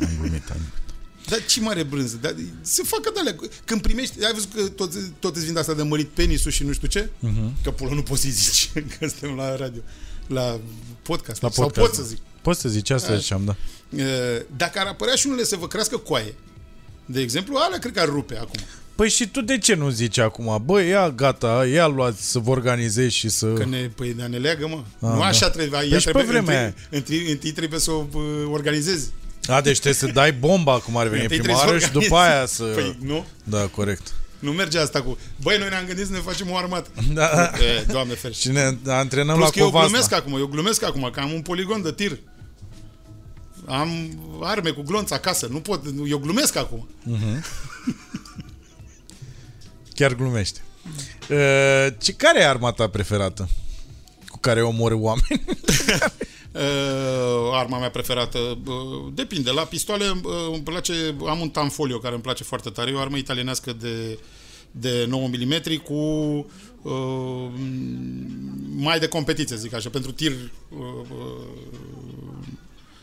am 0.00 0.08
glumit, 0.20 0.50
am 0.50 0.56
glumit. 0.56 0.80
Dar 1.28 1.44
ce 1.46 1.60
mare 1.60 1.82
brânză. 1.82 2.18
Dar 2.20 2.34
se 2.60 2.82
facă 2.82 3.10
de 3.14 3.20
alea. 3.20 3.36
Când 3.64 3.82
primești, 3.82 4.24
ai 4.24 4.32
văzut 4.32 4.52
că 4.54 4.68
tot, 4.68 4.92
tot 5.18 5.36
îți 5.36 5.44
vin 5.44 5.52
de 5.54 5.58
asta 5.60 5.74
de 5.74 5.82
mărit 5.82 6.08
penisul 6.08 6.50
și 6.50 6.64
nu 6.64 6.72
știu 6.72 6.88
ce? 6.88 7.04
Uh-huh. 7.04 7.62
Că 7.62 7.70
pula 7.70 7.94
nu 7.94 8.02
poți 8.02 8.20
să-i 8.20 8.30
zici 8.30 8.70
că 8.98 9.08
suntem 9.08 9.36
la 9.36 9.56
radio. 9.56 9.80
La 10.26 10.60
podcast. 11.02 11.42
La 11.42 11.50
Sau 11.50 11.64
podcast, 11.64 11.86
pot 11.86 11.94
să 11.94 12.00
da. 12.02 12.06
zic. 12.06 12.18
Poți 12.42 12.60
să 12.60 12.68
zici 12.68 12.90
asta, 12.90 13.12
Da. 13.12 13.18
ziceam, 13.18 13.44
da. 13.44 13.56
E, 14.02 14.46
Dacă 14.56 14.78
ar 14.78 14.86
apărea 14.86 15.14
și 15.14 15.26
unele 15.26 15.44
să 15.44 15.56
vă 15.56 15.66
crească 15.66 15.96
coaie, 15.96 16.34
de 17.06 17.20
exemplu, 17.20 17.56
alea 17.56 17.78
cred 17.78 17.92
că 17.92 18.00
ar 18.00 18.08
rupe 18.08 18.36
acum. 18.36 18.60
Păi 18.94 19.08
și 19.08 19.26
tu 19.28 19.40
de 19.40 19.58
ce 19.58 19.74
nu 19.74 19.88
zici 19.90 20.18
acum? 20.18 20.62
Bă, 20.64 20.82
ia 20.82 21.10
gata, 21.10 21.66
ia 21.72 21.86
luați 21.86 22.30
să 22.30 22.38
vă 22.38 22.50
organizezi 22.50 23.14
și 23.16 23.28
să... 23.28 23.46
Că 23.46 23.64
ne, 23.64 23.90
păi, 23.96 24.12
dar 24.14 24.26
ne 24.28 24.36
leagă, 24.36 24.66
mă. 24.68 24.76
Ah, 25.08 25.12
nu 25.14 25.18
da. 25.18 25.24
așa 25.26 25.50
trebuie. 25.50 25.78
Ea 25.80 25.88
Deci 25.88 26.04
pe 26.04 26.10
trebuie 26.10 26.40
vremea 26.40 26.58
aia. 26.60 26.74
întâi, 26.90 27.18
întâi, 27.18 27.30
întâi, 27.32 27.50
trebuie 27.52 27.80
să 27.80 27.90
o 27.90 28.06
uh, 28.14 28.22
organizezi. 28.50 29.10
A, 29.46 29.60
deci 29.60 29.72
trebuie 29.80 29.94
să 29.94 30.06
dai 30.06 30.32
bomba 30.32 30.78
cum 30.78 30.96
ar 30.96 31.06
veni 31.06 31.22
Întâi 31.22 31.38
prima 31.38 31.54
trebuie 31.58 31.72
oară 31.72 31.78
să 31.78 31.86
și 31.86 31.92
după 32.06 32.16
aia 32.16 32.40
organizezi. 32.42 32.54
să... 32.54 32.64
Păi 32.64 32.96
nu, 33.02 33.24
Da, 33.44 33.66
corect. 33.66 34.12
nu 34.38 34.50
merge 34.52 34.78
asta 34.78 35.02
cu... 35.02 35.18
Băi, 35.42 35.58
noi 35.58 35.68
ne-am 35.68 35.84
gândit 35.86 36.06
să 36.06 36.12
ne 36.12 36.18
facem 36.18 36.50
o 36.50 36.56
armată. 36.56 36.88
Da. 37.14 37.50
E, 37.78 37.84
doamne 37.92 38.14
ferește. 38.14 38.48
Și 38.48 38.54
ne 38.54 38.92
antrenăm 38.92 39.34
Plus 39.34 39.46
la 39.46 39.52
că 39.52 39.58
eu 39.58 39.64
Covasna. 39.64 39.88
glumesc 39.88 40.12
acum, 40.12 40.38
eu 40.38 40.46
glumesc 40.46 40.82
acum, 40.84 41.10
că 41.12 41.20
am 41.20 41.32
un 41.32 41.40
poligon 41.40 41.82
de 41.82 41.92
tir. 41.92 42.18
Am 43.66 43.88
arme 44.40 44.70
cu 44.70 44.82
glonț 44.82 45.10
acasă, 45.10 45.46
nu 45.46 45.60
pot, 45.60 45.82
eu 46.06 46.18
glumesc 46.18 46.56
acum. 46.56 46.88
Chiar 49.94 50.14
glumește. 50.14 50.60
Uh, 51.30 51.94
ce, 51.98 52.12
care 52.12 52.40
e 52.40 52.48
arma 52.48 52.72
ta 52.72 52.88
preferată? 52.88 53.48
Cu 54.28 54.38
care 54.38 54.62
omori 54.62 54.94
oameni? 54.94 55.44
Uh, 56.52 56.58
arma 57.52 57.78
mea 57.78 57.90
preferată 57.90 58.38
uh, 58.38 59.12
depinde. 59.14 59.50
La 59.50 59.62
pistoale 59.62 60.04
uh, 60.10 60.32
îmi 60.52 60.62
place, 60.62 61.14
am 61.26 61.40
un 61.40 61.48
Tanfolio 61.48 61.98
care 61.98 62.14
îmi 62.14 62.22
place 62.22 62.44
foarte 62.44 62.70
tare, 62.70 62.90
e 62.90 62.94
o 62.94 62.98
armă 62.98 63.16
italienească 63.16 63.72
de 63.72 64.18
de 64.72 65.06
9 65.08 65.28
mm 65.28 65.76
cu 65.82 65.94
uh, 66.82 67.50
mai 68.76 68.98
de 68.98 69.08
competiție, 69.08 69.56
zic 69.56 69.74
așa, 69.74 69.90
pentru 69.90 70.12
tir 70.12 70.32
uh, 70.32 70.78
uh, 71.10 71.46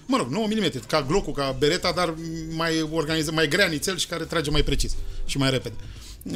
mă 0.10 0.18
rog, 0.18 0.28
9 0.30 0.48
mm, 0.48 0.70
ca 0.88 1.02
Glock-ul, 1.08 1.34
ca 1.34 1.56
Beretta, 1.60 1.92
dar 1.96 2.14
mai 2.56 2.88
organizat, 2.92 3.34
mai 3.34 3.48
grea 3.48 3.68
nițel 3.68 3.98
și 3.98 4.08
care 4.08 4.24
trage 4.24 4.50
mai 4.50 4.64
precis 4.64 4.96
și 5.26 5.38
mai 5.38 5.50
repede. 5.50 5.76
Uh, 6.24 6.36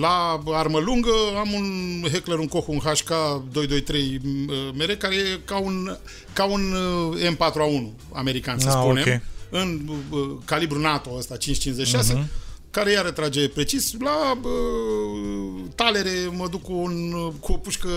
La 0.00 0.42
armă 0.46 0.78
lungă 0.78 1.10
am 1.38 1.52
un 1.52 1.66
Heckler, 2.12 2.38
un 2.38 2.48
Koch, 2.48 2.66
un 2.68 2.78
HK 2.78 3.08
223 3.52 4.20
uh, 4.24 4.54
mere, 4.76 4.96
care 4.96 5.14
e 5.14 5.40
ca 5.44 5.58
un, 5.58 5.96
ca 6.32 6.44
un 6.44 6.72
uh, 7.12 7.34
M4A1 7.34 7.86
american, 8.12 8.58
să 8.58 8.68
Ah, 8.68 8.74
spunem, 8.80 9.02
ok. 9.06 9.20
în 9.50 9.80
uh, 10.10 10.18
calibru 10.44 10.78
NATO 10.78 11.10
ăsta, 11.16 11.36
556, 11.36 12.12
Mhm. 12.12 12.28
care 12.70 12.90
iară 12.92 13.10
trage 13.10 13.48
precis. 13.48 13.92
La 14.00 14.38
uh, 14.42 15.60
talere 15.74 16.10
mă 16.30 16.48
duc 16.50 16.62
cu, 16.62 16.72
un, 16.72 17.10
cu 17.40 17.52
o 17.52 17.56
pușcă 17.56 17.88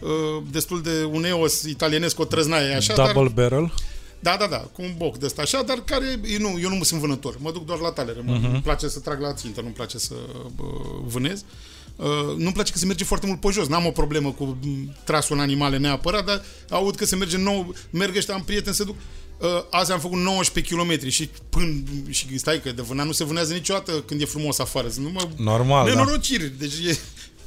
uh, 0.00 0.42
destul 0.50 0.82
de 0.82 1.04
un 1.12 1.24
EOS 1.24 1.62
italienesc, 1.62 2.14
cu 2.14 2.22
o 2.22 2.24
trăznaie 2.24 2.74
așa, 2.74 2.94
dar 2.94 3.12
Double 3.12 3.32
barrel? 3.34 3.72
Da, 4.20 4.36
da, 4.38 4.46
da, 4.46 4.56
cu 4.56 4.82
un 4.82 4.94
boc 4.96 5.18
de 5.18 5.26
ăsta 5.26 5.42
așa, 5.42 5.62
dar 5.62 5.78
care, 5.84 6.20
eu 6.24 6.38
nu, 6.50 6.58
eu 6.60 6.68
nu 6.76 6.82
sunt 6.82 7.00
vânător, 7.00 7.36
mă 7.40 7.52
duc 7.52 7.64
doar 7.66 7.78
la 7.78 7.90
talere, 7.90 8.20
mă, 8.24 8.32
Mhm. 8.32 8.44
îmi 8.52 8.62
place 8.62 8.88
să 8.88 9.00
trag 9.00 9.20
la 9.20 9.32
țintă, 9.32 9.60
nu-mi 9.60 9.72
place 9.74 9.98
să 9.98 10.14
uh, 10.14 10.64
vânez. 11.04 11.44
Uh, 11.96 12.06
nu-mi 12.36 12.52
place 12.52 12.72
că 12.72 12.78
se 12.78 12.86
merge 12.86 13.04
foarte 13.04 13.26
mult 13.26 13.40
pe 13.40 13.48
jos, 13.52 13.66
n-am 13.66 13.86
o 13.86 13.90
problemă 13.90 14.30
cu 14.32 14.44
m, 14.62 14.94
trasul 15.04 15.36
în 15.36 15.42
animale 15.42 15.76
neapărat, 15.78 16.24
dar 16.24 16.42
aud 16.70 16.94
că 16.96 17.04
se 17.04 17.16
merge 17.16 17.36
nou, 17.36 17.74
merg 17.90 18.16
ăștia, 18.16 18.34
am 18.34 18.42
prieteni, 18.44 18.74
se 18.74 18.84
duc, 18.84 18.96
uh, 19.38 19.48
azi 19.70 19.92
am 19.92 20.00
făcut 20.00 20.18
19 20.18 20.74
km 20.74 21.08
și 21.08 21.30
până, 21.48 21.82
și 22.08 22.38
stai 22.38 22.60
că 22.62 22.72
de 22.72 22.82
vânat 22.82 23.06
nu 23.06 23.12
se 23.12 23.24
vânează 23.24 23.52
niciodată 23.52 23.92
când 23.92 24.20
e 24.20 24.24
frumos 24.24 24.58
afară, 24.58 24.88
sunt 24.88 25.04
numai 25.06 25.28
Normal, 25.36 25.86
da. 25.88 25.94
nenorociri, 25.94 26.52
deci 26.58 26.72
e, 26.86 26.98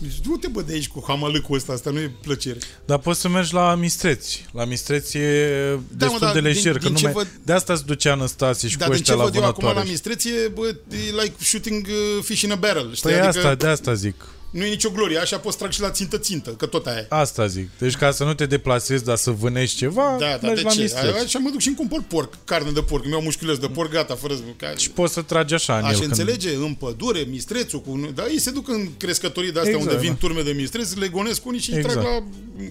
Deci 0.02 0.20
du-te 0.20 0.48
bă 0.48 0.62
de 0.62 0.74
aici 0.74 0.88
cu 0.88 1.04
hamalâcul 1.08 1.56
ăsta, 1.56 1.74
asta 1.74 1.90
nu 1.90 2.00
e 2.00 2.12
plăcere. 2.22 2.58
Dar 2.86 2.98
poți 2.98 3.20
să 3.20 3.28
mergi 3.30 3.54
la 3.54 3.76
Mistreți. 3.76 4.46
La 4.52 4.66
Mistreți 4.66 5.18
e 5.18 5.48
Da, 5.70 5.76
mă, 5.76 5.82
destul 5.98 6.20
dar 6.20 6.34
de 6.34 6.40
din- 6.40 6.48
lejer, 6.48 6.72
că 6.74 6.80
din 6.80 6.92
nu 6.92 6.98
ce 6.98 7.04
mai... 7.10 7.14
văd- 7.26 7.44
De 7.44 7.54
asta 7.54 7.76
se 7.76 7.84
ducea 7.86 8.16
Năstase 8.16 8.68
și 8.68 8.78
Dar 8.78 8.88
cu 8.88 8.94
din 8.94 9.04
ce 9.04 9.12
ăștia 9.12 9.26
la 9.26 9.30
văd 9.32 9.42
eu 9.42 9.48
acum 9.50 9.64
la 9.64 9.70
vânătoare. 9.70 9.90
mistreție, 9.90 10.48
bă, 10.54 10.68
e 10.68 11.22
like 11.22 11.34
shooting 11.40 11.88
uh, 11.88 12.24
fish 12.24 12.42
in 12.42 12.52
a 12.52 12.56
barrel. 12.56 12.94
Știi? 12.96 13.10
Păi 13.10 13.20
adică 13.20 13.38
asta, 13.38 13.56
de 13.56 13.68
asta 13.68 13.94
zic. 13.94 14.16
Nu 14.52 14.66
e 14.66 14.70
nicio 14.70 14.90
glorie, 14.90 15.18
așa 15.18 15.38
poți 15.38 15.58
trag 15.58 15.72
și 15.72 15.82
la 15.82 15.90
țintă-țintă, 15.92 16.50
că 16.50 16.66
tot 16.66 16.86
aia 16.88 16.98
e. 16.98 17.06
Asta 17.10 17.48
zic. 17.48 17.70
Deci 17.78 17.96
ca 17.96 18.12
să 18.12 18.24
nu 18.24 18.34
te 18.34 18.46
deplasezi, 18.46 19.04
dar 19.04 19.16
să 19.18 19.32
vânești 19.32 19.78
ceva, 19.78 20.16
Da, 20.20 20.38
da, 20.42 20.48
mergi 20.48 20.62
de 20.62 20.68
la 20.68 20.74
ce? 20.74 20.82
Mistreți. 20.82 21.24
Așa 21.24 21.40
mă 21.40 21.50
duc 21.50 21.60
și 21.60 21.68
îmi 21.68 21.78
cumpăr 21.78 22.04
porc, 22.08 22.34
carne 22.44 22.72
de 22.72 22.82
porc, 22.82 23.04
îmi 23.04 23.14
iau 23.14 23.22
mușchiuleț 23.22 23.58
de 23.58 23.68
porc, 23.68 23.92
gata, 23.92 24.16
fără 24.16 24.34
să... 24.34 24.42
Ca... 24.58 24.74
Și 24.78 24.90
poți 24.92 25.14
să 25.14 25.22
tragi 25.22 25.54
așa 25.54 25.78
în 25.78 25.84
Aș 25.84 25.92
el. 25.94 26.00
când- 26.00 26.10
înțelege 26.10 26.56
în 26.56 26.74
pădure, 26.74 27.20
mistrețul, 27.30 27.82
cu... 27.82 28.12
dar 28.16 28.28
ei 28.28 28.40
se 28.40 28.52
duc 28.52 28.68
în 28.70 28.90
crescătorii 28.98 29.52
de 29.52 29.60
astea 29.60 29.74
Exact, 29.76 29.92
unde 29.92 30.02
vin 30.04 30.12
da. 30.12 30.18
turme 30.20 30.42
de 30.42 30.52
mistreți, 30.52 31.00
le 31.00 31.08
gonesc 31.08 31.46
unii 31.46 31.60
și 31.60 31.72
îi 31.72 31.78
Exact. 31.78 32.00
trag 32.00 32.06
la... 32.06 32.24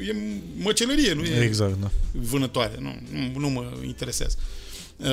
E 0.04 0.16
măcelărie, 0.56 1.12
nu 1.12 1.22
e 1.24 1.42
Exact, 1.44 1.80
da. 1.80 1.90
vânătoare. 2.12 2.74
Nu, 2.78 2.94
nu, 3.12 3.38
nu 3.40 3.48
mă 3.48 3.64
interesează. 3.86 4.36
Uh, 4.96 5.06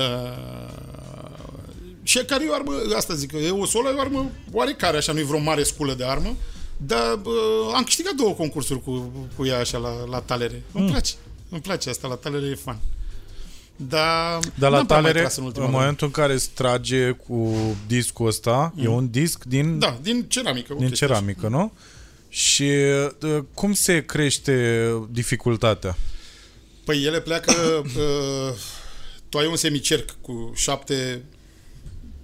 și 2.04 2.18
care 2.26 2.44
e 2.46 2.50
o 2.50 2.54
armă, 2.54 2.72
asta 2.96 3.14
zic, 3.14 3.32
e 3.32 3.50
o 3.50 3.66
solă, 3.66 3.90
e 3.90 3.94
o 3.98 4.00
armă 4.00 4.32
oarecare, 4.52 4.98
așa, 4.98 5.12
nu 5.12 5.20
e 5.20 5.24
vreo 5.24 5.40
mare 5.40 5.64
sculă 5.64 5.94
de 5.94 6.06
armă, 6.06 6.36
dar 6.78 7.14
uh, 7.24 7.74
am 7.76 7.84
câștigat 7.84 8.14
două 8.14 8.34
concursuri 8.34 8.84
cu, 8.84 9.12
cu 9.36 9.46
ea 9.46 9.60
așa 9.60 9.78
la, 9.78 10.06
la 10.10 10.20
talere. 10.20 10.64
Îmi 10.72 10.84
Mm. 10.86 10.92
place, 10.92 11.14
îmi 11.50 11.62
place 11.62 11.90
asta, 11.90 12.08
la 12.08 12.16
talere 12.16 12.46
e 12.46 12.56
fan. 12.56 12.80
Dar, 13.76 14.40
Dar 14.56 14.70
la 14.72 14.76
n-am 14.78 14.86
prea 14.86 15.00
mai 15.00 15.12
talere, 15.12 15.20
tras 15.20 15.36
în 15.36 15.42
în, 15.42 15.48
ultima 15.48 15.66
vreme. 15.66 15.80
momentul 15.82 16.08
în 16.08 16.14
care 16.14 16.34
îți 16.34 16.50
trage 16.50 17.12
cu 17.12 17.56
discul 17.88 18.28
ăsta, 18.28 18.74
e 18.82 18.88
un 18.88 19.10
disc 19.12 19.44
din, 19.44 19.80
Da, 19.80 19.98
din 20.02 20.26
ceramică. 20.28 20.74
o 20.74 20.78
din 20.78 20.88
chestie 20.88 21.08
ceramică, 21.08 21.48
nu? 21.48 21.72
Și 22.30 22.70
uh, 23.22 23.44
cum 23.54 23.74
se 23.74 24.06
crește 24.06 24.88
dificultatea? 25.10 25.98
Păi 26.86 27.04
ele 27.04 27.22
pleacă... 27.22 27.52
uh, 27.86 28.54
tu 29.30 29.38
ai 29.38 29.46
un 29.48 29.56
semicerc 29.56 30.16
cu 30.22 30.52
șapte 30.56 31.24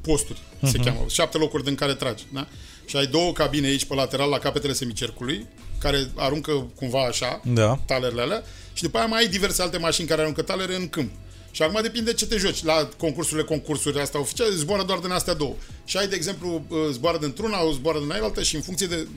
posturi, 0.01 0.39
uh-huh. 0.39 0.69
se 0.71 0.77
cheamă, 0.77 1.05
șapte 1.09 1.37
locuri 1.37 1.63
din 1.63 1.75
care 1.75 1.93
tragi, 1.93 2.23
da? 2.33 2.47
Și 2.93 2.99
ai 2.99 3.07
două 3.07 3.31
cabine 3.31 3.67
aici 3.67 3.85
pe 3.85 3.93
lateral 3.93 4.29
la 4.29 4.37
capetele 4.37 4.73
semicercului, 4.73 5.47
care 5.79 6.11
aruncă 6.15 6.71
cumva 6.75 7.05
așa, 7.05 7.41
Da. 7.53 7.79
talerele 7.85 8.21
alea, 8.21 8.43
și 8.73 8.83
după 8.83 8.97
aia 8.97 9.05
mai 9.07 9.19
ai 9.19 9.27
diverse 9.27 9.61
alte 9.61 9.77
mașini 9.77 10.07
care 10.07 10.21
aruncă 10.21 10.41
talere 10.41 10.75
în 10.75 10.87
câmp. 10.89 11.11
Și 11.51 11.61
acum 11.61 11.81
depinde 11.81 12.13
ce 12.13 12.25
te 12.25 12.37
joci. 12.37 12.63
La 12.63 12.89
concursurile, 12.97 13.45
concursuri 13.45 13.99
astea 13.99 14.19
oficiale, 14.19 14.55
zboară 14.55 14.83
doar 14.83 14.99
din 14.99 15.11
astea 15.11 15.33
două. 15.33 15.55
Și 15.85 15.97
ai, 15.97 16.07
de 16.07 16.15
exemplu, 16.15 16.65
uh, 16.67 16.77
zboară 16.91 17.17
dintr-una, 17.17 17.63
o 17.63 17.71
zboară 17.71 17.99
din 17.99 18.11
altă 18.11 18.43
și 18.43 18.55
în 18.55 18.61
funcție 18.61 18.87
de... 18.87 19.07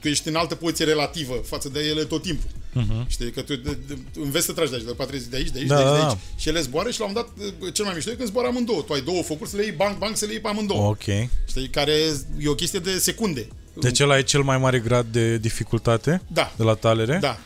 Tu 0.00 0.08
ești 0.08 0.28
în 0.28 0.34
altă 0.34 0.54
poziție 0.54 0.84
relativă 0.84 1.34
față 1.34 1.68
de 1.68 1.80
ele 1.80 2.04
tot 2.04 2.22
timpul. 2.22 2.50
Uh-huh. 2.80 3.06
Știi? 3.06 3.30
Că 3.30 3.42
tu 3.42 3.56
de, 3.56 3.78
de, 3.86 3.98
înveți 4.20 4.44
să 4.46 4.52
tragi 4.52 4.70
de 4.70 4.76
aici, 4.76 4.84
de 4.86 4.92
patru 4.92 5.16
de 5.30 5.36
aici, 5.36 5.50
de 5.50 5.58
aici, 5.58 5.66
Da, 5.68 5.76
de 5.76 5.82
aici, 5.82 5.90
de 5.92 5.98
da, 5.98 6.06
aici. 6.06 6.12
da. 6.14 6.18
Și 6.36 6.48
ele 6.48 6.60
zboară 6.60 6.90
și 6.90 7.00
la 7.00 7.06
un 7.06 7.12
dat, 7.12 7.28
uh, 7.38 7.72
cel 7.72 7.84
mai 7.84 7.94
mișto 7.94 8.10
e 8.10 8.14
când 8.14 8.28
zboară 8.28 8.48
amândouă. 8.48 8.82
Tu 8.82 8.92
ai 8.92 9.00
două 9.00 9.22
focuri, 9.22 9.50
să 9.50 9.56
le 9.56 9.62
iei 9.62 9.72
bang, 9.72 9.98
bang, 9.98 10.16
să 10.16 10.24
le 10.24 10.32
iei 10.32 10.40
pe 10.40 10.48
amândouă. 10.48 10.88
Ok. 10.88 11.02
Știi? 11.48 11.68
Care 11.68 11.92
e 12.38 12.48
o 12.48 12.54
chestie 12.54 12.78
de 12.78 12.98
secunde. 12.98 13.48
Deci 13.80 14.00
ăla 14.00 14.18
e 14.18 14.22
cel 14.22 14.42
mai 14.42 14.58
mare 14.58 14.78
grad 14.78 15.06
de 15.06 15.38
dificultate 15.38 16.22
Da. 16.32 16.52
de 16.56 16.62
la 16.62 16.74
talere? 16.74 17.18
Da. 17.20 17.38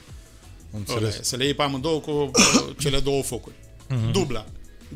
Înțeles. 0.70 1.02
Ăla 1.02 1.08
e, 1.08 1.18
Să 1.22 1.36
le 1.36 1.44
iei 1.44 1.54
pe 1.54 1.62
amândouă 1.62 2.00
cu 2.00 2.10
uh, 2.10 2.30
cele 2.82 3.00
două 3.00 3.22
focuri. 3.22 3.54
Mhm. 3.88 4.12
Dubla. 4.12 4.46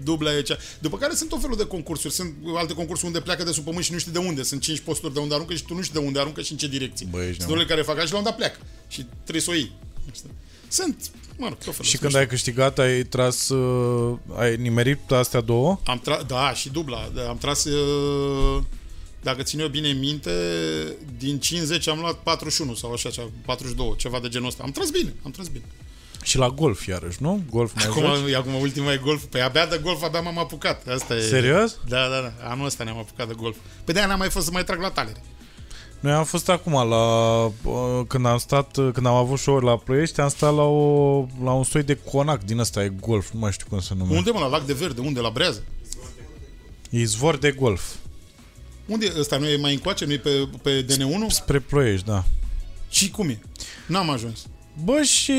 Dubla 0.02 0.36
e 0.36 0.42
cea. 0.42 0.56
După 0.78 0.96
care 0.98 1.14
sunt 1.14 1.28
tot 1.28 1.40
felul 1.40 1.56
de 1.56 1.64
concursuri. 1.66 2.12
Sunt 2.12 2.34
alte 2.56 2.72
concursuri 2.72 3.06
unde 3.06 3.20
pleacă 3.20 3.44
de 3.44 3.52
sub 3.52 3.64
pământ 3.64 3.84
și 3.84 3.92
nu 3.92 3.98
știi 3.98 4.12
de 4.12 4.18
unde. 4.18 4.42
Sunt 4.42 4.60
5 4.60 4.78
posturi 4.80 5.12
de 5.14 5.20
unde 5.20 5.34
aruncă 5.34 5.54
și 5.54 5.64
tu 5.64 5.74
nu 5.74 5.80
știi 5.82 6.00
de 6.00 6.06
unde 6.06 6.18
aruncă 6.18 6.40
și 6.40 6.52
în 6.52 6.58
ce 6.58 6.68
direcție. 6.68 7.06
Bă, 7.10 7.22
ești 7.22 7.40
sunt 7.40 7.50
unele 7.52 7.66
care 7.66 7.82
fac 7.82 7.96
așa 7.96 8.06
și 8.06 8.12
la 8.12 8.18
un 8.18 8.24
dat 8.24 8.36
pleacă. 8.36 8.58
Și 8.88 9.06
trebuie 9.22 9.42
să 9.42 9.50
o 9.50 9.54
iei. 9.54 9.72
Sunt, 10.68 11.10
mă 11.36 11.48
rog, 11.48 11.54
tot 11.56 11.62
felul. 11.62 11.82
Și 11.84 11.90
Sunt 11.90 12.00
când 12.02 12.14
ai 12.14 12.26
câștigat, 12.26 12.78
ai 12.78 13.02
tras, 13.02 13.48
uh, 13.48 14.18
ai 14.36 14.56
nimerit 14.56 15.10
astea 15.10 15.40
două? 15.40 15.80
Am 15.84 16.00
tra- 16.02 16.26
da, 16.26 16.52
și 16.54 16.68
dubla. 16.68 17.10
Da, 17.14 17.28
Am 17.28 17.38
tras, 17.38 17.64
uh, 17.64 18.62
dacă 19.22 19.42
țin 19.42 19.60
eu 19.60 19.68
bine 19.68 19.88
minte, 19.92 20.30
din 21.18 21.38
50 21.40 21.88
am 21.88 21.98
luat 21.98 22.14
41 22.22 22.74
sau 22.74 22.92
așa, 22.92 23.10
ceva, 23.10 23.28
42, 23.44 23.94
ceva 23.96 24.20
de 24.20 24.28
genul 24.28 24.48
ăsta. 24.48 24.62
Am 24.62 24.70
tras 24.70 24.90
bine, 24.90 25.14
am 25.24 25.30
tras 25.30 25.48
bine. 25.48 25.64
Și 26.22 26.38
la 26.38 26.48
golf, 26.48 26.86
iarăși, 26.86 27.22
nu? 27.22 27.42
Golf 27.50 27.74
mai 27.74 27.84
Acum, 27.84 28.02
joci? 28.22 28.32
acum 28.34 28.54
ultima 28.54 28.92
e 28.92 28.96
golf. 28.96 29.22
Păi 29.22 29.42
abia 29.42 29.66
de 29.66 29.80
golf, 29.82 30.02
abia 30.02 30.20
m-am 30.20 30.38
apucat. 30.38 30.88
Asta 30.88 31.14
e... 31.14 31.20
Serios? 31.20 31.78
Da, 31.88 32.08
da, 32.08 32.20
da. 32.20 32.48
Anul 32.50 32.66
ăsta 32.66 32.84
ne-am 32.84 32.98
apucat 32.98 33.26
de 33.28 33.34
golf. 33.36 33.56
Pe 33.84 33.92
de-aia 33.92 34.08
n-am 34.08 34.18
mai 34.18 34.30
fost 34.30 34.44
să 34.44 34.50
mai 34.52 34.64
trag 34.64 34.80
la 34.80 34.90
talere. 34.90 35.22
Noi 36.00 36.12
am 36.12 36.24
fost 36.24 36.48
acum 36.48 36.72
la... 36.72 37.44
uh, 37.44 38.06
Când 38.06 38.26
am 38.26 38.38
stat, 38.38 38.76
uh, 38.76 38.88
când 38.92 39.06
am 39.06 39.14
avut 39.14 39.38
show 39.38 39.58
la 39.58 39.76
Ploiești, 39.76 40.20
am 40.20 40.28
stat 40.28 40.54
la, 40.54 40.62
o, 40.62 41.26
la 41.44 41.52
un 41.52 41.64
soi 41.64 41.82
de 41.82 41.98
conac 42.10 42.44
din 42.44 42.58
ăsta, 42.58 42.84
e 42.84 42.92
golf, 43.00 43.30
nu 43.32 43.38
mai 43.38 43.52
știu 43.52 43.66
cum 43.68 43.80
se 43.80 43.94
numește. 43.94 44.16
Unde, 44.18 44.30
mă, 44.30 44.38
la 44.38 44.46
Lac 44.46 44.66
de 44.66 44.72
Verde? 44.72 45.00
Unde? 45.00 45.20
La 45.20 45.30
Brează? 45.30 45.62
Izvor 46.90 47.36
de 47.36 47.50
golf. 47.50 47.82
Unde 48.86 49.06
e 49.06 49.18
ăsta? 49.18 49.36
Nu 49.36 49.46
e 49.48 49.56
mai 49.56 49.72
încoace? 49.72 50.04
Nu 50.04 50.12
e 50.12 50.18
pe, 50.18 50.48
pe 50.62 50.84
DN1? 50.84 51.26
Spre 51.28 51.58
Ploiești, 51.58 52.06
da. 52.06 52.24
Și 52.88 53.10
cum 53.10 53.28
e? 53.28 53.40
N-am 53.86 54.10
ajuns. 54.10 54.46
Bă, 54.84 55.02
și 55.02 55.32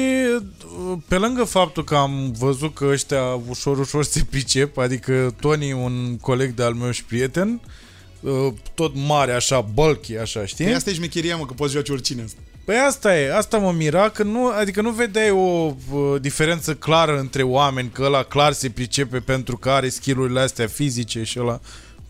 uh, 0.91 0.97
pe 1.07 1.17
lângă 1.17 1.43
faptul 1.43 1.83
că 1.83 1.95
am 1.95 2.31
văzut 2.31 2.73
că 2.73 2.85
ăștia 2.85 3.23
ușor, 3.49 3.77
ușor 3.79 4.03
se 4.03 4.23
pricep, 4.29 4.77
adică 4.77 5.35
Tony, 5.39 5.71
un 5.73 6.17
coleg 6.17 6.53
de-al 6.53 6.73
meu 6.73 6.91
și 6.91 7.03
prieten, 7.05 7.49
uh, 7.65 7.71
tot 8.73 8.91
mare, 8.95 9.31
așa, 9.31 9.61
bulky, 9.61 10.17
așa, 10.17 10.45
știi? 10.45 10.65
Păi 10.65 10.73
asta 10.73 10.89
e 10.89 10.93
șmecheria, 10.93 11.35
mă, 11.35 11.45
că 11.45 11.53
poți 11.53 11.71
joace 11.71 11.91
oricine 11.91 12.23
asta. 12.23 12.39
Păi 12.65 12.75
asta 12.87 13.17
e, 13.17 13.35
asta 13.35 13.57
mă 13.57 13.71
mira, 13.71 14.09
că 14.09 14.23
nu, 14.23 14.47
adică 14.47 14.81
nu 14.81 14.89
vedeai 14.89 15.29
o 15.29 15.37
uh, 15.91 16.21
diferență 16.21 16.75
clară 16.75 17.19
între 17.19 17.43
oameni, 17.43 17.89
că 17.89 18.03
ăla 18.03 18.23
clar 18.23 18.51
se 18.51 18.69
pricepe 18.69 19.19
pentru 19.19 19.57
că 19.57 19.69
are 19.69 19.89
skillurile 19.89 20.39
astea 20.39 20.67
fizice 20.67 21.23
și 21.23 21.39
ăla. 21.39 21.59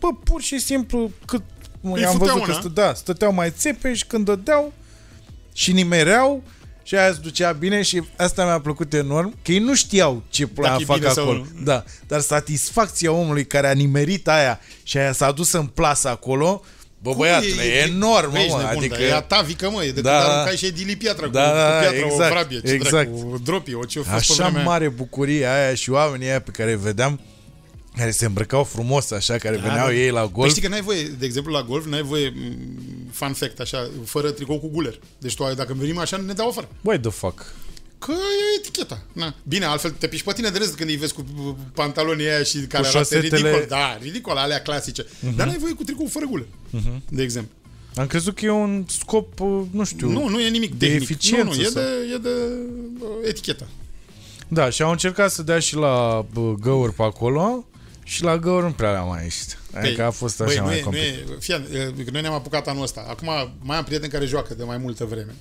Bă, 0.00 0.08
pur 0.24 0.42
și 0.42 0.58
simplu, 0.58 1.10
cât 1.26 1.42
Îi 1.80 2.04
am 2.04 2.12
futeau 2.12 2.38
văzut 2.38 2.42
că 2.42 2.50
una. 2.50 2.60
stă, 2.60 2.68
da, 2.68 2.94
stăteau 2.94 3.32
mai 3.32 3.50
țepe 3.50 3.94
și 3.94 4.06
când 4.06 4.24
dădeau 4.24 4.72
și 5.52 5.72
nimereau 5.72 6.42
și 6.82 6.94
aia 6.96 7.12
se 7.12 7.18
ducea 7.22 7.52
bine 7.52 7.82
și 7.82 8.02
asta 8.16 8.44
mi-a 8.44 8.60
plăcut 8.60 8.92
enorm, 8.92 9.34
că 9.42 9.52
ei 9.52 9.58
nu 9.58 9.74
știau 9.74 10.22
ce 10.28 10.44
Dacă 10.44 10.60
plan 10.60 10.80
e 10.80 10.84
fac 10.84 10.98
bine 10.98 11.10
sau 11.10 11.22
acolo. 11.24 11.38
nu. 11.38 11.62
Da, 11.64 11.84
dar 12.06 12.20
satisfacția 12.20 13.12
omului 13.12 13.46
care 13.46 13.68
a 13.68 13.72
nimerit 13.72 14.28
aia 14.28 14.60
și 14.82 14.96
aia 14.98 15.12
s-a 15.12 15.30
dus 15.30 15.52
în 15.52 15.66
plasă 15.66 16.08
acolo, 16.08 16.62
bă 16.98 17.12
băiatule, 17.16 17.62
e, 17.62 17.88
enorm, 17.88 18.30
Bă, 18.30 18.38
ești 18.38 18.50
mă, 18.50 18.56
nebun, 18.58 18.76
adică... 18.78 18.94
dar 18.94 19.04
E 19.06 19.12
atavică, 19.14 19.70
mă, 19.70 19.84
e 19.84 19.92
de 19.92 20.00
Da, 20.00 20.10
când 20.10 20.22
da. 20.24 20.32
aruncai 20.32 20.56
și 20.56 20.66
Edili 20.66 20.96
piatra 20.96 21.26
cu, 21.26 21.32
Da, 21.32 21.48
cu 21.48 21.56
da, 21.56 21.62
piatra, 21.78 21.96
exact, 22.06 22.30
o 22.30 22.34
vrabie, 22.34 22.60
ce 22.60 22.72
exact. 22.72 23.08
dracu, 23.10 23.30
o 23.32 23.36
dropie, 23.44 23.74
o 23.74 23.84
ce 23.84 23.98
a 23.98 24.02
fost 24.02 24.26
pe 24.26 24.32
Așa 24.32 24.34
vremea 24.42 24.60
aia. 24.60 24.68
mare 24.68 24.88
bucurie 24.88 25.46
aia 25.46 25.74
și 25.74 25.90
oamenii 25.90 26.26
aia 26.28 26.40
pe 26.40 26.50
care 26.50 26.70
îi 26.70 26.78
vedeam 26.78 27.20
care 27.96 28.10
se 28.10 28.24
îmbrăcau 28.24 28.64
frumos 28.64 29.10
așa, 29.10 29.36
care 29.38 29.56
Da, 29.56 29.62
veneau 29.62 29.86
da. 29.86 29.94
ei 29.94 30.10
la 30.10 30.20
Păi 30.20 30.30
golf. 30.32 30.50
știi 30.50 30.62
că 30.62 30.68
n-ai 30.68 30.80
voie, 30.82 31.02
de 31.02 31.24
exemplu 31.26 31.52
la 31.52 31.62
golf, 31.62 31.86
n-ai 31.86 32.02
voie, 32.02 32.28
m, 32.36 33.10
fun 33.10 33.32
fact, 33.32 33.60
așa, 33.60 33.90
fără 34.04 34.30
tricou 34.30 34.58
cu 34.58 34.68
guler. 34.68 34.98
Deci 35.18 35.34
tu, 35.34 35.44
ai- 35.44 35.54
dacă 35.54 35.74
venim 35.78 35.98
așa, 35.98 36.16
ne 36.16 36.32
dau 36.32 36.48
afară. 36.48 36.68
Băi, 36.80 37.00
the 37.00 37.10
fuck. 37.10 37.54
Că 37.98 38.12
e 38.12 38.58
eticheta. 38.58 39.02
Na. 39.12 39.34
Bine, 39.42 39.64
altfel 39.64 39.90
te 39.90 40.06
piși 40.06 40.24
pe 40.24 40.32
tine 40.32 40.48
de 40.48 40.58
râs 40.58 40.68
când 40.70 40.90
îi 40.90 40.96
vezi 40.96 41.12
cu 41.14 41.24
uh, 41.46 41.54
pantalonii 41.74 42.26
aia 42.26 42.42
și 42.42 42.58
care 42.58 42.86
arată 42.86 42.96
șosetele- 42.98 43.36
ridicol. 43.50 43.64
Da, 43.68 43.98
ridicol, 44.02 44.36
alea 44.36 44.60
clasice. 44.62 45.02
Uh-huh. 45.04 45.36
Dar 45.36 45.46
n-ai 45.46 45.58
voie 45.58 45.72
cu 45.72 45.82
tricou 45.84 46.06
fără 46.06 46.26
guler, 46.30 46.46
uh-huh. 46.46 46.98
de 47.08 47.22
exemplu. 47.22 47.52
Am 47.96 48.06
crezut 48.06 48.34
că 48.34 48.44
e 48.44 48.50
un 48.50 48.84
scop, 48.88 49.40
uh, 49.40 49.62
nu 49.70 49.84
știu. 49.84 50.08
Nu, 50.10 50.28
nu 50.28 50.40
e 50.40 50.48
nimic 50.48 50.74
de 50.74 50.86
tehnic. 50.86 51.02
eficiență 51.10 51.44
Nu, 51.44 51.54
nu, 51.54 51.60
e 51.60 51.64
sau- 51.64 51.72
de, 51.82 51.88
e 52.14 52.18
de 52.18 52.28
uh, 53.00 53.08
etichetă. 53.28 53.66
Da, 54.48 54.70
și 54.70 54.82
au 54.82 54.90
încercat 54.90 55.30
să 55.30 55.42
dea 55.42 55.58
și 55.58 55.74
la 55.76 56.26
bă, 56.32 56.54
găuri 56.60 56.92
pe 56.94 57.02
acolo 57.02 57.66
și 58.04 58.22
la 58.22 58.38
găuri 58.38 58.64
nu 58.64 58.72
prea 58.72 58.90
le-am 58.90 59.08
mai 59.08 59.22
ieșit. 59.22 59.58
Adică 59.72 60.04
a 60.04 60.10
fost 60.10 60.40
așa 60.40 60.50
băi, 60.50 60.58
nu 60.58 60.64
mai 60.64 60.74
e, 60.74 60.78
nu 60.78 60.84
complicat. 60.84 61.08
e, 61.08 61.36
fie, 61.38 61.54
e, 62.06 62.10
noi 62.10 62.20
ne-am 62.20 62.34
apucat 62.34 62.68
anul 62.68 62.82
ăsta. 62.82 63.06
Acum 63.08 63.28
mai 63.60 63.76
am 63.76 63.84
prieteni 63.84 64.12
care 64.12 64.24
joacă 64.24 64.54
de 64.54 64.64
mai 64.64 64.76
multă 64.76 65.04
vreme. 65.04 65.34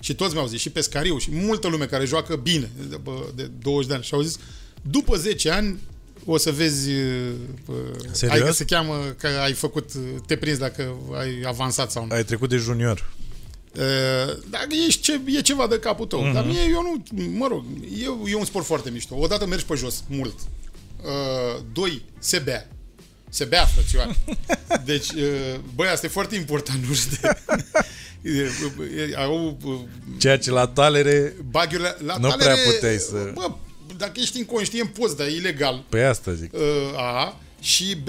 Și 0.00 0.14
toți 0.14 0.34
mi-au 0.34 0.46
zis, 0.46 0.60
și 0.60 0.70
pescariu, 0.70 1.18
și 1.18 1.30
multă 1.32 1.68
lume 1.68 1.84
care 1.84 2.04
joacă 2.04 2.36
bine, 2.36 2.70
de, 2.88 2.96
bă, 2.96 3.12
de 3.34 3.50
20 3.58 3.88
de 3.88 3.94
ani. 3.94 4.04
Și 4.04 4.14
au 4.14 4.20
zis, 4.20 4.38
după 4.82 5.16
10 5.16 5.50
ani 5.50 5.78
o 6.24 6.36
să 6.36 6.50
vezi 6.50 6.90
bă, 7.64 7.72
Serios? 8.10 8.40
ai 8.40 8.46
că 8.46 8.52
se 8.52 8.64
cheamă 8.64 9.14
că 9.18 9.26
ai 9.26 9.52
făcut, 9.52 9.90
te 10.26 10.36
prinzi 10.36 10.60
dacă 10.60 10.96
ai 11.18 11.42
avansat 11.46 11.90
sau 11.90 12.06
nu. 12.06 12.14
Ai 12.14 12.24
trecut 12.24 12.48
de 12.48 12.56
junior. 12.56 13.10
Uh, 13.76 14.36
Dacă 14.50 14.68
ești 14.86 15.00
ce, 15.00 15.20
e 15.26 15.40
ceva 15.40 15.66
de 15.66 15.78
capul 15.78 16.06
tău. 16.06 16.28
Mm-hmm. 16.28 16.32
Dar 16.32 16.44
mie, 16.46 16.60
eu 16.70 16.82
nu, 16.82 17.26
mă 17.38 17.46
rog, 17.46 17.64
e, 17.98 18.30
e 18.30 18.34
un 18.34 18.44
sport 18.44 18.64
foarte 18.64 18.90
mișto. 18.90 19.14
Odată 19.18 19.46
mergi 19.46 19.64
pe 19.64 19.74
jos, 19.74 20.04
mult. 20.08 20.34
Uh, 21.06 21.62
doi, 21.72 22.02
se 22.18 22.38
bea. 22.38 22.68
Se 23.28 23.44
bea, 23.44 23.64
frățioare. 23.64 24.16
Deci, 24.84 25.10
uh, 25.10 25.54
băi, 25.74 25.88
asta 25.88 26.06
e 26.06 26.08
foarte 26.08 26.34
important, 26.36 26.84
nu 26.86 26.94
știu. 26.94 27.16
E, 28.22 28.40
e, 29.10 29.16
Au 29.16 29.58
uh, 29.64 29.74
Ceea 30.18 30.38
ce 30.38 30.50
la 30.50 30.66
talere, 30.66 31.34
baghiurile 31.50 31.96
la 32.04 32.16
Nu 32.16 32.28
talere, 32.28 32.52
prea 32.52 32.72
puteai 32.72 32.98
să- 32.98 33.30
Bă, 33.34 33.50
dacă 33.96 34.12
ești 34.14 34.38
inconștient, 34.38 34.88
poți, 34.90 35.16
dar 35.16 35.26
e 35.26 35.30
ilegal. 35.30 35.84
pe 35.88 36.02
asta 36.02 36.32
zic. 36.32 36.52
Uh, 36.52 36.60
A. 36.96 37.40
Și 37.60 37.96
B, 38.04 38.08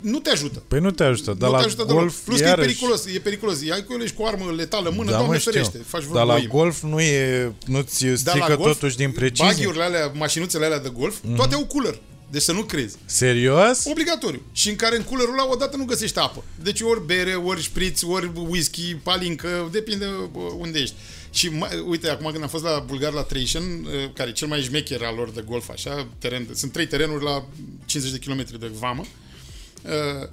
nu 0.00 0.18
te 0.18 0.30
ajută. 0.30 0.62
Păi 0.68 0.80
nu 0.80 0.90
te 0.90 1.04
ajută, 1.04 1.34
dar 1.38 1.48
nu 1.48 1.54
la 1.54 1.60
te 1.60 1.66
ajută 1.66 1.84
deloc. 1.84 1.98
golf 2.00 2.16
Plus 2.24 2.38
că 2.40 2.44
iarăși... 2.46 2.62
e 2.62 2.66
periculos, 2.66 3.06
e 3.14 3.18
periculos. 3.18 3.58
Ai 3.70 3.84
cu 3.84 3.92
el 3.92 4.02
ești 4.02 4.16
cu 4.16 4.22
o 4.22 4.26
armă 4.26 4.52
letală 4.56 4.88
în 4.88 4.94
mână, 4.94 5.10
Da, 5.10 5.16
doamne 5.16 5.32
mă, 5.32 5.38
știu. 5.38 5.50
ferește, 5.52 5.78
faci 5.86 6.02
vreo 6.02 6.14
Dar 6.14 6.26
la 6.26 6.32
boim. 6.34 6.46
golf 6.48 6.82
nu 6.82 7.00
e, 7.00 7.52
nu-ți 7.66 8.06
strică 8.14 8.56
totuși 8.56 8.96
din 8.96 9.10
precizie? 9.10 9.44
Baghiurile 9.46 9.82
alea, 9.82 10.12
mașinuțele 10.14 10.64
alea 10.64 10.78
de 10.80 10.90
golf, 10.98 11.16
Mhm. 11.22 11.34
toate 11.36 11.54
au 11.54 11.64
cooler. 11.66 12.00
Deci 12.30 12.42
să 12.42 12.52
nu 12.52 12.62
crezi. 12.62 12.96
Serios? 13.04 13.84
Obligatoriu. 13.84 14.42
Și 14.52 14.68
în 14.68 14.76
care 14.76 14.96
în 14.96 15.02
coolerul 15.02 15.32
ăla 15.32 15.48
odată 15.50 15.76
nu 15.76 15.84
găsești 15.84 16.18
apă. 16.18 16.44
Deci 16.62 16.80
ori 16.80 17.06
bere, 17.06 17.34
ori 17.34 17.62
șpriț, 17.62 18.02
ori 18.02 18.30
whisky, 18.48 18.94
palincă, 18.94 19.68
depinde 19.72 20.04
bă, 20.32 20.38
unde 20.58 20.78
ești. 20.78 20.94
Și 21.30 21.48
mai, 21.48 21.84
uite, 21.86 22.08
acum 22.08 22.30
când 22.30 22.42
am 22.42 22.48
fost 22.48 22.64
la 22.64 22.84
Bulgar 22.86 23.12
la 23.12 23.22
Trajan, 23.22 23.62
uh, 23.62 23.90
care 24.14 24.28
e 24.28 24.32
cel 24.32 24.48
mai 24.48 24.60
șmecher 24.60 25.02
al 25.02 25.14
lor 25.16 25.30
de 25.30 25.44
golf, 25.48 25.68
așa, 25.70 26.06
teren, 26.18 26.48
sunt 26.54 26.72
trei 26.72 26.86
terenuri 26.86 27.24
la 27.24 27.44
50 27.84 28.12
de 28.14 28.22
kilometri 28.24 28.60
de 28.60 28.70
vamă, 28.78 29.02
Uh, 29.02 29.25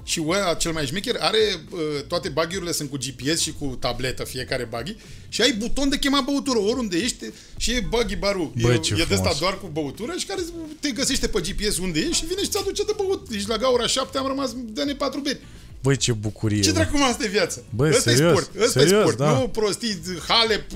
și 0.04 0.24
ăla 0.28 0.54
cel 0.54 0.72
mai 0.72 0.86
șmecher 0.86 1.16
are 1.20 1.38
uh, 1.70 1.80
toate 2.08 2.30
baghiurile 2.30 2.72
sunt 2.72 2.90
cu 2.90 2.98
GPS 2.98 3.40
și 3.40 3.54
cu 3.60 3.78
tabletă 3.80 4.24
fiecare 4.24 4.64
baghi 4.64 4.96
și 5.30 5.42
ai 5.42 5.54
buton 5.54 5.90
de 5.90 5.98
chemat 5.98 6.24
băutură 6.24 6.60
oriunde 6.60 6.98
ești 6.98 7.26
și 7.58 7.72
e 7.72 7.86
baghi 7.90 8.16
barul. 8.16 8.52
Bă, 8.62 8.74
e, 8.74 8.78
ce 8.78 8.94
e 8.94 8.96
de 8.96 9.04
frumos. 9.04 9.26
asta 9.26 9.40
doar 9.40 9.60
cu 9.60 9.68
băutură 9.68 10.14
și 10.18 10.26
care 10.26 10.42
te 10.80 10.92
găsește 10.92 11.28
pe 11.28 11.42
GPS 11.42 11.78
unde 11.78 12.00
ești 12.00 12.14
și 12.16 12.26
vine 12.26 12.42
și 12.42 12.50
ți 12.50 12.58
aduce 12.58 12.84
de 12.84 12.94
băut. 12.98 13.28
Ești 13.32 13.50
la 13.50 13.58
gaura 13.58 13.88
7, 13.88 14.18
am 14.18 14.28
rămas 14.28 14.56
de 14.56 14.96
patru 14.98 15.20
beri. 15.20 15.40
Băi, 15.84 15.98
ce 15.98 16.12
bucurie. 16.12 16.62
Ce 16.62 16.72
bă. 16.72 16.76
dracu 16.76 16.98
mă, 16.98 17.04
asta 17.04 17.24
e 17.24 17.28
viață? 17.28 17.64
Bă, 17.70 17.88
ăsta 17.90 18.00
serios, 18.12 18.20
e 18.30 18.30
sport. 18.32 18.50
Ăsta 18.62 18.80
serios, 18.80 19.00
e 19.00 19.02
sport. 19.02 19.18
da. 19.18 19.32
Nu 19.40 19.48
prostii, 19.48 20.02
Halep 20.28 20.72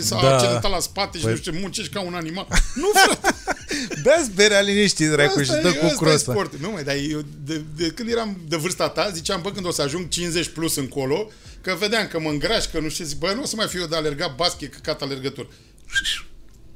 s-a 0.00 0.20
Da. 0.22 0.34
accidentat 0.36 0.70
la 0.70 0.78
spate 0.80 1.18
și 1.18 1.24
Păi- 1.24 1.30
nu 1.30 1.36
știu 1.36 1.52
ce, 1.52 1.58
muncești 1.60 1.92
ca 1.92 2.00
un 2.00 2.14
animal. 2.14 2.46
nu, 2.82 2.90
frate. 2.94 3.36
Beați 4.02 4.30
berea 4.30 4.60
liniștit, 4.60 5.08
dracu, 5.10 5.42
și 5.42 5.50
Asta 5.50 5.62
dă 5.62 5.68
e- 5.68 5.72
cu 5.72 5.84
asta 5.84 5.94
e 6.04 6.06
crosta. 6.06 6.32
sport. 6.32 6.56
Nu, 6.56 6.70
mai, 6.70 6.84
dar 6.84 6.94
eu, 7.10 7.20
de, 7.44 7.62
de, 7.76 7.86
când 7.88 8.10
eram 8.10 8.40
de 8.48 8.56
vârsta 8.56 8.88
ta, 8.88 9.10
ziceam, 9.14 9.40
bă, 9.42 9.50
când 9.50 9.66
o 9.66 9.70
să 9.70 9.82
ajung 9.82 10.08
50 10.08 10.48
plus 10.48 10.76
încolo, 10.76 11.30
că 11.60 11.76
vedeam 11.78 12.06
că 12.06 12.20
mă 12.20 12.28
îngraș, 12.30 12.64
că 12.64 12.78
nu 12.80 12.88
știu, 12.88 13.04
zic, 13.04 13.18
bă, 13.18 13.32
nu 13.34 13.42
o 13.42 13.46
să 13.46 13.56
mai 13.56 13.66
fiu 13.66 13.80
eu 13.80 13.86
de 13.86 13.96
alergat 13.96 14.34
basket, 14.34 14.72
căcat 14.74 15.02
alergător. 15.02 15.46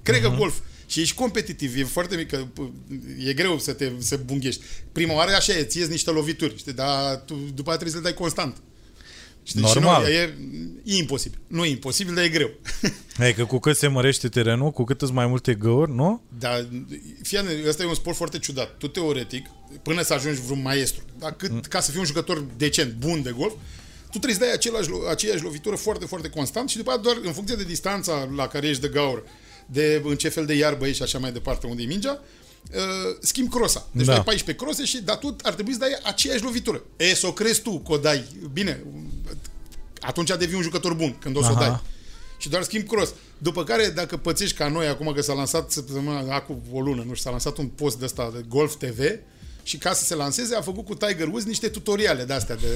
Cred 0.03 0.21
Mhm. 0.21 0.31
că 0.31 0.37
golf. 0.39 0.55
Și 0.93 1.01
ești 1.01 1.15
competitiv, 1.15 1.77
e 1.77 1.85
foarte 1.85 2.17
mic, 2.17 2.29
că 2.29 2.37
pă, 2.37 2.63
e 3.27 3.33
greu 3.33 3.59
să 3.59 3.73
te 3.73 3.93
să 3.99 4.21
bunghești. 4.25 4.63
Prima 4.93 5.15
oară 5.15 5.31
așa 5.35 5.53
e, 5.53 5.65
ți 5.65 5.79
ies 5.79 5.89
niște 5.89 6.11
lovituri, 6.11 6.57
știi, 6.57 6.73
dar 6.73 7.17
tu 7.17 7.35
după 7.35 7.69
aia 7.69 7.79
trebuie 7.79 7.91
să 7.91 7.97
le 7.97 8.03
dai 8.03 8.15
constant. 8.15 8.57
Știi? 9.43 9.61
Normal. 9.61 10.05
Și 10.05 10.11
nu, 10.11 10.15
e, 10.15 10.37
e 10.85 10.97
imposibil. 10.97 11.39
Nu 11.47 11.65
e 11.65 11.69
imposibil, 11.69 12.15
dar 12.15 12.25
e 12.25 12.29
greu. 12.29 12.51
Hai 13.19 13.35
că 13.35 13.45
cu 13.45 13.59
cât 13.59 13.77
se 13.77 13.87
mărește 13.87 14.29
terenul, 14.29 14.71
cu 14.71 14.85
cât 14.85 14.99
sunt 14.99 15.13
mai 15.13 15.27
multe 15.27 15.55
găuri, 15.55 15.95
nu? 15.95 16.23
Dar, 16.39 16.69
fii 17.23 17.39
atent, 17.39 17.67
ăsta 17.67 17.83
e 17.83 17.87
un 17.87 17.95
sport 17.95 18.17
foarte 18.17 18.39
ciudat. 18.39 18.77
Tu, 18.77 18.89
teoretic, 18.89 19.47
până 19.83 20.03
să 20.03 20.15
ajungi 20.15 20.41
vreun 20.41 20.63
maestru, 20.63 21.03
dar 21.19 21.37
cât, 21.37 21.51
mm. 21.51 21.61
ca 21.61 21.81
să 21.81 21.91
fii 21.91 22.01
un 22.01 22.07
jucător 22.07 22.45
decent, 22.57 22.95
bun 22.95 23.23
de 23.23 23.35
golf, 23.37 23.53
tu 24.11 24.19
trebuie 24.19 24.35
să 24.35 24.41
dai 24.41 24.53
același, 24.53 24.89
lo- 24.89 25.11
aceeași 25.11 25.43
lovitură 25.43 25.77
foarte, 25.77 26.07
foarte 26.07 26.29
constant 26.29 26.69
și 26.69 26.77
după 26.77 26.91
aceea 26.91 27.03
doar 27.03 27.27
în 27.27 27.33
funcție 27.33 27.57
de 27.57 27.65
distanța 27.65 28.29
la 28.37 28.47
care 28.47 28.67
ești 28.67 28.81
de 28.81 28.89
gaură, 28.89 29.23
de 29.73 30.03
în 30.05 30.17
ce 30.17 30.29
fel 30.29 30.47
de 30.47 30.55
iarbă 30.55 30.85
ești 30.85 30.97
și 30.97 31.03
așa 31.03 31.19
mai 31.19 31.33
departe, 31.33 31.67
unde 31.67 31.83
e 31.83 31.87
mingea, 31.87 32.23
uh, 32.73 33.17
schimbi 33.21 33.51
crosa. 33.51 33.89
Deci 33.93 34.07
Da. 34.07 34.13
dai 34.13 34.23
14 34.23 34.65
crose 34.65 34.85
și 34.85 35.03
dar 35.03 35.17
tu 35.17 35.37
ar 35.43 35.53
trebui 35.55 35.73
să 35.73 35.79
dai 35.79 35.99
aceeași 36.03 36.43
lovitură. 36.43 36.83
E, 36.97 37.15
să 37.15 37.27
o 37.27 37.33
crezi 37.33 37.61
tu 37.63 37.79
că 37.79 37.93
o 37.93 37.97
dai. 37.97 38.25
Bine, 38.53 38.85
atunci 40.01 40.29
devii 40.39 40.57
un 40.57 40.63
jucător 40.63 40.95
bun 40.95 41.17
când 41.19 41.37
o 41.37 41.43
să 41.43 41.51
o 41.51 41.55
Aha. 41.57 41.61
dai. 41.69 41.81
Și 42.39 42.49
doar 42.49 42.63
schimb 42.63 42.87
cross. 42.87 43.15
După 43.39 43.65
care, 43.65 43.89
dacă 43.89 44.17
pățești 44.17 44.57
ca 44.57 44.69
noi, 44.69 44.87
acum 44.87 45.13
că 45.13 45.23
s-a 45.23 45.33
lansat 45.33 45.71
săptămâna, 45.71 46.35
acum 46.35 46.63
o 46.73 46.81
lună, 46.81 46.97
nu 47.07 47.15
știu, 47.15 47.15
s-a 47.15 47.31
lansat 47.31 47.57
un 47.59 47.67
post 47.67 47.99
de 47.99 48.05
ăsta 48.05 48.31
de 48.35 48.45
Golf 48.49 48.75
TV 48.75 49.01
și 49.63 49.77
ca 49.77 49.93
să 49.93 50.05
se 50.05 50.15
lanseze 50.15 50.55
a 50.55 50.61
făcut 50.61 50.85
cu 50.85 50.95
Tiger 50.95 51.27
Woods 51.27 51.45
niște 51.45 51.69
tutoriale 51.69 52.25
de 52.25 52.33
astea 52.33 52.57
de, 52.57 52.67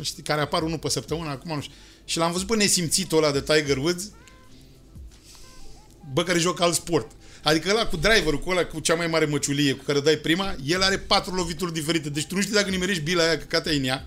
știi, 0.00 0.22
care 0.22 0.40
apar 0.40 0.62
unul 0.62 0.78
pe 0.78 0.88
săptămână, 0.88 1.30
acum 1.30 1.54
nu 1.54 1.60
știu. 1.60 1.74
Și 2.04 2.18
l-am 2.18 2.32
văzut 2.32 2.46
pe 2.46 2.56
nesimțitul 2.56 3.18
ăla 3.24 3.32
de 3.32 3.40
Tiger 3.40 3.76
Woods, 3.76 4.10
bă, 6.12 6.22
care 6.22 6.38
joc 6.38 6.60
alt 6.60 6.74
sport. 6.74 7.10
Adică 7.42 7.70
ăla 7.70 7.86
cu 7.86 7.96
driverul, 7.96 8.38
cu 8.40 8.50
ăla 8.50 8.64
cu 8.64 8.80
cea 8.80 8.94
mai 8.94 9.06
mare 9.06 9.24
măciulie 9.24 9.72
cu 9.72 9.84
care 9.84 10.00
dai 10.00 10.16
prima, 10.16 10.54
el 10.64 10.82
are 10.82 10.98
patru 10.98 11.34
lovituri 11.34 11.72
diferite. 11.72 12.08
Deci 12.10 12.26
tu 12.26 12.34
nu 12.34 12.40
știi 12.40 12.54
dacă 12.54 12.70
nimerești 12.70 13.02
bila 13.02 13.22
aia 13.22 13.38
că 13.38 13.62
în 13.64 13.84
ea 13.84 14.06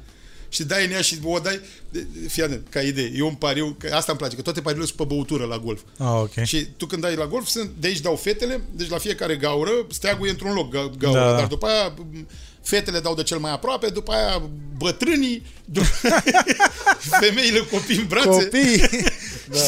și 0.50 0.64
dai 0.64 0.86
în 0.86 0.92
ea 0.92 1.02
și 1.02 1.20
o 1.24 1.40
dai... 1.40 1.60
de- 1.92 2.06
Fii 2.28 2.44
atent, 2.44 2.68
ca 2.70 2.82
idee, 2.82 3.12
e 3.16 3.22
un 3.22 3.34
pariu, 3.34 3.76
că 3.80 3.90
asta 3.96 4.12
îmi 4.12 4.20
place, 4.20 4.36
că 4.36 4.42
toate 4.42 4.62
pariurile 4.62 4.92
sunt 4.96 5.08
pe 5.08 5.14
băutură 5.16 5.46
la 5.46 5.58
golf. 5.58 5.82
Ah, 5.98 6.08
ok. 6.22 6.44
Și 6.44 6.68
tu 6.78 6.86
când 6.86 7.02
dai 7.02 7.16
la 7.16 7.26
golf, 7.28 7.48
sunt, 7.48 7.70
de 7.80 7.88
aici 7.88 8.00
dau 8.00 8.16
fetele, 8.16 8.62
deci 8.72 8.90
la 8.90 8.98
fiecare 8.98 9.36
gaură, 9.36 9.72
steagul 9.92 10.28
e 10.28 10.30
într-un 10.30 10.54
loc, 10.54 10.70
ga- 10.70 10.98
gaură, 10.98 11.20
Da, 11.20 11.26
da, 11.26 11.32
da. 11.32 11.38
dar 11.38 11.48
după 11.48 11.66
aia 11.68 11.94
m, 11.98 12.28
fetele 12.64 13.00
dau 13.00 13.16
de 13.16 13.24
cel 13.24 13.38
mai 13.38 13.52
aproape, 13.52 13.88
după 13.90 14.12
aia 14.12 14.50
bătrânii, 14.78 15.46
după 15.66 15.88
femeile 17.22 17.60
copii 17.60 17.98
în 17.98 18.06
brațe. 18.08 18.28
Copii! 18.28 18.78
da. 19.52 19.60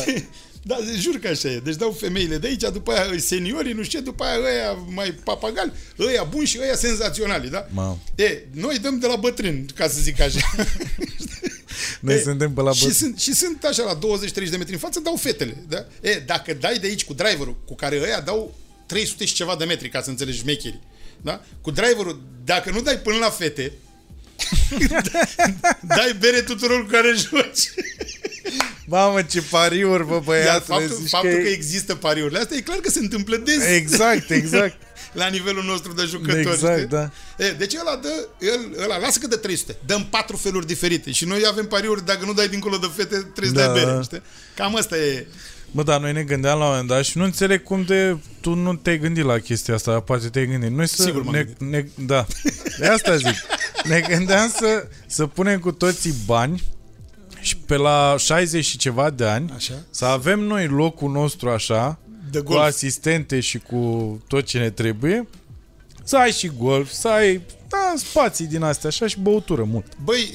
Da, 0.68 0.78
jur 1.00 1.16
că 1.20 1.28
așa 1.28 1.50
e. 1.50 1.60
Deci 1.60 1.76
dau 1.76 1.92
femeile 1.92 2.38
de 2.38 2.48
aici, 2.48 2.62
după 2.62 2.92
aia 2.92 3.08
îi 3.12 3.20
seniorii, 3.20 3.74
nu 3.74 3.84
știu 3.84 4.00
ce, 4.00 4.06
după 4.06 4.24
aia 4.24 4.38
ăia 4.38 4.72
mai 4.72 5.12
papagali, 5.12 5.72
ăia 6.00 6.24
buni 6.24 6.48
și 6.48 6.60
ăia 6.62 6.76
senzaționali, 6.76 7.50
da? 7.50 7.68
Mamă. 7.74 8.00
E, 8.16 8.42
noi 8.52 8.80
dăm 8.80 9.00
de 9.00 9.08
la 9.08 9.16
bătrâni, 9.16 9.66
ca 9.76 9.88
să 9.88 10.00
zic 10.02 10.20
așa. 10.20 10.40
Noi 12.00 12.16
E, 12.16 12.22
suntem 12.22 12.54
pe 12.54 12.62
la 12.62 12.72
și 12.72 12.84
băt... 12.84 12.94
sunt, 12.94 13.20
și 13.20 13.34
sunt 13.34 13.64
așa 13.64 13.84
la 13.84 13.98
20-30 13.98 14.50
de 14.50 14.58
metri 14.58 14.74
în 14.74 14.80
față, 14.80 15.00
dau 15.00 15.16
fetele. 15.16 15.64
Da? 15.68 15.86
E, 16.02 16.24
dacă 16.26 16.54
dai 16.54 16.78
de 16.80 16.88
aici 16.88 17.06
cu 17.06 17.14
driverul, 17.14 17.58
cu 17.66 17.76
care 17.76 18.00
ăia 18.02 18.22
dau 18.22 18.56
300 18.86 19.26
și 19.26 19.34
ceva 19.34 19.56
de 19.56 19.66
metri, 19.66 19.90
ca 19.90 20.02
să 20.02 20.10
înțelegi 20.10 20.38
șmecherii. 20.38 20.82
Da? 21.22 21.44
Cu 21.62 21.72
driverul, 21.72 22.22
dacă 22.46 22.72
nu 22.72 22.82
dai 22.82 23.00
până 23.00 23.18
la 23.18 23.30
fete, 23.30 23.72
dai 25.96 26.16
bere 26.20 26.42
tuturor 26.42 26.84
cu 26.84 26.90
care 26.92 27.14
joci. 27.16 27.72
Mamă, 28.90 29.22
ce 29.22 29.42
pariuri, 29.42 30.06
bă, 30.06 30.14
Iar 30.14 30.22
băiatule, 30.24 30.78
faptul, 30.78 30.96
zici 30.96 31.10
faptul 31.10 31.30
că... 31.32 31.36
că 31.38 31.48
e- 31.48 31.52
există 31.52 31.96
pariurile 31.96 32.40
astea, 32.40 32.58
e 32.58 32.62
clar 32.62 32.78
că 32.78 32.90
se 32.90 33.00
întâmplă 33.00 33.36
des 33.38 33.66
Exact, 33.66 34.30
exact. 34.30 34.78
la 35.22 35.28
nivelul 35.28 35.64
nostru 35.64 35.94
de 35.94 36.04
jucători. 36.04 36.40
Exact, 36.40 36.76
știi? 36.78 36.88
da. 36.90 37.12
E, 37.38 37.50
deci 37.52 37.74
ăla 37.80 37.96
dă, 38.02 38.28
el, 38.40 38.84
ăla, 38.84 38.98
lasă 38.98 39.20
că 39.20 39.28
de 39.28 39.36
300, 39.36 39.76
dăm 39.86 40.08
patru 40.10 40.38
feluri 40.38 40.68
diferite 40.68 41.12
și 41.12 41.26
noi 41.26 41.42
avem 41.48 41.66
pariuri, 41.66 42.06
dacă 42.06 42.26
nu 42.26 42.34
dai 42.34 42.48
dincolo 42.48 42.78
de 42.78 42.90
fete, 42.96 43.16
trebuie 43.34 43.62
să 43.62 43.68
Da. 43.68 43.74
dai 43.74 43.84
bere, 43.84 44.00
știi? 44.04 44.22
Cam 44.56 44.76
asta 44.76 44.98
e. 44.98 45.28
Bă, 45.72 45.84
dar 45.84 46.00
noi 46.00 46.14
ne 46.14 46.24
gândeam 46.24 46.58
la 46.60 46.64
un 46.66 46.70
moment 46.70 46.88
dat 46.88 47.04
și 47.04 47.18
nu 47.18 47.24
înțeleg 47.24 47.64
cum 47.64 47.84
de 47.84 48.18
tu 48.42 48.54
nu 48.54 48.76
te-ai 48.76 49.00
gândit 49.00 49.24
la 49.26 49.40
chestia 49.40 49.74
asta, 49.74 49.92
dar 49.92 50.02
poate 50.02 50.28
te-ai 50.30 50.48
gândit. 50.48 50.70
Noi 50.72 50.88
să 50.88 51.02
Sigur 51.04 51.24
m-am 51.24 51.34
ne, 51.34 51.44
gândit. 51.44 51.60
ne, 51.98 52.06
da, 52.06 52.26
de 52.80 52.88
asta 52.88 53.16
zic. 53.18 53.36
Ne 53.84 54.00
gândeam 54.10 54.54
să, 54.58 54.88
să 55.08 55.26
punem 55.26 55.60
cu 55.60 55.72
toții 55.72 56.14
bani 56.26 56.64
și 57.48 57.58
pe 57.58 57.76
la 57.76 58.16
60 58.18 58.66
și 58.66 58.78
ceva 58.78 59.10
de 59.10 59.26
ani 59.26 59.52
Așa. 59.56 59.74
să 59.90 60.06
avem 60.06 60.40
noi 60.40 60.68
locul 60.68 61.12
nostru 61.12 61.50
așa, 61.50 62.00
De 62.32 62.38
cu 62.40 62.44
golf. 62.54 62.62
asistente 62.66 63.40
și 63.40 63.58
cu 63.58 64.22
tot 64.28 64.46
ce 64.46 64.60
ne 64.60 64.70
trebuie, 64.70 65.28
să 66.04 66.18
ai 66.18 66.32
și 66.32 66.52
golf, 66.58 66.90
să 66.92 67.08
ai 67.08 67.42
da, 67.70 67.94
spații 67.96 68.46
din 68.46 68.62
astea 68.64 68.90
așa 68.90 69.08
și 69.08 69.18
băutură 69.20 69.64
mult. 69.64 69.86
Băi, 70.04 70.32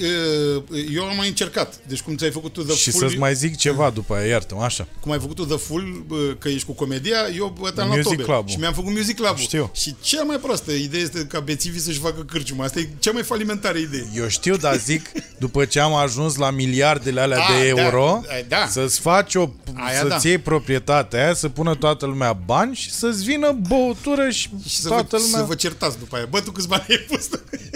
eu 0.95 1.05
am 1.05 1.17
mai 1.17 1.29
încercat. 1.29 1.81
Deci 1.87 2.01
cum 2.01 2.17
ți-ai 2.17 2.31
făcut 2.31 2.53
tu 2.53 2.63
de 2.63 2.75
și 2.75 2.91
full, 2.91 3.07
să-ți 3.07 3.19
mai 3.19 3.35
zic 3.35 3.57
ceva 3.57 3.91
după 3.91 4.15
aia, 4.15 4.27
iartă 4.27 4.57
așa. 4.61 4.87
cum 5.01 5.13
ai 5.13 5.19
făcut 5.21 5.37
tu 5.37 5.45
de 5.45 5.55
full, 5.55 6.07
că 6.39 6.49
ești 6.49 6.67
cu 6.67 6.73
comedia, 6.73 7.17
eu 7.37 7.57
băteam 7.61 7.89
la 7.89 7.95
Music 7.95 8.11
tobe. 8.11 8.23
Club-ul. 8.23 8.49
Și 8.49 8.59
mi-am 8.59 8.73
făcut 8.73 8.93
music 8.93 9.17
club 9.17 9.37
Știu. 9.37 9.71
Și 9.75 9.95
cea 10.01 10.23
mai 10.23 10.37
proastă 10.37 10.73
idee 10.73 11.01
este 11.01 11.25
ca 11.25 11.41
bețivii 11.41 11.81
să-și 11.81 11.99
facă 11.99 12.25
cârciuma. 12.31 12.65
Asta 12.65 12.79
e 12.79 12.89
cea 12.99 13.11
mai 13.11 13.23
falimentară 13.23 13.79
idee. 13.79 14.09
Eu 14.15 14.29
știu, 14.29 14.57
dar 14.57 14.77
zic, 14.77 15.11
după 15.39 15.65
ce 15.65 15.81
am 15.81 15.95
ajuns 15.95 16.37
la 16.37 16.51
miliardele 16.51 17.21
alea 17.21 17.39
A, 17.43 17.53
de 17.53 17.73
da, 17.73 17.83
euro, 17.83 18.21
da. 18.49 18.67
să-ți 18.71 19.01
faci 19.01 19.35
o, 19.35 19.49
Aia 19.75 19.99
să-ți 19.99 20.23
da. 20.23 20.29
iei 20.29 20.39
proprietatea 20.39 21.25
aia, 21.25 21.35
să 21.35 21.49
pună 21.49 21.75
toată 21.75 22.07
lumea 22.07 22.33
bani 22.33 22.75
și 22.75 22.91
să-ți 22.93 23.25
vină 23.25 23.59
băutură 23.69 24.31
și, 24.31 24.51
Și 24.67 24.77
să 24.77 24.89
toată 24.89 25.17
vă, 25.17 25.23
lumea... 25.23 25.39
să 25.41 25.45
vă 25.47 25.55
certați 25.55 25.99
după 25.99 26.17
aia. 26.17 26.27
Bă, 26.31 26.41
tu 26.41 26.51
câți 26.51 26.69
bani 26.69 26.85
ai 26.89 26.97
pus? 26.97 27.22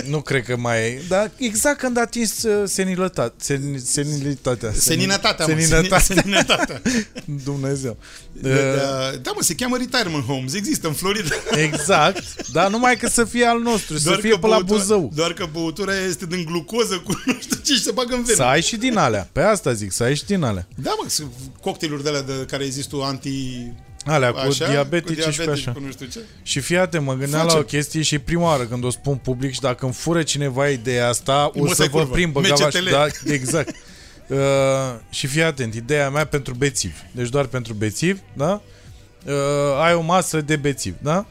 Nu 0.08 0.20
cred 0.20 0.44
că 0.44 0.56
mai 0.56 0.78
e. 0.86 1.02
Dar 1.08 1.30
exact 1.36 1.78
când 1.78 1.98
atingi 1.98 2.30
uh, 2.46 2.52
senilătate, 2.64 3.34
sen, 3.38 3.78
senilitatea. 3.84 4.72
Seninătatea, 4.72 5.46
mă. 5.46 5.60
Seninătatea. 5.60 5.98
Seninătatea. 6.20 6.82
Dumnezeu. 7.44 7.96
Da, 8.32 8.48
da, 8.48 9.10
da, 9.22 9.30
mă, 9.34 9.42
se 9.42 9.54
cheamă 9.54 9.76
retirement 9.76 10.24
homes. 10.24 10.54
Există 10.54 10.86
în 10.86 10.92
Florida. 10.92 11.34
Exact, 11.72 12.50
dar 12.52 12.70
numai 12.70 12.96
că 12.96 13.08
să 13.08 13.24
fie 13.24 13.44
al 13.44 13.60
nostru, 13.60 13.98
să 13.98 14.16
fie 14.20 14.38
pe 14.38 14.46
la 14.46 14.56
băutura- 14.58 14.64
Buzău. 14.66 15.10
Doar 15.14 15.32
că 15.32 15.48
băutura 15.52 15.92
aia 15.92 16.04
este 16.04 16.26
din 16.26 16.44
glucoză 16.44 16.98
cu 17.04 17.22
nu 17.26 17.38
știu 17.40 17.56
ce 17.62 17.72
și 17.72 17.82
se 17.82 17.90
bagă 17.90 18.14
în 18.14 18.22
venă. 18.22 18.36
Să 18.36 18.42
ai 18.42 18.62
și 18.62 18.76
din 18.76 18.96
alea. 18.96 19.28
Pe 19.32 19.40
asta 19.40 19.72
zic, 19.72 19.92
să 19.92 20.02
ai 20.02 20.16
și 20.16 20.24
din 20.24 20.42
alea. 20.42 20.66
Da, 20.74 20.94
mă, 21.02 21.08
sunt 21.08 21.30
cocktailuri 21.60 22.02
de 22.02 22.08
alea 22.08 22.22
de 22.22 22.32
care 22.50 22.64
există 22.64 22.96
anti... 23.02 23.30
Alea 24.06 24.32
cu 24.32 24.38
Așa, 24.38 24.68
diabetice 24.70 25.22
cu 25.22 25.30
și 25.30 25.36
cu 25.38 25.42
diabetici, 25.44 25.66
așa. 25.66 25.72
cu 25.72 25.84
nu 25.84 25.90
știu 25.90 26.06
ce. 26.06 26.20
Și 26.42 26.60
fii 26.60 26.76
atent, 26.78 27.04
mă 27.04 27.14
gândeam 27.14 27.40
Facem. 27.42 27.56
la 27.56 27.58
o 27.60 27.64
chestie 27.66 28.02
și 28.02 28.18
prima 28.18 28.42
oară 28.42 28.64
când 28.64 28.84
o 28.84 28.90
spun 28.90 29.16
public 29.16 29.52
și 29.52 29.60
dacă 29.60 29.84
îmi 29.84 29.94
fură 29.94 30.22
cineva 30.22 30.68
ideea 30.68 31.08
asta, 31.08 31.50
o 31.54 31.60
Mă, 31.60 31.68
să 31.68 31.74
stai 31.74 31.88
vă 31.88 31.98
curvă. 31.98 32.12
prind 32.12 32.32
băgava 32.32 32.70
și 32.70 32.76
MCTL. 32.76 32.90
da, 32.90 33.06
exact. 33.24 33.74
Uh, 34.28 34.36
și 35.10 35.26
fii 35.26 35.42
atent, 35.42 35.74
ideea 35.74 36.10
mea 36.10 36.24
pentru 36.24 36.54
bețivi. 36.54 36.94
Deci 37.12 37.28
doar 37.28 37.44
pentru 37.46 37.72
bețivi, 37.74 38.20
da? 38.36 38.60
Uh, 39.26 39.32
ai 39.84 39.94
o 39.94 40.00
masă 40.00 40.40
de 40.40 40.56
bețivi, 40.56 40.96
da? 41.02 41.26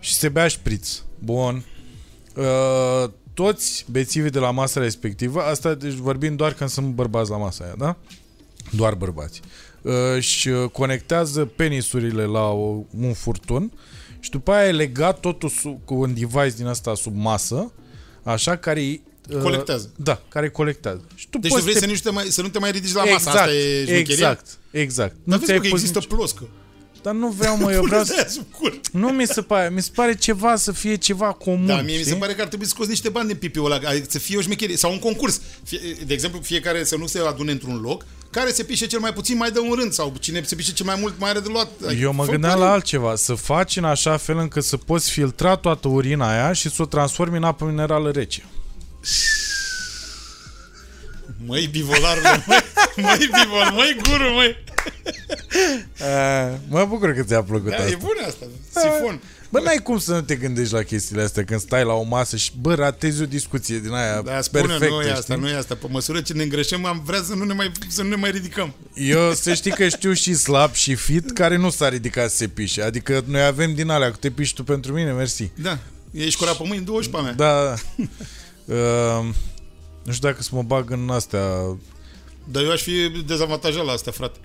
Și 0.00 0.14
se 0.14 0.28
bea 0.28 0.48
șpriț. 0.48 0.98
Bun. 1.18 1.64
Uh, 2.34 3.10
toți 3.34 3.84
bețivii 3.90 4.30
de 4.30 4.38
la 4.38 4.50
masa 4.50 4.80
respectivă, 4.80 5.42
asta 5.42 5.74
deci 5.74 5.92
vorbim 5.92 6.36
doar 6.36 6.52
când 6.52 6.70
sunt 6.70 6.86
bărbați 6.86 7.30
la 7.30 7.36
masa 7.36 7.64
aia, 7.64 7.74
da? 7.78 7.96
Doar 8.70 8.94
bărbați. 8.94 9.40
Uh, 9.44 9.50
își 10.16 10.48
conectează 10.72 11.44
penisurile 11.44 12.24
la 12.24 12.48
o, 12.50 12.82
un 13.00 13.12
furtun 13.12 13.72
și 14.20 14.30
după 14.30 14.50
aia 14.52 14.68
e 14.68 14.72
legat 14.72 15.20
totul 15.20 15.48
sub, 15.48 15.78
cu 15.84 15.94
un 15.94 16.14
device 16.14 16.54
din 16.56 16.66
asta 16.66 16.94
sub 16.94 17.12
masă, 17.16 17.72
așa, 18.22 18.56
care 18.56 18.80
uh, 18.80 19.40
Colectează. 19.42 19.90
Da, 19.96 20.22
care 20.28 20.50
colectează. 20.50 21.04
Și 21.14 21.28
tu 21.28 21.38
Deci 21.38 21.50
tu 21.50 21.54
poți 21.56 21.62
vrei 21.68 21.74
te- 21.74 21.80
să, 21.80 21.86
nu 21.86 21.94
te 22.02 22.10
mai, 22.10 22.24
să 22.24 22.42
nu 22.42 22.48
te 22.48 22.58
mai 22.58 22.70
ridici 22.70 22.92
la 22.92 23.00
masă, 23.04 23.12
exact, 23.14 23.36
asta 23.36 23.52
e 23.52 23.84
șmecheria? 23.84 24.00
exact, 24.14 24.46
exact. 24.70 25.16
Dar 25.24 25.38
vezi 25.38 25.44
ți-ai 25.44 25.56
mă, 25.58 25.62
că 25.64 25.68
pus 25.68 25.78
există 25.80 25.98
nici- 25.98 26.08
ploscă. 26.08 26.48
Dar 27.02 27.14
nu 27.14 27.28
vreau, 27.28 27.56
mă, 27.56 27.72
eu 27.72 27.82
vreau 27.82 28.02
Pune 28.04 28.16
să... 28.16 28.22
de 28.22 28.28
sub 28.30 28.46
cur. 28.58 28.80
Nu 28.92 29.08
mi 29.08 29.26
se 29.26 29.42
pare, 29.42 29.70
mi 29.74 29.82
se 29.82 29.90
pare 29.94 30.14
ceva 30.16 30.56
să 30.56 30.72
fie 30.72 30.94
ceva 30.96 31.32
comun, 31.32 31.66
Da, 31.66 31.74
mie 31.74 31.82
mi 31.84 31.90
știi? 31.92 32.04
se 32.12 32.14
pare 32.14 32.34
că 32.34 32.40
ar 32.40 32.46
trebui 32.48 32.64
să 32.66 32.70
scoți 32.74 32.88
niște 32.88 33.08
bani 33.08 33.28
din 33.28 33.36
pipiul 33.36 33.64
ăla, 33.72 33.88
adică 33.88 34.06
să 34.08 34.18
fie 34.18 34.36
o 34.36 34.40
șmecherie, 34.40 34.76
sau 34.76 34.92
un 34.92 34.98
concurs. 34.98 35.40
Fie, 35.64 35.78
de 36.06 36.12
exemplu, 36.14 36.40
fiecare 36.40 36.84
să 36.84 36.96
nu 36.96 37.06
se 37.06 37.18
adune 37.18 37.52
într-un 37.52 37.80
loc, 37.80 38.04
care 38.30 38.50
se 38.52 38.62
pișe 38.64 38.86
cel 38.86 38.98
mai 38.98 39.12
puțin 39.12 39.36
mai 39.36 39.50
dă 39.50 39.60
un 39.60 39.72
rând, 39.78 39.92
sau 39.92 40.14
cine 40.20 40.42
se 40.44 40.54
pișe 40.54 40.72
cel 40.72 40.86
mai 40.86 40.96
mult 41.00 41.18
mai 41.18 41.30
are 41.30 41.40
de 41.40 41.48
luat. 41.48 41.68
Adică, 41.86 42.00
Eu 42.02 42.12
mă 42.12 42.24
fă 42.24 42.30
gândeam 42.30 42.52
bani. 42.52 42.64
la 42.64 42.72
altceva, 42.72 43.14
să 43.14 43.34
faci 43.34 43.76
în 43.76 43.84
așa 43.84 44.16
fel 44.16 44.38
încât 44.38 44.64
să 44.64 44.76
poți 44.76 45.10
filtra 45.10 45.56
toată 45.56 45.88
urina 45.88 46.30
aia 46.32 46.52
și 46.52 46.70
să 46.70 46.82
o 46.82 46.86
transformi 46.86 47.36
în 47.36 47.44
apă 47.44 47.64
minerală 47.64 48.10
rece. 48.10 48.44
Măi, 51.46 51.66
bivolarule, 51.66 52.44
măi, 52.46 52.58
măi, 52.96 53.16
bivol, 53.18 53.70
măi, 53.74 53.96
guru, 54.08 54.32
măi. 54.34 54.56
A, 56.00 56.48
mă 56.70 56.84
bucur 56.84 57.12
că 57.12 57.22
ți-a 57.22 57.42
plăcut 57.42 57.70
Da, 57.70 57.76
asta. 57.76 57.88
e 57.90 57.96
bună 57.96 58.26
asta, 58.26 58.46
sifon. 58.70 59.20
Bă, 59.50 59.60
n-ai 59.60 59.80
cum 59.82 59.98
să 59.98 60.12
nu 60.14 60.20
te 60.20 60.36
gândești 60.36 60.72
la 60.72 60.82
chestiile 60.82 61.22
astea 61.22 61.44
când 61.44 61.60
stai 61.60 61.84
la 61.84 61.92
o 61.92 62.02
masă 62.02 62.36
și, 62.36 62.52
bă, 62.60 62.74
ratezi 62.74 63.22
o 63.22 63.26
discuție 63.26 63.78
din 63.78 63.92
aia 63.92 64.22
Da, 64.22 64.40
spune, 64.40 64.62
perfectă, 64.62 64.94
nu 64.94 65.02
e 65.02 65.10
asta, 65.10 65.32
știi? 65.34 65.44
nu 65.44 65.48
e 65.48 65.56
asta. 65.56 65.74
Pe 65.74 65.86
măsură 65.90 66.20
ce 66.20 66.32
ne 66.32 66.42
îngreșăm, 66.42 66.84
am 66.84 67.02
vrea 67.04 67.22
să 67.22 67.34
nu 67.34 67.44
ne 67.44 67.52
mai, 67.52 67.72
să 67.88 68.02
nu 68.02 68.08
ne 68.08 68.14
mai 68.14 68.30
ridicăm. 68.30 68.74
Eu 68.94 69.32
să 69.32 69.54
știi 69.54 69.70
că 69.70 69.88
știu 69.88 70.12
și 70.12 70.34
slab 70.34 70.72
și 70.72 70.94
fit 70.94 71.30
care 71.30 71.56
nu 71.56 71.70
s-a 71.70 71.88
ridicat 71.88 72.30
să 72.30 72.36
se 72.36 72.48
pișe. 72.48 72.82
Adică 72.82 73.24
noi 73.26 73.42
avem 73.42 73.74
din 73.74 73.88
alea, 73.88 74.10
că 74.10 74.16
te 74.20 74.30
piși 74.30 74.54
tu 74.54 74.64
pentru 74.64 74.92
mine, 74.92 75.12
mersi. 75.12 75.50
Da, 75.54 75.78
ești 76.10 76.38
curat 76.38 76.56
pe 76.56 76.64
mâini, 76.66 76.84
două 76.84 77.02
și 77.02 77.10
pe 77.10 77.16
a 77.16 77.20
mea. 77.20 77.32
Da, 77.32 77.64
da. 77.64 77.74
uh, 78.74 79.24
nu 80.02 80.12
știu 80.12 80.28
dacă 80.28 80.42
să 80.42 80.50
mă 80.52 80.62
bag 80.62 80.90
în 80.90 81.08
astea 81.10 81.76
Dar 82.44 82.62
eu 82.62 82.70
aș 82.70 82.82
fi 82.82 83.08
dezavantajat 83.26 83.84
la 83.84 83.92
asta, 83.92 84.10
frate. 84.10 84.38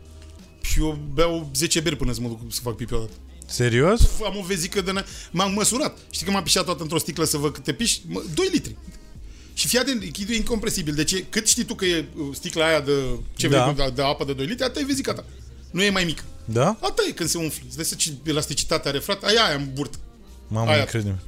Și 0.61 0.79
eu 0.79 0.99
beau 1.13 1.49
10 1.55 1.79
beri 1.79 1.95
până 1.95 2.13
să 2.13 2.21
mă 2.21 2.27
duc 2.27 2.39
să 2.49 2.59
fac 2.63 2.75
pipi 2.75 2.93
odată. 2.93 3.11
Serios? 3.53 4.01
Am 4.25 4.37
o 4.37 4.41
vezică 4.41 4.81
de... 4.81 4.91
Ne- 4.91 5.03
m-am 5.31 5.53
măsurat. 5.53 5.97
Știi 6.11 6.25
că 6.25 6.31
m-am 6.31 6.43
pișat 6.43 6.65
toată 6.65 6.81
într-o 6.83 6.97
sticlă 6.97 7.23
să 7.23 7.37
văd 7.37 7.53
câte 7.53 7.73
piși? 7.73 8.01
Mă, 8.07 8.23
2 8.33 8.49
litri. 8.51 8.75
Și 9.53 9.67
fii 9.67 9.79
atent, 9.79 10.11
chidul 10.11 10.33
e 10.33 10.37
incompresibil. 10.37 10.93
Deci 10.93 11.11
e- 11.11 11.25
cât 11.29 11.47
știi 11.47 11.63
tu 11.63 11.75
că 11.75 11.85
e 11.85 12.05
uh, 12.17 12.27
sticla 12.33 12.65
aia 12.65 12.81
de, 12.81 12.91
ce 13.35 13.47
Da. 13.47 13.63
vrei, 13.71 13.85
de, 13.87 13.91
de 13.95 14.01
apă 14.01 14.23
de 14.25 14.33
2 14.33 14.45
litri, 14.45 14.63
atât 14.65 14.81
e 14.81 14.85
vezica 14.85 15.13
ta. 15.13 15.25
Nu 15.71 15.83
e 15.83 15.89
mai 15.89 16.03
mică. 16.03 16.23
Da? 16.45 16.77
Atât 16.81 17.05
e 17.07 17.11
când 17.11 17.29
se 17.29 17.37
umflă. 17.37 17.63
Îți 17.67 17.75
dai 17.75 17.85
să 17.85 17.95
ce 17.95 18.13
elasticitatea 18.23 18.89
are, 18.91 18.99
frate? 18.99 19.25
Aia, 19.25 19.43
aia 19.45 19.55
în 19.55 19.69
burtă. 19.73 19.97
Mamă, 20.47 20.69
Aia. 20.69 20.79
incredibil. 20.79 21.19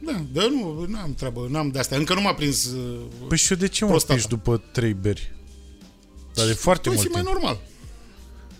Da, 0.00 0.24
dar 0.32 0.48
nu, 0.48 0.84
nu 0.88 0.98
am 0.98 1.14
treabă, 1.14 1.46
n-am 1.50 1.70
de 1.70 1.78
astea. 1.78 1.96
Încă 1.98 2.14
nu 2.14 2.20
m-a 2.20 2.34
prins... 2.34 2.64
Uh, 2.64 3.00
Păi 3.28 3.36
și 3.36 3.52
eu 3.52 3.58
de 3.58 3.68
ce 3.68 3.84
mă 3.84 3.90
Prostata. 3.90 4.14
piși 4.14 4.28
după 4.28 4.62
trei 4.72 4.92
beri? 4.92 5.32
Dar 6.34 6.46
de 6.46 6.52
foarte 6.52 6.88
Păi 6.88 6.96
mult 6.96 7.06
fi 7.06 7.12
mai 7.12 7.22
timp. 7.22 7.34
normal. 7.34 7.60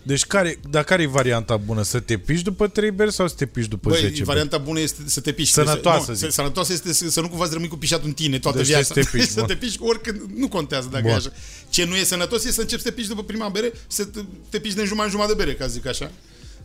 Deci 0.05 0.25
care, 0.25 0.59
dar 0.69 0.83
care 0.83 1.01
e 1.03 1.07
varianta 1.07 1.57
bună? 1.57 1.81
Să 1.83 1.99
te 1.99 2.17
piși 2.17 2.43
după 2.43 2.67
trei 2.67 2.91
beri 2.91 3.11
sau 3.13 3.27
să 3.27 3.35
te 3.37 3.45
piși 3.45 3.67
după 3.67 3.89
Băi, 3.89 3.97
10 3.99 4.11
beri? 4.11 4.23
varianta 4.23 4.57
bună 4.57 4.79
este 4.79 5.01
să 5.05 5.19
te 5.21 5.31
piși. 5.31 5.51
Sănătoasă, 5.51 6.11
nu, 6.11 6.17
zic. 6.17 6.31
Sănătoasă 6.31 6.73
este 6.73 6.93
să, 6.93 7.09
să 7.09 7.21
nu 7.21 7.29
cumva 7.29 7.45
să 7.45 7.53
rămâi 7.53 7.67
cu 7.67 7.77
pișat 7.77 8.03
în 8.03 8.11
tine 8.13 8.39
toată 8.39 8.57
Deci 8.57 8.67
viața. 8.67 8.83
să 8.83 8.93
te 8.93 9.17
piși, 9.17 9.27
să 9.37 9.39
bun. 9.39 9.47
te 9.47 9.55
piși 9.55 9.77
oricând, 9.81 10.21
nu 10.35 10.47
contează 10.47 10.87
dacă 10.91 11.03
Bun. 11.03 11.11
e 11.11 11.15
așa. 11.15 11.31
Ce 11.69 11.85
nu 11.85 11.95
e 11.95 12.03
sănătos 12.03 12.45
e 12.45 12.51
să 12.51 12.61
începi 12.61 12.81
să 12.81 12.87
te 12.89 12.93
piși 12.95 13.07
după 13.07 13.23
prima 13.23 13.49
bere, 13.49 13.73
să 13.87 14.05
te, 14.05 14.19
te 14.49 14.59
piși 14.59 14.75
de 14.75 14.81
jumătate 14.83 15.05
în 15.05 15.11
jumătate 15.11 15.37
de 15.37 15.43
bere, 15.43 15.55
ca 15.57 15.65
să 15.65 15.71
zic 15.71 15.85
așa. 15.87 16.11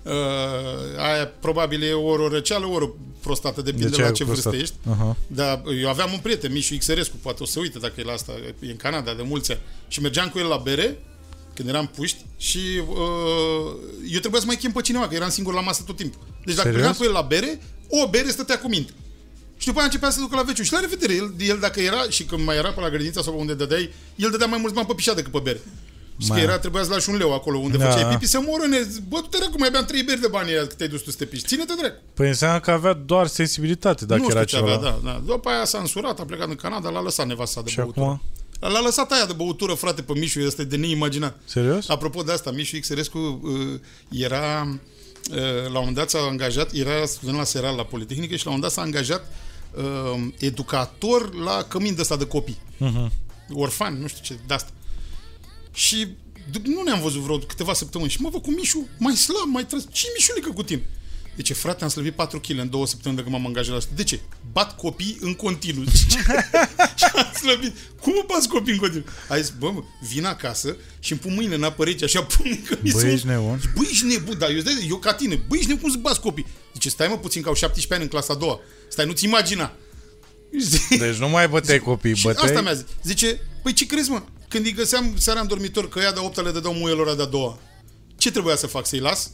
Uh, 0.03 0.12
aia 0.99 1.26
probabil 1.41 1.82
e 1.82 1.93
ori 1.93 2.22
o 2.22 2.28
răceală, 2.28 2.66
ori 2.66 2.84
o 2.84 2.88
prostată, 3.20 3.62
depinde 3.62 3.86
Deci 3.86 3.95
de 3.97 4.01
la 4.03 4.07
ai 4.09 4.12
ce 4.14 4.24
prostată. 4.24 4.57
vârstă 4.57 4.74
ești. 4.74 4.91
Aha. 5.01 5.16
Dar 5.26 5.62
eu 5.82 5.88
aveam 5.88 6.12
un 6.12 6.18
prieten, 6.18 6.53
Mișu 6.53 6.76
Xerescu, 6.76 7.16
poate 7.22 7.43
o 7.43 7.47
să 7.47 7.59
uite 7.59 7.78
dacă 7.78 7.93
e 7.97 8.03
la 8.03 8.12
asta, 8.12 8.32
e 8.61 8.70
în 8.70 8.76
Canada 8.76 9.14
de 9.14 9.22
mulți 9.22 9.51
ani. 9.53 9.61
Și 9.88 10.01
mergeam 10.01 10.28
cu 10.28 10.38
el 10.38 10.47
la 10.47 10.57
bere, 10.57 10.99
când 11.61 11.75
eram 11.75 11.87
puști, 11.97 12.25
și 12.37 12.59
uh, 12.89 13.73
eu 14.13 14.19
trebuia 14.21 14.41
să 14.41 14.47
mai 14.47 14.57
chem 14.57 14.73
pe 14.73 14.81
cineva, 14.81 15.09
că 15.09 15.15
eram 15.15 15.29
singur 15.29 15.55
la 15.55 15.61
masă 15.61 15.83
tot 15.87 15.97
timpul. 15.97 16.21
Deci 16.45 16.55
dacă 16.55 16.69
Serios? 16.69 16.75
mergeam 16.75 16.95
cu 16.95 17.05
el 17.05 17.13
la 17.13 17.27
bere, 17.29 17.61
o 17.89 18.09
bere 18.09 18.31
stătea 18.31 18.59
cu 18.59 18.69
minte. 18.69 18.93
Și 19.57 19.67
după 19.67 19.79
aia 19.79 19.87
începea 19.87 20.11
să 20.11 20.21
ducă 20.21 20.37
la 20.37 20.43
veciu. 20.43 20.63
Și 20.63 20.73
la 20.73 20.81
revedere, 20.81 21.15
el, 21.15 21.35
el 21.39 21.59
dacă 21.61 21.81
era, 21.81 22.03
și 22.09 22.25
când 22.25 22.45
mai 22.45 22.57
era 22.57 22.71
pe 22.73 22.81
la 22.81 22.89
grădinița 22.89 23.23
sau 23.23 23.33
pe 23.33 23.39
unde 23.41 23.55
dădeai, 23.55 23.93
el 24.17 24.31
dădea 24.31 24.47
mai 24.47 24.59
mulți 24.61 24.75
bani 24.75 24.87
pe 24.87 24.95
pișat 24.95 25.15
decât 25.17 25.33
pe 25.33 25.39
bere. 25.43 25.61
Și 26.19 26.27
că 26.27 26.33
Mai. 26.33 26.43
era, 26.43 26.59
trebuia 26.59 26.83
să 26.83 26.91
lași 26.91 27.09
un 27.09 27.17
leu 27.17 27.35
acolo 27.35 27.59
unde 27.59 27.77
Da. 27.77 27.91
făceai 27.91 28.09
pipi, 28.13 28.27
să 28.27 28.41
moră, 28.47 28.67
ne, 28.67 28.79
bă, 29.09 29.19
tu 29.21 29.27
te 29.27 29.37
dracu, 29.39 29.59
mai 29.59 29.71
beam 29.71 29.85
trei 29.85 30.03
beri 30.03 30.21
de 30.21 30.27
bani 30.27 30.51
aia 30.51 30.67
cât 30.67 30.77
te-ai 30.77 30.89
dus 30.89 31.01
tu 31.01 31.11
să 31.11 31.17
te 31.17 31.25
piși. 31.25 31.45
Ține-te 31.47 31.73
dracu. 31.79 31.97
Păi 32.15 32.29
înseamnă 32.29 32.61
că 32.61 32.71
avea 32.71 32.93
doar 32.93 33.27
sensibilitate 33.27 34.05
dacă 34.07 34.21
nu 34.21 34.27
era 34.31 34.43
știu 34.45 34.59
ce 34.59 34.65
ceva. 34.65 34.77
avea, 34.77 34.91
da, 34.91 35.01
da. 35.05 35.23
După 35.27 35.49
aia 35.49 35.65
s-a 35.65 35.79
însurat, 35.79 36.21
a 36.21 36.25
plecat 36.25 36.49
în 36.49 36.55
Canada, 36.55 36.89
l-a 36.89 37.03
lăsat 37.03 37.27
nevasta 37.27 37.63
de 37.63 37.71
Și 37.71 37.77
băutură. 37.77 38.05
acum? 38.05 38.23
L-a 38.61 38.81
lăsat 38.81 39.13
aia 39.13 39.27
de 39.27 39.33
băutură, 39.33 39.75
frate, 39.75 40.03
pe 40.03 40.13
Mișu, 40.19 40.41
ăsta 40.47 40.63
e 40.63 40.65
de 40.65 40.77
neimaginat. 40.77 41.41
Serios? 41.45 41.89
Apropo 41.89 42.23
de 42.23 42.33
asta, 42.33 42.51
Mișu 42.51 42.79
Xerescu 42.79 43.41
uh, 43.43 43.81
era, 44.09 44.79
uh, 45.31 45.37
la 45.63 45.67
un 45.67 45.73
moment 45.73 45.95
dat 45.97 46.11
s-a 46.11 46.19
angajat, 46.19 46.73
era 46.73 47.07
student 47.07 47.37
la 47.39 47.45
Seral 47.45 47.77
la 47.77 47.85
Politehnică 47.85 48.37
și 48.37 48.45
la 48.47 48.51
un 48.51 48.57
moment 48.57 48.63
dat 48.63 48.73
s-a 48.73 48.81
angajat 48.91 49.33
uh, 49.75 50.29
educator 50.39 51.35
la 51.35 51.63
cămin 51.69 51.95
de 51.95 52.01
ăsta 52.01 52.17
de 52.17 52.27
copii. 52.27 52.59
Mhm. 52.77 53.13
Orfani, 53.53 54.01
nu 54.01 54.07
știu 54.07 54.21
ce, 54.23 54.41
de 54.47 54.55
asta. 54.55 54.71
Și 55.73 56.07
d- 56.51 56.63
nu 56.63 56.83
ne-am 56.83 57.01
văzut 57.01 57.21
vreo 57.21 57.39
câteva 57.39 57.73
săptămâni 57.73 58.11
și 58.11 58.21
mă 58.21 58.29
văd 58.29 58.43
cu 58.43 58.51
Mișu 58.51 58.89
mai 58.99 59.15
slab, 59.15 59.47
mai 59.47 59.67
tras. 59.67 59.87
ce 59.93 60.07
Mișulică 60.17 60.51
cu 60.51 60.63
tine? 60.63 60.83
Deci, 61.37 61.53
frate, 61.53 61.83
am 61.85 61.91
slăbit 61.91 62.14
4 62.14 62.41
kg 62.41 62.59
în 62.59 62.70
două 62.70 62.87
săptămâni 62.87 63.16
de 63.20 63.26
când 63.26 63.37
m-am 63.37 63.47
angajat 63.47 63.70
la 63.70 63.76
asta. 63.76 63.91
De 63.95 64.05
ce? 64.05 64.20
Bat 64.53 64.76
copii 64.76 65.16
în 65.20 65.35
continuu. 65.35 65.85
și 66.99 67.05
am 67.14 67.33
slăbit. 67.41 67.72
Cum 68.01 68.12
mă 68.12 68.24
bați 68.26 68.49
copii 68.49 68.72
în 68.72 68.78
continuu? 68.78 69.05
A 69.28 69.37
zis, 69.37 69.53
bă, 69.59 69.70
mă, 69.70 69.83
vin 70.09 70.24
acasă 70.24 70.76
și 70.99 71.12
îmi 71.12 71.20
pun 71.20 71.35
mâine 71.35 71.55
în 71.55 71.62
apă 71.62 71.85
rece, 71.85 72.05
așa 72.05 72.22
pun 72.22 72.62
că 72.68 72.76
mi 72.81 72.91
Bă, 72.91 72.99
se- 72.99 73.12
ești 73.12 73.26
nebun? 73.26 73.61
Băi, 73.74 73.87
ești 73.91 74.07
nebun, 74.07 74.39
dar 74.39 74.51
eu, 74.51 74.57
îți 74.57 74.64
dai- 74.64 74.87
eu 74.89 74.97
ca 74.97 75.14
tine, 75.14 75.43
băi, 75.49 75.59
ești 75.59 75.70
nebun 75.70 75.91
să 75.91 75.97
bați 76.01 76.20
copii. 76.20 76.47
Zice, 76.72 76.89
stai 76.89 77.09
mă 77.09 77.18
puțin, 77.18 77.43
că 77.43 77.49
au 77.49 77.55
17 77.55 77.95
ani 77.95 78.03
în 78.03 78.09
clasa 78.09 78.33
a 78.33 78.37
doua. 78.37 78.61
Stai, 78.89 79.07
nu-ți 79.07 79.24
imagina. 79.24 79.72
Deci 80.99 81.16
nu 81.16 81.28
mai 81.28 81.49
băteai 81.49 81.78
copii, 81.78 82.14
Și 82.16 82.22
băteai... 82.24 82.49
asta 82.49 82.61
mi-a 82.61 82.72
zis. 82.74 82.85
Zice, 83.05 83.41
păi 83.62 83.72
ce 83.72 83.87
crezi, 83.87 84.11
mă? 84.11 84.22
Când 84.49 84.64
îi 84.64 84.72
găseam 84.72 85.14
seara 85.18 85.41
în 85.41 85.47
dormitor 85.47 85.89
că 85.89 85.99
ea 85.99 86.12
de 86.12 86.18
8 86.18 86.43
le 86.43 86.51
dădeau 86.51 86.72
muielor 86.74 87.07
ăla 87.07 87.16
de-a 87.16 87.24
doua, 87.24 87.59
ce 88.16 88.31
trebuia 88.31 88.57
să 88.57 88.66
fac? 88.66 88.87
Să-i 88.87 88.99
las? 88.99 89.31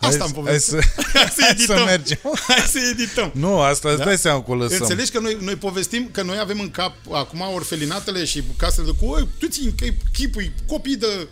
Asta 0.00 0.24
am 0.24 0.30
hai, 0.32 0.42
povestit. 0.42 0.72
să, 0.78 0.80
Hai 1.12 1.28
să 1.34 1.40
hai 1.40 1.50
edităm. 1.50 1.76
să 1.76 1.84
mergem. 1.84 2.18
Hai 2.46 2.64
să 2.68 2.78
edităm. 2.92 3.30
Nu, 3.34 3.60
asta 3.60 3.88
îți 3.88 3.98
Da? 3.98 4.04
dai 4.04 4.18
seama 4.18 4.42
că 4.42 4.50
o 4.50 4.54
lăsăm. 4.54 4.78
Înțelegi 4.80 5.10
că 5.10 5.20
noi, 5.20 5.36
noi 5.40 5.56
povestim 5.56 6.08
că 6.12 6.22
noi 6.22 6.38
avem 6.38 6.60
în 6.60 6.70
cap 6.70 6.94
acum 7.12 7.40
orfelinatele 7.54 8.24
și 8.24 8.42
casele 8.56 8.86
de 8.86 9.06
cu 9.06 9.28
tu 9.38 9.46
ții 9.46 9.74
chipui 10.12 10.52
copii 10.66 10.96
de 10.96 11.28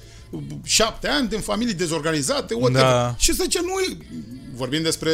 șapte 0.64 1.08
ani 1.08 1.28
din 1.28 1.40
familii 1.40 1.74
dezorganizate, 1.74 2.54
whatever. 2.54 2.82
Da. 2.82 3.14
Și 3.18 3.34
să 3.34 3.42
zice, 3.42 3.60
nu 3.60 3.68
e... 3.88 3.96
Vorbim 4.54 4.82
despre... 4.82 5.10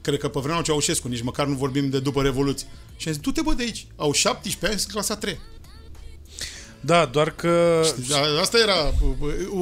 Cred 0.00 0.18
că 0.18 0.28
pe 0.28 0.38
vremea 0.38 0.56
lui 0.56 0.64
Ceaușescu, 0.64 1.08
nici 1.08 1.22
măcar 1.22 1.46
nu 1.46 1.54
vorbim 1.54 1.90
de 1.90 2.00
după 2.00 2.22
Revoluție. 2.22 2.66
Și 2.96 3.08
am 3.08 3.12
zis, 3.14 3.22
du-te 3.22 3.40
bă 3.42 3.52
de 3.52 3.62
aici. 3.62 3.86
Au 3.96 4.12
17 4.12 4.66
ani, 4.66 4.78
sunt 4.78 4.92
clasa 4.92 5.16
3. 5.16 5.38
Da, 6.84 7.04
doar 7.12 7.30
că... 7.30 7.82
Da, 8.08 8.40
Asta 8.40 8.58
era 8.58 8.94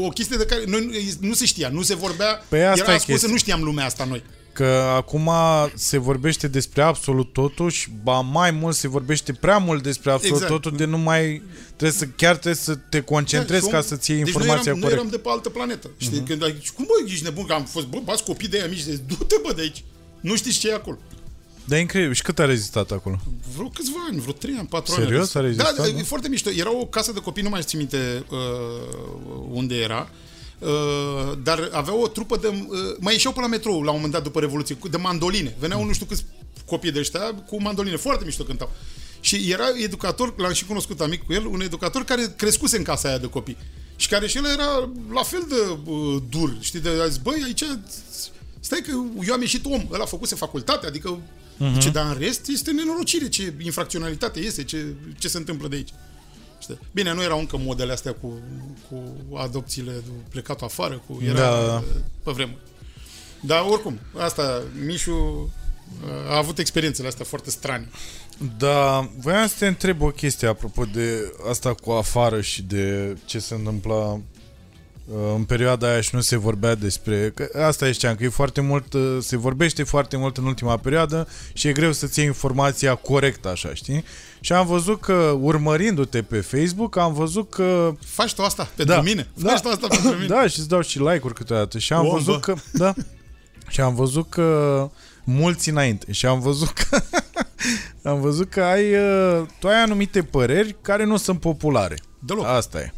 o 0.05 0.09
chestie 0.09 0.37
de 0.37 0.45
care 0.45 0.63
noi, 0.67 1.09
nu 1.21 1.35
se 1.35 1.45
știa, 1.47 1.69
nu 1.69 1.83
se 1.83 1.95
vorbea. 1.95 2.45
Păi 2.49 2.65
asta 2.65 2.83
era 2.83 2.93
e 2.93 2.95
ascunsă, 2.95 3.11
chestia. 3.11 3.29
nu 3.31 3.37
știam 3.37 3.63
lumea 3.63 3.85
asta 3.85 4.05
noi. 4.05 4.23
Că 4.53 4.65
acum 4.97 5.31
se 5.75 5.99
vorbește 5.99 6.49
despre 6.49 6.83
absolut 6.83 7.33
totul 7.33 7.71
și 7.71 7.89
ba 8.03 8.21
mai 8.21 8.51
mult 8.51 8.75
se 8.75 8.89
vorbește 8.89 9.33
prea 9.33 9.59
mult 9.59 9.83
despre 9.83 10.11
absolut 10.11 10.35
Exact. 10.43 10.53
totul 10.53 10.77
de 10.77 10.85
nu 10.85 10.99
mai 10.99 11.43
trebuie 11.67 11.91
să 11.99 12.07
chiar 12.17 12.33
trebuie 12.33 12.55
să 12.55 12.75
te 12.75 13.01
concentrezi 13.01 13.65
Da, 13.65 13.71
ca 13.71 13.77
și 13.77 13.83
om- 13.83 13.89
să-ți 13.89 14.11
iei 14.11 14.19
deci 14.19 14.29
informația 14.29 14.73
noi 14.73 14.81
eram, 14.81 14.81
corectă. 14.81 14.95
Noi 14.95 14.99
eram 14.99 15.11
de 15.11 15.19
pe 15.19 15.29
altă 15.29 15.49
planetă. 15.49 15.91
Știi? 15.97 16.23
Uh-huh. 16.23 16.27
Când 16.27 16.43
ai, 16.45 16.53
zici, 16.55 16.71
cum 16.71 16.85
bă, 16.85 17.11
ești 17.13 17.25
nebun 17.25 17.45
că 17.47 17.53
am 17.53 17.65
fost, 17.65 17.87
bă, 17.87 17.99
bați 18.05 18.25
copii 18.25 18.49
de 18.49 18.57
aia 18.59 18.67
mici, 18.69 18.79
zici, 18.81 19.01
du-te 19.07 19.35
bă 19.43 19.53
de 19.53 19.61
aici. 19.61 19.85
Nu 20.21 20.37
știți 20.37 20.59
ce 20.59 20.69
e 20.69 20.75
acolo. 20.75 20.99
Dar 21.65 21.79
e 21.79 21.81
incredibil. 21.81 22.15
Și 22.15 22.23
cât 22.23 22.39
a 22.39 22.45
rezistat 22.45 22.91
acolo? 22.91 23.19
Vreo 23.57 23.69
câțiva 23.69 23.99
ani, 24.11 24.21
vreo 24.21 24.33
3 24.33 24.55
ani, 24.59 24.67
4 24.69 24.93
Serios? 24.95 25.35
A 25.35 25.39
ani. 25.39 25.49
rezistat, 25.49 25.77
Da, 25.77 25.83
da? 25.83 25.89
e 25.89 26.03
foarte 26.03 26.29
mișto. 26.29 26.51
Era 26.51 26.77
o 26.77 26.87
casă 26.87 27.13
de 27.13 27.21
copii, 27.21 27.43
nu 27.43 27.49
mai 27.49 27.63
țin 27.63 27.79
minte 27.79 28.25
uh, 28.31 28.39
unde 29.51 29.75
era. 29.75 30.11
Uh, 30.59 30.69
dar 31.43 31.69
avea 31.73 31.95
o 31.95 32.07
trupă 32.09 32.37
de... 32.37 32.47
Uh, 32.47 32.79
mai 33.01 33.13
ieșeau 33.13 33.33
pe 33.33 33.41
la 33.41 33.47
metrou 33.47 33.83
la 33.83 33.89
un 33.91 33.95
moment 33.97 34.13
dat 34.13 34.23
după 34.23 34.41
Revoluție, 34.41 34.75
cu- 34.75 34.89
de 34.89 34.97
mandoline. 34.97 35.57
Veneau 35.59 35.85
nu 35.85 35.93
știu 35.93 36.07
câți 36.07 36.25
copii 36.67 36.91
de 36.93 36.99
ăștia 36.99 37.21
cu 37.47 37.63
mandoline. 37.63 37.97
Foarte 37.97 38.25
mișto 38.25 38.43
cântau. 38.45 38.71
Și 39.21 39.51
era 39.51 39.65
educator, 39.83 40.35
l-am 40.39 40.53
și 40.53 40.65
cunoscut 40.65 41.01
amic 41.01 41.23
cu 41.27 41.33
el, 41.33 41.47
un 41.47 41.61
educator 41.61 42.05
care 42.05 42.35
crescuse 42.37 42.77
în 42.77 42.83
casa 42.83 43.09
aia 43.09 43.19
de 43.19 43.27
copii. 43.29 43.57
și 43.97 44.09
care 44.09 44.27
și 44.27 44.37
el 44.37 44.45
era 44.45 44.91
la 45.13 45.23
fel 45.23 45.45
de 45.49 45.91
uh, 45.91 46.17
dur, 46.31 46.57
știi, 46.61 46.81
de 46.81 46.89
a 46.89 47.07
zis, 47.07 47.17
băi, 47.17 47.41
aici, 47.45 47.65
stai 48.61 48.81
că 48.81 48.91
eu 49.27 49.33
am 49.35 49.41
ieșit 49.41 49.65
om, 49.65 49.87
ăla 49.93 50.03
a 50.03 50.07
făcuse 50.07 50.35
facultate, 50.35 50.87
adică, 50.87 51.19
uh-huh. 51.63 51.81
ce, 51.81 51.91
dar 51.91 52.07
în 52.07 52.19
rest 52.19 52.49
este 52.49 52.73
nenorocire, 52.73 53.29
ce 53.29 53.55
infracționalitate 53.63 54.41
este, 54.41 54.65
ce, 54.65 54.95
ce 55.19 55.29
se 55.29 55.37
întâmplă 55.37 55.69
de 55.69 55.77
aici. 55.77 55.93
Știi? 56.61 56.79
Bine, 56.93 57.13
nu 57.13 57.23
erau 57.23 57.39
încă 57.39 57.57
modele 57.57 57.93
astea 57.93 58.13
cu, 58.13 58.33
cu 58.89 59.03
adopțiile, 59.37 59.93
plecat 60.29 60.61
afară, 60.61 61.03
cu 61.07 61.23
era 61.25 61.35
Da, 61.35 61.67
da. 61.67 61.83
pe 62.23 62.31
vremuri. 62.31 62.61
Dar 63.41 63.65
oricum, 63.69 63.99
asta, 64.17 64.63
Mișu 64.85 65.51
a 66.29 66.37
avut 66.37 66.59
experiențele 66.59 67.09
astea 67.09 67.25
foarte 67.25 67.51
strane. 67.51 67.89
Da, 68.59 69.11
voiam 69.19 69.47
să 69.47 69.55
te 69.59 69.67
întreb 69.67 70.03
o 70.03 70.09
chestie 70.09 70.49
apropo 70.49 70.85
de 70.85 71.33
asta 71.51 71.75
cu 71.75 71.91
afară 71.91 72.41
și 72.41 72.63
de 72.63 73.17
ce 73.25 73.39
se 73.39 73.55
întâmpla 73.55 73.95
uh, 73.95 74.21
în 75.37 75.45
perioada 75.45 75.89
aia 75.91 76.01
și 76.01 76.15
nu 76.15 76.21
se 76.21 76.37
vorbea 76.37 76.75
despre... 76.75 77.33
Că 77.35 77.65
asta 77.65 77.89
e 77.89 77.93
știam, 77.93 78.15
că 78.15 78.25
e 78.25 78.29
foarte 78.29 78.61
mult, 78.61 78.93
uh, 78.93 79.17
se 79.21 79.37
vorbește 79.37 79.83
foarte 79.83 80.17
mult 80.17 80.37
în 80.37 80.45
ultima 80.45 80.77
perioadă 80.77 81.29
și 81.53 81.69
e 81.69 81.73
greu 81.73 81.93
să-ți 81.93 82.19
iei 82.19 82.27
informația 82.29 82.95
corectă, 82.95 83.49
așa, 83.49 83.75
știi? 83.75 84.05
Și 84.41 84.53
am 84.53 84.67
văzut 84.67 85.01
că, 85.01 85.37
urmărindu-te 85.41 86.23
pe 86.23 86.41
Facebook, 86.41 86.97
am 86.97 87.13
văzut 87.15 87.51
că... 87.51 87.93
Faci 88.05 88.35
tu 88.35 88.43
asta 88.43 88.71
pentru 88.77 89.03
mine? 89.03 89.29
Faci 89.39 89.61
tu 89.61 89.69
asta 89.69 89.87
pentru 89.87 90.11
mine? 90.11 90.27
Da, 90.27 90.47
și 90.47 90.59
îți 90.59 90.69
dau 90.69 90.81
și 90.81 90.99
like-uri 90.99 91.35
câteodată. 91.35 91.79
Și 91.79 91.93
am 91.93 92.07
Om, 92.07 92.13
văzut 92.13 92.35
bă. 92.35 92.39
că... 92.41 92.55
Da. 92.73 92.95
Și 93.69 93.81
am 93.81 93.95
văzut 93.95 94.29
că 94.29 94.91
mulți 95.25 95.69
înainte. 95.69 96.13
Și 96.13 96.27
am 96.27 96.41
văzut 96.41 96.69
că... 96.71 97.03
am 98.11 98.21
văzut 98.21 98.51
că 98.51 98.63
ai... 98.63 98.95
uh, 98.95 99.47
Tu 99.59 99.69
ai 99.69 99.83
anumite 99.83 100.23
păreri 100.23 100.77
care 100.83 101.05
nu 101.05 101.17
sunt 101.17 101.41
populare. 101.41 101.97
Deloc. 102.19 102.47
Asta 102.47 102.81
e. 102.81 102.93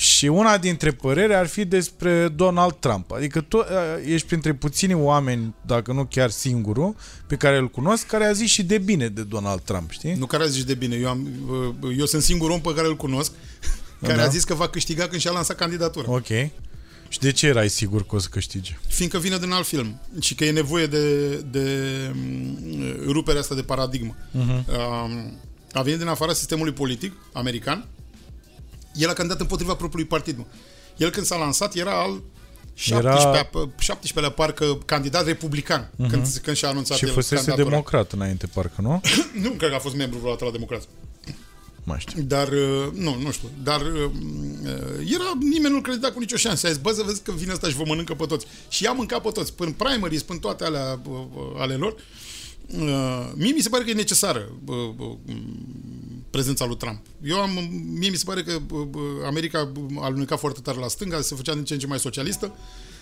Și 0.00 0.26
una 0.26 0.58
dintre 0.58 0.90
păreri 0.90 1.34
ar 1.34 1.46
fi 1.46 1.64
despre 1.64 2.28
Donald 2.28 2.76
Trump. 2.78 3.12
Adică 3.12 3.40
tu 3.40 3.56
uh, 3.56 3.64
ești 4.06 4.26
printre 4.26 4.54
puțini 4.54 4.94
oameni, 4.94 5.54
dacă 5.66 5.92
nu 5.92 6.04
chiar 6.04 6.30
singurul, 6.30 6.94
pe 7.26 7.36
care 7.36 7.56
îl 7.56 7.68
cunosc, 7.68 8.06
care 8.06 8.24
a 8.24 8.32
zis 8.32 8.50
și 8.50 8.62
de 8.62 8.78
bine 8.78 9.08
de 9.08 9.22
Donald 9.22 9.60
Trump, 9.60 9.90
știi? 9.90 10.14
Nu 10.14 10.26
care 10.26 10.42
a 10.42 10.46
zis 10.46 10.64
de 10.64 10.74
bine. 10.74 10.96
Eu, 10.96 11.08
am, 11.08 11.28
eu 11.98 12.04
sunt 12.06 12.22
singurul 12.22 12.54
om 12.54 12.60
pe 12.60 12.74
care 12.74 12.86
îl 12.86 12.96
cunosc 12.96 13.32
care 14.02 14.14
Da. 14.16 14.22
a 14.22 14.28
zis 14.28 14.44
că 14.44 14.54
va 14.54 14.68
câștiga 14.68 15.06
când 15.08 15.20
și-a 15.20 15.30
lansat 15.30 15.56
candidatura. 15.56 16.10
Ok. 16.10 16.26
Și 17.08 17.18
de 17.18 17.32
ce 17.32 17.46
erai 17.46 17.68
sigur 17.68 18.06
că 18.06 18.14
o 18.14 18.18
să 18.18 18.28
câștige? 18.30 18.78
Fiindcă 18.88 19.18
vine 19.18 19.38
din 19.38 19.50
alt 19.50 19.66
film 19.66 20.00
și 20.20 20.34
că 20.34 20.44
e 20.44 20.50
nevoie 20.50 20.86
de, 20.86 21.34
de 21.34 21.66
mm, 22.14 22.94
ruperea 23.06 23.40
asta 23.40 23.54
de 23.54 23.62
paradigmă. 23.62 24.16
Uh-huh. 24.16 24.64
A 25.72 25.82
venit 25.82 25.98
din 25.98 26.08
afara 26.08 26.32
sistemului 26.32 26.72
politic 26.72 27.12
american. 27.32 27.86
El 28.94 29.08
a 29.08 29.12
candidat 29.12 29.40
împotriva 29.40 29.74
propriului 29.74 30.08
partid. 30.08 30.36
Mă. 30.36 30.44
El 30.96 31.10
când 31.10 31.26
s-a 31.26 31.36
lansat 31.36 31.74
era 31.74 32.00
al 32.00 32.22
17-lea, 32.76 33.50
17-lea 33.50 34.34
parcă 34.34 34.78
candidat 34.84 35.26
republican 35.26 35.90
uh-huh. 35.90 36.10
când, 36.10 36.26
când 36.42 36.56
și-a 36.56 36.68
anunțat 36.68 36.96
Și 36.96 37.04
el 37.04 37.12
fusese 37.12 37.34
candidatura. 37.34 37.68
democrat 37.68 38.12
înainte, 38.12 38.46
parcă, 38.46 38.82
nu? 38.86 39.00
Nu 39.40 39.50
cred 39.50 39.70
că 39.70 39.76
a 39.76 39.78
fost 39.78 39.94
membru 39.96 40.18
vreodată 40.18 40.44
la 40.44 40.50
democrație. 40.50 40.88
Mai 41.84 41.98
știu. 41.98 42.22
Dar, 42.22 42.48
uh, 42.48 42.88
nu, 42.92 43.16
nu 43.22 43.30
știu, 43.30 43.48
dar 43.62 43.80
uh, 43.80 44.10
era, 45.14 45.32
nimeni 45.38 45.74
nu 45.74 45.80
credea 45.80 46.12
cu 46.12 46.18
nicio 46.18 46.36
șansă. 46.36 46.66
A 46.66 46.70
zis, 46.70 46.78
bă, 46.78 46.92
să 46.92 47.02
vezi 47.06 47.22
că 47.22 47.32
vine 47.32 47.52
ăsta 47.52 47.68
și 47.68 47.74
vă 47.74 47.82
mănâncă 47.86 48.14
pe 48.14 48.26
toți. 48.26 48.46
Și 48.68 48.84
i-a 48.84 48.92
mâncat 48.92 49.22
pe 49.22 49.30
toți, 49.30 49.54
până 49.54 49.74
primaries, 49.76 50.22
până 50.22 50.38
toate 50.38 50.64
alea 50.64 51.00
uh, 51.08 51.16
uh, 51.34 51.42
ale 51.58 51.74
lor. 51.74 51.94
Uh, 52.78 53.30
mie 53.34 53.52
mi 53.52 53.60
se 53.60 53.68
pare 53.68 53.84
că 53.84 53.90
e 53.90 53.94
necesară 53.94 54.52
uh, 54.66 54.76
uh, 54.96 55.16
prezența 56.30 56.64
lui 56.64 56.76
Trump. 56.76 57.06
Eu 57.22 57.40
am, 57.40 57.50
mie 57.98 58.10
mi 58.10 58.16
se 58.16 58.24
pare 58.26 58.42
că 58.42 58.52
uh, 58.70 58.86
uh, 58.92 59.02
America 59.26 59.72
a 59.98 60.04
alunecat 60.04 60.38
foarte 60.38 60.60
tare 60.60 60.78
la 60.78 60.88
stânga, 60.88 61.20
se 61.20 61.34
făcea 61.34 61.54
din 61.54 61.64
ce 61.64 61.72
în 61.72 61.78
ce 61.78 61.86
mai 61.86 61.98
socialistă 61.98 62.54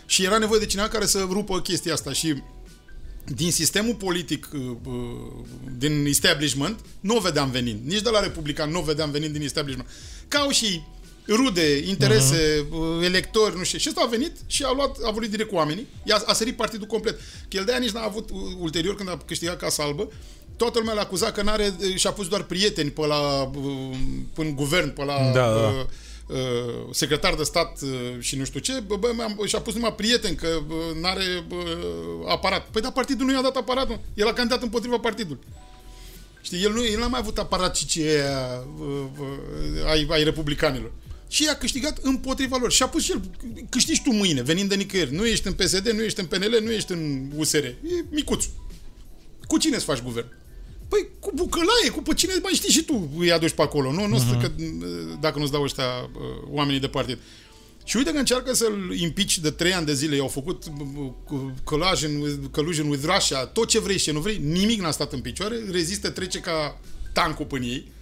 și 0.07 0.25
era 0.25 0.39
nevoie 0.39 0.61
de 0.61 0.67
cineva 0.67 0.89
care 0.89 1.07
să 1.07 1.27
rupă 1.31 1.61
chestia 1.61 1.93
asta 1.93 2.13
și 2.13 2.43
din 3.25 3.53
sistemul 3.53 3.95
politic 3.95 4.49
uh, 4.55 4.61
uh, 4.85 4.95
din 5.79 6.05
establishment 6.07 6.81
nu 7.01 7.17
o 7.17 7.21
vedeam 7.21 7.51
venind. 7.51 7.81
Nici 7.85 8.03
de 8.03 8.11
la 8.11 8.21
republican 8.21 8.71
nu 8.71 8.79
o 8.79 8.83
vedeam 8.83 9.11
venind 9.11 9.33
din 9.33 9.43
establishment. 9.43 9.89
Ca 10.29 10.39
au 10.39 10.51
și 10.51 10.83
rude, 11.29 11.77
interese, 11.87 12.67
uh-huh. 12.67 13.05
electori, 13.05 13.57
nu 13.57 13.65
știu. 13.65 13.79
Și 13.79 13.89
ăsta 13.89 14.03
a 14.05 14.09
venit 14.09 14.37
și 14.47 14.63
a 14.63 14.73
luat, 14.75 14.97
a 15.05 15.11
vorbit 15.11 15.31
direct 15.31 15.49
cu 15.49 15.55
oamenii. 15.55 15.87
I-a, 16.05 16.23
a 16.27 16.33
sărit 16.33 16.57
partidul 16.57 16.87
complet. 16.87 17.19
Că 17.49 17.57
el 17.57 17.65
de-aia 17.65 17.81
nici 17.81 17.91
n-a 17.91 18.03
avut 18.03 18.31
uh, 18.31 18.39
ulterior 18.59 18.95
când 18.95 19.09
a 19.09 19.17
câștigat 19.27 19.57
Casa 19.57 19.83
Albă. 19.83 20.09
Toată 20.59 20.79
lumea 20.79 20.95
l-a 20.95 21.01
acuzat 21.01 21.33
că 21.33 21.43
n-are, 21.43 21.75
uh, 21.81 21.95
și-a 21.95 22.11
pus 22.13 22.29
doar 22.29 22.43
prieteni 22.43 22.91
pe 22.91 23.07
la, 23.07 23.51
uh, 23.55 23.97
în 24.35 24.55
guvern, 24.55 24.93
pe 24.93 25.05
la 25.05 25.31
Da, 25.33 25.33
da. 25.33 25.55
uh, 25.69 25.85
uh, 26.27 26.85
secretar 26.91 27.35
de 27.35 27.43
stat 27.43 27.81
uh, 27.83 27.91
și 28.19 28.37
nu 28.37 28.45
știu 28.45 28.61
ce, 28.61 28.81
bă, 28.87 28.97
bă, 28.97 29.11
mi-am- 29.15 29.43
și-a 29.47 29.61
pus 29.61 29.75
numai 29.75 29.95
prieten 29.95 30.35
că 30.35 30.49
uh, 30.69 31.01
n-are 31.01 31.45
uh, 31.51 31.59
aparat. 32.29 32.67
Păi 32.71 32.83
dar 32.83 32.93
partidul 32.93 33.27
nu 33.27 33.33
i-a 33.33 33.43
dat 33.43 33.57
aparat, 33.57 33.89
mă. 33.89 33.99
El 34.15 34.27
a 34.29 34.33
candidat 34.33 34.63
împotriva 34.63 34.99
partidului. 34.99 35.43
Știi, 36.43 36.63
el 36.63 36.73
nu 36.73 36.85
el 36.87 36.99
n-a 36.99 37.07
mai 37.07 37.21
avut 37.23 37.39
aparat 37.39 37.77
și 37.77 37.87
ce 37.87 38.01
aia, 38.03 38.65
uh, 38.81 39.03
uh, 39.21 39.87
ai, 39.91 40.07
ai 40.11 40.25
republicanilor. 40.25 40.93
Și 41.29 41.49
a 41.49 41.55
câștigat 41.57 41.99
împotriva 42.03 42.57
lor. 42.61 42.73
Și 42.73 42.83
a 42.83 42.89
pus 42.89 43.03
și 43.03 43.11
el, 43.11 43.21
câștigi 43.69 44.03
tu 44.03 44.11
mâine, 44.13 44.43
venind 44.43 44.69
de 44.69 44.75
nicăieri. 44.75 45.15
Nu 45.15 45.27
ești 45.27 45.47
în 45.47 45.53
PSD, 45.53 45.89
nu 45.89 46.03
ești 46.03 46.21
în 46.21 46.27
PNL, 46.27 46.59
nu 46.63 46.71
ești 46.71 46.93
în 46.93 47.31
USR. 47.37 47.65
E 47.65 47.77
micuț. 48.11 48.45
Cu 49.47 49.59
cine 49.59 49.77
îți 49.77 49.85
faci 49.85 50.03
guvern? 50.03 50.27
Păi 50.89 51.09
cu 51.21 51.31
bucălaie, 51.35 51.91
cu 51.95 52.03
pe 52.03 52.15
cine 52.15 52.33
mai 52.43 52.53
știi 52.53 52.73
și 52.73 52.83
tu 52.83 53.11
îi 53.19 53.33
aduci 53.33 53.53
pe 53.53 53.63
acolo. 53.63 53.93
Nu, 53.93 54.07
nu 54.07 54.19
uh-huh. 54.19 54.41
că, 54.41 54.51
dacă 55.21 55.39
nu-ți 55.39 55.53
dau 55.53 55.63
ăștia 55.63 55.85
uh, 55.85 56.21
oamenii 56.51 56.81
de 56.81 56.89
partid. 56.89 57.19
Și 57.85 57.97
uite 57.97 58.11
că 58.11 58.19
încearcă 58.19 58.55
să-l 58.55 58.95
impici 58.97 59.39
de 59.39 59.51
trei 59.51 59.73
ani 59.73 59.87
de 59.87 59.95
zile. 59.95 60.17
I-au 60.17 60.29
făcut 60.29 60.65
uh, 60.65 61.11
cu- 61.25 61.55
collusion 61.65 62.21
with, 62.21 62.39
collusion 62.51 62.89
with 62.89 63.05
Russia, 63.15 63.45
tot 63.45 63.69
ce 63.69 63.81
vrei 63.81 63.99
și 63.99 64.05
ce 64.05 64.13
nu 64.13 64.21
vrei, 64.21 64.41
nimic 64.43 64.81
n-a 64.81 64.91
stat 64.91 65.13
în 65.13 65.21
picioare, 65.21 65.57
rezistă, 65.71 66.11
trece 66.11 66.39
ca 66.39 66.81
tancul 67.13 67.47
până 67.47 67.65
ei. 67.65 67.93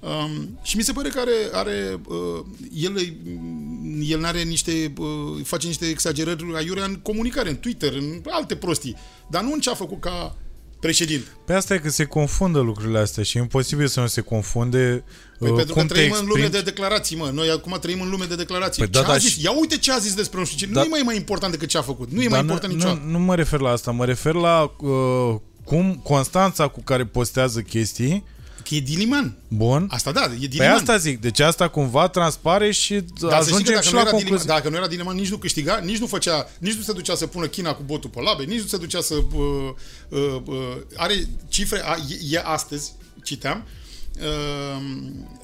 Um, 0.00 0.58
și 0.62 0.76
mi 0.76 0.82
se 0.82 0.92
pare 0.92 1.08
că 1.08 1.20
are, 1.20 1.32
are 1.52 2.00
uh, 2.08 2.44
el, 2.72 2.94
uh, 2.94 4.08
el 4.08 4.24
are 4.24 4.42
niște, 4.42 4.92
uh, 4.98 5.40
face 5.44 5.66
niște 5.66 5.88
exagerări 5.88 6.54
aiurea 6.54 6.84
în 6.84 6.94
comunicare, 6.94 7.48
în 7.48 7.56
Twitter, 7.56 7.92
în 7.92 8.22
alte 8.28 8.56
prostii, 8.56 8.96
dar 9.30 9.42
nu 9.42 9.52
în 9.52 9.60
ce 9.60 9.70
a 9.70 9.74
făcut 9.74 10.00
ca 10.00 10.36
președinte. 10.80 11.26
Pe 11.44 11.52
asta 11.52 11.74
e 11.74 11.78
că 11.78 11.90
se 11.90 12.04
confundă 12.04 12.58
lucrurile 12.60 12.98
astea 12.98 13.22
și 13.22 13.36
e 13.36 13.40
imposibil 13.40 13.86
să 13.86 14.00
nu 14.00 14.06
se 14.06 14.20
confunde 14.20 15.04
Păi 15.38 15.48
uh, 15.48 15.56
pentru 15.56 15.74
cum 15.74 15.82
că 15.82 15.88
te 15.88 15.94
trăim 15.94 16.10
în 16.12 16.18
lume 16.26 16.40
exprimi. 16.40 16.64
de 16.64 16.70
declarații, 16.70 17.16
mă. 17.16 17.30
Noi 17.32 17.50
acum 17.50 17.76
trăim 17.80 18.00
în 18.00 18.10
lume 18.10 18.24
de 18.24 18.34
declarații. 18.36 18.82
Păi 18.82 18.92
ce 18.92 19.00
da, 19.00 19.06
a 19.06 19.10
da, 19.12 19.16
zis? 19.18 19.30
și- 19.30 19.44
Ia 19.44 19.50
uite 19.58 19.76
ce 19.78 19.92
a 19.92 19.98
zis 19.98 20.14
despre 20.14 20.38
nu 20.38 20.44
știu 20.44 20.66
ce. 20.66 20.72
Da. 20.72 20.80
Nu 20.80 20.86
e 20.86 20.88
mai, 20.90 21.02
mai 21.04 21.16
important 21.16 21.52
decât 21.52 21.68
ce 21.68 21.78
a 21.78 21.82
făcut. 21.82 22.10
Nu 22.10 22.22
e 22.22 22.28
mai 22.28 22.28
Dar 22.28 22.40
important 22.40 22.72
nu, 22.72 22.78
niciodată. 22.78 23.02
nu, 23.06 23.10
nu 23.10 23.18
mă 23.24 23.34
refer 23.34 23.60
la 23.60 23.70
asta, 23.70 23.90
mă 23.90 24.04
refer 24.04 24.34
la 24.34 24.72
uh, 24.80 25.34
cum 25.64 26.00
constanța 26.02 26.68
cu 26.68 26.80
care 26.82 27.04
postează 27.04 27.60
chestii, 27.60 28.24
Că 28.70 28.76
e 28.76 28.80
diliman. 28.80 29.36
bun, 29.48 29.86
Asta 29.90 30.12
da, 30.12 30.24
e 30.24 30.26
Păi 30.28 30.48
diliman. 30.48 30.70
asta 30.74 30.96
zic, 30.96 31.20
deci 31.20 31.40
asta 31.40 31.68
cumva 31.68 32.08
transpare 32.08 32.70
și 32.70 32.94
Dar 33.20 33.42
să 33.42 33.50
știi 33.50 33.64
că 33.64 33.72
ajungem 33.72 33.74
dacă 33.74 33.86
și 33.86 33.92
nu, 33.92 33.98
la 33.98 34.00
era 34.00 34.10
diliman, 34.10 34.28
concluzie. 34.28 34.54
dacă 34.54 34.68
nu 34.68 34.76
era 34.76 34.86
diliman, 34.86 35.16
nici 35.16 35.28
nu 35.30 35.36
câștiga, 35.36 35.78
nici 35.78 35.98
nu 35.98 36.06
făcea, 36.06 36.48
nici 36.58 36.74
nu 36.74 36.82
se 36.82 36.92
ducea 36.92 37.14
să 37.14 37.26
pună 37.26 37.46
China 37.46 37.74
cu 37.74 37.82
botul 37.86 38.10
pe 38.10 38.20
labe, 38.20 38.44
nici 38.44 38.60
nu 38.60 38.66
se 38.66 38.76
ducea 38.76 39.00
să... 39.00 39.14
Uh, 39.14 39.42
uh, 40.08 40.42
uh, 40.46 40.76
are 40.96 41.28
cifre, 41.48 41.80
a, 41.84 41.96
e, 42.08 42.34
e 42.36 42.40
astăzi, 42.44 42.92
citeam, 43.22 43.64
uh, 44.20 44.82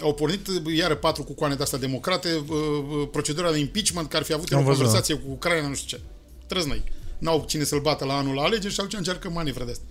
au 0.01 0.15
pornit 0.15 0.49
iară 0.77 0.95
patru 0.95 1.23
cucoane 1.23 1.55
de-astea 1.55 1.79
democrate, 1.79 2.29
uh, 2.49 2.57
uh, 2.57 3.09
procedura 3.13 3.51
de 3.53 3.59
impeachment 3.59 4.07
care 4.09 4.19
ar 4.19 4.25
fi 4.27 4.33
avut 4.33 4.53
Am 4.53 4.59
o 4.59 4.63
văzut. 4.63 4.77
conversație 4.77 5.15
cu 5.15 5.31
Ucraina, 5.31 5.69
nu 5.69 5.75
știu 5.75 5.97
ce. 5.97 6.03
Trăznăi. 6.47 6.83
N-au 7.19 7.45
cine 7.49 7.65
să-l 7.65 7.81
bată 7.81 8.05
la 8.05 8.17
anul 8.17 8.35
la 8.35 8.43
alegeri 8.43 8.73
și 8.75 8.81
atunci 8.81 8.95
încearcă 8.99 9.31
manevre 9.31 9.65
de 9.65 9.71
astea. 9.71 9.87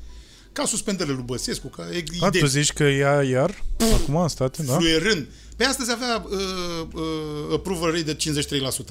Ca 0.55 0.65
suspendările 0.65 1.15
lui 1.15 1.23
Băsescu, 1.25 1.67
ca 1.67 1.83
e- 1.91 2.03
A, 2.21 2.27
idei 2.27 2.41
tu 2.41 2.45
zici 2.45 2.73
că 2.73 2.83
ea 2.83 3.23
iar, 3.23 3.63
acum 3.93 4.15
în 4.15 4.27
state, 4.27 4.63
da? 4.63 4.73
fluierând. 4.75 5.27
Pe 5.55 5.63
astăzi 5.63 5.91
avea 5.91 6.25
uh, 6.29 6.37
uh, 6.93 7.01
approval 7.53 7.91
rate 7.91 8.03
de 8.03 8.17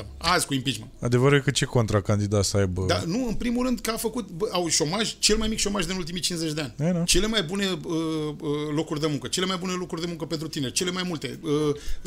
53%. 0.03 0.07
Azi 0.19 0.47
cu 0.47 0.55
impeachment. 0.55 0.91
Adevărul 1.01 1.39
e 1.39 1.41
că 1.41 1.51
ce 1.51 1.65
contracandidat 1.65 2.45
să 2.45 2.57
aibă... 2.57 2.85
Dar 2.89 3.03
nu, 3.03 3.27
în 3.29 3.35
primul 3.35 3.65
rând 3.65 3.81
că 3.81 3.91
a 3.91 3.97
făcut, 3.97 4.29
bă, 4.29 4.49
au 4.53 4.69
șomaj, 4.69 5.15
cel 5.19 5.37
mai 5.37 5.49
mic 5.49 5.59
șomaj 5.59 5.85
din 5.85 5.97
ultimii 5.97 6.21
50 6.21 6.53
de 6.53 6.61
ani. 6.61 6.75
E, 6.89 6.93
da. 6.93 7.03
Cele 7.03 7.27
mai 7.27 7.43
bune 7.43 7.79
uh, 7.85 7.95
uh, 8.41 8.49
locuri 8.75 9.01
de 9.01 9.07
muncă, 9.07 9.29
cele 9.29 9.47
mai 9.47 9.57
bune 9.57 9.73
locuri 9.73 10.01
de 10.01 10.07
muncă 10.07 10.25
pentru 10.25 10.49
tineri, 10.49 10.73
cele 10.73 10.91
mai 10.91 11.03
multe. 11.07 11.39
Uh, 11.43 11.51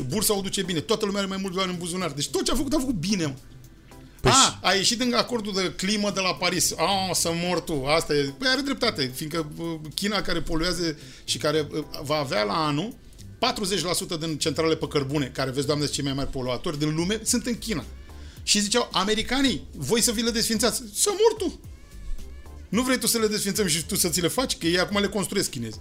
bursa 0.08 0.36
o 0.38 0.40
duce 0.40 0.62
bine, 0.62 0.80
toată 0.80 1.04
lumea 1.04 1.20
are 1.20 1.28
mai 1.28 1.38
mulți 1.40 1.56
bani 1.56 1.70
în 1.70 1.78
buzunar. 1.78 2.10
Deci 2.10 2.28
tot 2.28 2.44
ce 2.44 2.52
a 2.52 2.54
făcut, 2.54 2.72
a 2.72 2.78
făcut 2.78 2.94
bine. 2.94 3.24
Mă. 3.24 3.34
Păi 4.20 4.30
a, 4.30 4.34
și- 4.34 4.58
a 4.62 4.72
ieșit 4.72 5.00
în 5.00 5.12
acordul 5.14 5.52
de 5.54 5.72
climă 5.76 6.10
de 6.10 6.20
la 6.20 6.34
Paris. 6.34 6.72
A, 6.76 7.12
să 7.12 7.30
mor 7.34 7.60
tu. 7.60 7.84
Asta 7.84 8.14
e. 8.14 8.32
Păi 8.38 8.48
are 8.48 8.60
dreptate, 8.60 9.12
fiindcă 9.14 9.46
uh, 9.58 9.66
China 9.94 10.20
care 10.22 10.40
poluează 10.40 10.96
și 11.24 11.38
care 11.38 11.68
uh, 11.72 11.84
va 12.02 12.16
avea 12.16 12.42
la 12.42 12.66
anul 12.66 12.94
40% 14.16 14.18
din 14.20 14.38
centrale 14.38 14.76
pe 14.76 14.86
cărbune, 14.88 15.26
care 15.26 15.50
vezi, 15.50 15.66
doamne, 15.66 15.86
cei 15.86 16.04
mai 16.04 16.12
mari 16.12 16.30
poluatori 16.30 16.78
din 16.78 16.94
lume, 16.94 17.20
sunt 17.24 17.46
în 17.46 17.58
China. 17.58 17.84
Și 18.42 18.60
ziceau, 18.60 18.88
americanii, 18.92 19.62
voi 19.76 20.00
să 20.00 20.12
vi 20.12 20.22
le 20.22 20.30
desfințați. 20.30 20.82
Să 20.94 21.08
mor 21.10 21.48
tu! 21.48 21.60
Nu 22.68 22.82
vrei 22.82 22.98
tu 22.98 23.06
să 23.06 23.18
le 23.18 23.26
desfințăm 23.26 23.66
și 23.66 23.84
tu 23.86 23.96
să 23.96 24.08
ți 24.08 24.20
le 24.20 24.28
faci? 24.28 24.56
Că 24.56 24.66
ei 24.66 24.78
acum 24.78 25.00
le 25.00 25.08
construiesc 25.08 25.50
chinezi. 25.50 25.78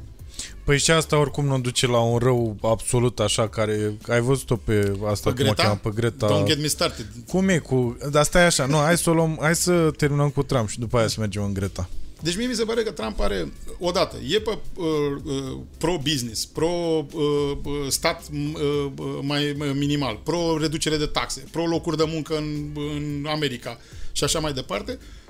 Păi 0.64 0.78
și 0.78 0.92
asta 0.92 1.18
oricum 1.18 1.46
nu 1.46 1.60
duce 1.60 1.88
la 1.88 2.00
un 2.00 2.18
rău 2.18 2.58
absolut 2.62 3.20
așa 3.20 3.48
care... 3.50 3.94
Ai 4.08 4.22
văzut-o 4.22 4.56
pe 4.56 4.98
asta, 5.06 5.30
Pe 5.30 5.36
cum 5.36 5.50
o 5.50 5.54
Greta? 5.54 5.64
cheamă, 5.64 5.80
pe 5.84 5.90
Greta... 5.96 6.42
Don't 6.42 6.46
get 6.46 6.62
me 6.62 6.68
started. 6.68 7.06
Cum 7.28 7.50
e 7.50 7.58
cu... 7.58 7.98
Dar 8.12 8.24
stai 8.24 8.46
așa, 8.46 8.66
nu, 8.66 8.78
hai 8.78 8.98
să 8.98 9.10
o 9.10 9.14
luăm, 9.14 9.38
hai 9.42 9.56
să 9.56 9.92
terminăm 9.98 10.30
cu 10.30 10.44
Trump 10.44 10.70
și 10.70 10.80
după 10.80 10.98
aia 10.98 11.08
să 11.08 11.20
mergem 11.20 11.44
în 11.44 11.54
Greta. 11.54 11.90
Deci 12.22 12.38
mie 12.38 12.48
mi 12.48 12.54
se 12.54 12.64
pare 12.64 12.84
că 12.84 12.92
Trump 12.92 13.20
are, 13.20 13.52
odată, 13.80 14.16
e 14.28 14.40
pe 14.40 14.58
uh, 14.76 14.86
uh, 15.24 15.58
pro-business, 15.78 16.46
pro-stat 16.46 18.24
uh, 18.32 18.92
uh, 18.98 19.20
mai 19.22 19.50
uh, 19.50 19.72
minimal, 19.74 20.20
pro-reducere 20.24 20.98
de 20.98 21.06
taxe, 21.06 21.44
pro-locuri 21.52 21.98
de 21.98 22.04
muncă 22.08 22.38
în, 22.38 22.78
în 22.96 23.26
America 23.30 23.78
și 24.12 24.24
așa 24.24 24.40
mai 24.40 24.54
departe, 24.54 24.92
uh, 24.92 25.27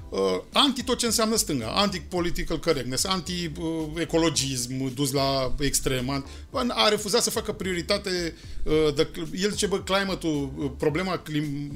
anti 0.52 0.84
tot 0.84 0.98
ce 0.98 1.06
înseamnă 1.06 1.36
stânga, 1.36 1.68
anti-political 1.68 2.60
correctness, 2.60 3.04
anti-ecologism 3.04 4.94
dus 4.94 5.12
la 5.12 5.56
extrem, 5.60 6.10
an- 6.52 6.70
a 6.70 6.88
refuzat 6.90 7.24
să 7.24 7.30
facă 7.30 7.52
prioritate, 7.52 8.36
uh, 8.64 8.94
de, 8.96 9.08
el 9.42 9.52
zice, 9.52 9.66
bă, 9.66 9.80
climate-ul, 9.80 10.52
uh, 10.58 10.72
problema 10.78 11.18
clim, 11.18 11.72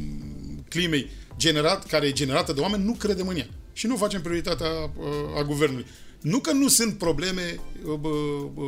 climei 0.69 1.09
generat, 1.37 1.85
care 1.85 2.07
e 2.07 2.11
generată 2.11 2.53
de 2.53 2.61
oameni, 2.61 2.83
nu 2.83 2.93
credem 2.93 3.27
în 3.27 3.37
ea. 3.37 3.47
Și 3.73 3.87
nu 3.87 3.95
facem 3.95 4.21
prioritatea 4.21 4.67
uh, 4.67 5.37
a 5.37 5.43
guvernului. 5.43 5.85
Nu 6.21 6.39
că 6.39 6.51
nu 6.51 6.67
sunt 6.67 6.97
probleme, 6.97 7.59
uh, 7.85 7.93
bă, 7.99 8.09
bă, 8.53 8.63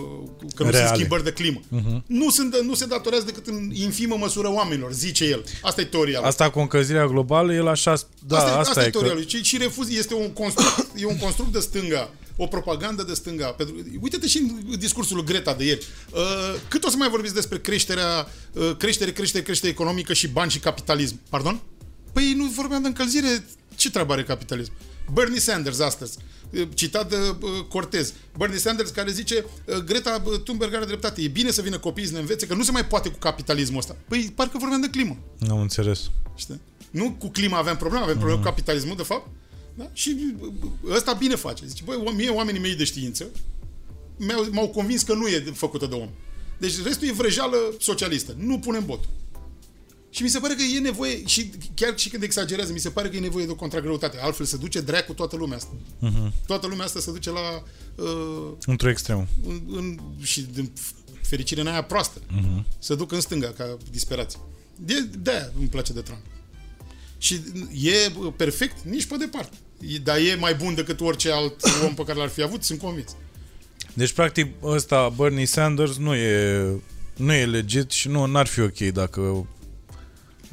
că 0.55 0.63
nu 0.63 0.69
Reale. 0.69 0.85
sunt 0.85 0.97
schimbări 0.97 1.23
de 1.23 1.31
climă. 1.31 1.59
Uh-huh. 1.59 2.01
Nu, 2.05 2.29
sunt, 2.29 2.55
nu 2.61 2.73
se 2.73 2.85
datorează 2.85 3.25
decât 3.25 3.47
în 3.47 3.71
infimă 3.73 4.15
măsură 4.15 4.51
oamenilor, 4.51 4.91
zice 4.91 5.25
el. 5.25 5.43
Asta 5.61 5.81
e 5.81 5.85
teoria 5.85 6.19
lui. 6.19 6.27
Asta 6.27 6.49
cu 6.49 6.59
încălzirea 6.59 7.05
globală, 7.05 7.53
el 7.53 7.67
așa... 7.67 7.93
Da, 8.27 8.37
asta, 8.37 8.49
asta, 8.49 8.57
e- 8.57 8.59
asta 8.59 8.83
e 8.83 8.85
e 8.85 8.89
teoria 8.89 9.09
că... 9.09 9.15
lui. 9.15 9.27
Și, 9.27 9.43
și 9.43 9.57
refuz, 9.57 9.89
este 9.89 10.13
un 10.13 10.33
construct, 10.33 10.87
e 11.01 11.05
un 11.05 11.17
construct 11.17 11.51
de 11.51 11.59
stânga, 11.59 12.13
o 12.37 12.47
propagandă 12.47 13.03
de 13.03 13.13
stânga. 13.13 13.47
Pentru, 13.47 13.75
uite-te 14.01 14.27
și 14.27 14.37
în 14.37 14.79
discursul 14.79 15.15
lui 15.15 15.25
Greta 15.25 15.53
de 15.53 15.65
ieri. 15.65 15.85
Uh, 16.13 16.19
cât 16.67 16.83
o 16.83 16.89
să 16.89 16.95
mai 16.97 17.09
vorbiți 17.09 17.33
despre 17.33 17.59
creșterea, 17.59 18.27
uh, 18.53 18.71
creștere, 18.77 19.11
creștere, 19.11 19.43
creștere 19.43 19.71
economică 19.71 20.13
și 20.13 20.27
bani 20.27 20.51
și 20.51 20.59
capitalism? 20.59 21.19
Pardon? 21.29 21.61
Păi 22.13 22.33
nu 22.37 22.45
vorbeam 22.45 22.81
de 22.81 22.87
încălzire. 22.87 23.45
Ce 23.75 23.91
treabă 23.91 24.13
are 24.13 24.23
capitalism? 24.23 24.71
Bernie 25.13 25.39
Sanders 25.39 25.79
astăzi, 25.79 26.17
uh, 26.17 26.33
citat 26.73 27.09
de 27.09 27.15
uh, 27.15 27.49
Cortez. 27.69 28.13
Bernie 28.37 28.59
Sanders 28.59 28.89
care 28.89 29.11
zice 29.11 29.45
uh, 29.65 29.75
Greta 29.75 30.23
Thunberg 30.43 30.73
are 30.73 30.85
dreptate. 30.85 31.21
E 31.21 31.27
bine 31.27 31.51
să 31.51 31.61
vină 31.61 31.77
copiii 31.77 32.07
să 32.07 32.13
ne 32.13 32.19
învețe 32.19 32.47
că 32.47 32.53
nu 32.53 32.63
se 32.63 32.71
mai 32.71 32.85
poate 32.85 33.09
cu 33.09 33.17
capitalismul 33.17 33.79
ăsta. 33.79 33.95
Păi 34.07 34.31
parcă 34.35 34.57
vorbeam 34.57 34.81
de 34.81 34.89
climă. 34.89 35.17
Am 35.49 35.59
înțeles. 35.59 36.09
Știi? 36.35 36.61
Nu 36.91 37.11
cu 37.11 37.27
clima 37.27 37.57
aveam 37.57 37.77
probleme, 37.77 38.03
avem 38.03 38.17
probleme 38.17 38.41
cu 38.41 38.45
capitalismul, 38.45 38.95
de 38.95 39.03
fapt. 39.03 39.27
Da? 39.75 39.89
Și 39.93 40.35
uh, 40.39 40.49
ăsta 40.89 41.13
bine 41.13 41.35
face. 41.35 41.65
Zice, 41.65 41.83
băi, 41.85 42.13
mie 42.15 42.29
oamenii 42.29 42.61
mei 42.61 42.75
de 42.75 42.83
știință 42.83 43.25
mi-au, 44.17 44.47
m-au 44.51 44.67
convins 44.67 45.01
că 45.01 45.13
nu 45.13 45.27
e 45.27 45.43
făcută 45.53 45.85
de 45.85 45.95
om. 45.95 46.09
Deci 46.57 46.83
restul 46.83 47.07
e 47.07 47.11
vrăjeală 47.11 47.57
socialistă. 47.79 48.35
Nu 48.37 48.59
punem 48.59 48.85
botul. 48.85 49.09
Și 50.13 50.23
mi 50.23 50.29
se 50.29 50.39
pare 50.39 50.53
că 50.53 50.61
e 50.61 50.79
nevoie, 50.79 51.25
și 51.25 51.51
chiar 51.73 51.97
și 51.97 52.09
când 52.09 52.23
exagerează, 52.23 52.73
mi 52.73 52.79
se 52.79 52.89
pare 52.89 53.09
că 53.09 53.15
e 53.15 53.19
nevoie 53.19 53.45
de 53.45 53.51
o 53.51 53.55
contragreutate. 53.55 54.17
Altfel 54.21 54.45
se 54.45 54.57
duce 54.57 54.81
dracu 54.81 55.13
toată 55.13 55.35
lumea 55.35 55.57
asta. 55.57 55.71
Uh-huh. 56.01 56.45
Toată 56.45 56.67
lumea 56.67 56.85
asta 56.85 56.99
se 56.99 57.11
duce 57.11 57.29
la... 57.29 57.63
Uh, 57.95 58.51
Într-o 58.65 58.89
extremă. 58.89 59.27
în, 59.47 59.61
în, 59.67 59.99
și 60.21 60.41
din 60.41 60.71
fericire 61.21 61.61
în 61.61 61.67
aia 61.67 61.83
proastă. 61.83 62.19
Uh-huh. 62.19 62.63
Se 62.79 62.95
duc 62.95 63.11
în 63.11 63.21
stânga 63.21 63.53
ca 63.57 63.77
disperați. 63.91 64.37
De, 64.75 64.93
de-aia 65.19 65.51
îmi 65.59 65.67
place 65.67 65.93
de 65.93 66.01
Trump. 66.01 66.21
Și 67.17 67.41
e 67.71 68.11
bă, 68.19 68.31
perfect 68.31 68.83
nici 68.83 69.05
pe 69.05 69.15
departe. 69.17 69.57
E- 69.79 69.97
Dar 69.97 70.17
e 70.17 70.35
mai 70.39 70.55
bun 70.55 70.75
decât 70.75 71.01
orice 71.01 71.31
alt 71.31 71.63
om 71.83 71.93
pe 71.93 72.03
care 72.03 72.17
l-ar 72.19 72.29
fi 72.29 72.41
avut, 72.41 72.63
sunt 72.63 72.79
convins. 72.79 73.15
Deci, 73.93 74.11
practic, 74.11 74.53
ăsta, 74.63 75.13
Bernie 75.17 75.45
Sanders, 75.45 75.97
nu 75.97 76.15
e, 76.15 76.67
nu 77.15 77.33
e 77.33 77.45
legit 77.45 77.91
și 77.91 78.07
nu 78.07 78.25
n-ar 78.25 78.47
fi 78.47 78.59
ok 78.59 78.77
dacă 78.77 79.47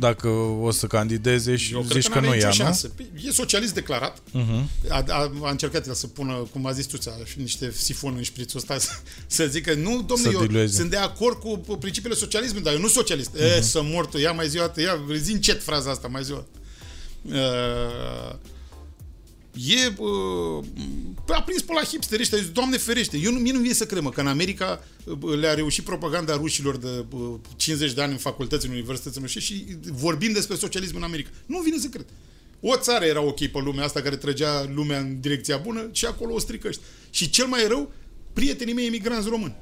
dacă 0.00 0.28
o 0.62 0.70
să 0.70 0.86
candideze 0.86 1.56
și 1.56 1.72
Eu 1.72 1.82
zici 1.82 1.90
cred 1.90 2.02
că, 2.04 2.10
că, 2.12 2.18
nu 2.20 2.26
n-are 2.26 2.38
ia, 2.38 2.48
nicio 2.48 2.62
nu? 2.62 2.68
șansă. 2.68 2.88
Păi, 2.88 3.10
E 3.26 3.30
socialist 3.30 3.74
declarat. 3.74 4.18
Uh-huh. 4.18 4.64
A, 4.88 5.04
a, 5.08 5.32
a 5.42 5.50
încercat 5.50 5.86
el 5.86 5.94
să 5.94 6.06
pună, 6.06 6.32
cum 6.52 6.66
a 6.66 6.72
zis 6.72 6.86
tu, 6.86 6.96
ți-a- 6.96 7.24
și 7.24 7.38
niște 7.40 7.72
sifon 7.76 8.14
în 8.16 8.22
șprițul 8.22 8.58
ăsta 8.58 8.78
să, 8.78 8.90
să 9.26 9.46
zică, 9.46 9.74
nu, 9.74 9.90
domnule, 10.06 10.30
Să 10.30 10.36
eu 10.40 10.46
dilueze. 10.46 10.76
sunt 10.76 10.90
de 10.90 10.96
acord 10.96 11.38
cu 11.38 11.76
principiile 11.80 12.14
socialismului, 12.16 12.64
dar 12.64 12.72
eu 12.74 12.80
nu 12.80 12.88
socialist. 12.88 13.30
Uh-huh. 13.36 13.56
E, 13.56 13.60
să 13.60 13.82
mor 13.82 14.06
tu, 14.06 14.18
ia 14.18 14.32
mai 14.32 14.48
ziua, 14.48 14.72
ia, 14.76 15.00
zi 15.16 15.32
încet 15.32 15.62
fraza 15.62 15.90
asta, 15.90 16.08
mai 16.08 16.22
ziua. 16.24 16.46
Uh, 17.22 18.34
e 19.54 19.92
uh, 19.98 20.64
a 21.28 21.42
prins 21.42 21.62
pe 21.62 21.72
la 21.72 21.82
hipsteri 21.82 22.20
ăștia, 22.20 22.38
zic, 22.38 22.52
Doamne 22.52 22.76
ferește, 22.76 23.18
eu 23.18 23.32
nu, 23.32 23.38
mie 23.38 23.52
nu 23.52 23.58
vine 23.58 23.72
să 23.72 23.86
cred, 23.86 24.02
mă, 24.02 24.10
că 24.10 24.20
în 24.20 24.26
America 24.26 24.84
uh, 25.04 25.38
le-a 25.38 25.54
reușit 25.54 25.84
propaganda 25.84 26.36
rușilor 26.36 26.76
de 26.76 27.04
uh, 27.10 27.34
50 27.56 27.92
de 27.92 28.02
ani 28.02 28.12
în 28.12 28.18
facultăți, 28.18 28.66
în 28.66 28.72
universități, 28.72 29.20
nu 29.20 29.26
știu, 29.26 29.40
și 29.40 29.64
vorbim 29.92 30.32
despre 30.32 30.56
socialism 30.56 30.96
în 30.96 31.02
America. 31.02 31.30
Nu 31.46 31.58
vine 31.58 31.78
să 31.78 31.86
cred. 31.86 32.06
O 32.60 32.76
țară 32.76 33.04
era 33.04 33.22
ok 33.22 33.46
pe 33.46 33.58
lumea 33.64 33.84
asta 33.84 34.00
care 34.00 34.16
trăgea 34.16 34.70
lumea 34.74 34.98
în 34.98 35.20
direcția 35.20 35.56
bună 35.56 35.88
și 35.92 36.06
acolo 36.06 36.34
o 36.34 36.38
strică 36.38 36.68
ăștia. 36.68 36.86
Și 37.10 37.30
cel 37.30 37.46
mai 37.46 37.66
rău, 37.68 37.92
prietenii 38.32 38.74
mei 38.74 38.86
emigranți 38.86 39.28
români. 39.28 39.56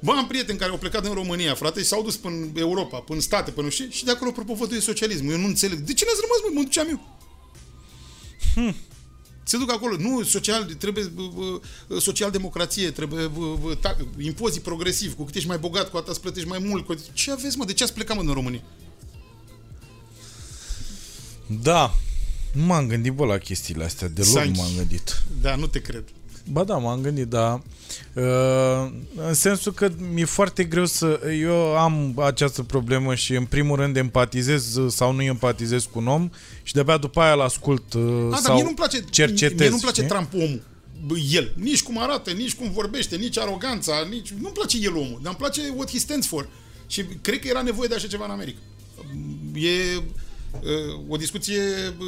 Bă, 0.00 0.12
am 0.12 0.26
prieteni 0.26 0.58
care 0.58 0.70
au 0.70 0.78
plecat 0.78 1.06
în 1.06 1.12
România, 1.12 1.54
frate, 1.54 1.80
și 1.80 1.86
s-au 1.86 2.02
dus 2.02 2.16
până 2.16 2.34
în 2.34 2.50
Europa, 2.54 2.98
până 2.98 3.18
în 3.18 3.24
state, 3.24 3.50
până 3.50 3.66
nu 3.66 3.72
știu, 3.72 3.88
și 3.90 4.04
de 4.04 4.10
acolo 4.10 4.30
propovăduie 4.30 4.80
socialism. 4.80 5.28
Eu 5.28 5.36
nu 5.36 5.46
înțeleg. 5.46 5.78
De 5.78 5.92
ce 5.92 6.04
n-ați 6.04 6.20
rămas, 6.20 6.38
mă? 6.42 6.60
Mă 6.60 6.62
duceam 6.62 6.88
eu. 6.88 7.18
Hmm. 8.54 8.74
Se 9.48 9.56
duc 9.56 9.70
acolo. 9.72 9.96
Nu, 9.96 10.22
social, 10.22 10.64
trebuie 10.64 11.04
bă, 11.04 11.22
bă, 11.86 11.98
social-democrație, 12.00 12.90
trebuie 12.90 13.26
bă, 13.26 13.56
bă, 13.60 13.74
ta, 13.74 13.96
impozit 14.18 14.62
progresiv. 14.62 15.14
Cu 15.14 15.24
cât 15.24 15.34
ești 15.34 15.48
mai 15.48 15.58
bogat, 15.58 15.90
cu 15.90 15.96
atât 15.96 16.08
îți 16.08 16.20
plătești 16.20 16.48
mai 16.48 16.58
mult. 16.58 16.86
Cu 16.86 16.92
atât... 16.92 17.12
Ce 17.12 17.30
aveți, 17.30 17.56
mă? 17.56 17.64
De 17.64 17.72
ce 17.72 17.82
ați 17.82 17.92
plecat, 17.94 18.16
mă, 18.16 18.22
în 18.22 18.32
România? 18.32 18.62
Da. 21.46 21.94
Nu 22.52 22.64
m-am 22.64 22.86
gândit, 22.86 23.12
bă, 23.12 23.24
la 23.24 23.38
chestiile 23.38 23.84
astea. 23.84 24.08
Deloc 24.08 24.28
nu 24.30 24.34
Sanchi. 24.34 24.58
m-am 24.58 24.70
gândit. 24.76 25.22
Da, 25.40 25.54
nu 25.54 25.66
te 25.66 25.80
cred. 25.80 26.04
Ba 26.50 26.64
da, 26.64 26.76
m-am 26.76 27.00
gândit, 27.00 27.26
dar 27.26 27.62
uh, 28.12 28.90
în 29.14 29.34
sensul 29.34 29.72
că 29.72 29.90
mi-e 30.12 30.24
foarte 30.24 30.64
greu 30.64 30.86
să... 30.86 31.20
Eu 31.40 31.76
am 31.76 32.18
această 32.18 32.62
problemă 32.62 33.14
și 33.14 33.34
în 33.34 33.44
primul 33.44 33.76
rând 33.76 33.96
empatizez 33.96 34.74
uh, 34.74 34.92
sau 34.92 35.12
nu 35.12 35.22
empatizez 35.22 35.84
cu 35.84 35.98
un 35.98 36.06
om 36.06 36.30
și 36.62 36.72
de-abia 36.72 36.96
după 36.96 37.20
aia 37.20 37.32
îl 37.32 37.40
ascult 37.40 37.92
uh, 37.92 38.02
A, 38.26 38.30
dar 38.30 38.38
sau 38.38 38.54
mie 38.54 38.62
nu-mi 38.62 38.74
place, 38.74 39.04
cercetez. 39.10 39.58
mie 39.58 39.68
nu-mi 39.68 39.80
place 39.80 40.02
știi? 40.02 40.14
Trump 40.14 40.34
omul. 40.34 40.62
Bă, 41.06 41.14
El. 41.30 41.52
Nici 41.56 41.82
cum 41.82 42.02
arată, 42.02 42.30
nici 42.30 42.54
cum 42.54 42.70
vorbește, 42.70 43.16
nici 43.16 43.38
aroganța, 43.38 44.06
nici... 44.10 44.28
Nu-mi 44.40 44.54
place 44.54 44.78
el 44.82 44.96
omul, 44.96 45.18
dar 45.22 45.36
îmi 45.38 45.48
place 45.48 45.72
what 45.76 45.90
he 45.90 45.98
stands 45.98 46.26
for. 46.26 46.48
Și 46.86 47.04
cred 47.20 47.38
că 47.38 47.48
era 47.48 47.62
nevoie 47.62 47.88
de 47.88 47.94
așa 47.94 48.06
ceva 48.06 48.24
în 48.24 48.30
America. 48.30 48.58
E 49.54 49.96
uh, 49.96 50.02
o 51.08 51.16
discuție 51.16 51.62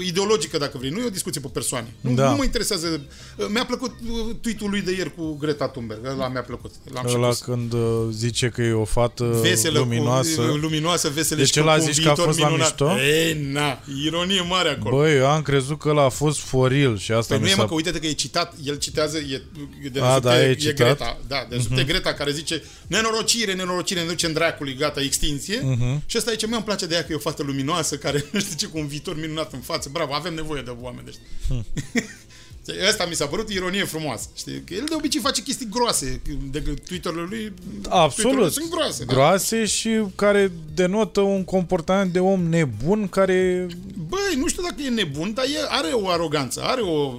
ideologică, 0.06 0.58
dacă 0.58 0.78
vrei. 0.78 0.90
Nu 0.90 0.98
e 0.98 1.04
o 1.06 1.10
discuție 1.10 1.40
pe 1.40 1.48
persoane. 1.52 1.92
Nu, 2.00 2.14
Da. 2.14 2.30
nu 2.30 2.36
mă 2.36 2.44
interesează. 2.44 3.00
Uh, 3.36 3.46
Mi-a 3.48 3.64
plăcut 3.64 3.90
uh, 4.10 4.34
tweet-ul 4.40 4.70
lui 4.70 4.80
de 4.80 4.92
ieri 4.92 5.14
cu 5.14 5.36
Greta 5.40 5.68
Thunberg. 5.68 6.06
Ăla 6.06 6.28
mi-a 6.28 6.42
plăcut. 6.42 6.70
L-am 6.92 7.06
și 7.08 7.14
Ăla 7.16 7.28
pus. 7.28 7.38
când 7.38 7.72
uh, 7.72 7.80
zice 8.10 8.48
că 8.48 8.62
e 8.62 8.72
o 8.72 8.84
fată 8.84 9.38
Veselă, 9.42 9.78
luminoasă. 9.78 10.40
Cu, 10.40 10.56
luminoasă, 10.56 11.08
veselă 11.08 11.40
Deci 11.40 11.48
și 11.48 11.58
cu, 11.60 11.60
ăla 11.60 11.74
cu 11.76 11.80
un 11.84 11.92
zici 11.92 12.02
că 12.02 12.08
a 12.08 12.12
viitor 12.12 12.26
fost 12.26 12.38
la 12.38 12.46
minunat. 12.48 12.68
mișto? 12.80 12.98
Ei, 13.00 13.48
na, 13.52 13.78
ironie 14.04 14.40
mare 14.40 14.68
acolo. 14.68 14.96
Băi, 14.96 15.16
eu 15.16 15.26
am 15.26 15.42
crezut 15.42 15.78
că 15.78 15.88
ăla 15.88 16.04
a 16.04 16.08
fost 16.08 16.38
for 16.38 16.70
real 16.70 16.98
și 16.98 17.12
asta 17.12 17.34
Păi 17.34 17.36
mi 17.36 17.42
nu 17.42 17.48
e, 17.50 17.54
s-a... 17.54 17.62
mă, 17.62 17.68
că 17.68 17.74
uite 17.74 17.90
că 17.90 18.06
e 18.06 18.12
citat, 18.12 18.54
el 18.64 18.76
citează, 18.76 19.18
e, 19.18 19.42
e 19.84 19.88
de 19.88 20.00
A, 20.00 20.18
da, 20.18 20.42
e 20.42 20.48
e 20.48 20.54
citat? 20.54 20.76
Greta, 20.76 21.18
da, 21.26 21.46
de 21.48 21.56
uh-huh. 21.56 21.86
Greta 21.86 22.12
care 22.12 22.30
zice 22.32 22.62
nenorocire, 22.86 23.52
nenorocire, 23.54 24.00
ne 24.00 24.06
ducem 24.06 24.32
dracului, 24.32 24.74
gata, 24.74 25.00
extinție. 25.00 25.58
Uh-huh. 25.58 26.06
Și 26.06 26.16
ăsta 26.18 26.32
e 26.32 26.34
ce 26.34 26.46
mi-am 26.46 26.62
place 26.62 26.86
de 26.86 26.94
ea, 26.94 27.04
că 27.04 27.12
e 27.12 27.14
o 27.14 27.18
fată 27.18 27.42
luminoasă, 27.42 27.96
care 27.96 28.24
nu 28.32 28.40
știu 28.40 28.56
ce, 28.56 28.66
cu 28.66 28.78
un 28.78 28.86
viitor 28.86 29.20
minunat 29.20 29.52
în 29.52 29.60
față. 29.60 29.88
Bravo, 29.92 30.14
avem 30.14 30.34
nevoie 30.34 30.62
de 30.62 30.76
oameni 30.80 31.04
de 31.04 31.10
ăștia. 31.10 31.64
Ăsta 32.88 33.06
mi 33.06 33.14
s-a 33.14 33.26
părut 33.26 33.50
ironie 33.50 33.84
frumoasă. 33.84 34.28
Știi? 34.36 34.62
Că 34.66 34.74
el 34.74 34.84
de 34.88 34.94
obicei 34.94 35.20
face 35.20 35.42
chestii 35.42 35.68
groase. 35.70 36.20
De 36.50 36.60
Twitter-ul 36.60 37.26
lui 37.28 37.38
Twitter-urile 37.38 37.52
Absolut. 37.88 38.52
sunt 38.52 38.70
groase. 38.70 39.04
Da? 39.04 39.12
Groase 39.12 39.64
și 39.64 40.02
care 40.14 40.52
denotă 40.74 41.20
un 41.20 41.44
comportament 41.44 42.12
de 42.12 42.20
om 42.20 42.42
nebun 42.42 43.08
care... 43.08 43.66
Băi, 44.08 44.34
nu 44.36 44.48
știu 44.48 44.62
dacă 44.62 44.82
e 44.82 44.88
nebun, 44.88 45.32
dar 45.34 45.44
e, 45.44 45.66
are 45.68 45.92
o 45.92 46.08
aroganță, 46.08 46.62
are 46.62 46.80
o... 46.80 47.16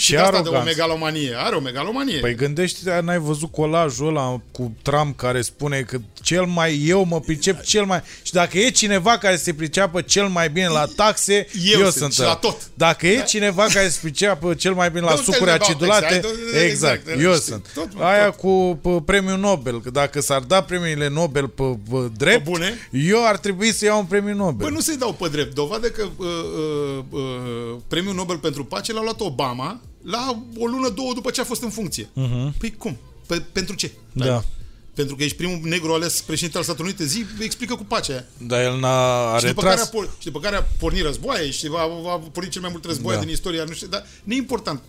Și 0.00 0.10
de 0.10 0.16
asta 0.16 0.30
de 0.30 0.36
o 0.36 0.40
aroganță. 0.40 0.68
megalomanie. 0.68 1.32
Are 1.36 1.56
o 1.56 1.60
megalomanie. 1.60 2.18
Păi 2.20 2.34
gândește 2.34 3.00
n-ai 3.02 3.18
văzut 3.18 3.52
colajul 3.52 4.06
ăla 4.08 4.40
cu 4.52 4.72
Trump 4.82 5.16
care 5.16 5.42
spune 5.42 5.80
că 5.80 5.98
cel 6.22 6.44
mai 6.44 6.82
eu 6.86 7.04
mă 7.04 7.20
pricep 7.20 7.62
cel 7.62 7.84
mai... 7.84 8.02
Și 8.22 8.32
dacă 8.32 8.58
e 8.58 8.70
cineva 8.70 9.18
care 9.18 9.36
se 9.36 9.54
priceapă 9.54 10.00
cel 10.00 10.26
mai 10.28 10.50
bine 10.50 10.66
la 10.68 10.84
taxe, 10.96 11.46
Eu 11.64 11.78
eu, 11.80 11.82
sunt 11.82 11.92
sunt 11.92 12.12
și 12.12 12.20
ăla. 12.20 12.28
la 12.30 12.36
tot. 12.36 12.56
Dacă 12.74 13.06
e 13.06 13.22
cineva 13.26 13.64
care 13.72 13.88
se 13.88 13.98
priceapă 14.02 14.54
cel 14.54 14.74
mai 14.74 14.90
bine 14.90 15.00
la 15.04 15.12
Don't 15.12 15.14
tell 15.14 15.24
sucuri 15.24 15.44
me 15.44 15.50
about 15.50 15.68
acidulate, 15.68 16.04
taxe, 16.14 16.18
I 16.18 16.30
don't- 16.30 16.62
exact, 16.64 17.00
exact, 17.06 17.22
eu 17.22 17.32
știi, 17.32 17.44
sunt. 17.44 17.70
tot, 17.74 17.94
mă, 17.94 18.04
Aia 18.04 18.24
tot. 18.30 18.34
cu 18.36 18.80
p- 18.80 19.04
premiul 19.04 19.38
Nobel, 19.38 19.80
că 19.80 19.90
dacă 19.90 20.20
s-ar 20.20 20.40
da 20.40 20.62
premiile 20.62 21.08
Nobel 21.08 21.48
pe, 21.48 21.62
pe 21.90 22.10
drept, 22.16 22.44
Pe 22.44 22.50
bune? 22.50 22.88
eu 22.90 23.26
ar 23.26 23.36
trebui 23.38 23.72
să 23.72 23.84
iau 23.84 23.98
un 23.98 24.04
premiu 24.04 24.34
Nobel. 24.34 24.66
Băi, 24.66 24.70
nu 24.70 24.80
să-i 24.80 24.96
dau 24.96 25.12
pe 25.12 25.28
drept. 25.28 25.54
Dovadă 25.54 25.88
că 25.90 26.06
uh, 26.16 26.26
uh, 26.26 27.04
uh, 27.10 27.76
premiul 27.88 28.14
Nobel 28.14 28.36
pentru 28.38 28.64
pace 28.64 28.92
l-a 28.92 29.02
luat 29.02 29.20
Obama 29.20 29.80
la 30.02 30.42
o 30.58 30.66
lună, 30.66 30.88
două 30.88 31.12
după 31.14 31.30
ce 31.30 31.40
a 31.40 31.44
fost 31.44 31.62
în 31.62 31.70
funcție. 31.70 32.04
Uh-huh. 32.04 32.58
Păi 32.58 32.74
cum? 32.78 32.96
Pe, 33.26 33.42
pentru 33.52 33.74
ce? 33.74 33.90
Da. 34.12 34.44
Pentru 34.94 35.16
că 35.16 35.22
ești 35.22 35.36
primul 35.36 35.60
negru 35.62 35.92
ales 35.92 36.20
președinte 36.20 36.56
al 36.56 36.62
Statelor 36.64 36.86
Unite, 36.88 37.04
zi, 37.06 37.24
explică 37.40 37.74
cu 37.74 37.84
pacea 37.84 38.12
aia. 38.12 38.24
Dar 38.46 38.62
el 38.62 38.78
n-a 38.78 39.32
a 39.34 39.38
Și 39.38 39.46
după, 39.46 39.60
care 39.62 39.74
a, 39.80 39.82
retras. 39.82 39.90
por- 40.04 40.18
și 40.18 40.24
după 40.24 40.40
care 40.40 40.56
a 40.56 40.62
pornit 40.78 41.02
războaie 41.02 41.50
și 41.50 41.70
a, 41.74 41.80
a 42.12 42.18
pornit 42.32 42.52
cel 42.52 42.60
mai 42.60 42.70
multe 42.72 42.86
războaie 42.86 43.18
Da. 43.18 43.24
din 43.24 43.32
istoria, 43.32 43.64
nu 43.64 43.72
știu, 43.72 43.86
dar 43.86 44.06
nu 44.24 44.32
e 44.32 44.36
important 44.36 44.82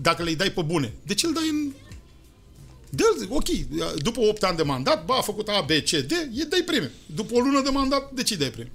dacă 0.00 0.22
le 0.22 0.34
dai 0.34 0.50
pe 0.50 0.62
bune. 0.62 0.92
De 1.02 1.14
ce 1.14 1.26
îl 1.26 1.32
dai 1.32 1.48
în... 1.50 1.72
dă 2.90 3.04
ok, 3.28 3.48
după 3.96 4.20
8 4.20 4.42
ani 4.44 4.56
de 4.56 4.62
mandat, 4.62 5.04
ba, 5.04 5.14
a 5.14 5.20
făcut 5.20 5.48
A, 5.48 5.60
B, 5.66 5.70
C, 5.70 5.90
D, 5.90 6.10
e 6.12 6.44
dai 6.48 6.62
premiu. 6.66 6.90
După 7.06 7.34
o 7.34 7.38
lună 7.40 7.60
de 7.62 7.70
mandat, 7.70 8.10
de 8.12 8.22
ce 8.22 8.32
îi 8.32 8.38
dai 8.40 8.50
premiu? 8.50 8.72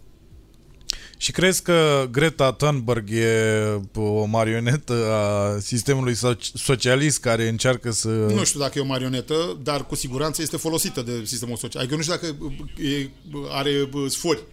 Și 1.24 1.32
crezi 1.32 1.62
că 1.62 2.08
Greta 2.12 2.54
Thunberg 2.54 3.10
e 3.12 3.82
o 3.96 4.26
marionetă 4.26 5.12
a 5.12 5.60
sistemului 5.60 6.16
soci- 6.16 6.52
socialist 6.54 7.20
care 7.20 7.48
încearcă 7.48 7.92
să... 7.92 8.08
Nu 8.08 8.44
știu 8.44 8.60
dacă 8.60 8.78
e 8.78 8.82
o 8.82 8.86
marionetă, 8.86 9.58
dar 9.62 9.86
cu 9.86 9.96
siguranță 9.96 10.42
este 10.42 10.58
folosită 10.58 11.02
de 11.02 11.22
sistemul 11.26 11.58
social. 11.58 11.84
Adică 11.84 11.92
eu 11.92 11.98
nu 11.98 12.04
știu 12.04 12.14
dacă 12.14 12.54
e, 12.88 13.10
are 13.50 13.88
bă, 13.90 14.08
sfori 14.08 14.44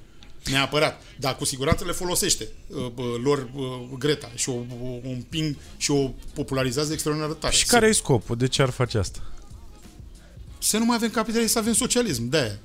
neapărat, 0.44 1.02
dar 1.18 1.36
cu 1.36 1.44
siguranță 1.44 1.84
le 1.84 1.92
folosește 1.92 2.48
uh, 2.66 2.86
bă, 2.94 3.02
lor 3.22 3.50
bă, 3.54 3.96
Greta 3.98 4.30
și 4.34 4.48
o, 4.48 4.52
o, 4.82 4.86
o 5.04 5.08
împing 5.08 5.56
și 5.76 5.90
o 5.90 6.10
popularizează 6.34 6.92
extraordinar 6.92 7.32
de 7.32 7.38
tare. 7.40 7.54
Și 7.54 7.66
care 7.66 7.86
e 7.86 7.92
scopul? 7.92 8.36
De 8.36 8.48
ce 8.48 8.62
ar 8.62 8.70
face 8.70 8.98
asta? 8.98 9.20
Să 10.58 10.78
nu 10.78 10.84
mai 10.84 10.96
avem 10.96 11.10
capitalism, 11.10 11.52
să 11.52 11.58
avem 11.58 11.72
socialism, 11.72 12.28
de 12.28 12.58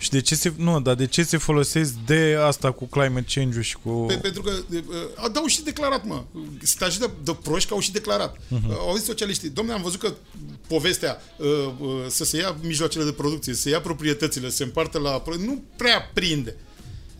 Și 0.00 0.10
de 0.10 0.20
ce 0.20 0.34
se... 0.34 0.52
Nu, 0.56 0.80
dar 0.80 0.94
de 0.94 1.06
ce 1.06 1.22
se 1.22 1.36
folosesc 1.36 1.94
de 2.06 2.36
asta 2.46 2.70
cu 2.70 2.86
climate 2.86 3.24
change-ul 3.34 3.62
și 3.62 3.76
cu... 3.82 4.04
Pe, 4.08 4.14
pentru 4.14 4.42
că 4.42 4.52
uh, 4.70 5.30
dau 5.32 5.46
și 5.46 5.62
declarat, 5.62 6.06
mă. 6.06 6.22
Sunt 6.62 6.82
așa 6.82 6.98
de, 6.98 7.10
de 7.22 7.36
proști 7.42 7.68
că 7.68 7.74
au 7.74 7.80
și 7.80 7.92
declarat. 7.92 8.36
Uh-huh. 8.36 8.68
Uh, 8.68 8.76
au 8.78 8.96
zis 8.96 9.04
socialiștii, 9.04 9.48
domnule, 9.48 9.76
am 9.76 9.82
văzut 9.82 10.00
că 10.00 10.14
povestea 10.66 11.22
uh, 11.36 11.46
uh, 11.78 11.88
să 12.08 12.24
se 12.24 12.36
ia 12.36 12.56
mijloacele 12.62 13.04
de 13.04 13.12
producție, 13.12 13.54
să 13.54 13.60
se 13.60 13.70
ia 13.70 13.80
proprietățile, 13.80 14.48
să 14.48 14.56
se 14.56 14.62
împartă 14.62 14.98
la... 14.98 15.22
Nu 15.44 15.62
prea 15.76 16.10
prinde. 16.14 16.56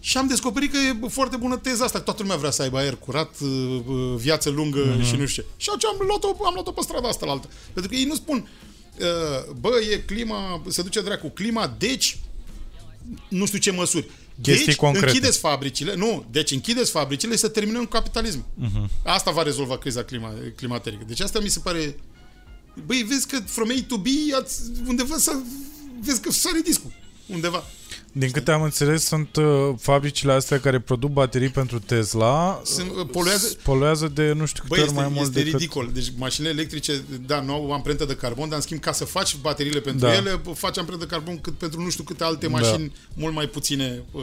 Și 0.01 0.17
am 0.17 0.27
descoperit 0.27 0.73
că 0.73 0.79
e 0.79 1.09
foarte 1.09 1.37
bună 1.37 1.57
teza 1.57 1.85
asta, 1.85 1.99
că 1.99 2.05
toată 2.05 2.23
lumea 2.23 2.37
vrea 2.37 2.51
să 2.51 2.63
aibă 2.63 2.79
aer 2.79 2.97
curat, 2.97 3.41
uh, 3.41 3.81
uh, 3.87 4.15
viață 4.17 4.51
lungă 4.51 4.97
uh-huh. 4.97 5.05
și 5.05 5.17
nu 5.17 5.27
știu 5.27 5.43
ce. 5.43 5.49
Și 5.57 5.69
atunci 5.75 5.85
am 5.85 6.07
luat-o, 6.07 6.45
am 6.45 6.55
luat-o 6.55 6.73
pe 6.73 6.81
strada 6.83 7.09
asta 7.09 7.27
la 7.27 7.33
altă. 7.33 7.49
Pentru 7.73 7.91
că 7.91 7.97
ei 7.99 8.05
nu 8.05 8.15
spun, 8.15 8.49
uh, 9.01 9.55
bă, 9.61 9.71
e 9.91 9.97
clima, 9.97 10.63
se 10.69 10.83
duce 10.83 11.01
dracu 11.01 11.29
clima, 11.29 11.75
deci 11.79 12.19
nu 13.29 13.47
știu 13.47 13.59
ce 13.59 13.71
măsuri. 13.71 14.07
Chestii 14.43 14.67
deci, 14.67 14.77
concrete. 14.77 15.07
închideți 15.07 15.39
fabricile, 15.39 15.95
nu, 15.95 16.25
deci 16.31 16.51
închideți 16.51 16.91
fabricile 16.91 17.33
și 17.33 17.39
să 17.39 17.49
terminăm 17.49 17.85
cu 17.85 17.89
capitalism. 17.89 18.45
Uh-huh. 18.45 19.03
Asta 19.05 19.31
va 19.31 19.43
rezolva 19.43 19.79
criza 19.79 20.03
clima, 20.03 20.33
climaterică. 20.57 21.05
Deci 21.07 21.21
asta 21.21 21.41
mi 21.41 21.49
se 21.49 21.59
pare... 21.59 21.97
Băi, 22.87 23.03
vezi 23.09 23.27
că 23.27 23.39
from 23.47 23.71
A 23.71 23.85
to 23.87 23.97
B, 23.97 24.07
ați, 24.41 24.61
undeva 24.87 25.17
să... 25.19 25.37
Vezi 26.01 26.21
că 26.21 26.33
sare 26.33 26.61
discul. 26.65 26.93
Undeva. 27.27 27.65
Din 28.13 28.31
câte 28.31 28.51
am 28.51 28.63
înțeles, 28.63 29.05
sunt 29.05 29.37
uh, 29.37 29.69
fabricile 29.79 30.33
astea 30.33 30.61
care 30.61 30.79
produc 30.81 31.11
baterii 31.11 31.49
pentru 31.49 31.79
Tesla. 31.79 32.61
Sunt, 32.65 32.91
uh, 32.91 33.07
poluează- 33.13 33.57
poluează 33.63 34.09
de 34.09 34.33
nu 34.33 34.45
știu 34.45 34.63
câte 34.63 34.75
Băi, 34.75 34.79
ori 34.79 34.89
este, 34.89 35.01
mai 35.01 35.11
mult 35.15 35.27
este 35.29 35.43
decât... 35.43 35.61
ridicol. 35.61 35.91
Deci 35.93 36.13
mașinile 36.17 36.53
electrice, 36.53 37.03
da, 37.27 37.41
nu 37.41 37.53
au 37.53 37.73
amprentă 37.73 38.05
de 38.05 38.15
carbon, 38.17 38.49
dar 38.49 38.57
în 38.57 38.63
schimb 38.63 38.81
ca 38.81 38.93
să 38.93 39.05
faci 39.05 39.37
bateriile 39.37 39.81
pentru 39.81 40.07
Da. 40.07 40.15
ele, 40.15 40.41
faci 40.55 40.79
amprentă 40.79 41.05
de 41.05 41.11
carbon 41.11 41.39
cât 41.41 41.59
pentru 41.59 41.81
nu 41.83 41.91
știu 41.91 42.05
câte 42.05 42.25
alte 42.25 42.47
mașini 42.47 42.93
mult 43.15 43.35
mai 43.35 43.47
puține 43.47 44.03
uh, 44.13 44.23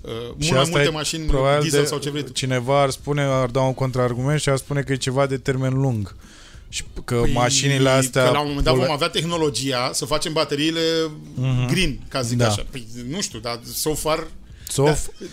uh, 0.00 0.10
mult 0.38 0.50
mai 0.52 0.64
multe 0.70 0.86
e 0.86 0.88
mașini 0.88 1.26
probabil 1.26 1.60
diesel 1.62 1.80
de, 1.80 1.86
sau 1.86 1.98
ce 1.98 2.10
vrei 2.10 2.24
tu. 2.24 2.32
Cineva 2.32 2.82
ar 2.82 2.90
spune, 2.90 3.22
ar 3.22 3.48
da 3.48 3.60
un 3.60 3.74
contraargument 3.74 4.40
și 4.40 4.48
ar 4.48 4.56
spune 4.56 4.82
că 4.82 4.92
e 4.92 4.96
ceva 4.96 5.26
de 5.26 5.36
termen 5.36 5.72
lung. 5.80 6.14
Și 6.74 6.84
că 7.04 7.14
păi, 7.14 7.32
mașinile 7.32 7.88
astea... 7.88 8.24
Că 8.24 8.30
la 8.30 8.40
un 8.40 8.46
moment 8.46 8.64
dat 8.64 8.74
pole- 8.74 8.86
vom 8.86 8.94
avea 8.94 9.08
tehnologia 9.08 9.90
să 9.92 10.04
facem 10.04 10.32
bateriile 10.32 10.80
uh-huh. 10.80 11.66
green, 11.68 12.00
ca 12.08 12.22
să 12.22 12.28
zic 12.28 12.38
Da. 12.38 12.46
așa. 12.46 12.66
Păi, 12.70 12.86
nu 13.08 13.20
știu, 13.20 13.38
dar 13.38 13.60
so 13.72 13.94
far... 13.94 14.26
Sof, 14.68 15.06
Da, 15.18 15.26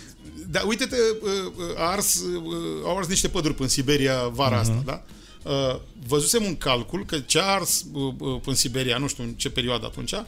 da, 0.50 0.66
uite-te, 0.66 0.96
uh, 1.22 1.30
uh, 1.56 1.78
a 1.78 1.90
ars, 1.90 2.14
uh, 2.14 2.82
au 2.84 2.96
ars 2.96 3.06
niște 3.06 3.28
păduri 3.28 3.54
în 3.58 3.68
Siberia 3.68 4.28
vara 4.28 4.56
uh-huh. 4.56 4.60
asta, 4.60 4.82
da? 4.84 5.04
Uh, 5.42 5.78
văzusem 6.06 6.44
un 6.44 6.56
calcul 6.56 7.04
că 7.04 7.18
ce 7.18 7.40
a 7.40 7.44
ars 7.44 7.84
uh, 7.92 8.14
uh, 8.18 8.40
în 8.46 8.54
Siberia, 8.54 8.98
nu 8.98 9.06
știu 9.08 9.24
în 9.24 9.32
ce 9.32 9.50
perioadă 9.50 9.86
atunci, 9.86 10.12
uh, 10.12 10.22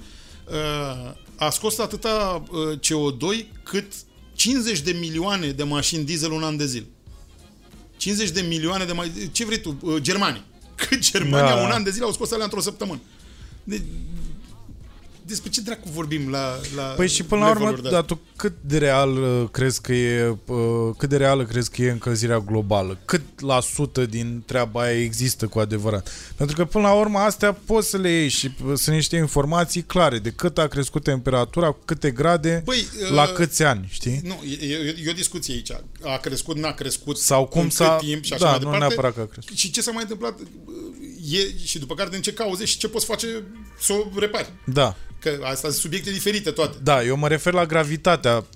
a 1.36 1.50
scos 1.50 1.78
atâta 1.78 2.44
uh, 2.50 2.78
CO2 2.78 3.46
cât 3.62 3.92
50 4.34 4.80
de 4.80 4.92
milioane 4.92 5.50
de 5.50 5.62
mașini 5.62 6.04
diesel 6.04 6.30
un 6.30 6.42
an 6.42 6.56
de 6.56 6.66
zile. 6.66 6.86
50 7.96 8.30
de 8.30 8.40
milioane 8.40 8.84
de 8.84 8.92
mai... 8.92 9.30
Ce 9.32 9.44
vrei 9.44 9.60
tu? 9.60 9.78
Uh, 9.80 9.96
Germania. 10.00 10.44
Cât 10.74 10.98
Germania 10.98 11.54
Da. 11.54 11.62
un 11.62 11.70
an 11.70 11.82
de 11.82 11.90
zile 11.90 12.04
au 12.04 12.12
scos 12.12 12.32
alea 12.32 12.44
într-o 12.44 12.60
săptămână. 12.60 13.00
De, 13.64 13.82
despre 15.26 15.50
ce 15.50 15.60
dracu 15.60 15.88
vorbim 15.92 16.30
la, 16.30 16.54
la 16.76 16.82
Păi 16.82 17.08
și 17.08 17.22
până 17.22 17.40
la 17.40 17.48
urmă, 17.50 17.58
leveluri 17.60 17.82
de 17.82 17.88
dar 17.94 18.02
tu 18.02 18.20
cât 18.36 18.52
de 18.60 18.78
real 18.78 19.16
uh, 19.22 19.48
crezi 19.50 19.80
că 19.80 19.92
e, 19.92 20.36
uh, 20.46 20.56
cât 20.98 21.08
de 21.08 21.16
reală 21.16 21.44
crezi 21.44 21.70
că 21.70 21.82
e 21.82 21.90
încălzirea 21.90 22.38
globală? 22.38 22.98
Cât 23.04 23.40
la 23.40 23.60
sută 23.60 24.06
din 24.06 24.42
treaba 24.46 24.80
aia 24.80 25.02
există 25.02 25.46
cu 25.46 25.58
adevărat? 25.58 26.10
Pentru 26.36 26.56
că 26.56 26.64
până 26.64 26.86
la 26.86 26.92
urmă 26.94 27.18
astea 27.18 27.52
poți 27.52 27.88
să 27.88 27.96
le 27.96 28.10
iei 28.10 28.28
și 28.28 28.46
uh, 28.64 28.72
sunt 28.74 28.94
niște 28.94 29.16
informații 29.16 29.82
clare 29.82 30.18
de 30.18 30.30
cât 30.30 30.58
a 30.58 30.66
crescut 30.66 31.02
temperatura, 31.02 31.70
cu 31.70 31.80
câte 31.84 32.10
grade, 32.10 32.62
Băi, 32.64 32.86
la 33.14 33.22
uh, 33.22 33.32
câți 33.32 33.62
ani, 33.62 33.88
știi? 33.90 34.20
Nu, 34.24 34.42
e, 34.60 34.66
e, 34.66 34.96
e 35.04 35.10
o 35.10 35.12
discuție 35.12 35.54
aici. 35.54 35.70
A 36.02 36.16
crescut, 36.16 36.56
n-a 36.56 36.72
crescut, 36.72 37.18
Sau 37.18 37.46
cum 37.46 37.60
în 37.60 37.70
s-a- 37.70 37.96
cât 37.96 38.06
timp 38.08 38.24
și 38.24 38.32
așa 38.32 38.44
da, 38.44 38.50
mai 38.50 38.58
nu 38.58 38.64
departe. 38.64 38.86
neapărat 38.86 39.14
că 39.14 39.20
a 39.20 39.26
crescut. 39.26 39.56
Și 39.56 39.70
ce 39.70 39.82
s-a 39.82 39.90
mai 39.90 40.02
întâmplat 40.02 40.38
e, 41.30 41.52
și 41.64 41.78
după 41.78 41.94
care 41.94 42.08
din 42.10 42.20
ce 42.20 42.32
cauze 42.32 42.64
și 42.64 42.78
ce 42.78 42.88
poți 42.88 43.06
face 43.06 43.42
să 43.80 43.92
o 43.92 44.18
repari. 44.18 44.52
Da, 44.64 44.96
Că 45.18 45.38
asta 45.42 45.68
sunt 45.68 45.80
subiecte 45.80 46.10
diferite 46.10 46.50
toate. 46.50 46.76
da, 46.82 47.04
eu 47.04 47.16
mă 47.16 47.28
refer 47.28 47.52
la 47.52 47.66
gravitatea 47.66 48.46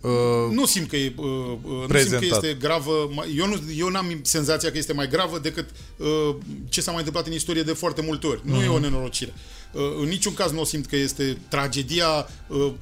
uh, 0.00 0.10
Nu 0.50 0.66
simt 0.66 0.88
că 0.88 0.96
e, 0.96 1.12
uh, 1.16 1.24
uh, 1.24 1.28
nu 1.28 1.58
simt 1.60 1.80
că 1.80 1.86
Prezentat. 1.86 2.42
este 2.42 2.56
gravă. 2.60 3.10
mai- 3.14 3.34
Eu 3.36 3.46
nu 3.46 3.60
eu 3.76 3.88
n-am 3.88 4.18
senzația 4.22 4.70
că 4.70 4.78
este 4.78 4.92
mai 4.92 5.08
gravă 5.08 5.38
decât 5.38 5.68
uh, 5.96 6.34
ce 6.68 6.80
s-a 6.80 6.90
mai 6.90 6.98
întâmplat 6.98 7.26
în 7.26 7.32
istorie 7.32 7.62
de 7.62 7.72
foarte 7.72 8.02
multe 8.02 8.26
ori. 8.26 8.40
Nu 8.44 8.62
e 8.62 8.68
o 8.68 8.78
nenorocire. 8.78 9.32
Uh, 9.72 9.80
în 10.00 10.08
niciun 10.08 10.34
caz 10.34 10.50
nu 10.52 10.60
o 10.60 10.64
simt 10.64 10.86
că 10.86 10.96
este 10.96 11.38
tragedia. 11.48 12.28
Uh, 12.48 12.72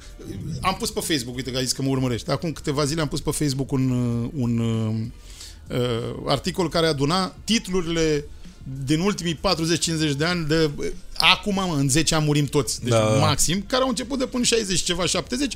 am 0.61 0.75
pus 0.79 0.91
pe 0.91 0.99
Facebook, 0.99 1.35
uite 1.35 1.51
că 1.51 1.57
ai 1.57 1.63
zis 1.63 1.73
că 1.73 1.81
mă 1.81 1.89
urmărești. 1.89 2.29
Acum 2.31 2.51
câteva 2.51 2.85
zile 2.85 3.01
am 3.01 3.07
pus 3.07 3.21
pe 3.21 3.31
Facebook 3.31 3.71
un, 3.71 3.89
uh, 3.89 4.29
un 4.33 4.57
uh, 4.59 4.95
uh, 5.79 6.15
articol 6.25 6.69
care 6.69 6.87
aduna 6.87 7.35
titlurile 7.43 8.25
din 8.85 8.99
ultimii 8.99 9.39
40-50 9.39 9.39
de 10.17 10.25
ani 10.25 10.45
de 10.47 10.69
uh, 10.75 10.85
acum, 11.17 11.53
mă, 11.53 11.75
în 11.77 11.89
10 11.89 12.15
ani 12.15 12.25
murim 12.25 12.45
toți, 12.45 12.81
deci 12.81 12.89
Da. 12.91 12.99
maxim, 12.99 13.63
care 13.67 13.83
au 13.83 13.89
început 13.89 14.19
de 14.19 14.25
până 14.25 14.43
60 14.43 14.77
și 14.77 14.83
ceva, 14.83 15.05
70 15.05 15.53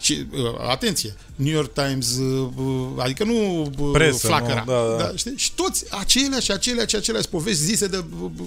și, 0.00 0.26
uh, 0.32 0.38
atenție, 0.68 1.14
New 1.36 1.52
York 1.52 1.72
Times, 1.72 2.16
uh, 2.16 2.48
uh, 2.56 2.86
adică 2.96 3.24
nu 3.24 3.60
uh, 3.78 3.90
Presă, 3.92 4.26
flacăra. 4.26 4.64
nu? 4.66 4.72
Da, 4.72 4.96
da. 4.96 5.02
Da, 5.04 5.12
știi? 5.16 5.34
Și 5.36 5.52
toți 5.54 5.84
aceleași 5.90 6.44
și 6.44 6.50
aceleași, 6.50 6.96
aceleași 6.96 7.28
povești 7.28 7.62
zise 7.62 7.86
de 7.86 7.96
uh, 7.96 8.30
uh, 8.40 8.46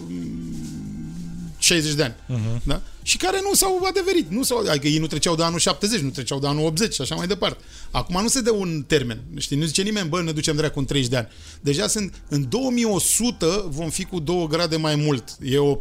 60 1.64 1.94
de 1.94 2.04
ani. 2.04 2.14
Uh-huh. 2.14 2.64
Da? 2.64 2.82
Și 3.02 3.18
care 3.18 3.40
nu 3.44 3.54
s-au 3.54 3.84
adeverit. 3.90 4.30
Nu 4.30 4.44
s-au, 4.44 4.66
adică 4.70 4.88
ei 4.88 4.98
nu 4.98 5.08
treceau 5.08 5.36
de 5.36 5.44
anul 5.44 5.60
70, 5.60 6.00
nu 6.00 6.10
treceau 6.10 6.40
de 6.40 6.48
anul 6.48 6.66
80 6.66 6.94
și 6.94 7.02
așa 7.02 7.16
mai 7.16 7.28
departe. 7.28 7.64
Acum 7.92 8.22
nu 8.22 8.28
se 8.28 8.42
dă 8.42 8.52
un 8.52 8.84
termen. 8.88 9.22
Știi? 9.38 9.58
Nu 9.58 9.66
zice 9.66 9.82
nimeni, 9.82 10.10
bă, 10.10 10.22
ne 10.22 10.32
ducem 10.32 10.56
dracu 10.56 10.80
în 10.80 10.86
30 10.86 11.10
de 11.10 11.18
ani. 11.18 11.28
Deja 11.62 11.88
sunt, 11.88 12.22
în 12.30 12.50
2100 12.50 13.66
vom 13.70 13.90
fi 13.90 14.06
cu 14.06 14.20
2 14.20 14.48
grade 14.50 14.76
mai 14.76 14.96
mult. 14.96 15.38
E 15.44 15.58
o 15.58 15.78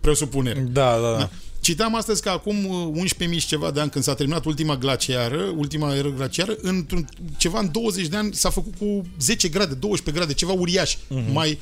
presupunere. 0.00 0.60
da, 0.60 0.98
da, 1.00 1.16
da. 1.18 1.30
Citeam 1.60 1.94
astăzi 1.94 2.22
că 2.22 2.28
acum 2.28 2.64
uh, 2.64 3.02
11.000 3.30 3.38
și 3.38 3.46
ceva 3.46 3.70
de 3.70 3.80
ani, 3.80 3.90
când 3.90 4.04
s-a 4.04 4.14
terminat 4.14 4.44
ultima 4.44 4.76
glaciară, 4.76 5.52
ultima 5.56 5.94
eră 5.94 6.10
glaciară, 6.10 6.56
într-un, 6.62 7.08
ceva 7.36 7.58
în 7.58 7.68
20 7.72 8.06
de 8.06 8.16
ani 8.16 8.34
s-a 8.34 8.50
făcut 8.50 8.74
cu 8.78 9.02
10 9.20 9.48
grade, 9.48 9.74
12 9.74 10.10
grade, 10.10 10.32
ceva 10.32 10.52
uriaș. 10.52 10.94
Uh-huh. 10.94 11.32
Mai 11.32 11.50
uh, 11.50 11.58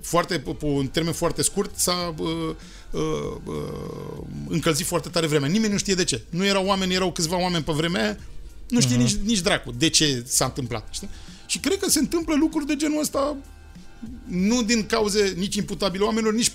foarte, 0.00 0.38
pe 0.38 0.56
un 0.66 0.86
termen 0.86 1.12
foarte 1.12 1.42
scurt, 1.42 1.70
s-a 1.76 2.14
uh, 2.18 2.28
uh, 2.90 3.00
uh, 3.44 3.54
încălzit 4.48 4.86
foarte 4.86 5.08
tare 5.08 5.26
vremea. 5.26 5.48
Nimeni 5.48 5.72
nu 5.72 5.78
știe 5.78 5.94
de 5.94 6.04
ce. 6.04 6.22
Nu 6.30 6.44
erau 6.44 6.66
oameni, 6.66 6.94
erau 6.94 7.12
câțiva 7.12 7.40
oameni 7.40 7.64
pe 7.64 7.72
vremea 7.72 8.02
aia, 8.02 8.16
nu 8.68 8.80
știe 8.80 8.96
uh-huh. 8.96 8.98
nici, 8.98 9.14
nici 9.24 9.40
dracu 9.40 9.72
de 9.72 9.88
ce 9.88 10.22
s-a 10.26 10.44
întâmplat. 10.44 10.88
Știi? 10.90 11.08
Și 11.46 11.58
cred 11.58 11.78
că 11.78 11.90
se 11.90 11.98
întâmplă 11.98 12.34
lucruri 12.38 12.66
de 12.66 12.76
genul 12.76 13.00
ăsta 13.00 13.36
nu 14.24 14.62
din 14.62 14.86
cauze 14.86 15.34
nici 15.36 15.54
imputabile 15.54 16.04
oamenilor, 16.04 16.32
nici 16.34 16.52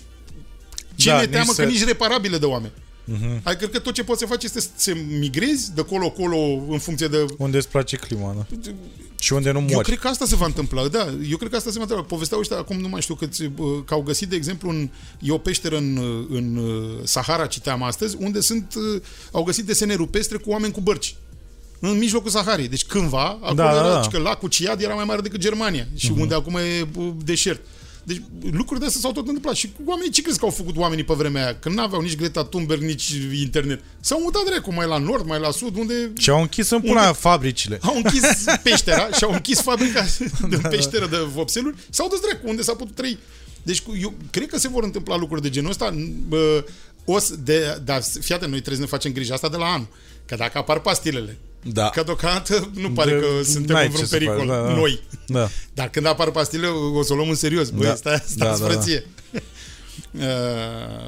ce 0.95 1.09
Da, 1.09 1.12
da, 1.12 1.18
mi-e 1.18 1.26
nici 1.26 1.34
teamă 1.36 1.53
să- 1.53 1.62
că 1.62 1.68
nici 1.68 1.84
reparabile 1.84 2.38
de 2.38 2.45
oameni. 2.45 2.74
Uh-huh. 3.07 3.41
Adică 3.43 3.65
cred 3.65 3.71
că 3.71 3.79
tot 3.79 3.93
ce 3.93 4.03
poți 4.03 4.19
să 4.19 4.25
faci 4.25 4.43
este 4.43 4.59
să 4.59 4.67
te 4.83 4.93
migrezi 4.93 5.73
de 5.75 5.81
colo-colo 5.81 6.37
în 6.69 6.79
funcție 6.79 7.07
de... 7.07 7.25
Unde 7.37 7.57
îți 7.57 7.67
place 7.67 7.95
clima, 7.95 8.35
da? 8.37 8.71
Și 9.19 9.33
unde 9.33 9.51
nu 9.51 9.59
Eu 9.59 9.65
mori. 9.73 9.85
cred 9.85 9.99
că 9.99 10.07
asta 10.07 10.25
se 10.25 10.35
va 10.35 10.45
întâmpla, 10.45 10.87
da. 10.87 11.07
Eu 11.29 11.37
cred 11.37 11.49
că 11.49 11.55
asta 11.55 11.69
se 11.69 11.75
va 11.77 11.81
întâmpla. 11.81 12.05
Povesteau 12.07 12.39
ăștia, 12.39 12.57
acum 12.57 12.79
nu 12.79 12.87
mai 12.87 13.01
știu 13.01 13.15
câți, 13.15 13.43
bă, 13.43 13.81
că 13.85 13.93
au 13.93 14.01
găsit, 14.01 14.29
de 14.29 14.35
exemplu, 14.35 14.69
în, 14.69 14.89
e 15.19 15.31
o 15.31 15.37
peșteră 15.37 15.77
în, 15.77 15.99
în 16.29 16.55
uh, 16.55 16.99
Sahara, 17.03 17.45
citeam 17.45 17.83
astăzi, 17.83 18.15
unde 18.19 18.39
sunt, 18.39 18.73
uh, 18.75 19.01
au 19.31 19.43
găsit 19.43 19.65
desene 19.65 19.93
rupestre 19.93 20.37
cu 20.37 20.49
oameni 20.49 20.73
cu 20.73 20.81
bărci. 20.81 21.15
În 21.79 21.97
mijlocul 21.97 22.29
Saharei. 22.29 22.67
Deci 22.67 22.85
cândva, 22.85 23.23
acolo 23.23 23.53
Da, 23.53 23.71
era, 23.71 23.83
da, 23.83 23.93
da. 23.93 24.01
și 24.01 24.09
că 24.09 24.17
lacul 24.17 24.49
Ciad 24.49 24.81
era 24.81 24.93
mai 24.93 25.05
mare 25.05 25.21
decât 25.21 25.39
Germania 25.39 25.87
și 25.95 26.11
uh-huh. 26.11 26.19
unde 26.19 26.33
acum 26.33 26.55
e 26.55 26.83
bă, 26.83 27.01
deșert. 27.23 27.61
Deci 28.03 28.21
lucruri 28.51 28.79
de 28.79 28.85
astea 28.85 29.01
s-au 29.01 29.11
tot 29.11 29.27
întâmplat. 29.27 29.55
Și 29.55 29.71
oamenii, 29.85 30.11
ce 30.11 30.21
crezi 30.21 30.39
că 30.39 30.45
au 30.45 30.51
făcut 30.51 30.77
oamenii 30.77 31.03
pe 31.03 31.13
vremea 31.13 31.43
aia? 31.43 31.55
Când 31.59 31.75
n-aveau 31.75 32.01
nici 32.01 32.15
Greta 32.15 32.43
Thunberg, 32.43 32.81
nici 32.81 33.09
internet. 33.41 33.83
S-au 33.99 34.19
mutat 34.21 34.43
dracu, 34.45 34.73
mai 34.73 34.87
la 34.87 34.97
nord, 34.97 35.25
mai 35.25 35.39
la 35.39 35.51
sud, 35.51 35.77
unde... 35.77 36.11
Și 36.17 36.29
au 36.29 36.41
închis 36.41 36.69
în 36.69 36.79
pula 36.79 36.91
Unde- 36.91 37.03
aia 37.03 37.13
fabricile. 37.13 37.79
Au 37.81 37.95
închis 37.95 38.21
peștera 38.63 39.09
și 39.11 39.23
au 39.23 39.31
închis 39.33 39.61
fabrica 39.61 40.05
de 40.49 40.57
peșteră 40.69 41.07
de 41.07 41.17
vopseluri. 41.17 41.75
S-au 41.89 42.07
dus 42.07 42.19
dracu, 42.19 42.47
unde 42.49 42.61
s-a 42.61 42.73
putut 42.75 42.95
trăi. 42.95 43.17
Deci 43.63 43.81
cu- 43.81 43.97
eu 44.01 44.13
cred 44.31 44.47
că 44.47 44.57
se 44.57 44.67
vor 44.67 44.83
întâmpla 44.83 45.17
lucruri 45.17 45.41
de 45.41 45.49
genul 45.49 45.69
ăsta. 45.69 45.95
Bă, 46.27 46.65
o 47.05 47.19
să, 47.19 47.35
de, 47.43 47.81
dar 47.85 48.01
fii 48.19 48.35
atent, 48.35 48.51
noi 48.51 48.59
trebuie 48.61 48.75
să 48.75 48.81
ne 48.81 48.97
facem 48.97 49.11
griji 49.11 49.31
asta 49.31 49.49
de 49.49 49.57
la 49.57 49.65
anul. 49.65 49.87
Că 50.25 50.35
dacă 50.35 50.57
apar 50.57 50.79
pastilele, 50.79 51.37
Da. 51.64 51.89
că 51.89 52.03
deocamdată 52.03 52.70
nu 52.74 52.91
pare 52.91 53.12
De- 53.12 53.20
că 53.20 53.43
suntem 53.43 53.76
n-ai 53.76 53.86
în 53.86 53.91
vreun 53.91 54.05
ce 54.05 54.09
să 54.09 54.18
faci, 54.18 54.26
pericol. 54.26 54.47
da, 54.47 54.62
da. 54.68 54.74
Noi. 54.76 54.99
Da. 55.28 55.49
Dar 55.74 55.89
când 55.89 56.05
apar 56.05 56.32
pastile, 56.32 56.68
o 56.68 57.03
să 57.03 57.14
o 57.14 57.16
luăm 57.16 57.30
în 57.30 57.36
serios. 57.36 57.70
Băi, 57.70 57.82
Da. 57.82 57.88
da. 57.89 57.95
stai, 57.95 58.16
stați 58.26 58.38
Da, 58.38 58.45
da, 58.45 58.51
da, 58.51 58.57
da. 58.57 58.66
frăție. 58.74 59.05
Uh, 60.12 60.22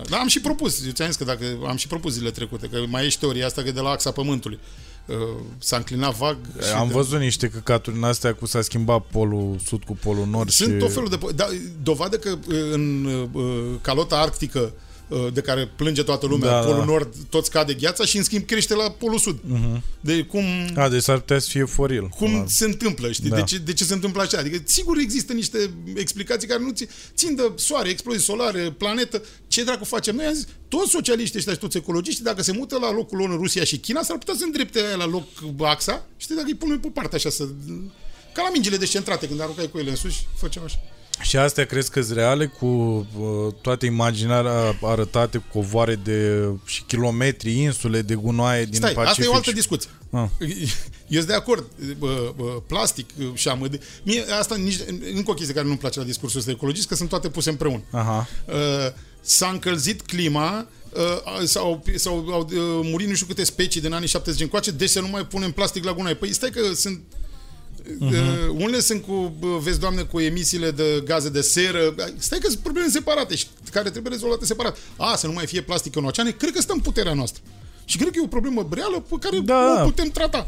da, 0.09 0.17
am 0.17 0.27
și 0.27 0.41
propus, 0.41 0.85
eu 0.85 0.91
ți-am 0.91 1.07
zis 1.07 1.17
că 1.17 1.23
dacă 1.23 1.43
am 1.67 1.75
și 1.75 1.87
propus 1.87 2.13
zilele 2.13 2.31
trecute, 2.31 2.67
că 2.71 2.77
mai 2.87 3.05
e 3.05 3.09
și 3.09 3.19
teoria 3.19 3.45
asta 3.45 3.61
că 3.61 3.67
e 3.67 3.71
de 3.71 3.79
la 3.79 3.89
axa 3.89 4.11
Pământului. 4.11 4.59
Uh, 5.05 5.15
s-a 5.59 5.75
înclinat 5.75 6.15
vag 6.15 6.37
și 6.67 6.71
Am 6.73 6.87
de- 6.87 6.93
văzut 6.93 7.19
niște 7.19 7.47
căcaturi 7.47 7.95
în 7.95 8.03
astea 8.03 8.33
cu 8.33 8.45
s-a 8.45 8.61
schimbat 8.61 9.01
polul 9.11 9.55
sud 9.65 9.83
cu 9.83 9.95
polul 10.03 10.27
nord 10.27 10.49
Sunt 10.49 10.71
și... 10.73 10.77
tot 10.77 10.93
felul 10.93 11.09
de... 11.09 11.17
Da, 11.35 11.47
dovadă 11.83 12.17
că 12.17 12.29
uh, 12.47 12.55
în 12.71 13.05
uh, 13.33 13.51
calota 13.81 14.15
arctică 14.17 14.59
uh, 14.59 14.71
de 15.33 15.41
care 15.41 15.71
plânge 15.75 16.03
toată 16.03 16.25
lumea, 16.25 16.49
Da, 16.49 16.59
da, 16.59 16.65
polul 16.65 16.79
da. 16.79 16.85
nord 16.85 17.15
tot 17.29 17.45
scade 17.45 17.73
gheața 17.73 18.05
și 18.05 18.17
în 18.17 18.23
schimb 18.23 18.45
crește 18.45 18.75
la 18.75 18.89
polul 18.89 19.19
sud. 19.19 19.37
Uh-huh. 19.39 19.81
De 20.01 20.23
cum, 20.23 20.43
A, 20.75 20.89
deci 20.89 21.01
s-ar 21.01 21.19
putea 21.19 21.39
să 21.39 21.47
fie 21.49 21.63
foril. 21.63 22.07
cum 22.07 22.45
se 22.47 22.65
întâmplă, 22.65 23.11
știi? 23.11 23.29
Da. 23.29 23.35
De, 23.35 23.41
ce, 23.41 23.57
de 23.57 23.73
ce 23.73 23.83
se 23.83 23.93
întâmplă 23.93 24.21
așa? 24.21 24.37
Adică, 24.37 24.61
sigur, 24.65 24.97
există 24.97 25.33
niște 25.33 25.73
explicații 25.95 26.47
care 26.47 26.61
nu 26.63 26.71
ți, 26.71 26.87
țin 27.15 27.35
de 27.35 27.51
soare, 27.55 27.89
explozii 27.89 28.21
solare, 28.21 28.71
planetă. 28.77 29.23
Ce 29.47 29.63
dracu 29.63 29.83
facem? 29.83 30.15
Noi 30.15 30.25
am 30.25 30.33
zis, 30.33 30.47
toți 30.67 30.89
socialiștii 30.91 31.37
ăștia 31.37 31.53
și 31.53 31.59
toți 31.59 31.77
ecologiștii, 31.77 32.23
dacă 32.23 32.41
se 32.43 32.51
mută 32.51 32.77
la 32.77 32.91
locul 32.91 33.17
lor 33.17 33.29
în 33.29 33.35
Rusia 33.37 33.63
și 33.63 33.77
China, 33.77 34.03
s-ar 34.03 34.17
putea 34.17 34.33
să 34.37 34.43
îndrepte 34.43 34.79
aia 34.79 34.95
la 34.95 35.05
loc 35.05 35.23
axa, 35.61 36.05
știi, 36.17 36.35
dacă 36.35 36.47
îi 36.47 36.55
punem 36.55 36.79
pe 36.79 36.87
parte 36.93 37.15
așa 37.15 37.29
să... 37.29 37.43
Ca 38.33 38.41
la 38.41 38.49
mingile 38.51 38.77
descentrate, 38.77 39.27
când 39.27 39.41
aruncai 39.41 39.69
cu 39.71 39.77
ele 39.77 39.89
în 39.89 39.95
sus, 39.95 40.13
făceau 40.37 40.63
așa. 40.63 40.79
Și 41.21 41.37
astea 41.37 41.65
crezi 41.65 41.91
că 41.91 42.01
sunt 42.01 42.17
reale 42.17 42.45
cu 42.45 42.65
uh, 42.65 43.53
toate 43.61 43.85
imaginarea 43.85 44.77
arătate 44.81 45.37
cu 45.37 45.45
covoare 45.51 45.95
de 45.95 46.47
și 46.65 46.83
kilometri, 46.83 47.59
insule 47.59 48.01
de 48.01 48.15
gunoaie 48.15 48.65
din 48.65 48.73
Stai, 48.73 48.93
Pacific? 48.93 49.09
asta 49.09 49.23
e 49.23 49.27
o 49.27 49.33
altă 49.35 49.49
și- 49.49 49.55
discuție. 49.55 49.89
Ah. 50.11 50.25
Eu 51.07 51.19
sunt 51.19 51.27
de 51.27 51.33
acord. 51.33 51.65
Bă, 51.97 52.33
bă, 52.35 52.43
plastic 52.67 53.09
și 53.33 53.47
amăd. 53.47 53.81
Mie 54.03 54.23
asta 54.39 54.55
nici, 54.55 54.79
încă 55.13 55.31
o 55.31 55.33
chestie 55.33 55.53
care 55.53 55.65
nu-mi 55.65 55.77
place 55.77 55.99
la 55.99 56.05
discursul 56.05 56.39
ăsta 56.39 56.51
ecologist, 56.51 56.87
că 56.87 56.95
sunt 56.95 57.09
toate 57.09 57.29
puse 57.29 57.49
împreună. 57.49 57.81
Aha. 57.91 58.27
Uh, 58.47 58.53
s-a 59.21 59.47
încălzit 59.47 60.01
clima, 60.01 60.67
uh, 60.93 61.45
s-au, 61.45 61.83
s-au 61.95 62.27
au, 62.31 62.41
uh, 62.51 62.79
murit 62.91 63.07
nu 63.07 63.13
știu 63.13 63.25
câte 63.27 63.43
specii 63.43 63.81
din 63.81 63.93
anii 63.93 64.07
70 64.07 64.41
încoace, 64.41 64.71
deci 64.71 64.89
să 64.89 64.99
nu 64.99 65.07
mai 65.07 65.25
punem 65.25 65.51
plastic 65.51 65.83
la 65.83 65.93
gunoi. 65.93 66.15
Păi 66.15 66.33
stai 66.33 66.49
că 66.49 66.73
sunt 66.73 67.01
Uh, 67.99 68.11
unele 68.49 68.79
sunt 68.79 69.03
cu, 69.03 69.33
bă, 69.39 69.57
vezi, 69.57 69.79
doamne, 69.79 70.01
cu 70.01 70.19
emisiile 70.19 70.71
de 70.71 71.01
gaze 71.05 71.29
de 71.29 71.41
seră. 71.41 71.95
Stai 72.17 72.39
că 72.39 72.49
sunt 72.49 72.61
probleme 72.61 72.87
separate 72.89 73.35
și 73.35 73.45
care 73.71 73.89
trebuie 73.89 74.11
rezolvate 74.13 74.45
separat. 74.45 74.77
A, 74.97 75.15
să 75.15 75.27
nu 75.27 75.33
mai 75.33 75.45
fie 75.45 75.61
plastic 75.61 75.95
în 75.95 76.05
oceane, 76.05 76.31
cred 76.31 76.51
că 76.53 76.61
stă 76.61 76.73
în 76.73 76.79
puterea 76.79 77.13
noastră. 77.13 77.41
Și 77.85 77.97
cred 77.97 78.09
că 78.11 78.17
e 78.19 78.23
o 78.23 78.27
problemă 78.27 78.67
reală 78.71 78.99
pe 79.09 79.15
care 79.19 79.39
Da. 79.39 79.81
o 79.81 79.85
putem 79.85 80.09
trata. 80.09 80.47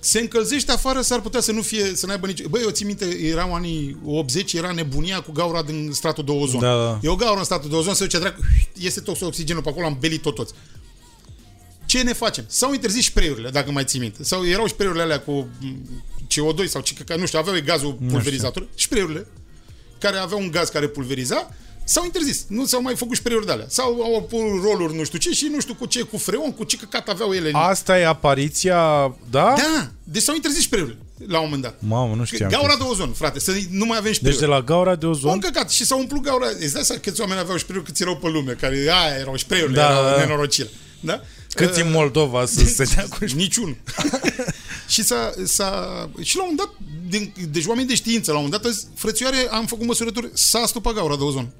Se 0.00 0.20
încălzește 0.20 0.72
afară, 0.72 1.00
s-ar 1.00 1.20
putea 1.20 1.40
să 1.40 1.52
nu 1.52 1.62
fie, 1.62 1.94
să 1.94 2.06
n-aibă 2.06 2.26
nici... 2.26 2.42
Băi, 2.44 2.62
eu 2.62 2.70
țin 2.70 2.86
minte, 2.86 3.04
erau 3.04 3.54
anii 3.54 3.96
80, 4.04 4.52
era 4.52 4.72
nebunia 4.72 5.20
cu 5.20 5.32
gaura 5.32 5.62
din 5.62 5.90
stratul 5.92 6.24
de 6.24 6.30
ozon. 6.30 6.60
Da, 6.60 6.74
da. 6.76 6.98
E 7.02 7.08
o 7.08 7.16
gaură 7.16 7.38
în 7.38 7.44
stratul 7.44 7.70
de 7.70 7.76
ozon, 7.76 7.94
se 7.94 8.04
duce 8.04 8.18
dracu, 8.18 8.40
este 8.78 9.00
tot 9.00 9.22
oxigenul 9.22 9.62
pe 9.62 9.68
acolo, 9.68 9.86
am 9.86 9.96
belit 10.00 10.22
tot 10.22 10.34
toți. 10.34 10.54
Ce 11.86 12.02
ne 12.02 12.12
facem? 12.12 12.44
S-au 12.48 12.72
interzis 12.72 13.04
spray-urile, 13.04 13.50
dacă 13.50 13.70
mai 13.70 13.84
ții 13.84 14.00
minte. 14.00 14.24
Sau 14.24 14.46
erau 14.46 14.66
spray-urile 14.66 15.02
alea 15.02 15.20
cu 15.20 15.32
m, 15.32 15.76
CO2 16.26 16.68
sau 16.68 16.80
ce, 16.80 16.94
că, 16.94 17.16
nu 17.16 17.26
știu, 17.26 17.38
aveau 17.38 17.56
gazul 17.64 17.98
pulverizator. 18.10 18.66
Spray-urile 18.74 19.26
care 19.98 20.16
aveau 20.16 20.40
un 20.40 20.50
gaz 20.50 20.68
care 20.68 20.86
pulveriza, 20.86 21.50
s-au 21.84 22.04
interzis. 22.04 22.44
Nu 22.48 22.66
s-au 22.66 22.82
mai 22.82 22.94
făcut 22.96 23.16
spray 23.16 23.40
de 23.46 23.52
alea. 23.52 23.66
Sau 23.68 24.02
au 24.02 24.22
pus 24.22 24.40
roluri 24.62 24.96
nu 24.96 25.04
știu 25.04 25.18
ce 25.18 25.30
și 25.30 25.48
nu 25.52 25.60
știu 25.60 25.74
cu 25.74 25.86
ce, 25.86 26.00
cu 26.02 26.16
freon, 26.18 26.52
cu 26.52 26.64
ce 26.64 26.76
căcat 26.76 27.08
aveau 27.08 27.32
ele. 27.32 27.50
Asta 27.52 27.98
e 27.98 28.06
apariția, 28.06 28.78
da? 29.30 29.54
Da, 29.56 29.90
deci 30.04 30.22
s-au 30.22 30.34
interzis 30.34 30.62
spray 30.62 30.96
la 31.26 31.38
un 31.38 31.44
moment 31.44 31.62
dat. 31.62 31.74
Mamă, 31.78 32.14
nu 32.14 32.24
știam. 32.24 32.50
Gaura 32.50 32.66
chestia. 32.66 32.84
de 32.86 32.90
ozon, 32.92 33.12
frate, 33.12 33.40
să 33.40 33.52
nu 33.70 33.84
mai 33.84 33.98
avem 33.98 34.12
spray 34.12 34.30
Deci 34.30 34.40
de 34.40 34.46
la 34.46 34.60
gaura 34.62 34.94
de 34.94 35.06
un 35.06 35.12
ozon? 35.12 35.38
căcat 35.40 35.70
și 35.70 35.84
s-au 35.84 35.98
umplut 35.98 36.22
gaura. 36.22 36.46
Îți 36.60 36.72
dai 36.72 36.82
seama 36.84 37.00
câți 37.00 37.20
oameni 37.20 37.40
aveau 37.40 37.58
spray 37.58 37.82
câți 37.82 38.02
erau 38.02 38.16
pe 38.16 38.28
lume, 38.28 38.52
care 38.52 38.74
aia 38.76 39.16
erau 39.18 39.36
spray 39.36 39.68
Da, 39.72 39.90
erau 39.90 40.02
da, 40.04 40.10
da. 40.10 40.18
nenorocire. 40.18 40.68
Da? 41.00 41.20
Câți 41.54 41.80
în 41.80 41.90
Moldova 41.90 42.46
să 42.46 42.64
se 42.64 42.84
dea 42.94 43.06
cu 43.08 43.24
Niciun. 43.34 43.76
și 44.94 45.02
s-a, 45.02 45.32
s-a, 45.44 46.10
și 46.22 46.36
la 46.36 46.44
un 46.48 46.56
dat, 46.56 46.70
din, 47.08 47.32
deci 47.50 47.66
oameni 47.66 47.88
de 47.88 47.94
știință, 47.94 48.32
la 48.32 48.38
un 48.38 48.50
dat, 48.50 48.64
azi, 48.64 48.86
frățioare, 48.94 49.36
am 49.50 49.66
făcut 49.66 49.86
măsurături, 49.86 50.30
s-a 50.32 50.66
stupat 50.66 50.94
gaura 50.94 51.16
de 51.16 51.22
ozon. 51.22 51.52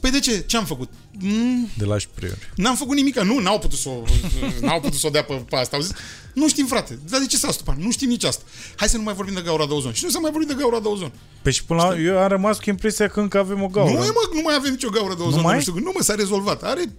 Păi 0.00 0.10
de 0.10 0.18
ce? 0.18 0.44
Ce 0.46 0.56
am 0.56 0.64
făcut? 0.64 0.88
Mm, 1.18 1.68
de 1.78 1.84
la 1.84 1.98
spray 1.98 2.30
n-am 2.54 2.76
făcut 2.76 2.96
nimic, 2.96 3.18
nu, 3.20 3.38
n-au 3.38 3.58
putut 3.58 3.78
să 3.78 3.88
o, 3.88 4.02
n-au 4.66 4.80
putut 4.80 4.98
să 4.98 5.06
o 5.06 5.10
dea 5.10 5.24
pe, 5.24 5.34
pe 5.34 5.56
asta. 5.56 5.76
Au 5.76 5.82
zis, 5.82 5.92
nu 6.34 6.48
știm, 6.48 6.66
frate, 6.66 6.98
dar 7.08 7.20
de 7.20 7.26
ce 7.26 7.36
s-a 7.36 7.50
stupat? 7.50 7.76
Nu 7.76 7.90
știm 7.90 8.08
nici 8.08 8.24
asta. 8.24 8.44
Hai 8.76 8.88
să 8.88 8.96
nu 8.96 9.02
mai 9.02 9.14
vorbim 9.14 9.34
de 9.34 9.40
gaura 9.40 9.66
de 9.66 9.72
ozon. 9.72 9.92
Și 9.92 10.04
nu 10.04 10.10
s-a 10.10 10.18
mai 10.18 10.30
vorbit 10.30 10.48
de 10.48 10.54
gaura 10.58 10.80
de 10.80 10.88
ozon. 10.88 11.12
Păi 11.42 11.52
și 11.52 11.64
până 11.64 11.82
la 11.82 11.98
eu 11.98 12.18
am 12.18 12.28
rămas 12.28 12.58
cu 12.58 12.70
impresia 12.70 13.08
că 13.08 13.20
încă 13.20 13.38
avem 13.38 13.62
o 13.62 13.66
gaură. 13.68 13.90
Nu, 13.92 13.98
mai, 13.98 14.08
mă, 14.14 14.28
nu 14.34 14.40
mai 14.40 14.54
avem 14.54 14.70
nicio 14.70 14.88
gaură 14.88 15.14
de 15.14 15.22
ozon. 15.22 15.36
Nu 15.36 15.42
mai? 15.42 15.54
Nu, 15.54 15.60
știu, 15.60 15.74
nu 15.78 15.92
mă, 15.94 16.02
s-a 16.02 16.14
rezolvat. 16.14 16.62
Are 16.62 16.92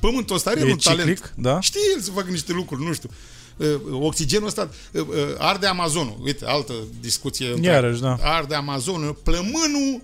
pământul 0.00 0.36
ăsta, 0.36 0.50
are 0.50 0.60
E 0.60 0.64
un 0.64 0.76
ciclic, 0.78 0.98
talent. 0.98 1.32
da? 1.36 1.60
Știe 1.60 1.80
el 1.94 2.00
să 2.00 2.10
facă 2.10 2.30
niște 2.30 2.52
lucruri, 2.52 2.84
nu 2.84 2.92
știu. 2.92 3.10
Uh, 3.56 3.66
Oxigenul 3.90 4.46
ăsta 4.46 4.70
uh, 4.92 5.00
uh, 5.00 5.06
arde 5.38 5.66
Amazonul. 5.66 6.16
Uite, 6.24 6.44
altă 6.46 6.72
discuție. 7.00 7.46
întreagă. 7.52 7.84
Iarăși, 7.84 8.00
da. 8.00 8.16
Arde 8.20 8.54
Amazonul, 8.54 9.18
plămânul 9.22 10.02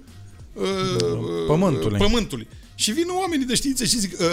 uh, 0.53 1.45
Pământului. 1.47 1.99
pământului. 1.99 2.49
Și 2.75 2.93
vin 2.93 3.07
oamenii 3.21 3.47
de 3.47 3.55
știință 3.55 3.85
și 3.85 3.99
zic, 3.99 4.21
uh, 4.21 4.27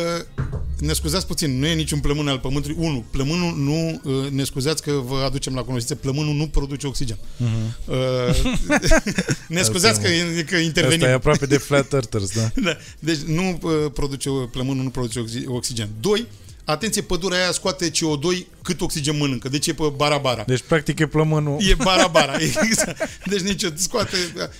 ne 0.79 0.93
scuzați 0.93 1.27
puțin, 1.27 1.59
nu 1.59 1.65
e 1.65 1.73
niciun 1.73 1.99
plămân 1.99 2.27
al 2.27 2.39
pământului. 2.39 2.77
Unu, 2.79 3.05
plămânul 3.11 3.53
nu, 3.57 4.01
uh, 4.03 4.29
ne 4.29 4.43
scuzați 4.43 4.81
că 4.81 4.91
vă 4.91 5.15
aducem 5.25 5.53
la 5.55 5.61
cunoștință, 5.61 5.95
plămânul 5.95 6.33
nu 6.33 6.47
produce 6.47 6.87
oxigen. 6.87 7.17
Uh-huh. 7.17 7.85
Uh, 7.85 8.57
ne 9.47 9.61
scuzați 9.61 10.01
că, 10.01 10.07
că 10.49 10.55
intervenim. 10.55 10.99
Asta 10.99 11.09
e 11.11 11.13
aproape 11.13 11.45
de 11.45 11.57
flat 11.57 11.93
earthers, 11.93 12.31
da? 12.35 12.51
Da. 12.63 12.77
Deci 12.99 13.17
nu 13.17 13.59
uh, 13.61 13.71
produce, 13.93 14.29
plămânul 14.29 14.83
nu 14.83 14.89
produce 14.89 15.19
oxi- 15.19 15.45
oxigen. 15.47 15.89
Doi, 15.99 16.25
atenție, 16.71 17.01
pădurea 17.01 17.37
aia 17.37 17.51
scoate 17.51 17.91
CO2 17.91 18.45
cât 18.61 18.81
oxigen 18.81 19.17
mănâncă. 19.17 19.49
Deci 19.49 19.67
e 19.67 19.73
pe 19.73 19.93
bara-bara. 19.95 20.43
Deci 20.47 20.63
practic 20.67 20.99
e 20.99 21.07
plămânul. 21.07 21.57
E 21.59 21.75
bara-bara. 21.83 22.35
exact. 22.63 23.09
Deci 23.25 23.39
nici 23.39 23.65
scoate... 23.75 24.17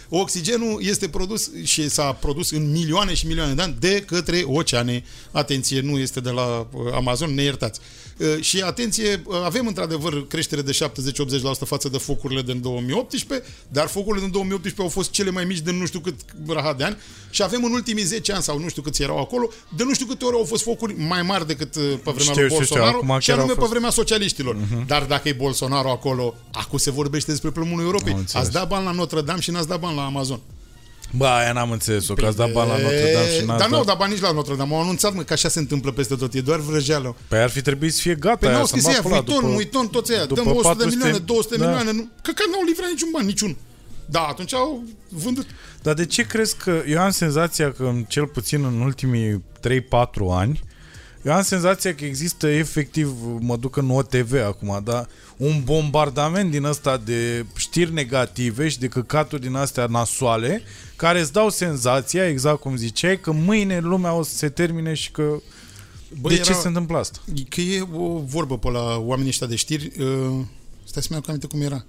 Oxigenul 0.10 0.80
este 0.84 1.08
produs 1.08 1.50
și 1.64 1.90
s-a 1.90 2.12
produs 2.12 2.52
în 2.52 2.72
milioane 2.72 3.14
și 3.14 3.28
milioane 3.28 3.54
de 3.54 3.62
ani 3.62 3.76
de 3.80 4.04
către 4.08 4.42
oceane. 4.46 5.04
Atenție, 5.32 5.82
nu 5.82 5.98
este 5.98 6.20
de 6.20 6.30
la 6.30 6.68
uh, 6.72 6.94
Amazon, 6.94 7.34
ne 7.34 7.42
iertați. 7.42 7.80
Uh, 7.80 8.07
Și 8.40 8.62
atenție, 8.62 9.22
uh, 9.26 9.36
avem 9.44 9.68
într-adevăr 9.68 10.28
creștere 10.28 10.62
de 10.62 10.72
70-80% 10.72 11.66
față 11.66 11.90
de 11.90 11.98
focurile 11.98 12.42
din 12.42 12.62
2018, 12.62 13.48
dar 13.68 13.88
focurile 13.88 14.22
din 14.24 14.32
2018 14.32 14.82
au 14.82 14.90
fost 14.90 15.12
cele 15.12 15.32
mai 15.32 15.46
mici 15.46 15.60
de 15.60 15.72
nu 15.72 15.86
știu 15.86 16.00
cât 16.00 16.16
rahat 16.48 16.78
de 16.78 16.84
ani 16.84 16.98
și 17.30 17.44
avem 17.44 17.64
în 17.64 17.72
ultimii 17.72 18.04
10 18.04 18.34
ani 18.34 18.44
sau 18.44 18.60
nu 18.60 18.70
știu 18.70 18.82
câți 18.82 19.02
erau 19.02 19.18
acolo, 19.18 19.50
de 19.76 19.84
nu 19.84 19.94
știu 19.94 20.06
câte 20.06 20.26
ori 20.26 20.36
au 20.36 20.44
fost 20.44 20.64
focuri 20.64 20.96
mai 21.02 21.22
mari 21.22 21.48
decât 21.48 21.76
uh, 21.76 21.82
pe 22.04 22.12
vremea 22.12 22.34
Știu, 22.34 22.42
lui 22.42 22.50
știu, 22.50 22.64
știu, 22.64 22.76
Bolsonaro 22.76 22.98
acum 22.98 23.20
și 23.20 23.28
chiar 23.28 23.38
au 23.38 23.44
anume 23.44 23.54
pe 23.54 23.60
fost. 23.60 23.72
vremea 23.72 23.90
socialiștilor. 23.90 24.58
Dar 24.88 25.04
dacă 25.04 25.28
e 25.30 25.34
Bolsonaro 25.34 25.92
acolo, 25.92 26.36
acum 26.52 26.78
se 26.78 26.92
vorbește 26.92 27.32
despre 27.32 27.50
plămânul 27.50 27.84
Europei. 27.84 28.12
Am 28.12 28.18
înțeles. 28.18 28.46
Ați 28.46 28.54
dat 28.54 28.68
bani 28.68 28.86
la 28.86 28.92
Notre 28.92 29.22
Dame 29.22 29.40
și 29.40 29.52
n-ați 29.52 29.68
dat 29.68 29.80
bani 29.80 29.96
la 29.96 30.06
Amazon. 30.06 30.40
Bă, 31.12 31.26
aia 31.26 31.52
n-am 31.54 31.72
înțeles-o, 31.72 32.14
că 32.14 32.26
ați 32.26 32.38
dat 32.38 32.52
bani 32.52 32.70
la 32.70 32.78
Notre 32.78 33.12
Dame 33.14 33.30
și 33.40 33.46
n-ați 33.46 33.60
Dar 33.60 33.70
nu 33.70 33.76
au 33.76 33.84
dat... 33.84 33.88
dat 33.88 33.98
bani 33.98 34.12
nici 34.14 34.22
la 34.22 34.32
Notre 34.32 34.56
Dame. 34.56 34.74
Au 34.74 34.82
anunțat 34.82 35.14
mă, 35.14 35.22
că 35.24 35.34
așa 35.34 35.50
se 35.50 35.60
întâmplă 35.60 35.92
peste 35.92 36.16
tot. 36.16 36.34
E 36.34 36.42
doar 36.42 36.60
vrăjeală. 36.60 37.16
Păi 37.28 37.40
ar 37.40 37.50
fi 37.50 37.62
trebuit 37.62 37.94
să 37.94 38.02
fie 38.02 38.16
gata 38.16 38.36
Păi 38.36 38.48
aia, 38.48 38.58
n-au 38.58 38.66
să 38.66 38.72
scris 38.78 38.86
mă 38.86 38.92
ea, 38.92 39.02
pula 39.02 39.14
Vuitton, 39.16 39.40
după- 39.42 39.54
Vuitton, 39.54 39.88
toți 39.88 40.14
ăia. 40.14 40.26
după 40.26 40.42
Dăm 40.44 40.56
100 40.56 40.62
de 40.62 40.68
400 40.68 40.96
milioane, 40.96 41.18
200 41.26 41.56
de 41.56 41.62
da. 41.64 41.68
milioane. 41.70 41.92
Nu, 41.98 42.08
că, 42.22 42.32
că 42.32 42.44
n-au 42.52 42.64
livrat 42.68 42.90
niciun 42.90 43.10
bani, 43.14 43.26
niciun. 43.26 43.56
Da, 44.06 44.20
atunci 44.20 44.54
au 44.54 44.84
vândut. 45.10 45.46
Dar 45.82 45.94
de 45.94 46.06
ce 46.06 46.24
crezi 46.24 46.56
că... 46.58 46.82
Eu 46.88 47.00
am 47.00 47.10
senzația 47.10 47.72
că, 47.72 47.84
în- 47.84 48.04
cel 48.08 48.26
puțin 48.28 48.64
în 48.64 48.82
ultimii 48.82 49.44
3-4 49.60 50.32
ani, 50.32 50.64
eu 51.28 51.34
am 51.34 51.42
senzația 51.42 51.96
că 51.96 52.06
există 52.06 52.48
efectiv, 52.48 53.14
mă 53.40 53.58
duc 53.58 53.76
în 53.76 53.90
OTV 53.90 54.34
acum, 54.34 54.82
dar 54.84 55.10
un 55.38 55.62
bombardament 55.64 56.52
din 56.52 56.64
ăsta 56.64 56.98
de 56.98 57.46
știri 57.56 57.94
negative 57.94 58.68
și 58.68 58.80
de 58.80 58.88
căcaturi 58.88 59.42
din 59.42 59.56
astea 59.56 59.86
nasoale, 59.86 60.62
care 60.96 61.20
îți 61.20 61.32
dau 61.32 61.50
senzația, 61.50 62.28
exact 62.28 62.60
cum 62.60 62.76
ziceai, 62.76 63.20
că 63.20 63.32
mâine 63.32 63.80
lumea 63.80 64.14
o 64.14 64.24
să 64.24 64.36
se 64.36 64.50
termine 64.50 64.94
și 64.94 65.12
că... 65.12 65.42
Băi, 66.22 66.36
de 66.36 66.42
ce 66.42 66.54
se 66.54 66.68
întâmplă 66.68 66.98
asta? 66.98 67.20
Că 67.50 67.62
e 67.62 67.82
o 67.94 68.20
vorbă 68.20 68.58
pe 68.58 68.70
la 68.70 68.98
oamenii 68.98 69.30
ăștia 69.30 69.48
de 69.48 69.56
știri. 69.56 69.92
Uh, 70.00 70.46
stai 70.84 71.02
să-mi 71.02 71.18
aduc 71.18 71.28
aminte 71.28 71.48
cum 71.48 71.62
era. 71.62 71.86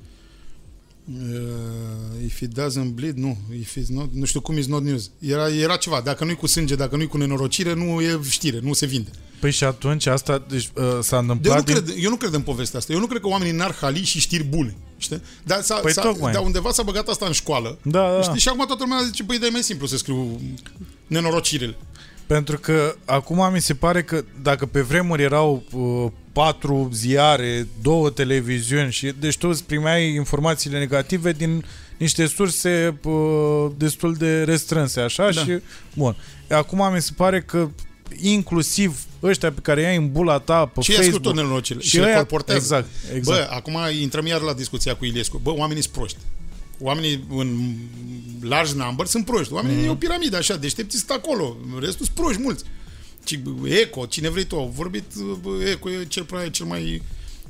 Uh, 1.05 2.24
if 2.24 2.41
it 2.41 2.51
doesn't 2.51 2.95
bleed, 2.95 3.16
nu. 3.16 3.36
If 3.59 3.76
it's 3.76 3.89
not, 3.89 4.12
nu 4.12 4.24
știu 4.24 4.41
cum 4.41 4.59
is 4.59 4.66
not 4.66 4.82
news. 4.82 5.11
Era, 5.18 5.49
era 5.49 5.76
ceva. 5.76 6.01
Dacă 6.01 6.24
nu-i 6.24 6.36
cu 6.36 6.47
sânge, 6.47 6.74
dacă 6.74 6.97
nu-i 6.97 7.07
cu 7.07 7.16
nenorocire, 7.16 7.74
nu 7.74 8.01
e 8.01 8.20
știre, 8.28 8.61
nu 8.61 8.72
se 8.72 8.86
vinde. 8.86 9.11
Păi 9.41 9.51
și 9.51 9.64
atunci 9.64 10.07
asta 10.07 10.43
deci, 10.49 10.68
uh, 10.74 10.84
s-a 11.01 11.20
Deci 11.20 11.28
întâmplat 11.30 11.57
nu 11.57 11.62
din... 11.62 11.74
cred, 11.74 11.95
eu 12.05 12.11
nu 12.11 12.16
cred 12.16 12.32
în 12.34 12.41
povestea 12.41 12.78
asta. 12.78 12.93
Eu 12.93 12.99
nu 12.99 13.07
cred 13.07 13.20
că 13.20 13.28
oamenii 13.28 13.55
n-ar 13.55 13.74
hali 13.80 14.03
și 14.05 14.20
știri 14.20 14.43
bune. 14.45 14.76
Știi? 14.99 15.22
Dar, 15.45 15.61
s-a, 15.61 15.74
Păi 15.74 15.93
s-a, 15.93 16.03
tocmai. 16.03 16.32
dar 16.32 16.43
undeva 16.43 16.70
s-a 16.70 16.82
băgat 16.82 17.09
asta 17.09 17.26
în 17.26 17.32
școală. 17.32 17.78
Da, 17.82 18.12
da. 18.16 18.22
Știi? 18.22 18.39
Și 18.41 18.49
acum 18.49 18.66
toată 18.66 18.82
lumea 18.82 19.03
zice, 19.05 19.24
păi, 19.24 19.39
dar 19.39 19.49
e 19.49 19.53
mai 19.53 19.62
simplu 19.62 19.86
să 19.86 19.97
scriu 19.97 20.41
nenorocirile. 21.07 21.74
Pentru 22.26 22.59
că 22.59 22.95
acum 23.05 23.53
mi 23.53 23.61
se 23.61 23.74
pare 23.74 24.03
că 24.03 24.24
dacă 24.43 24.66
pe 24.66 24.80
vremuri 24.80 25.22
erau 25.22 25.62
uh, 25.72 26.11
patru 26.32 26.91
ziare, 26.93 27.68
două 27.82 28.11
televiziuni 28.11 28.93
și 28.93 29.12
deci 29.20 29.36
tu 29.39 29.49
îți 29.49 29.64
primeai 29.64 30.14
informațiile 30.14 30.78
negative 30.78 31.32
din 31.32 31.64
niște 31.97 32.26
surse 32.26 32.99
uh, 33.05 33.70
destul 33.76 34.14
de 34.14 34.43
restrânse, 34.43 35.01
așa, 35.01 35.30
Da. 35.30 35.41
și 35.41 35.59
bun. 35.95 36.16
Acum 36.51 36.93
mi 36.93 37.03
se 37.03 37.11
pare 37.16 37.41
că 37.43 37.68
inclusiv 38.21 39.05
ăștia 39.23 39.53
pe 39.53 39.61
care 39.61 39.81
i-ai 39.81 39.97
în 39.97 40.13
bula 40.13 40.39
ta 40.39 40.67
pe 40.67 40.81
Și 40.81 40.91
ea 40.91 40.97
Facebook 40.97 41.23
tot 41.23 41.35
nenorocile. 41.35 41.81
Și, 41.81 41.89
și 41.89 41.99
le 41.99 42.07
ăia- 42.13 42.15
colportează. 42.17 42.61
exact, 42.61 42.89
exact. 43.17 43.49
Bă, 43.49 43.55
acum 43.55 43.77
intrăm 44.01 44.27
iar 44.27 44.41
la 44.41 44.53
discuția 44.53 44.97
cu 44.97 45.05
Iliescu. 45.05 45.41
Bă, 45.43 45.51
oamenii 45.51 45.83
sunt 45.83 45.95
proști. 45.95 46.19
Oamenii 46.81 47.25
în 47.31 47.75
large 48.41 48.73
number 48.75 49.07
sunt 49.07 49.25
proști. 49.25 49.53
Oamenii 49.53 49.77
Mhm. 49.77 49.85
mm. 49.85 49.91
e 49.91 49.93
o 49.93 49.99
piramidă 49.99 50.37
așa, 50.37 50.57
deștepții 50.57 50.99
sunt 50.99 51.11
acolo. 51.11 51.57
Restul 51.81 52.05
sunt 52.07 52.17
proști 52.17 52.43
mulți. 52.43 52.65
Ci, 53.25 53.39
Eco, 53.65 54.07
cine 54.07 54.29
vrei 54.29 54.45
tu, 54.45 54.57
au 54.57 54.73
vorbit, 54.75 55.05
bă, 55.43 55.51
Eco 55.71 55.91
e 55.91 56.05
cel, 56.09 56.25
prea, 56.25 56.51
cel 56.51 56.67
mai 56.67 57.03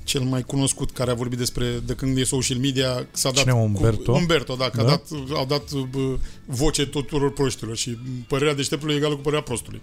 cel 0.05 0.21
mai 0.21 0.43
cunoscut 0.43 0.91
care 0.91 1.11
a 1.11 1.15
vorbit 1.15 1.39
despre 1.39 1.81
de 1.87 1.93
când 1.93 2.17
e 2.19 2.25
social 2.25 2.59
media 2.59 3.07
s-a 3.11 3.31
dat 3.31 3.41
Cine, 3.43 3.53
Umberto? 3.55 4.13
Cu, 4.13 4.19
Umberto, 4.19 4.55
da, 4.55 4.71
că 4.71 4.83
Da? 4.83 4.83
A 4.83 4.87
dat, 4.87 5.07
au 5.33 5.45
dat 5.47 5.73
bă, 5.73 6.17
voce 6.45 6.87
tuturor 6.87 7.33
proștilor 7.33 7.77
și 7.77 7.99
părerea 8.29 8.55
deșteptului 8.55 8.95
e 8.95 8.97
egală 8.97 9.15
cu 9.15 9.21
părerea 9.21 9.43
prostului. 9.45 9.81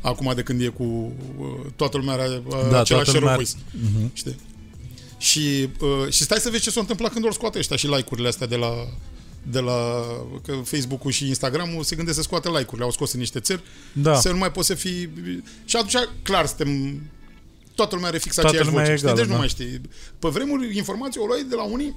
Acum 0.00 0.32
de 0.34 0.42
când 0.42 0.60
e 0.60 0.66
cu 0.66 1.12
bă, 1.38 1.44
toată 1.76 1.96
lumea 1.96 2.14
are 2.14 2.42
Da, 2.50 2.80
același 2.80 2.86
toată 2.88 3.04
share 3.04 3.18
lumea- 3.18 3.34
of 3.36 3.42
voice. 3.42 3.52
Mhm. 3.94 4.10
Știi? 4.14 4.36
Și, 5.18 5.68
uh, 5.80 6.12
și 6.12 6.22
stai 6.22 6.38
să 6.38 6.50
vezi 6.50 6.62
ce 6.62 6.70
s-a 6.70 6.80
întâmplat 6.80 7.12
când 7.12 7.24
ori 7.24 7.34
scoate 7.34 7.58
ăștia 7.58 7.76
și 7.76 7.86
like-urile 7.86 8.28
astea 8.28 8.46
de 8.46 8.56
la 8.56 8.72
de 9.42 9.60
la 9.60 10.02
că 10.46 10.52
Facebook-ul 10.64 11.10
și 11.10 11.26
Instagram-ul 11.26 11.82
se 11.84 11.96
gândesc 11.96 12.16
să 12.16 12.22
scoate 12.22 12.48
like-urile, 12.48 12.84
au 12.84 12.90
scos 12.90 13.12
în 13.12 13.18
niște 13.18 13.40
țări, 13.40 13.62
Da. 13.92 14.14
să 14.20 14.30
nu 14.30 14.36
mai 14.38 14.52
poți 14.52 14.66
să 14.66 14.74
fii... 14.74 15.10
Și 15.64 15.76
atunci, 15.76 16.08
clar, 16.22 16.46
suntem... 16.46 17.00
Toată 17.74 17.94
lumea 17.94 18.08
are 18.10 18.18
fix 18.18 18.34
Toată 18.34 18.48
aceeași 18.48 18.68
lumea 18.70 18.82
voce, 18.84 18.94
e 18.94 18.96
știi? 18.96 19.08
egală, 19.08 19.20
Deci 19.22 19.30
nu 19.30 19.36
da. 19.36 19.38
mai 19.44 19.48
știi. 19.48 19.80
Pe 20.18 20.28
vremuri, 20.28 20.76
informații 20.76 21.20
o 21.20 21.26
luai 21.26 21.44
de 21.48 21.54
la 21.54 21.62
unii 21.62 21.94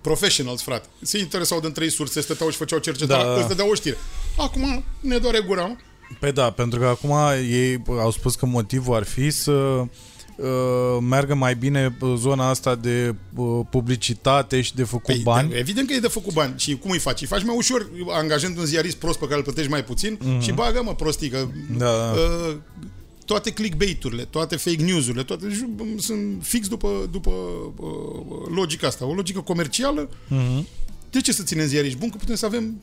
professionals, 0.00 0.62
frate. 0.62 0.86
Se 1.02 1.18
interesau 1.18 1.60
din 1.60 1.72
trei 1.72 1.90
surse, 1.90 2.20
stăteau 2.20 2.50
și 2.50 2.56
făceau 2.56 2.78
cercetare, 2.78 3.22
Da, 3.22 3.28
da, 3.28 3.34
da. 3.34 3.38
îți 3.40 3.48
dădeau 3.48 3.68
o 3.70 3.74
știre. 3.74 3.96
Acum 4.36 4.84
ne 5.00 5.18
doare 5.18 5.40
gura, 5.40 5.76
mă. 6.08 6.16
Păi 6.20 6.32
da, 6.32 6.50
pentru 6.50 6.78
că 6.78 6.86
acum 6.86 7.16
ei 7.50 7.82
au 7.86 8.10
spus 8.10 8.34
că 8.34 8.46
motivul 8.46 8.94
ar 8.94 9.04
fi 9.04 9.30
să 9.30 9.52
uh, 9.52 10.98
meargă 11.08 11.34
mai 11.34 11.54
bine 11.54 11.96
uh, 12.00 12.14
zona 12.16 12.48
asta 12.48 12.74
de 12.74 13.14
uh, 13.34 13.60
publicitate 13.70 14.60
și 14.60 14.74
de 14.74 14.84
făcut 14.84 15.14
Păi, 15.14 15.20
bani. 15.22 15.50
da, 15.50 15.56
Evident 15.58 15.86
că 15.86 15.94
e 15.94 15.98
de 15.98 16.08
făcut 16.08 16.32
bani. 16.32 16.54
Și 16.56 16.76
cum 16.76 16.90
îi 16.90 16.98
faci? 16.98 17.20
Îi 17.20 17.26
faci 17.26 17.44
mai 17.44 17.56
ușor 17.56 17.90
angajând 18.08 18.58
un 18.58 18.64
ziarist 18.64 18.96
prost 18.96 19.18
pe 19.18 19.24
care 19.24 19.36
îl 19.36 19.42
plătești 19.42 19.70
mai 19.70 19.84
puțin 19.84 20.18
mm-hmm. 20.18 20.40
și 20.42 20.52
bagă, 20.52 20.82
mă, 20.84 20.94
prostică. 20.94 21.52
Da, 21.76 21.84
da. 21.84 22.12
Uh, 22.12 22.56
toate 23.24 23.50
clickbait-urile, 23.50 24.22
toate 24.22 24.56
fake 24.56 24.82
news-urile, 24.82 25.22
toate 25.22 25.46
ju- 25.50 25.96
sunt 25.98 26.42
fix 26.42 26.68
după, 26.68 27.08
după 27.10 27.30
uh, 27.76 28.54
logica 28.54 28.86
asta. 28.86 29.06
O 29.06 29.12
logică 29.14 29.40
comercială. 29.40 30.08
Mhm. 30.28 30.66
De 31.10 31.20
ce 31.20 31.32
să 31.32 31.42
ținem 31.42 31.66
ziariști 31.66 31.98
bun? 31.98 32.10
Că 32.10 32.16
putem 32.16 32.34
să 32.34 32.46
avem 32.46 32.80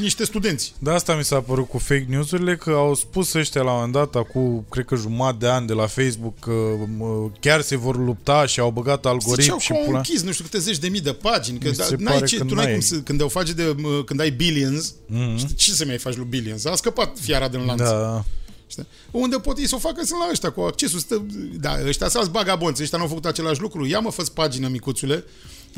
niște 0.00 0.24
studenți. 0.24 0.74
De 0.78 0.90
asta 0.90 1.14
mi 1.16 1.24
s-a 1.24 1.40
părut 1.40 1.68
cu 1.68 1.78
fake 1.78 2.06
news-urile 2.08 2.56
că 2.56 2.70
au 2.70 2.94
spus 2.94 3.32
ăștia 3.32 3.62
la 3.62 3.68
un 3.70 3.74
moment 3.76 3.92
dat, 3.92 4.14
acum 4.14 4.66
cred 4.70 4.84
că 4.84 4.94
jumătate 4.96 5.36
de 5.38 5.46
ani 5.48 5.66
de 5.66 5.72
la 5.72 5.86
Facebook 5.86 6.38
că 6.38 6.52
mă, 6.98 7.30
chiar 7.40 7.60
se 7.60 7.76
vor 7.76 7.96
lupta 7.96 8.46
și 8.46 8.60
au 8.60 8.70
băgat 8.70 9.06
algoritm 9.06 9.40
Ziceau 9.40 9.58
și 9.58 9.68
că 9.72 9.74
au 9.78 9.84
pula. 9.84 9.96
închis 9.96 10.22
nu 10.22 10.32
știu 10.32 10.44
câte 10.44 10.58
zeci 10.58 10.78
de 10.78 10.88
mii 10.88 11.00
de 11.00 11.12
pagini, 11.12 11.58
că 11.58 11.68
Mi 11.68 11.74
da, 11.74 11.84
se 11.84 11.94
n-ai 11.98 12.14
pare 12.14 12.26
ce, 12.26 12.36
că 12.36 12.44
tu 12.44 12.54
n-ai 12.54 12.64
n-ai. 12.64 12.72
cum 12.72 12.82
să, 12.82 12.96
când 12.96 13.20
au 13.20 13.28
face 13.28 13.52
de, 13.52 13.74
mă, 13.78 14.02
când 14.04 14.20
ai 14.20 14.30
billions, 14.30 14.94
Mhm. 15.06 15.36
știi, 15.36 15.54
ce 15.54 15.70
să 15.72 15.84
mai 15.86 15.98
faci 15.98 16.16
lui 16.16 16.26
billions? 16.28 16.64
A 16.64 16.74
scăpat 16.74 17.16
fiara 17.20 17.48
din 17.48 17.64
lanț. 17.64 17.78
Da, 17.80 18.24
Știi? 18.68 18.86
Unde 19.10 19.36
pot 19.36 19.58
ei 19.58 19.68
să 19.68 19.74
o 19.74 19.78
facă 19.78 20.04
sunt 20.04 20.18
la 20.18 20.28
ăștia 20.30 20.50
cu 20.50 20.60
accesul. 20.60 20.98
Stă, 20.98 21.26
da, 21.60 21.76
ăștia 21.86 22.08
sunt 22.08 22.22
alți 22.22 22.32
bagabonți, 22.32 22.82
ăștia 22.82 22.98
n-au 22.98 23.06
făcut 23.06 23.24
același 23.26 23.60
lucru. 23.60 23.86
Ia 23.86 23.98
mă, 23.98 24.10
fă 24.10 24.22
pagină, 24.34 24.68
micuțule. 24.68 25.24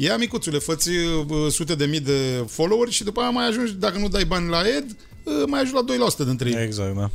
Ia, 0.00 0.16
micuțule, 0.16 0.58
fă 0.58 0.76
sute 1.50 1.74
de 1.74 1.84
mii 1.84 2.00
de 2.00 2.44
followeri 2.48 2.90
și 2.90 3.04
după 3.04 3.20
aia 3.20 3.30
mai 3.30 3.46
ajungi, 3.46 3.72
dacă 3.72 3.98
nu 3.98 4.08
dai 4.08 4.24
bani 4.24 4.48
la 4.48 4.58
ad, 4.58 4.96
uh, 5.22 5.32
mai 5.46 5.60
ajungi 5.60 5.84
la 5.98 6.06
2% 6.10 6.24
dintre 6.24 6.48
ei. 6.48 6.64
exact, 6.64 6.96
da. 6.96 7.10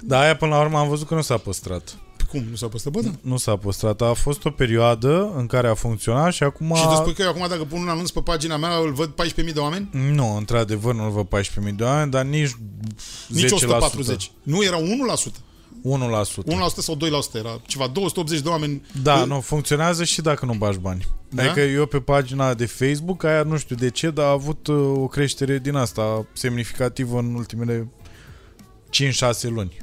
Dar 0.00 0.22
aia 0.22 0.36
până 0.36 0.54
la 0.54 0.60
urmă 0.60 0.78
am 0.78 0.88
văzut 0.88 1.06
că 1.06 1.14
nu 1.14 1.22
s-a 1.22 1.36
păstrat. 1.36 1.96
Cum? 2.30 2.44
Nu 2.50 2.56
s-a 2.56 2.68
păstrat? 2.68 2.92
Bă, 2.92 3.00
da. 3.00 3.10
Nu 3.20 3.36
s-a 3.36 3.56
păstrat. 3.56 4.02
A 4.02 4.12
fost 4.12 4.44
o 4.44 4.50
perioadă 4.50 5.32
în 5.36 5.46
care 5.46 5.68
a 5.68 5.74
funcționat 5.74 6.32
și 6.32 6.42
acum... 6.42 6.74
Și 6.74 6.82
tu 6.82 6.94
spui 6.94 7.12
că 7.14 7.22
eu 7.22 7.28
acum 7.28 7.46
dacă 7.48 7.64
pun 7.64 7.80
un 7.80 7.88
anunț 7.88 8.10
pe 8.10 8.20
pagina 8.20 8.56
mea, 8.56 8.76
îl 8.76 8.92
văd 8.92 9.10
14.000 9.46 9.52
de 9.52 9.58
oameni? 9.58 9.88
Nu, 9.92 10.36
într-adevăr 10.36 10.94
nu-l 10.94 11.10
văd 11.10 11.42
14.000 11.68 11.74
de 11.76 11.82
oameni, 11.82 12.10
dar 12.10 12.24
nici 12.24 12.50
10%. 12.50 12.54
Nici 13.28 13.50
140. 13.50 14.30
Nu, 14.42 14.64
era 14.64 14.78
1%. 14.78 14.82
1%. 15.84 15.86
1% 15.86 16.26
sau 16.78 16.96
2% 16.96 17.34
era 17.34 17.60
ceva, 17.66 17.86
280 17.86 18.40
de 18.40 18.48
oameni. 18.48 18.82
Da, 19.02 19.14
Uh, 19.20 19.26
nu, 19.26 19.40
funcționează 19.40 20.04
și 20.04 20.20
dacă 20.20 20.44
nu 20.44 20.54
bagi 20.54 20.78
bani. 20.78 21.06
Da? 21.28 21.42
Adică 21.42 21.60
eu 21.60 21.86
pe 21.86 22.00
pagina 22.00 22.54
de 22.54 22.66
Facebook, 22.66 23.24
aia 23.24 23.42
nu 23.42 23.56
știu 23.56 23.76
de 23.76 23.90
ce, 23.90 24.10
dar 24.10 24.26
a 24.26 24.30
avut 24.30 24.66
uh, 24.66 24.76
o 24.76 25.06
creștere 25.06 25.58
din 25.58 25.74
asta 25.74 26.26
semnificativă 26.32 27.18
în 27.18 27.34
ultimele 27.34 27.88
5-6 28.90 29.48
luni. 29.48 29.76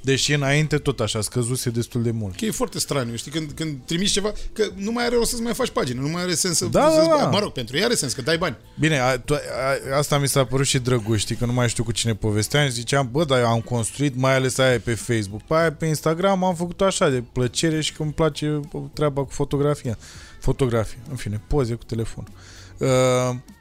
Deși 0.00 0.32
înainte 0.32 0.78
tot 0.78 1.00
așa 1.00 1.20
scăzuse 1.20 1.70
destul 1.70 2.02
de 2.02 2.10
mult. 2.10 2.36
Că 2.36 2.44
e 2.44 2.50
foarte 2.50 2.78
straniu, 2.78 3.16
știi, 3.16 3.30
când, 3.30 3.50
când 3.50 3.76
trimiți 3.84 4.12
ceva, 4.12 4.32
că 4.52 4.64
nu 4.74 4.92
mai 4.92 5.04
are 5.04 5.14
rost 5.14 5.30
să 5.30 5.42
mai 5.42 5.54
faci 5.54 5.70
pagină, 5.70 6.00
nu 6.00 6.08
mai 6.08 6.22
are 6.22 6.34
sens 6.34 6.56
să... 6.56 6.64
Da, 6.64 6.90
să 6.90 7.06
da, 7.08 7.16
da. 7.16 7.28
Mă 7.28 7.38
rog, 7.38 7.52
pentru 7.52 7.76
ei 7.76 7.84
are 7.84 7.94
sens, 7.94 8.12
că 8.12 8.22
dai 8.22 8.38
bani. 8.38 8.56
Bine, 8.78 8.98
a, 8.98 9.18
tu, 9.18 9.34
a, 9.34 9.96
asta 9.96 10.18
mi 10.18 10.28
s-a 10.28 10.44
părut 10.44 10.66
și 10.66 10.78
drăguț, 10.78 11.18
știi, 11.18 11.36
că 11.36 11.44
nu 11.44 11.52
mai 11.52 11.68
știu 11.68 11.84
cu 11.84 11.92
cine 11.92 12.14
povesteam 12.14 12.64
și 12.66 12.72
ziceam, 12.72 13.08
bă, 13.12 13.24
dar 13.24 13.38
eu 13.38 13.46
am 13.46 13.60
construit, 13.60 14.16
mai 14.16 14.34
ales 14.34 14.58
aia 14.58 14.80
pe 14.80 14.94
Facebook. 14.94 15.42
Pe 15.42 15.54
aia 15.54 15.72
pe 15.72 15.86
Instagram 15.86 16.44
am 16.44 16.54
făcut 16.54 16.80
așa 16.80 17.08
de 17.08 17.22
plăcere 17.32 17.80
și 17.80 17.92
că 17.92 18.02
îmi 18.02 18.12
place 18.12 18.60
treaba 18.92 19.24
cu 19.24 19.30
fotografia. 19.32 19.98
Fotografie, 20.40 20.98
în 21.10 21.16
fine, 21.16 21.40
poze 21.46 21.74
cu 21.74 21.84
telefon. 21.84 22.28
Uh, 22.78 22.88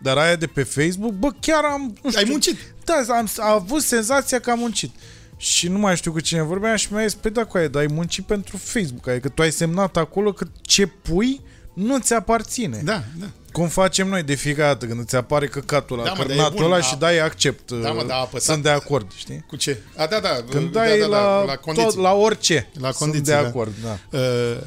dar 0.01 0.17
aia 0.17 0.35
de 0.35 0.47
pe 0.47 0.63
Facebook, 0.63 1.11
bă, 1.11 1.29
chiar 1.39 1.63
am... 1.63 1.97
Nu 2.03 2.09
știu, 2.09 2.23
Ai 2.23 2.29
muncit. 2.29 2.57
Da, 2.83 2.93
am, 3.07 3.29
am 3.37 3.51
avut 3.51 3.81
senzația 3.81 4.39
că 4.39 4.51
am 4.51 4.59
muncit. 4.59 4.91
Și 5.37 5.67
nu 5.67 5.77
mai 5.77 5.95
știu 5.95 6.11
cu 6.11 6.19
cine 6.19 6.41
vorbeam 6.41 6.75
și 6.75 6.93
mi-a 6.93 7.05
zis, 7.05 7.13
pe 7.13 7.29
da, 7.29 7.45
cu 7.45 7.57
aia, 7.57 7.67
dar 7.67 7.81
ai 7.81 7.87
muncit 7.93 8.25
pentru 8.25 8.57
Facebook, 8.57 9.07
adică 9.07 9.29
tu 9.29 9.41
ai 9.41 9.51
semnat 9.51 9.97
acolo 9.97 10.31
că 10.31 10.45
ce 10.61 10.85
pui 10.85 11.41
nu 11.73 11.99
ți 11.99 12.13
aparține. 12.13 12.81
Da, 12.83 13.03
da. 13.19 13.25
Cum 13.51 13.67
facem 13.67 14.07
noi 14.07 14.23
de 14.23 14.33
fiecare 14.35 14.67
dată 14.71 14.85
când 14.85 14.99
îți 14.99 15.15
apare 15.15 15.47
căcatul 15.47 15.99
ăla, 15.99 16.07
Da, 16.07 16.13
mă, 16.13 16.17
dar 16.17 16.25
e 16.25 16.29
cărnatul 16.29 16.55
bun, 16.55 16.65
ăla 16.65 16.75
da. 16.75 16.81
și 16.81 16.95
dai 16.95 17.19
accept. 17.19 17.71
Da, 17.71 17.91
mă, 17.91 18.01
uh, 18.01 18.07
da, 18.07 18.13
a 18.15 18.19
apăsat. 18.19 18.41
Sunt 18.53 18.63
de 18.63 18.69
acord, 18.69 19.11
știi? 19.15 19.43
Cu 19.47 19.55
ce? 19.55 19.77
A, 19.95 20.05
da, 20.05 20.19
da. 20.19 20.29
Când 20.49 20.71
da, 20.71 20.79
dai 20.79 20.99
da, 20.99 21.07
da, 21.07 21.17
la, 21.17 21.43
la 21.43 21.55
condiții. 21.55 21.89
tot, 21.89 21.99
la 22.01 22.13
orice. 22.13 22.67
La 22.79 22.91
Sunt 22.91 22.95
condiții, 22.97 23.25
de 23.33 23.41
da. 23.41 23.47
acord, 23.47 23.73
da. 23.83 24.17
Uh, 24.17 24.57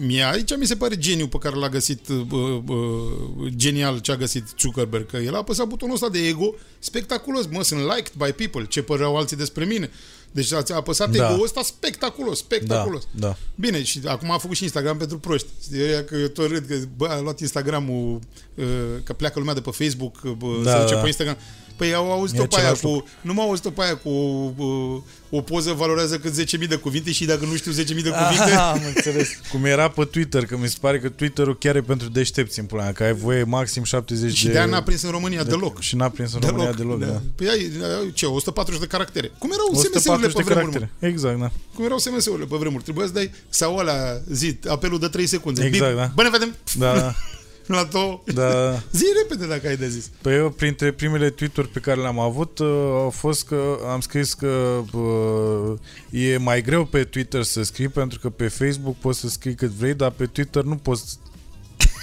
mie 0.00 0.22
aici 0.22 0.56
mi 0.56 0.66
se 0.66 0.76
pare 0.76 0.96
geniu 0.96 1.26
pe 1.28 1.38
care 1.38 1.56
l-a 1.56 1.68
găsit 1.68 2.08
uh, 2.08 2.60
uh, 2.66 3.46
genial 3.56 3.98
ce 3.98 4.12
a 4.12 4.16
găsit 4.16 4.44
Zuckerberg, 4.60 5.06
că 5.06 5.16
el 5.16 5.34
a 5.34 5.38
apăsat 5.38 5.66
butonul 5.66 5.94
ăsta 5.94 6.08
de 6.08 6.26
ego 6.26 6.54
spectaculos, 6.78 7.46
mă, 7.50 7.62
sunt 7.62 7.80
liked 7.80 8.12
by 8.16 8.32
people, 8.32 8.66
ce 8.68 8.82
păreau 8.82 9.16
alții 9.16 9.36
despre 9.36 9.64
mine. 9.64 9.90
Deci 10.32 10.52
a 10.52 10.62
apăsat 10.74 11.10
Da. 11.10 11.32
ego 11.32 11.42
ăsta 11.42 11.62
spectaculos, 11.62 12.38
Da, 12.38 12.44
spectaculos. 12.44 13.02
da. 13.10 13.36
Bine, 13.54 13.82
și 13.82 14.00
acum 14.04 14.30
a 14.30 14.38
făcut 14.38 14.56
și 14.56 14.62
Instagram 14.62 14.96
pentru 14.96 15.18
proști. 15.18 15.46
Știi, 15.62 15.82
ăia 15.82 16.04
că 16.04 16.16
eu 16.16 16.26
tot 16.26 16.50
râd 16.50 16.64
că, 16.66 16.74
bă, 16.96 17.06
a 17.06 17.20
luat 17.20 17.40
Instagramul, 17.40 18.18
uh, 18.54 18.64
că 19.04 19.12
pleacă 19.12 19.38
lumea 19.38 19.54
de 19.54 19.60
pe 19.60 19.70
Facebook, 19.70 20.20
bă, 20.22 20.46
Da, 20.64 20.72
se 20.76 20.82
duce 20.82 20.94
da. 20.94 21.00
pe 21.00 21.06
Instagram. 21.06 21.36
Păi 21.80 21.94
au 21.94 22.12
auzit 22.12 22.38
E 22.38 22.40
o 22.42 22.44
pe 22.46 22.56
aia 22.60 22.70
același 22.70 22.82
cu, 22.98 23.08
nu 23.20 23.32
m-au 23.34 23.48
auzit 23.48 23.64
o 23.64 23.70
pe 23.70 23.82
aia 23.82 23.96
cu 23.96 24.08
uh, 24.56 25.02
o 25.30 25.40
poză 25.40 25.72
valorează 25.72 26.18
cât 26.18 26.32
10.000 26.62 26.68
de 26.68 26.76
cuvinte 26.76 27.12
și 27.12 27.24
dacă 27.24 27.44
nu 27.44 27.54
știu 27.56 27.72
10.000 27.72 27.76
de 27.76 27.92
cuvinte, 27.92 28.52
Ah, 28.52 28.70
am 28.72 28.80
înțeles. 28.94 29.28
Cum 29.52 29.64
era 29.64 29.88
pe 29.88 30.04
Twitter, 30.04 30.44
că 30.46 30.56
mi 30.56 30.68
se 30.68 30.76
pare 30.80 30.98
că 31.00 31.08
Twitter-ul 31.08 31.58
chiar 31.58 31.76
e 31.76 31.80
pentru 31.82 32.08
deștepți 32.08 32.58
în 32.58 32.64
pula 32.64 32.82
mea, 32.82 32.92
că 32.92 33.02
ai 33.02 33.12
voie 33.14 33.42
maxim 33.44 33.82
70 33.84 34.36
și 34.36 34.44
de... 34.46 34.52
de 34.52 34.58
aia 34.58 34.66
n-a 34.66 34.82
prins 34.82 35.02
în 35.02 35.10
România 35.10 35.42
de- 35.42 35.48
deloc. 35.50 35.80
Și 35.80 35.96
n-a 35.96 36.08
prins 36.08 36.32
în 36.34 36.40
România 36.46 36.72
deloc, 36.72 36.98
da. 36.98 37.20
Păi 37.34 37.48
ai, 37.48 37.70
ai, 37.82 38.10
ce, 38.14 38.26
140 38.26 38.80
de 38.80 38.86
caractere. 38.86 39.30
Cum 39.38 39.50
erau 39.52 39.66
140 39.70 40.02
SMS-urile 40.02 40.26
de 40.26 40.32
pe 40.32 40.42
vremuri, 40.42 40.72
mă? 40.72 40.78
caractere. 40.78 41.12
Exact, 41.12 41.38
da. 41.40 41.50
Cum 41.74 41.84
erau 41.84 41.98
SMS-urile 41.98 42.44
pe 42.44 42.56
vremuri? 42.56 42.82
Trebuia 42.82 43.06
să 43.06 43.12
dai, 43.12 43.30
sau 43.48 43.76
ăla, 43.76 44.20
zi, 44.30 44.58
apelul 44.68 44.98
de 44.98 45.06
3 45.08 45.26
secunde. 45.26 45.64
Exact, 45.64 45.90
Bip, 45.90 46.00
da. 46.00 46.10
Bă, 46.14 46.22
ne 46.22 46.30
vedem! 46.30 46.54
Da, 46.78 46.94
da. 46.94 47.14
La 47.76 47.84
două. 47.84 48.20
da. 48.24 48.82
Zi 48.92 49.04
repede 49.22 49.46
dacă 49.46 49.66
ai 49.66 49.76
de 49.76 49.88
zis. 49.88 50.10
Păi 50.22 50.34
eu, 50.36 50.50
printre 50.50 50.92
primele 50.92 51.30
tweet-uri 51.30 51.68
pe 51.68 51.78
care 51.78 52.00
le-am 52.00 52.18
avut, 52.18 52.58
uh, 52.58 52.66
au 52.92 53.10
fost 53.10 53.46
că 53.46 53.78
am 53.90 54.00
scris 54.00 54.34
că 54.34 54.82
uh, 54.92 55.78
e 56.10 56.36
mai 56.36 56.62
greu 56.62 56.84
pe 56.84 57.04
Twitter 57.04 57.42
să 57.42 57.62
scrii, 57.62 57.88
pentru 57.88 58.18
că 58.18 58.30
pe 58.30 58.48
Facebook 58.48 58.96
poți 58.96 59.20
să 59.20 59.28
scrii 59.28 59.54
cât 59.54 59.70
vrei, 59.70 59.94
dar 59.94 60.10
pe 60.10 60.26
Twitter 60.26 60.62
nu 60.62 60.76
poți 60.76 61.18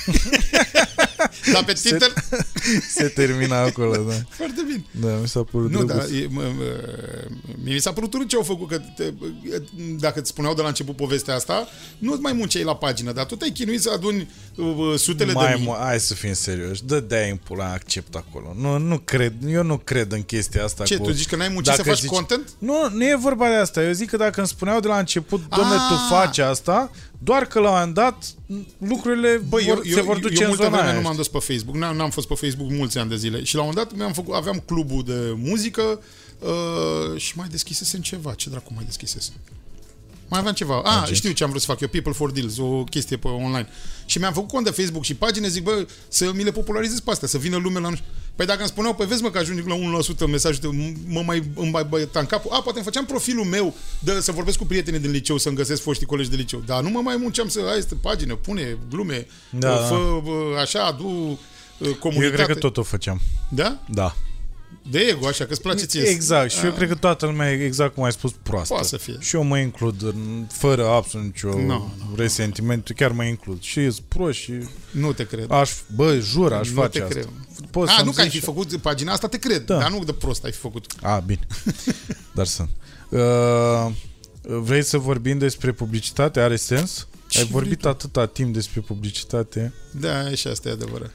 Dar 1.54 1.64
pe 1.66 1.74
Twitter... 1.74 2.14
Se 2.96 3.08
termina 3.08 3.58
acolo, 3.62 3.96
da. 4.04 4.14
Foarte 4.30 4.62
bine. 4.66 4.84
Da, 4.92 5.16
mi 5.16 5.28
s-a 5.28 5.44
părut 5.44 5.72
Nu, 5.72 5.84
drăguț. 5.84 6.06
dar 6.06 6.16
e, 6.22 6.28
mă, 6.30 6.42
mă, 6.58 6.64
mie 7.64 7.74
mi 7.74 7.80
s-a 7.80 7.94
părut 7.94 8.14
urât 8.14 8.28
ce 8.28 8.36
au 8.36 8.42
făcut, 8.42 8.68
că 8.70 8.82
te, 8.96 9.14
dacă 10.00 10.20
îți 10.20 10.30
spuneau 10.30 10.54
de 10.54 10.62
la 10.62 10.68
început 10.68 10.96
povestea 10.96 11.36
asta, 11.36 11.68
nu 11.98 12.18
mai 12.22 12.34
munceai 12.34 12.64
la 12.64 12.76
pagină, 12.76 13.12
dar 13.12 13.26
tu 13.26 13.36
te-ai 13.36 13.50
chinuit 13.52 13.82
să 13.82 13.90
aduni 13.94 14.30
uh, 14.56 14.66
sutele 14.98 15.32
de 15.32 15.38
mai, 15.38 15.56
mii. 15.60 15.68
mo- 15.74 15.80
hai 15.80 16.00
să 16.00 16.14
fim 16.14 16.34
serioși. 16.34 16.86
Dă 16.86 17.00
de 17.00 17.28
în 17.32 17.38
pula, 17.38 17.72
accept 17.72 18.16
acolo. 18.16 18.56
Nu, 18.60 18.78
nu 18.78 18.98
cred, 18.98 19.34
eu 19.48 19.64
nu 19.64 19.78
cred 19.78 20.12
în 20.12 20.22
chestia 20.24 20.64
asta 20.64 20.84
Ce, 20.84 20.96
cu... 20.98 21.04
tu 21.04 21.12
zici 21.12 21.28
că 21.28 21.36
n-ai 21.36 21.48
muncit 21.50 21.72
să 21.74 21.78
Dacă 21.78 21.90
faci 21.90 22.00
zici- 22.00 22.10
content? 22.10 22.50
Nu, 22.58 22.90
nu 22.94 23.04
e 23.04 23.16
vorba 23.20 23.48
de 23.48 23.56
asta. 23.56 23.84
Eu 23.84 23.92
zic 23.92 24.10
că 24.10 24.18
dacă 24.18 24.40
îmi 24.40 24.48
spuneau 24.50 24.80
de 24.80 24.88
la 24.88 24.98
început, 24.98 25.42
domnule, 25.56 25.78
tu 25.90 25.94
Ah! 25.94 26.08
faci 26.10 26.38
asta, 26.38 26.92
doar 27.18 27.46
că 27.46 27.60
la 27.60 27.70
un 27.70 27.74
moment 27.74 27.94
dat 27.94 28.34
lucrurile 28.78 29.42
Băi, 29.50 29.64
vor, 29.64 29.82
eu, 29.86 29.92
se 29.92 29.98
eu, 29.98 30.06
vor 30.06 30.16
eu, 30.16 30.22
duce 30.22 30.42
eu 30.42 30.42
în 30.42 30.48
multă 30.48 30.64
zona 30.64 30.76
vreme 30.76 30.90
aia. 30.90 31.00
nu 31.00 31.08
m-am 31.08 31.16
dus 31.16 31.28
pe 31.28 31.38
Facebook, 31.40 31.76
n-am, 31.76 31.96
n-am 31.96 32.10
fost 32.10 32.28
pe 32.28 32.34
Facebook 32.34 32.70
mulți 32.70 32.98
ani 32.98 33.10
de 33.10 33.16
zile 33.16 33.44
și 33.44 33.56
la 33.56 33.62
un 33.62 33.68
moment 33.68 33.88
dat 33.88 33.98
mi-am 33.98 34.14
făcut, 34.14 34.34
aveam 34.34 34.64
clubul 34.66 35.04
de 35.04 35.34
muzică 35.36 36.00
uh, 36.40 37.20
și 37.20 37.38
mai 37.38 37.48
deschisesem 37.52 38.02
ceva. 38.02 38.34
Ce 38.34 38.50
dracu 38.50 38.72
mai 38.76 38.84
deschisesem? 38.86 39.34
Mai 40.30 40.40
aveam 40.40 40.54
ceva. 40.54 40.82
Ah, 40.86 41.02
Agent. 41.02 41.16
știu 41.16 41.32
ce 41.32 41.44
am 41.44 41.50
vrut 41.50 41.62
să 41.62 41.68
fac 41.68 41.80
eu, 41.80 41.88
People 41.88 42.12
for 42.12 42.32
Deals, 42.32 42.58
o 42.58 42.84
chestie 42.84 43.18
pe 43.18 43.28
online. 43.28 43.68
Și 44.06 44.18
mi-am 44.18 44.34
făcut 44.34 44.50
cont 44.50 44.66
de 44.66 44.72
Facebook 44.72 45.04
și 45.04 45.16
pagine, 45.16 45.48
zic, 45.48 45.64
bă, 45.64 45.88
să 46.08 46.32
mi 46.34 46.44
le 46.44 46.52
popularizez 46.52 47.00
pe 47.00 47.12
astea, 47.12 47.28
să 47.28 47.38
vină 47.38 47.58
lumea 47.58 47.82
la 47.82 47.90
nu 47.90 47.96
știu. 47.96 48.08
Păi 48.38 48.46
dacă 48.46 48.60
îmi 48.60 48.68
spuneau, 48.70 48.94
păi 48.94 49.06
vezi 49.06 49.22
mă 49.22 49.30
că 49.30 49.38
ajungi 49.38 49.68
la 49.68 49.76
1% 50.26 50.30
mesajul 50.30 50.60
tău, 50.62 50.74
mă 51.08 51.22
mai 51.26 51.44
îmi 51.56 51.70
mai 51.72 51.84
băta 51.84 52.20
în 52.20 52.26
capul. 52.26 52.52
A, 52.54 52.62
poate 52.62 52.78
îmi 52.78 52.84
făceam 52.86 53.06
profilul 53.06 53.46
meu 53.46 53.74
de, 54.00 54.20
să 54.20 54.32
vorbesc 54.32 54.58
cu 54.58 54.66
prietenii 54.66 55.00
din 55.00 55.12
liceu, 55.12 55.38
să-mi 55.38 55.56
găsesc 55.56 55.82
foștii 55.82 56.06
colegi 56.06 56.30
de 56.30 56.36
liceu. 56.36 56.60
Dar 56.66 56.82
nu 56.82 56.90
mă 56.90 57.00
mai 57.04 57.16
munceam 57.16 57.48
să 57.48 57.60
ai 57.72 57.78
este 57.78 57.96
pagină, 57.96 58.36
pune 58.36 58.78
glume, 58.90 59.28
Da, 59.50 59.70
da, 59.70 59.76
da. 59.76 59.82
fă 59.86 60.22
bă, 60.24 60.58
așa, 60.60 60.84
adu 60.86 61.08
uh, 61.08 61.88
Eu 61.88 61.94
comunitate. 61.94 62.36
cred 62.44 62.48
că 62.48 62.54
tot 62.62 62.78
o 62.78 62.84
făceam. 62.84 63.22
Da? 63.50 63.80
Da. 63.90 64.16
De 64.90 65.00
ego, 65.00 65.28
așa, 65.28 65.46
că 65.46 65.52
îți 65.52 65.62
place 65.62 65.86
ție. 65.86 66.02
Exact. 66.02 66.52
Și 66.52 66.64
eu 66.64 66.70
Ah. 66.70 66.76
cred 66.76 66.88
că 66.88 66.96
toată 66.96 67.26
lumea 67.26 67.52
e 67.52 67.66
exact 67.66 67.94
cum 67.94 68.04
ai 68.04 68.12
spus 68.12 68.32
proastă. 68.44 68.74
Poate 68.74 68.88
să 68.88 68.98
fie. 68.98 69.18
Și 69.20 69.36
eu 69.36 69.44
mă 69.44 69.58
includ 69.58 70.02
în, 70.04 70.46
fără 70.52 70.88
absolut 70.88 71.26
nicio 71.26 71.48
Nu, 71.50 71.62
nu, 71.66 71.92
resentiment. 72.16 72.92
Chiar 72.96 73.12
mă 73.12 73.24
includ. 73.24 73.62
Și 73.62 73.80
ești 73.80 74.02
prost 74.08 74.38
și 74.38 74.54
Nu 74.92 75.14
te 75.14 75.26
cred. 75.26 75.52
aș, 75.52 75.72
bă, 75.96 76.20
jur, 76.20 76.54
aș 76.54 76.70
nu 76.70 76.82
face 76.82 76.98
te 76.98 77.04
asta. 77.04 77.14
cred. 77.14 77.30
Poți 77.72 77.92
A, 77.92 77.96
să-mi 77.96 78.06
nu 78.08 78.12
că 78.14 78.22
ai 78.22 78.28
zici- 78.28 78.32
fi 78.40 78.40
făcut 78.46 78.78
pagina 78.78 79.12
asta, 79.12 79.28
te 79.28 79.38
cred. 79.40 79.66
Da. 79.66 79.78
Dar 79.80 79.90
nu 79.92 80.04
de 80.04 80.14
prost 80.14 80.44
ai 80.44 80.52
fi 80.52 80.58
făcut. 80.60 80.86
A, 81.02 81.18
bine. 81.20 81.48
Dar 82.36 82.46
sunt. 82.46 82.70
Uh, 83.10 83.88
vrei 84.42 84.84
să 84.84 84.98
vorbim 84.98 85.38
despre 85.38 85.72
publicitate? 85.72 86.40
Are 86.40 86.56
sens? 86.56 87.08
Ce 87.30 87.40
ai 87.40 87.46
vorbit 87.46 87.86
vrei 87.86 87.86
atâta 87.86 88.26
timp 88.26 88.54
despre 88.54 88.82
publicitate. 88.82 89.74
Da, 89.92 90.30
și 90.30 90.48
asta 90.48 90.70
e 90.70 90.72
adevărat. 90.72 91.12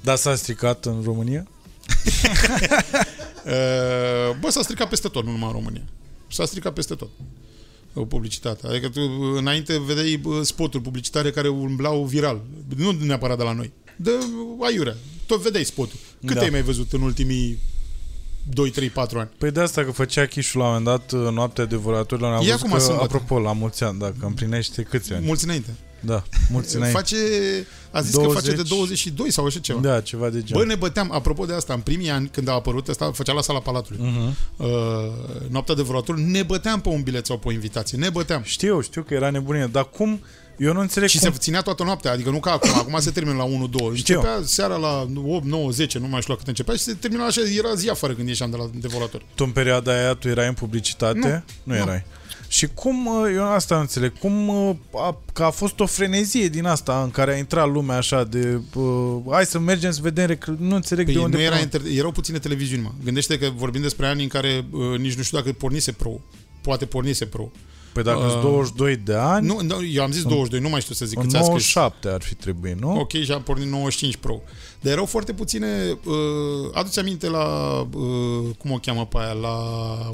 Dar 0.00 0.16
s-a 0.16 0.34
stricat 0.34 0.84
în 0.86 1.00
România? 1.04 1.46
Uh, 3.44 4.36
Bă, 4.40 4.50
s-a 4.50 4.62
stricat 4.62 4.88
peste 4.88 5.08
tot, 5.08 5.24
nu 5.24 5.30
numai 5.30 5.46
în 5.48 5.52
România. 5.54 5.82
S-a 6.28 6.44
stricat 6.44 6.72
peste 6.72 6.94
tot. 6.94 7.08
uh, 7.92 8.06
Publicitatea. 8.08 8.70
Adică 8.70 8.88
tu 8.88 9.00
înainte 9.36 9.80
vedeai 9.86 10.16
bă, 10.16 10.42
spoturi 10.42 10.82
publicitare 10.82 11.30
care 11.30 11.48
umblau 11.48 12.04
viral. 12.04 12.40
Nu 12.76 12.90
neapărat 12.90 13.36
de 13.38 13.42
la 13.42 13.52
noi. 13.52 13.72
De 13.96 14.10
aiurea. 14.66 14.96
Tot 15.26 15.40
vedeai 15.40 15.64
spotul. 15.64 15.98
Cât 16.26 16.36
Da. 16.36 16.42
ai 16.42 16.50
mai 16.50 16.62
văzut 16.62 16.92
în 16.92 17.00
ultimii 17.02 17.58
2, 18.48 18.70
3, 18.70 18.88
4 18.88 19.18
ani? 19.18 19.28
Păi 19.38 19.50
de 19.50 19.60
asta 19.60 19.84
că 19.84 19.90
făcea 19.90 20.26
chișul 20.26 20.60
la 20.60 20.66
un 20.66 20.72
moment 20.82 20.96
dat 21.08 21.20
uh, 21.20 21.32
noaptea 21.32 21.64
devoratorilor. 21.64 22.32
Am 22.32 22.36
E 22.42 22.44
văzut 22.44 22.58
acum 22.58 22.70
că, 22.70 22.78
sâmbătă. 22.78 23.04
apropo, 23.04 23.38
la 23.38 23.52
mulți 23.52 23.84
ani, 23.84 23.98
dacă 23.98 24.16
împlinește 24.20 24.82
câți 24.82 25.12
ani? 25.12 25.26
Mulți 25.26 25.44
înainte. 25.44 25.74
Da, 26.00 26.22
mulți 26.50 26.76
înainte. 26.76 26.98
Face, 26.98 27.16
a 27.90 28.00
zis 28.00 28.14
că 28.14 28.20
20. 28.20 28.42
face 28.42 28.56
de 28.56 28.62
22 28.62 29.30
sau 29.30 29.44
așa 29.44 29.58
ceva. 29.58 29.80
Da, 29.80 30.00
ceva 30.00 30.28
de 30.28 30.42
genul. 30.42 30.62
Bă, 30.62 30.68
ne 30.68 30.74
băteam, 30.74 31.12
apropo 31.12 31.44
de 31.44 31.52
asta, 31.52 31.74
în 31.74 31.80
primii 31.80 32.10
ani 32.10 32.28
când 32.28 32.48
a 32.48 32.52
apărut, 32.52 32.88
asta 32.88 33.10
făcea 33.14 33.32
la 33.32 33.40
sala 33.40 33.58
Palatului. 33.58 34.00
Mhm. 34.02 34.36
Uh, 34.56 34.68
noaptea 35.48 35.74
de 35.74 35.82
vroator, 35.82 36.16
ne 36.16 36.42
băteam 36.42 36.80
pe 36.80 36.88
un 36.88 37.02
bilet 37.02 37.26
sau 37.26 37.38
pe 37.38 37.48
o 37.48 37.52
invitație. 37.52 37.98
Ne 37.98 38.10
băteam. 38.10 38.42
Știu, 38.44 38.80
știu 38.80 39.02
că 39.02 39.14
era 39.14 39.30
nebunie, 39.30 39.68
dar 39.72 39.88
cum... 39.90 40.20
Eu 40.58 40.72
nu 40.72 40.80
înțeleg 40.80 41.08
Și 41.08 41.18
cum... 41.18 41.30
se 41.30 41.38
ținea 41.38 41.60
toată 41.60 41.82
noaptea, 41.82 42.12
adică 42.12 42.30
nu 42.30 42.40
ca 42.40 42.52
acum, 42.52 42.70
acum 42.74 43.00
se 43.00 43.10
termină 43.10 43.36
la 43.36 43.44
1-2. 43.44 43.48
Începea 43.90 44.40
seara 44.44 44.76
la 44.76 45.08
8, 45.26 45.44
9, 45.44 45.70
10, 45.70 45.98
nu 45.98 46.06
mai 46.06 46.20
știu 46.20 46.32
la 46.32 46.38
cât 46.38 46.48
începea 46.48 46.74
și 46.74 46.80
se 46.80 46.94
termina 46.94 47.26
așa, 47.26 47.40
era 47.58 47.74
zi 47.74 47.88
afară 47.88 48.12
când 48.12 48.28
ieșeam 48.28 48.50
de 48.50 48.56
la 48.56 48.70
devorator. 48.74 49.22
Tu 49.34 49.44
în 49.44 49.50
perioada 49.50 49.92
aia 49.92 50.14
tu 50.14 50.28
erai 50.28 50.46
în 50.46 50.54
publicitate? 50.54 51.18
Nu, 51.18 51.72
nu 51.74 51.74
nu. 51.74 51.74
erai. 51.74 52.04
Și 52.52 52.66
cum, 52.74 53.06
uh, 53.06 53.30
eu 53.34 53.44
asta 53.52 53.74
nu 53.74 53.80
înțeleg, 53.80 54.18
cum 54.18 54.48
uh, 54.48 54.74
a, 54.94 55.18
că 55.32 55.42
a 55.42 55.50
fost 55.50 55.80
o 55.80 55.86
frenezie 55.86 56.48
din 56.48 56.64
asta 56.64 57.02
în 57.02 57.10
care 57.10 57.34
a 57.34 57.36
intrat 57.36 57.72
lumea 57.72 57.96
așa 57.96 58.24
de 58.24 58.60
uh, 58.74 59.16
hai 59.30 59.44
să 59.46 59.58
mergem 59.58 59.90
să 59.90 60.00
vedem, 60.02 60.26
rec- 60.36 60.58
nu 60.58 60.74
înțeleg 60.74 61.04
Păi 61.04 61.14
de 61.14 61.20
unde 61.20 61.36
nu 61.36 61.42
era 61.42 61.50
până- 61.56 61.62
inter... 61.62 61.80
erau 61.98 62.10
puține 62.10 62.38
televiziuni, 62.38 62.82
mă. 62.82 62.90
Gândește 63.04 63.38
că 63.38 63.50
vorbim 63.56 63.80
despre 63.80 64.06
ani 64.06 64.22
în 64.22 64.28
care 64.28 64.66
uh, 64.70 64.98
nici 64.98 65.14
nu 65.14 65.22
știu 65.22 65.38
dacă 65.38 65.52
pornise 65.52 65.92
pro. 65.92 66.10
Poate 66.60 66.84
pornise 66.86 67.24
pro. 67.26 67.50
Păi 67.92 68.02
dacă 68.02 68.18
Uh, 68.18 68.34
uh, 68.34 68.40
22 68.42 68.96
de 68.96 69.14
ani, 69.14 69.46
Nu, 69.46 69.60
nu, 69.62 69.84
eu 69.92 70.02
am 70.02 70.10
zis 70.12 70.22
22, 70.22 70.60
nu 70.60 70.68
mai 70.68 70.80
știu 70.80 70.94
să 70.94 71.04
zic 71.04 71.16
în 71.18 71.22
câți 71.24 71.36
a 71.36 71.42
scris. 71.42 71.74
97 71.74 72.08
ar 72.08 72.22
fi 72.22 72.34
trebuit, 72.34 72.80
nu? 72.80 72.98
Ok, 72.98 73.12
și 73.12 73.32
am 73.32 73.42
pornit 73.42 73.66
95 73.66 74.16
Pro. 74.16 74.40
Dar 74.80 74.92
erau 74.92 75.04
foarte 75.04 75.32
puține... 75.32 75.98
Uh, 76.04 76.14
aduți 76.72 76.98
aminte 76.98 77.28
la... 77.28 77.44
Uh, 77.94 78.50
cum 78.58 78.70
o 78.70 78.76
cheamă 78.76 79.06
pe 79.06 79.16
aia? 79.20 79.32
La... 79.32 79.56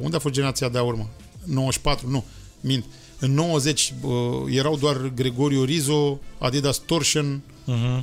Unde 0.01 0.17
a 0.17 0.19
fost 0.19 0.35
generația 0.35 0.69
de 0.69 0.79
urmă? 0.79 1.09
94? 1.47 2.09
Nu, 2.10 2.24
mint. 2.60 2.85
În 3.18 3.35
90 3.35 3.94
uh, 4.02 4.10
erau 4.56 4.77
doar 4.77 4.97
Gregorio 5.14 5.64
Rizo, 5.64 6.20
Adidas 6.39 6.78
Torsion, 6.78 7.40
Uh-huh. 7.68 8.02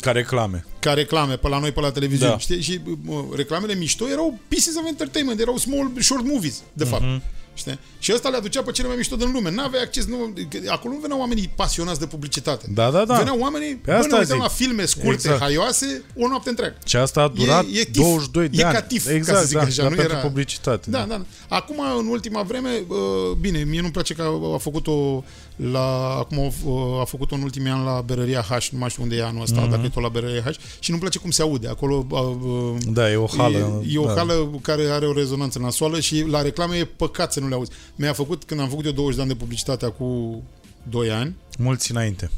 Ca 0.00 0.12
reclame. 0.12 0.64
ca 0.78 0.92
reclame 0.92 1.36
pe 1.36 1.48
la 1.48 1.58
noi, 1.58 1.72
pe 1.72 1.80
la 1.80 1.90
televiziune. 1.90 2.30
Da. 2.30 2.38
Știi? 2.38 2.60
Și 2.62 2.80
uh, 3.06 3.18
reclamele 3.34 3.74
mișto 3.74 4.08
erau 4.08 4.38
pieces 4.48 4.76
of 4.76 4.86
entertainment, 4.86 5.40
erau 5.40 5.56
small, 5.56 5.92
short 6.00 6.24
movies, 6.24 6.62
de 6.72 6.84
fapt. 6.84 7.02
Mhm. 7.02 7.22
Știi? 7.58 7.78
Și 7.98 8.12
ăsta 8.14 8.28
le 8.28 8.36
aducea 8.36 8.62
pe 8.62 8.70
cele 8.70 8.88
mai 8.88 8.96
mișto 8.96 9.16
din 9.16 9.32
lume. 9.32 9.50
N-aveai 9.50 9.82
acces, 9.82 10.04
nu, 10.06 10.16
că 10.48 10.58
acolo 10.68 10.94
nu 10.94 11.00
veneau 11.00 11.18
oamenii 11.20 11.50
pasionați 11.56 11.98
de 11.98 12.06
publicitate. 12.06 12.66
Da, 12.74 12.90
da, 12.90 13.04
da. 13.04 13.16
Veneau 13.16 13.38
oamenii, 13.40 13.74
Pe 13.74 13.90
bă, 13.90 13.96
asta 13.96 14.06
ne 14.14 14.18
uitam 14.18 14.36
zic. 14.36 14.42
la 14.42 14.48
filme 14.48 14.84
scurte, 14.84 15.08
Exact. 15.12 15.34
exact. 15.34 15.40
haioase, 15.40 16.02
o 16.16 16.28
noapte 16.28 16.48
întreagă. 16.48 16.76
Și 16.86 16.96
asta 16.96 17.20
a 17.22 17.28
durat 17.28 17.64
E- 17.64 17.78
e 17.80 17.84
tif. 17.84 18.02
22 18.02 18.48
de 18.48 18.56
E 18.60 18.64
ani. 18.64 18.74
ca 18.74 18.82
tif, 18.82 19.04
ca 19.06 19.12
exact, 19.14 19.38
să 19.38 19.44
zic 19.46 19.56
da, 19.56 19.62
așa, 19.62 19.82
dar 19.82 19.90
nu 19.90 19.96
pentru 19.96 20.14
era- 20.16 20.26
publicitate. 20.26 20.90
Da, 20.90 21.04
da. 21.08 21.24
Acum, 21.48 21.76
în 21.98 22.06
ultima 22.06 22.42
vreme, 22.42 22.82
uh, 22.88 22.96
bine, 23.40 23.58
mie 23.64 23.80
nu-mi 23.80 23.92
place 23.92 24.14
că 24.14 24.22
a 24.22 24.54
a 24.54 24.58
făcut-o 24.58 25.24
la, 25.56 26.16
acum 26.18 26.38
uh, 26.38 27.00
a 27.00 27.04
făcut-o 27.04 27.34
în 27.34 27.42
ultimii 27.42 27.70
ani 27.70 27.84
la 27.84 28.00
Berăria 28.06 28.40
H, 28.48 28.68
nu 28.70 28.78
mai 28.78 28.88
știu 28.90 29.02
unde 29.02 29.16
e 29.16 29.24
anul 29.24 29.42
ăsta, 29.42 29.60
Mhm. 29.60 29.70
dacă 29.70 29.82
e 29.84 29.88
tot 29.88 30.02
la 30.02 30.08
Berăria 30.08 30.42
H, 30.42 30.50
și 30.78 30.90
nu-mi 30.90 31.00
place 31.02 31.18
cum 31.18 31.30
se 31.30 31.42
aude. 31.42 31.68
Acolo 31.68 32.06
uh, 32.10 32.20
uh, 32.20 32.76
Da, 32.86 33.10
e 33.10 33.16
o 33.16 33.26
hală. 33.26 33.82
E, 33.86 33.92
e 33.94 33.98
o 33.98 34.04
da. 34.06 34.12
hală 34.14 34.50
care 34.62 34.82
are 34.90 35.06
o 35.06 35.12
rezonanță 35.12 35.58
nasoală 35.58 36.00
și 36.00 36.24
la 36.30 36.42
reclame 36.42 36.76
e 36.76 36.84
păcat 36.84 37.32
să 37.32 37.40
nu 37.40 37.47
le 37.48 37.54
auzi. 37.54 37.70
Mi-a 37.96 38.12
făcut, 38.12 38.44
când 38.44 38.60
am 38.60 38.68
făcut 38.68 38.84
eu 38.84 38.92
20 38.92 39.14
de 39.16 39.20
ani 39.20 39.30
de 39.30 39.36
publicitate 39.36 39.84
acum 39.84 40.42
2 40.90 41.10
ani, 41.10 41.36
Mulți 41.58 41.90
înainte. 41.90 42.30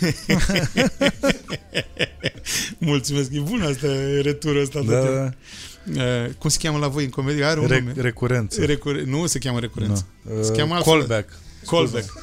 mulțumesc, 2.78 3.32
e 3.32 3.38
bună 3.40 3.66
asta, 3.66 3.86
retură 4.22 4.60
asta. 4.60 4.80
Da, 4.82 4.98
tot. 5.00 5.14
da. 5.14 5.30
Uh, 6.02 6.30
cum 6.38 6.50
se 6.50 6.58
cheamă 6.62 6.78
la 6.78 6.88
voi 6.88 7.04
în 7.04 7.10
comedie? 7.10 7.44
Are 7.44 7.60
un 7.60 7.66
Re- 7.66 7.78
nume. 7.80 7.92
recurență. 7.96 8.64
Recur- 8.64 9.02
nu 9.02 9.26
se 9.26 9.38
cheamă 9.38 9.58
recurență. 9.60 10.06
Nu. 10.22 10.42
Se 10.42 10.52
cheamă 10.52 10.70
Uh, 10.70 10.76
altfel. 10.76 10.92
callback. 10.98 11.28
Callback. 11.66 12.12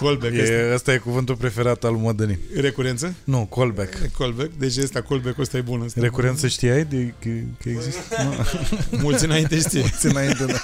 Callback. 0.00 0.32
Este 0.34 0.52
E, 0.52 0.74
ăsta 0.74 0.92
e 0.92 0.96
cuvântul 0.98 1.36
preferat 1.36 1.84
al 1.84 1.92
Mădălin. 1.92 2.38
recurență? 2.54 3.14
Nu, 3.24 3.46
callback. 3.46 4.10
Callback. 4.18 4.50
Deci 4.58 4.76
ăsta, 4.76 5.00
callback 5.02 5.38
ăsta 5.38 5.56
e 5.56 5.60
bun. 5.60 5.80
Ăsta. 5.80 6.00
Recurență 6.00 6.46
știai 6.46 6.84
de, 6.84 7.14
că, 7.18 7.28
că 7.62 7.68
există? 7.68 8.22
Nu. 8.22 8.34
Mulți 9.02 9.24
înainte 9.24 9.58
știe. 9.58 9.80
Mulți 9.80 10.06
înainte, 10.06 10.44
da. 10.44 10.62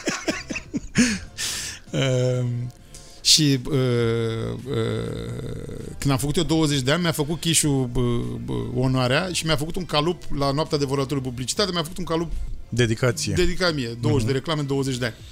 Uh, 1.91 2.45
și 3.21 3.59
uh, 3.71 3.75
uh, 4.69 5.35
când 5.99 6.13
am 6.13 6.19
făcut 6.19 6.37
eu 6.37 6.43
20 6.43 6.81
de 6.81 6.91
ani, 6.93 7.03
mi-a 7.03 7.13
făcut 7.13 7.41
Chișu 7.41 7.91
uh, 7.95 8.03
uh, 8.47 8.57
onoarea 8.75 9.29
și 9.33 9.47
mi-a 9.47 9.57
făcut 9.57 9.77
un 9.77 9.85
calup 9.85 10.23
la 10.39 10.51
noaptea 10.51 10.79
de 10.79 10.85
volatorul 10.85 11.23
publicitate, 11.23 11.71
mi-a 11.73 11.83
făcut 11.83 11.99
un 11.99 12.05
calup 12.05 12.33
Dedicație. 12.69 13.33
dedicat 13.35 13.75
mie, 13.75 13.97
20 14.01 14.27
de 14.27 14.33
reclame, 14.33 14.63
20 14.63 14.97
de 14.97 15.05
ani 15.05 15.15
uh, 15.19 15.25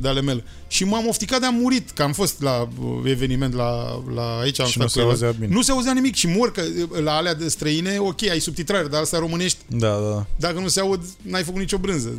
de 0.00 0.08
ale 0.08 0.20
mele. 0.20 0.44
Și 0.68 0.84
m-am 0.84 1.06
ofticat 1.08 1.40
de 1.40 1.46
am 1.46 1.54
murit, 1.54 1.90
că 1.90 2.02
am 2.02 2.12
fost 2.12 2.42
la 2.42 2.68
uh, 2.80 3.00
eveniment 3.04 3.54
la, 3.54 4.02
la 4.14 4.38
aici. 4.38 4.60
Am 4.60 4.66
Și 4.66 4.72
stat 4.72 4.82
nu 4.82 4.86
cu 4.86 4.92
se 4.92 5.00
el. 5.00 5.06
auzea 5.08 5.30
bine. 5.30 5.54
Nu 5.54 5.62
se 5.62 5.70
auzea 5.72 5.92
nimic 5.92 6.14
și 6.14 6.26
mor 6.26 6.52
că 6.52 6.62
uh, 6.92 7.02
la 7.02 7.12
alea 7.16 7.34
de 7.34 7.48
străine, 7.48 7.98
ok, 7.98 8.22
ai 8.28 8.38
subtitrare, 8.40 8.86
dar 8.88 9.00
astea 9.02 9.18
românești, 9.18 9.58
Da, 9.68 9.88
da. 9.88 10.26
dacă 10.36 10.60
nu 10.60 10.68
se 10.68 10.80
aud, 10.80 11.02
n-ai 11.22 11.42
făcut 11.42 11.60
nicio 11.60 11.78
brânză. 11.78 12.18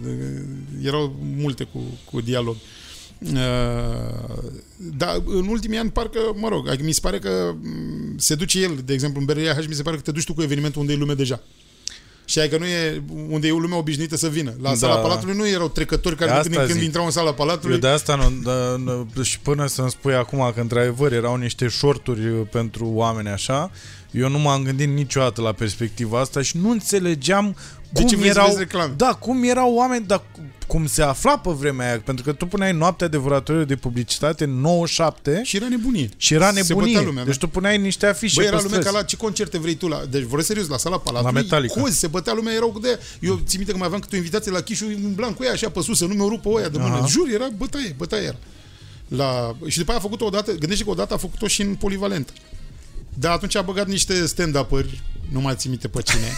Erau 0.83 1.15
multe 1.37 1.63
cu, 1.63 1.79
cu 2.11 2.21
dialog. 2.21 2.55
Uh, 3.19 4.37
dar 4.97 5.21
în 5.25 5.47
ultimii 5.47 5.77
ani 5.77 5.89
parcă, 5.89 6.19
mă 6.35 6.47
rog, 6.47 6.67
adică 6.67 6.83
mi 6.83 6.91
se 6.91 6.99
pare 7.01 7.19
că 7.19 7.55
m, 7.61 8.17
se 8.17 8.35
duce 8.35 8.59
el, 8.61 8.81
de 8.85 8.93
exemplu, 8.93 9.19
în 9.19 9.25
Berea 9.25 9.53
H, 9.53 9.65
mi 9.67 9.73
se 9.73 9.81
pare 9.81 9.95
că 9.95 10.01
te 10.01 10.11
duci 10.11 10.23
tu 10.23 10.33
cu 10.33 10.41
evenimentul 10.41 10.81
unde 10.81 10.93
e 10.93 10.95
lume 10.95 11.13
deja. 11.13 11.41
Și 12.31 12.39
adică 12.39 12.57
nu 12.57 12.65
e 12.65 13.03
unde 13.29 13.47
e 13.47 13.51
lumea 13.51 13.77
obișnuită 13.77 14.15
să 14.15 14.27
vină. 14.29 14.53
La 14.61 14.69
Da. 14.69 14.75
sala 14.75 14.95
Palatului 14.95 15.35
nu 15.35 15.47
erau 15.47 15.69
trecători 15.69 16.15
care 16.15 16.31
De 16.31 16.35
de 16.37 16.41
când 16.43 16.53
în 16.55 16.59
asta 16.59 16.67
când 16.67 16.77
zic. 16.79 16.87
intrau 16.87 17.05
în 17.05 17.11
sala 17.11 17.33
Palatului. 17.33 17.73
Eu 17.73 17.79
de 17.81 17.87
asta 17.87 18.15
nu, 18.15 18.29
da, 18.43 18.75
nu, 18.77 19.23
și 19.23 19.39
până 19.39 19.65
să-mi 19.67 19.89
spui 19.89 20.13
acum 20.13 20.51
că 20.55 20.61
într-adevăr 20.61 21.13
erau 21.13 21.35
niște 21.35 21.67
shorturi 21.67 22.21
pentru 22.51 22.85
oameni 22.93 23.27
așa, 23.29 23.71
eu 24.11 24.29
nu 24.29 24.39
m-am 24.39 24.63
gândit 24.63 24.87
niciodată 24.87 25.41
la 25.41 25.51
perspectiva 25.51 26.19
asta 26.19 26.41
și 26.41 26.57
nu 26.57 26.69
înțelegeam 26.69 27.55
De 27.93 27.99
cum 27.99 28.09
ce 28.09 28.15
vrei 28.15 28.29
să 28.31 28.37
erau, 28.37 28.47
vezi 28.47 28.59
reclame? 28.59 28.93
da, 28.97 29.13
cum 29.13 29.43
erau 29.43 29.73
oameni, 29.73 30.05
dar 30.05 30.23
cum 30.67 30.87
se 30.87 31.01
afla 31.01 31.37
pe 31.39 31.49
vremea 31.51 31.87
aia, 31.87 31.99
pentru 31.99 32.23
că 32.23 32.31
tu 32.31 32.45
puneai 32.45 32.71
noaptea 32.73 33.07
de 33.07 33.17
volatoriu 33.17 33.63
de 33.63 33.75
publicitate 33.75 34.45
97 34.45 35.41
Și 35.43 35.55
era 35.55 35.67
nebunie. 35.67 36.09
și 36.17 36.33
era 36.33 36.45
Se 36.45 36.51
bătea 36.51 36.65
nebunie. 36.75 37.01
lumea, 37.05 37.23
deci 37.23 37.37
da. 37.37 37.39
tu 37.39 37.47
puneai 37.47 37.77
niște 37.77 38.05
afișe 38.05 38.33
Băi, 38.35 38.45
era 38.45 38.55
pe 38.57 38.61
lumea 38.63 38.77
străzi. 38.79 38.95
ca 38.95 39.01
la 39.01 39.05
ce 39.07 39.15
concerte 39.17 39.57
vrei 39.59 39.75
tu 39.75 39.87
la... 39.87 40.01
Deci, 40.09 40.23
voresc 40.23 40.47
serios, 40.47 40.67
la 40.67 40.77
sala 40.77 40.97
Palatului, 40.99 41.33
La 41.33 41.39
Metallica. 41.41 41.81
cozi, 41.81 41.99
se 41.99 42.07
bătea 42.07 42.33
lumea, 42.33 42.53
erau 42.53 42.71
cu 42.71 42.79
de 42.79 42.99
Eu 43.19 43.35
țin 43.45 43.57
minte 43.57 43.71
că 43.71 43.77
mai 43.77 43.85
aveam 43.87 44.01
câte 44.01 44.15
o 44.15 44.17
invitație 44.17 44.51
la 44.51 44.59
Chișu 44.61 44.85
în 44.85 45.13
blanc 45.15 45.35
cu 45.35 45.43
ea, 45.43 45.51
așa 45.51 45.69
pe 45.69 45.81
sus, 45.81 45.97
să 45.97 46.05
nu 46.05 46.13
mi-o 46.13 46.27
rupă 46.27 46.49
oia 46.49 46.69
de 46.69 46.77
mână. 46.77 46.93
Aha. 46.95 47.05
Jur, 47.05 47.29
era 47.33 47.47
bătaie, 47.57 47.93
bătaie 47.97 48.23
era. 48.23 48.37
La... 49.07 49.55
Și 49.67 49.77
după 49.77 49.89
aia 49.91 49.99
a 49.99 50.03
făcut-o 50.03 50.25
odată, 50.25 50.51
gândește 50.51 50.83
că 50.83 50.89
odată 50.89 51.13
a 51.13 51.17
făcut-o 51.17 51.47
și 51.47 51.61
în 51.61 51.75
polivalent. 51.75 52.33
Dar 53.13 53.31
atunci 53.31 53.55
a 53.55 53.61
băgat 53.61 53.87
niște 53.87 54.25
stand-up-ări, 54.25 55.01
nu 55.31 55.41
mai 55.41 55.53
țin 55.57 55.69
minte 55.69 55.87
pe 55.87 56.01
cine. 56.01 56.27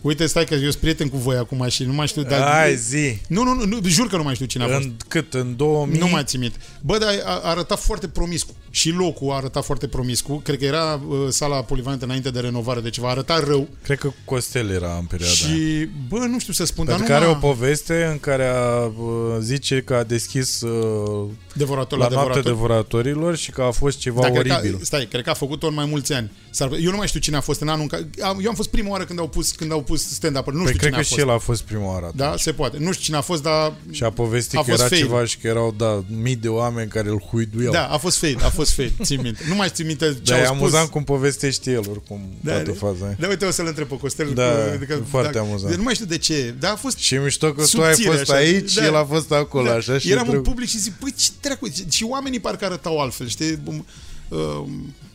Uite, 0.00 0.26
stai 0.26 0.44
că 0.44 0.54
eu 0.54 0.60
sunt 0.60 0.74
prieten 0.76 1.08
cu 1.08 1.16
voi 1.16 1.36
acum 1.36 1.68
și 1.68 1.84
nu 1.84 1.92
mai 1.92 2.06
știu... 2.06 2.22
Dar... 2.22 2.40
Hai 2.40 2.76
zi, 2.76 3.18
Nu, 3.28 3.42
nu, 3.42 3.64
nu, 3.64 3.78
jur 3.84 4.08
că 4.08 4.16
nu 4.16 4.22
mai 4.22 4.34
știu 4.34 4.46
cine 4.46 4.64
a 4.64 4.66
fost. 4.66 4.80
în 4.82 4.96
cât, 5.08 5.34
în 5.34 5.56
2000? 5.56 5.98
Nu 5.98 6.08
mai 6.08 6.24
țin 6.24 6.40
minte. 6.40 6.56
Bă, 6.80 6.98
dar 6.98 7.08
a, 7.24 7.30
a 7.30 7.48
arătat 7.48 7.78
foarte 7.80 8.08
promiscu. 8.08 8.54
Și 8.76 8.90
locul 8.90 9.30
a 9.30 9.34
arătat 9.34 9.64
foarte 9.64 9.86
promiscu. 9.86 10.40
Cred 10.44 10.58
că 10.58 10.64
era 10.64 11.00
uh, 11.08 11.16
sala 11.28 11.62
polivalentă 11.62 12.04
înainte 12.04 12.30
de 12.30 12.40
renovare, 12.40 12.80
deci 12.80 12.98
va 12.98 13.08
arăta 13.08 13.38
rău. 13.46 13.68
Cred 13.82 13.98
că 13.98 14.10
Costel 14.24 14.70
era 14.70 14.96
în 14.98 15.04
perioada 15.04 15.34
aia. 15.46 15.54
și, 15.56 15.88
bă, 16.08 16.18
nu 16.18 16.38
știu 16.38 16.52
să 16.52 16.64
spun, 16.64 16.84
Pentru 16.84 17.06
dar 17.06 17.12
că 17.18 17.18
nu 17.18 17.30
are 17.30 17.36
o 17.38 17.40
m-a- 17.46 17.52
poveste 17.52 18.04
în 18.10 18.18
care 18.18 18.46
a, 18.46 18.84
uh, 18.84 18.92
zice 19.40 19.80
că 19.80 19.94
a 19.94 20.02
deschis 20.02 20.60
uh, 20.60 21.28
devorator 21.54 21.98
la 21.98 22.08
la, 22.08 22.14
noaptea 22.14 22.42
devorator. 22.42 22.52
devoratorilor 22.52 23.36
și 23.36 23.50
că 23.50 23.62
a 23.62 23.70
fost 23.70 23.98
ceva 23.98 24.20
Da, 24.20 24.30
cred 24.30 24.50
oribil. 24.52 24.78
că, 24.78 24.84
stai, 24.84 25.06
cred 25.10 25.22
că 25.24 25.30
a 25.30 25.34
făcut-o 25.34 25.66
în 25.66 25.74
mai 25.74 25.86
mulți 25.86 26.12
ani. 26.12 26.30
S-ar, 26.50 26.70
eu 26.80 26.90
nu 26.90 26.96
mai 26.96 27.06
știu 27.06 27.20
cine 27.20 27.36
a 27.36 27.40
fost 27.40 27.60
în 27.60 27.68
anul 27.68 27.82
în 27.82 27.88
care... 27.88 28.08
am- 28.22 28.38
Eu 28.42 28.48
am 28.48 28.54
fost 28.54 28.68
prima 28.68 28.90
oară 28.90 29.04
când 29.04 29.18
au 29.18 29.28
pus, 29.28 29.50
când 29.50 29.72
au 29.72 29.82
pus 29.82 30.08
stand-up. 30.08 30.46
Nu 30.46 30.62
Păi 30.62 30.72
știu 30.72 30.78
cred 30.78 30.80
cine 30.80 30.90
că 30.90 30.96
a 30.98 31.02
și 31.02 31.08
fost. 31.08 31.20
el 31.20 31.30
a 31.30 31.38
fost 31.38 31.62
prima 31.62 31.92
oară. 31.92 32.12
Da, 32.14 32.34
se 32.38 32.52
poate. 32.52 32.76
Nu 32.78 32.92
știu 32.92 33.04
cine 33.04 33.16
a 33.16 33.20
fost, 33.20 33.42
dar... 33.42 33.72
Și 33.90 34.02
a 34.04 34.10
povestit 34.10 34.58
A 34.58 34.62
că 34.62 34.68
fost 34.70 34.80
era 34.80 34.88
fail. 34.88 35.02
ceva 35.02 35.24
și 35.24 35.38
că 35.38 35.46
erau, 35.46 35.74
da, 35.76 36.04
mii 36.22 36.36
de 36.36 36.48
oameni 36.48 36.88
care 36.90 37.08
îl 37.08 37.20
huiduiau. 37.30 37.72
Da, 37.72 37.86
a 37.86 37.96
fost 37.96 38.18
fail, 38.18 38.38
a 38.44 38.48
fost 38.48 38.65
fail, 38.74 38.92
țin 39.02 39.20
minte. 39.22 39.40
Nu 39.48 39.54
mai 39.54 39.68
țin 39.72 39.86
minte 39.86 40.06
ce 40.22 40.32
Dar 40.32 40.38
e 40.38 40.40
au 40.40 40.44
spus. 40.46 40.58
amuzant 40.58 40.88
cum 40.90 41.04
povestește 41.04 41.70
el, 41.70 41.82
oricum, 41.90 42.20
Da, 42.40 42.52
toată 42.52 42.70
da. 42.70 42.76
faza 42.86 43.04
aia. 43.06 43.16
Da, 43.20 43.28
uite, 43.28 43.44
o 43.44 43.50
să-l 43.50 43.66
întreb 43.66 43.88
pe 43.88 43.96
Costel. 43.96 44.30
Da, 44.34 44.52
că, 44.86 44.92
e 44.92 45.02
foarte 45.08 45.38
amuzant. 45.38 45.70
De, 45.70 45.76
nu 45.76 45.82
mai 45.82 45.94
știu 45.94 46.06
de 46.06 46.18
ce, 46.18 46.54
dar 46.58 46.72
a 46.72 46.76
fost 46.76 46.96
Și 46.98 47.14
e 47.14 47.18
mișto 47.18 47.46
că 47.52 47.64
tu 47.70 47.82
ai 47.82 47.92
Subțire, 47.94 48.16
fost 48.16 48.30
așa. 48.30 48.34
aici 48.40 48.70
și 48.70 48.76
Da. 48.76 48.84
el 48.84 48.96
a 48.96 49.04
fost 49.04 49.32
acolo, 49.32 49.68
Da, 49.68 49.74
așa 49.74 49.98
și 49.98 50.10
Eram 50.10 50.22
în 50.22 50.28
trebuie- 50.30 50.50
public 50.52 50.68
și 50.68 50.78
zic, 50.78 50.92
păi 50.92 51.12
ce 51.16 51.28
dracu, 51.40 51.68
și 51.90 52.04
oamenii 52.08 52.40
parcă 52.40 52.64
arătau 52.64 53.00
altfel, 53.00 53.28
știi? 53.28 53.56
Bum, 53.56 53.86
Uh, 54.28 54.62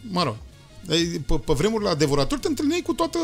mă 0.10 0.23
rog, 0.23 0.36
Ei, 0.90 1.06
pe, 1.06 1.34
pe 1.45 1.53
vremuri 1.53 1.84
la 1.84 1.95
devorator 1.95 2.38
te 2.40 2.48
întâlneai 2.48 2.82
cu 2.86 2.94
toată 2.94 3.18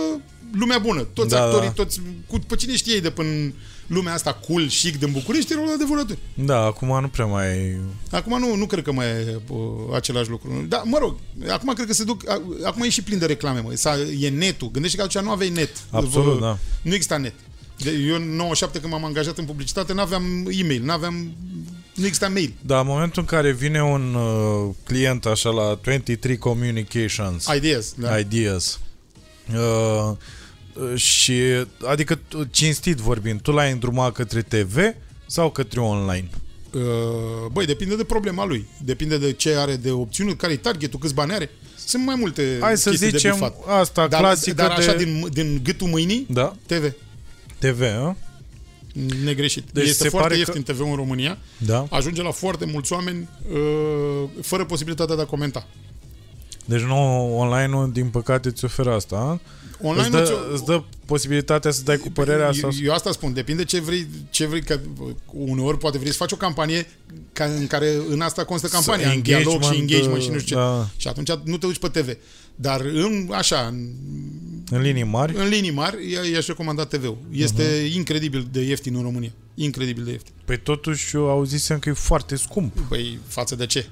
lumea 0.53 0.77
bună, 0.77 1.07
toți 1.13 1.29
Da, 1.29 1.43
actorii, 1.43 1.67
da. 1.67 1.73
toți, 1.73 2.01
cu, 2.27 2.39
pe 2.47 2.55
cine 2.55 2.75
știai 2.75 2.99
de 2.99 3.09
până 3.09 3.53
lumea 3.87 4.13
asta 4.13 4.33
cool, 4.33 4.67
chic 4.67 4.99
din 4.99 5.11
București, 5.11 5.53
erau 5.53 5.65
la 5.65 5.75
devoratori. 5.77 6.19
Da, 6.33 6.57
acum 6.57 7.01
nu 7.01 7.07
prea 7.07 7.25
mai... 7.25 7.79
Acum 8.11 8.39
nu, 8.39 8.55
nu 8.55 8.65
cred 8.65 8.83
că 8.83 8.91
mai 8.91 9.05
e 9.05 9.39
uh, 9.47 9.59
același 9.93 10.29
lucru. 10.29 10.65
Da, 10.67 10.81
mă 10.85 10.97
rog, 10.97 11.15
acum 11.49 11.73
cred 11.73 11.87
că 11.87 11.93
se 11.93 12.03
duc, 12.03 12.29
a, 12.29 12.41
acum 12.63 12.81
e 12.81 12.89
și 12.89 13.03
plin 13.03 13.19
de 13.19 13.25
reclame, 13.25 13.59
mă. 13.59 13.71
S-a, 13.73 13.95
e 14.19 14.29
netul. 14.29 14.71
Gândește 14.71 14.97
că 14.97 15.03
atunci 15.03 15.23
nu 15.23 15.31
aveai 15.31 15.49
net. 15.49 15.69
Absolut, 15.91 16.33
Vă- 16.33 16.39
da. 16.39 16.57
Nu 16.81 16.93
exista 16.93 17.17
net. 17.17 17.33
De, 17.77 17.91
eu 17.91 18.15
în 18.15 18.35
97 18.35 18.79
când 18.79 18.91
m-am 18.91 19.05
angajat 19.05 19.37
în 19.37 19.45
publicitate, 19.45 19.93
nu 19.93 20.01
aveam 20.01 20.47
e-mail, 20.49 20.83
nu 20.83 20.91
aveam 20.91 21.35
nu 21.97 22.05
exista 22.05 22.27
mail. 22.27 22.53
Dar 22.61 22.81
în 22.81 22.87
momentul 22.87 23.21
în 23.21 23.27
care 23.27 23.51
vine 23.51 23.83
un 23.83 24.13
uh, 24.13 24.75
client 24.83 25.25
așa 25.25 25.49
la 25.49 25.79
23 25.83 26.37
Communications 26.37 27.45
Ideas, 27.55 27.93
da. 27.97 28.17
Ideas 28.17 28.79
uh, 29.53 29.55
uh, 29.55 30.17
și 30.95 31.33
adică 31.87 32.19
tu, 32.27 32.43
cinstit 32.43 32.97
vorbind, 32.97 33.41
tu 33.41 33.51
l-ai 33.51 33.71
îndrumat 33.71 34.11
către 34.11 34.41
TV 34.41 34.77
sau 35.25 35.49
către 35.51 35.79
online? 35.79 36.29
Uh, 36.73 36.81
băi, 37.51 37.65
depinde 37.65 37.95
de 37.95 38.03
problema 38.03 38.45
lui. 38.45 38.67
Depinde 38.83 39.17
de 39.17 39.31
ce 39.31 39.55
are 39.55 39.75
de 39.75 39.91
opțiuni, 39.91 40.35
care 40.35 40.53
e 40.53 40.57
targetul, 40.57 40.99
câți 40.99 41.13
bani 41.13 41.31
are. 41.33 41.49
Sunt 41.85 42.05
mai 42.05 42.15
multe 42.19 42.57
Hai 42.61 42.77
să 42.77 42.89
chestii 42.89 43.11
de 43.11 43.17
zicem 43.17 43.33
bifat. 43.33 43.55
asta 43.67 44.07
Dar, 44.07 44.19
clasică 44.19 44.55
dar 44.55 44.69
așa 44.71 44.93
de 44.93 45.03
din, 45.03 45.27
din 45.31 45.59
gâtul 45.63 45.87
mâinii, 45.87 46.25
da, 46.29 46.55
TV. 46.65 46.93
TV, 47.59 47.81
a? 47.81 48.15
Negreșit. 49.23 49.63
Deci 49.63 49.73
Deci 49.73 49.83
se 49.83 49.89
este 49.89 50.09
foarte 50.09 50.27
pare 50.27 50.41
că- 50.43 50.51
ieftin 50.57 50.75
TV 50.75 50.81
în 50.81 50.95
România. 50.95 51.37
Da. 51.57 51.87
Ajunge 51.89 52.21
la 52.21 52.31
foarte 52.31 52.65
mulți 52.65 52.93
oameni 52.93 53.29
uh, 53.51 54.29
fără 54.41 54.65
posibilitatea 54.65 55.15
de 55.15 55.21
a 55.21 55.25
comenta. 55.25 55.67
Deci 56.65 56.81
nu 56.81 57.37
online-ul 57.37 57.91
din 57.91 58.07
păcate 58.07 58.47
îți 58.47 58.65
oferă 58.65 58.93
asta, 58.93 59.15
a? 59.15 59.39
Online 59.81 60.01
îți, 60.01 60.11
dă, 60.11 60.19
nu-ți- 60.19 60.53
îți 60.53 60.65
dă 60.65 60.83
posibilitatea 61.05 61.71
să 61.71 61.81
dai 61.83 61.97
cu 61.97 62.09
părerea 62.11 62.45
eu, 62.45 62.51
sau... 62.51 62.69
eu 62.83 62.93
asta 62.93 63.11
spun, 63.11 63.33
depinde 63.33 63.63
ce 63.63 63.79
vrei, 63.79 64.07
ce 64.29 64.45
vrei 64.45 64.61
că 64.63 64.79
uneori 65.33 65.77
poate 65.77 65.97
vrei 65.97 66.11
să 66.11 66.17
faci 66.17 66.31
o 66.31 66.35
campanie 66.35 66.85
ca, 67.33 67.45
în 67.45 67.67
care 67.67 67.93
în 68.09 68.21
asta 68.21 68.43
constă 68.43 68.67
campania, 68.67 69.11
în 69.11 69.21
dialog 69.21 69.63
și 69.63 69.77
engagement 69.79 70.21
și 70.21 70.29
nu 70.29 70.37
știu 70.39 70.55
ce. 70.55 70.55
da. 70.55 70.87
Și 70.97 71.07
atunci 71.07 71.29
nu 71.43 71.57
te 71.57 71.65
duci 71.65 71.77
pe 71.79 71.87
TV. 71.87 72.17
Dar 72.55 72.81
în, 72.81 73.29
așa, 73.31 73.59
în, 73.71 73.87
În 74.69 74.81
linii 74.81 75.03
mari? 75.03 75.35
în 75.37 75.47
linii 75.47 75.71
mari, 75.71 76.05
i- 76.11 76.31
i-aș 76.31 76.45
recomanda 76.47 76.85
TV-ul. 76.85 77.17
Este 77.31 77.63
uh-huh. 77.63 77.93
incredibil 77.95 78.47
de 78.51 78.61
ieftin 78.61 78.95
în 78.95 79.01
România. 79.01 79.31
Incredibil 79.55 80.03
de 80.03 80.11
ieftin. 80.11 80.33
Păi 80.45 80.59
totuși 80.59 81.15
eu 81.15 81.29
auzisem 81.29 81.79
că 81.79 81.89
e 81.89 81.93
foarte 81.93 82.35
scump. 82.35 82.79
Păi, 82.89 83.19
față 83.27 83.55
de 83.55 83.65
ce? 83.65 83.89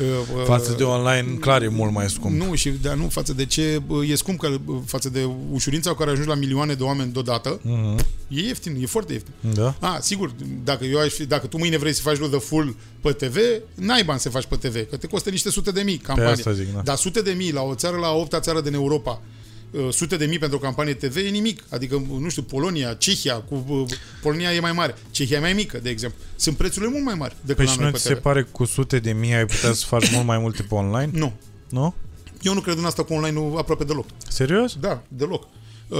Uh, 0.00 0.06
uh, 0.36 0.44
Față 0.44 0.72
de 0.76 0.82
online, 0.82 1.36
clar 1.40 1.62
e 1.62 1.68
mult 1.68 1.92
mai 1.92 2.10
scump. 2.10 2.34
Nu, 2.40 2.54
și 2.54 2.68
dar 2.70 2.94
nu, 2.94 3.08
față 3.08 3.32
de 3.32 3.46
ce 3.46 3.80
bă, 3.86 4.04
e 4.04 4.14
scump, 4.14 4.38
că 4.40 4.48
bă, 4.64 4.72
față 4.86 5.08
de 5.08 5.28
ușurința 5.52 5.90
cu 5.90 5.96
care 5.96 6.10
ajungi 6.10 6.28
la 6.28 6.34
milioane 6.34 6.74
de 6.74 6.82
oameni 6.82 7.12
deodată, 7.12 7.60
Mhm. 7.62 7.98
e 8.28 8.40
ieftin, 8.40 8.76
e 8.82 8.86
foarte 8.86 9.12
ieftin. 9.12 9.32
Da? 9.54 9.74
A, 9.80 9.98
sigur, 10.00 10.32
dacă 10.64 10.84
eu 10.84 10.98
aș 10.98 11.12
fi, 11.12 11.26
dacă 11.26 11.46
tu 11.46 11.58
mâine 11.58 11.76
vrei 11.78 11.92
să 11.92 12.00
faci 12.02 12.18
de 12.30 12.36
full 12.36 12.76
pe 13.00 13.12
TV, 13.12 13.36
n-ai 13.74 14.04
bani 14.04 14.20
să 14.20 14.28
faci 14.28 14.46
pe 14.46 14.56
TV, 14.56 14.88
că 14.90 14.96
te 14.96 15.06
costă 15.06 15.30
niște 15.30 15.50
sute 15.50 15.70
de 15.70 15.82
mii 15.82 15.96
campanie. 15.96 16.30
asta 16.32 16.52
zic, 16.52 16.74
da. 16.74 16.80
Dar 16.80 16.96
sute 16.96 17.20
de 17.20 17.30
mii 17.32 17.52
la 17.52 17.62
o 17.62 17.74
țară, 17.74 17.96
la 17.96 18.06
a 18.06 18.14
opta 18.14 18.40
țară 18.40 18.60
din 18.60 18.74
Europa, 18.74 19.10
uh, 19.22 19.43
sute 19.90 20.16
de 20.16 20.26
mii 20.26 20.38
pentru 20.38 20.56
o 20.56 20.60
campanie 20.60 20.94
TV 20.94 21.16
e 21.16 21.28
nimic. 21.28 21.62
Adică, 21.70 22.02
nu 22.18 22.28
știu, 22.28 22.42
Polonia, 22.42 22.94
Cehia, 22.94 23.34
cu 23.34 23.64
uh, 23.68 23.88
Polonia 24.22 24.54
e 24.54 24.60
mai 24.60 24.72
mare, 24.72 24.94
Cehia 25.10 25.36
e 25.36 25.40
mai 25.40 25.52
mică, 25.52 25.78
de 25.82 25.90
exemplu. 25.90 26.20
Sunt 26.36 26.56
prețurile 26.56 26.90
mult 26.90 27.04
mai 27.04 27.14
mari 27.14 27.36
decât 27.40 27.56
Păi 27.56 27.64
la 27.64 27.70
și 27.70 27.78
noi 27.78 27.86
nu 27.86 27.92
pe 27.92 27.98
ți 27.98 28.04
TV. 28.04 28.14
se 28.14 28.20
pare 28.20 28.42
că 28.42 28.48
cu 28.52 28.64
sute 28.64 28.98
de 28.98 29.12
mii 29.12 29.34
ai 29.34 29.46
putea 29.46 29.72
să 29.72 29.84
faci 29.86 30.10
mult 30.12 30.26
mai 30.26 30.38
multe 30.38 30.62
pe 30.62 30.74
online? 30.74 31.10
Nu. 31.12 31.32
Nu? 31.68 31.94
Eu 32.42 32.54
nu 32.54 32.60
cred 32.60 32.78
în 32.78 32.84
asta 32.84 33.02
cu 33.04 33.12
online 33.12 33.40
aproape 33.56 33.84
deloc. 33.84 34.06
Serios? 34.28 34.76
Da, 34.80 35.02
deloc. 35.08 35.48
Uh, 35.88 35.98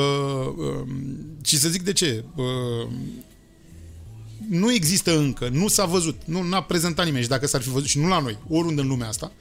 uh, 0.57 0.87
și 1.45 1.59
să 1.59 1.69
zic 1.69 1.83
de 1.83 1.93
ce. 1.93 2.25
Uh, 2.35 2.89
nu 4.49 4.73
există 4.73 5.19
încă, 5.19 5.49
nu 5.53 5.69
s-a 5.69 5.85
văzut, 5.85 6.21
nu 6.25 6.43
n-a 6.43 6.63
prezentat 6.63 7.05
nimeni 7.05 7.23
și 7.23 7.29
dacă 7.29 7.47
s-ar 7.47 7.61
fi 7.61 7.69
văzut 7.69 7.89
și 7.89 7.99
nu 7.99 8.09
la 8.09 8.21
noi, 8.21 8.39
oriunde 8.49 8.81
în 8.81 8.89
lumea 8.89 9.09
asta, 9.09 9.33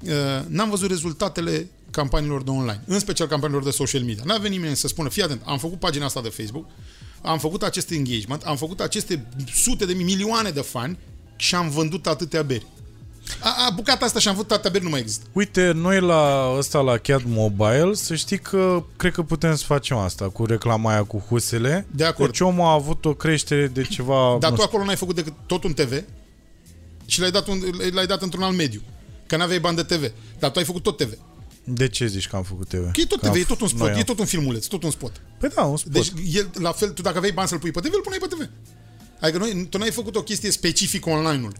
uh, 0.00 0.10
n-am 0.48 0.70
văzut 0.70 0.88
rezultatele 0.88 1.68
campaniilor 1.90 2.42
de 2.42 2.50
online, 2.50 2.82
în 2.86 2.98
special 2.98 3.26
campaniilor 3.26 3.64
de 3.64 3.70
social 3.70 4.02
media. 4.02 4.22
N-a 4.26 4.36
venit 4.36 4.58
nimeni 4.58 4.76
să 4.76 4.88
spună, 4.88 5.08
fii 5.08 5.22
atent, 5.22 5.42
am 5.44 5.58
făcut 5.58 5.78
pagina 5.78 6.04
asta 6.04 6.20
de 6.20 6.28
Facebook, 6.28 6.66
am 7.22 7.38
făcut 7.38 7.62
acest 7.62 7.90
engagement, 7.90 8.42
am 8.42 8.56
făcut 8.56 8.80
aceste 8.80 9.26
sute 9.54 9.84
de 9.84 9.92
mii, 9.92 10.04
milioane 10.04 10.50
de 10.50 10.60
fani 10.60 10.98
și 11.36 11.54
am 11.54 11.70
vândut 11.70 12.06
atâtea 12.06 12.42
beri. 12.42 12.66
A, 13.40 13.54
a, 13.66 13.70
bucata 13.70 14.04
asta 14.04 14.18
și 14.18 14.28
am 14.28 14.34
vândut 14.34 14.52
atâtea 14.52 14.70
beri 14.70 14.84
nu 14.84 14.90
mai 14.90 15.00
există. 15.00 15.24
Uite, 15.32 15.72
noi 15.74 16.00
la 16.00 16.52
ăsta 16.56 16.80
la 16.80 16.96
Chiad 16.96 17.22
Mobile, 17.26 17.94
să 17.94 18.14
știi 18.14 18.38
că 18.38 18.84
cred 18.96 19.12
că 19.12 19.22
putem 19.22 19.56
să 19.56 19.64
facem 19.64 19.96
asta 19.96 20.28
cu 20.28 20.46
reclama 20.46 20.90
aia 20.90 21.02
cu 21.02 21.24
husele. 21.28 21.86
De 21.90 22.04
acord. 22.04 22.30
Deci 22.30 22.40
omul 22.40 22.64
a 22.64 22.72
avut 22.72 23.04
o 23.04 23.14
creștere 23.14 23.66
de 23.66 23.82
ceva... 23.82 24.36
Dar 24.40 24.50
nu 24.50 24.56
tu 24.56 24.62
știu, 24.62 24.64
acolo 24.64 24.84
n-ai 24.84 24.96
făcut 24.96 25.14
decât 25.14 25.32
tot 25.46 25.64
un 25.64 25.72
TV 25.72 26.02
și 27.06 27.20
l-ai 27.20 27.30
dat, 27.30 27.48
un, 27.48 27.62
l-ai 27.92 28.06
dat 28.06 28.22
într-un 28.22 28.42
alt 28.42 28.56
mediu. 28.56 28.80
Că 29.26 29.36
n-aveai 29.36 29.60
bani 29.60 29.76
de 29.76 29.82
TV. 29.82 30.12
Dar 30.38 30.50
tu 30.50 30.58
ai 30.58 30.64
făcut 30.64 30.82
tot 30.82 30.96
TV. 30.96 31.18
De 31.64 31.88
ce 31.88 32.06
zici 32.06 32.28
că 32.28 32.36
am 32.36 32.42
făcut 32.42 32.68
TV? 32.68 32.90
Că 32.92 33.00
e 33.00 33.04
tot 33.04 33.20
Că 33.20 33.26
am 33.26 33.32
TV, 33.32 33.40
e 33.40 33.44
f- 33.44 33.46
tot 33.46 33.60
un 33.60 33.68
spot, 33.68 33.80
noi 33.80 33.90
e 33.90 33.94
am- 33.94 34.02
tot 34.02 34.18
un 34.18 34.24
filmuleț, 34.24 34.66
tot 34.66 34.82
un 34.82 34.90
spot. 34.90 35.12
Păi 35.38 35.48
da, 35.54 35.62
un 35.62 35.76
spot. 35.76 35.92
Deci, 35.92 36.12
el, 36.32 36.50
la 36.58 36.72
fel, 36.72 36.88
tu 36.90 37.02
dacă 37.02 37.16
aveai 37.16 37.32
bani 37.32 37.48
să-l 37.48 37.58
pui 37.58 37.70
pe 37.70 37.80
TV, 37.80 37.92
îl 37.94 38.00
puneai 38.00 38.20
pe 38.28 38.34
TV. 38.34 38.48
Adică 39.20 39.38
noi, 39.38 39.66
tu 39.70 39.78
n-ai 39.78 39.90
făcut 39.90 40.16
o 40.16 40.22
chestie 40.22 40.50
specifică 40.50 41.10
online-ul. 41.10 41.52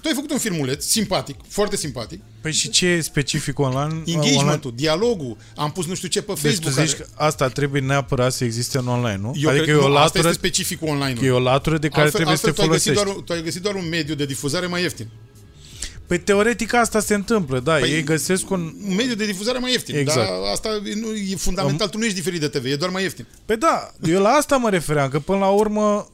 Tu 0.00 0.08
ai 0.10 0.14
făcut 0.14 0.30
un 0.32 0.38
filmuleț 0.38 0.84
simpatic, 0.84 1.36
foarte 1.48 1.76
simpatic, 1.76 2.20
Păi 2.40 2.52
și 2.52 2.68
ce 2.68 2.86
e 2.86 3.00
specific 3.00 3.58
online? 3.58 3.78
online? 3.82 4.02
engagement-ul, 4.12 4.72
dialogul, 4.74 5.36
am 5.56 5.72
pus 5.72 5.86
nu 5.86 5.94
știu 5.94 6.08
ce 6.08 6.22
pe 6.22 6.32
Deci 6.42 6.58
tu 6.58 6.68
Facebook. 6.68 6.86
zici 6.86 6.96
că 6.96 7.06
asta 7.14 7.48
trebuie 7.48 7.80
neapărat 7.80 8.32
să 8.32 8.44
existe 8.44 8.78
în 8.78 8.86
online, 8.88 9.16
nu? 9.20 9.32
eu 9.36 9.48
adică 9.48 9.64
cred, 9.64 9.76
e 9.76 9.78
o 9.78 9.88
nu, 9.88 9.94
asta 9.94 10.00
latură, 10.02 10.28
este 10.28 10.38
specificul 10.38 10.88
online 10.88 11.12
că 11.18 11.24
e 11.24 11.30
o 11.30 11.38
latură 11.38 11.78
de 11.78 11.88
care 11.88 12.02
altfel, 12.02 12.20
trebuie 12.20 12.36
să 12.36 12.42
te 12.42 12.48
altfel 12.48 12.64
tu 12.66 12.70
ai, 12.70 12.76
găsit 12.78 12.92
folosești. 12.92 13.14
doar, 13.14 13.24
tu 13.26 13.32
ai 13.32 13.42
găsit 13.42 13.62
doar 13.62 13.74
un 13.74 13.88
mediu 13.88 14.14
de 14.14 14.24
difuzare 14.26 14.66
mai 14.66 14.82
ieftin. 14.82 15.08
Păi 16.06 16.18
teoretic 16.18 16.74
asta 16.74 17.00
se 17.00 17.14
întâmplă, 17.14 17.60
da, 17.60 17.74
Păi, 17.74 17.90
ei 17.90 18.02
găsesc 18.02 18.50
un... 18.50 18.74
Un 18.88 18.94
mediu 18.94 19.14
de 19.14 19.26
difuzare 19.26 19.58
mai 19.58 19.70
ieftin. 19.70 19.96
Exact. 19.96 20.28
Dar 20.28 20.52
asta 20.52 20.68
nu, 20.94 21.12
e 21.12 21.36
fundamental, 21.36 21.88
tu 21.88 21.98
nu 21.98 22.04
ești 22.04 22.16
diferit 22.16 22.40
de 22.40 22.48
TV, 22.48 22.64
e 22.64 22.76
doar 22.76 22.90
mai 22.90 23.02
ieftin. 23.02 23.26
Păi 23.44 23.56
da, 23.56 23.90
eu 24.02 24.20
la 24.20 24.28
asta 24.28 24.56
mă 24.56 24.70
refeream, 24.70 25.08
că 25.08 25.18
până 25.18 25.38
la 25.38 25.48
urmă 25.48 26.08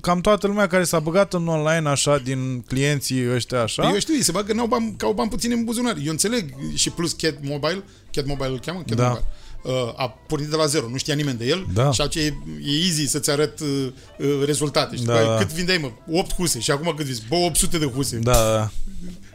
cam 0.00 0.20
toată 0.20 0.46
lumea 0.46 0.66
care 0.66 0.84
s-a 0.84 0.98
băgat 0.98 1.32
în 1.34 1.46
online 1.46 1.88
așa, 1.88 2.18
din 2.18 2.60
clienții 2.66 3.34
ăștia 3.34 3.62
așa... 3.62 3.82
Păi 3.82 3.92
eu 3.92 3.98
știu, 3.98 4.14
ei 4.14 4.22
se 4.22 4.32
bagă, 4.32 4.52
n-au 4.52 4.66
bani, 4.66 4.94
că 4.96 5.04
au 5.04 5.12
bani 5.12 5.30
puțin 5.30 5.52
în 5.52 5.64
buzunar. 5.64 5.96
Eu 6.04 6.10
înțeleg 6.10 6.54
și 6.74 6.90
plus 6.90 7.12
Cat 7.12 7.34
Mobile, 7.42 7.84
Cat 8.12 8.26
Mobile 8.26 8.48
îl 8.48 8.60
cheamă? 8.60 8.82
Cat 8.86 8.96
Da. 8.96 9.08
Mobile. 9.08 9.26
Uh, 9.62 9.92
a 9.96 10.08
pornit 10.26 10.48
de 10.48 10.56
la 10.56 10.66
zero, 10.66 10.88
nu 10.88 10.96
știa 10.96 11.14
nimeni 11.14 11.38
de 11.38 11.46
el 11.46 11.66
Da. 11.74 11.90
și 11.90 12.00
atunci 12.00 12.24
e, 12.24 12.34
e 12.64 12.84
easy 12.86 13.06
să-ți 13.06 13.30
arăt 13.30 13.60
uh, 13.60 13.86
uh, 14.18 14.42
rezultate. 14.44 14.96
Și 14.96 15.02
Da, 15.02 15.14
da, 15.14 15.22
da. 15.22 15.36
cât 15.36 15.52
vindeai, 15.52 15.78
mă? 15.78 15.90
8 16.18 16.34
huse 16.34 16.60
și 16.60 16.70
acum 16.70 16.94
cât 16.96 17.04
vinzi? 17.04 17.22
Bă, 17.28 17.36
800 17.36 17.78
de 17.78 17.84
huse. 17.86 18.16
Da, 18.16 18.32
da, 18.32 18.70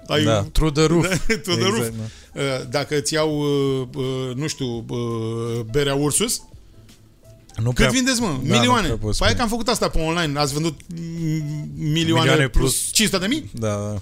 Ai 0.08 0.24
da, 0.24 0.38
un- 0.40 0.52
through 0.52 0.74
the 0.74 0.86
roof. 0.86 1.08
to 1.46 1.52
the 1.56 1.64
roof. 1.64 1.78
Exact, 1.78 1.94
da. 2.34 2.42
Uh, 2.42 2.68
Dacă 2.70 2.98
îți 2.98 3.14
iau, 3.14 3.40
uh, 3.40 3.88
uh, 3.96 4.36
nu 4.36 4.48
știu, 4.48 4.86
uh, 4.90 5.62
berea 5.72 5.96
Ursus, 5.96 6.42
Nu 7.62 7.72
cât 7.72 7.90
vindeți, 7.92 8.22
mă? 8.22 8.28
Da, 8.28 8.56
milioane. 8.56 8.88
nu 8.88 8.94
prea 8.94 8.98
pot 8.98 9.00
Păi 9.02 9.14
spune. 9.14 9.34
că 9.34 9.42
am 9.42 9.48
făcut 9.48 9.68
asta 9.68 9.90
pe 9.90 10.00
online, 10.00 10.40
ați 10.40 10.54
vândut 10.54 10.80
mm, 10.88 11.70
milioane, 11.76 11.94
Milioane 12.30 12.48
plus, 12.48 12.76
plus- 12.78 12.92
500 12.92 13.18
de 13.28 13.28
mii? 13.28 13.52
Da, 13.54 13.68
da. 13.68 14.00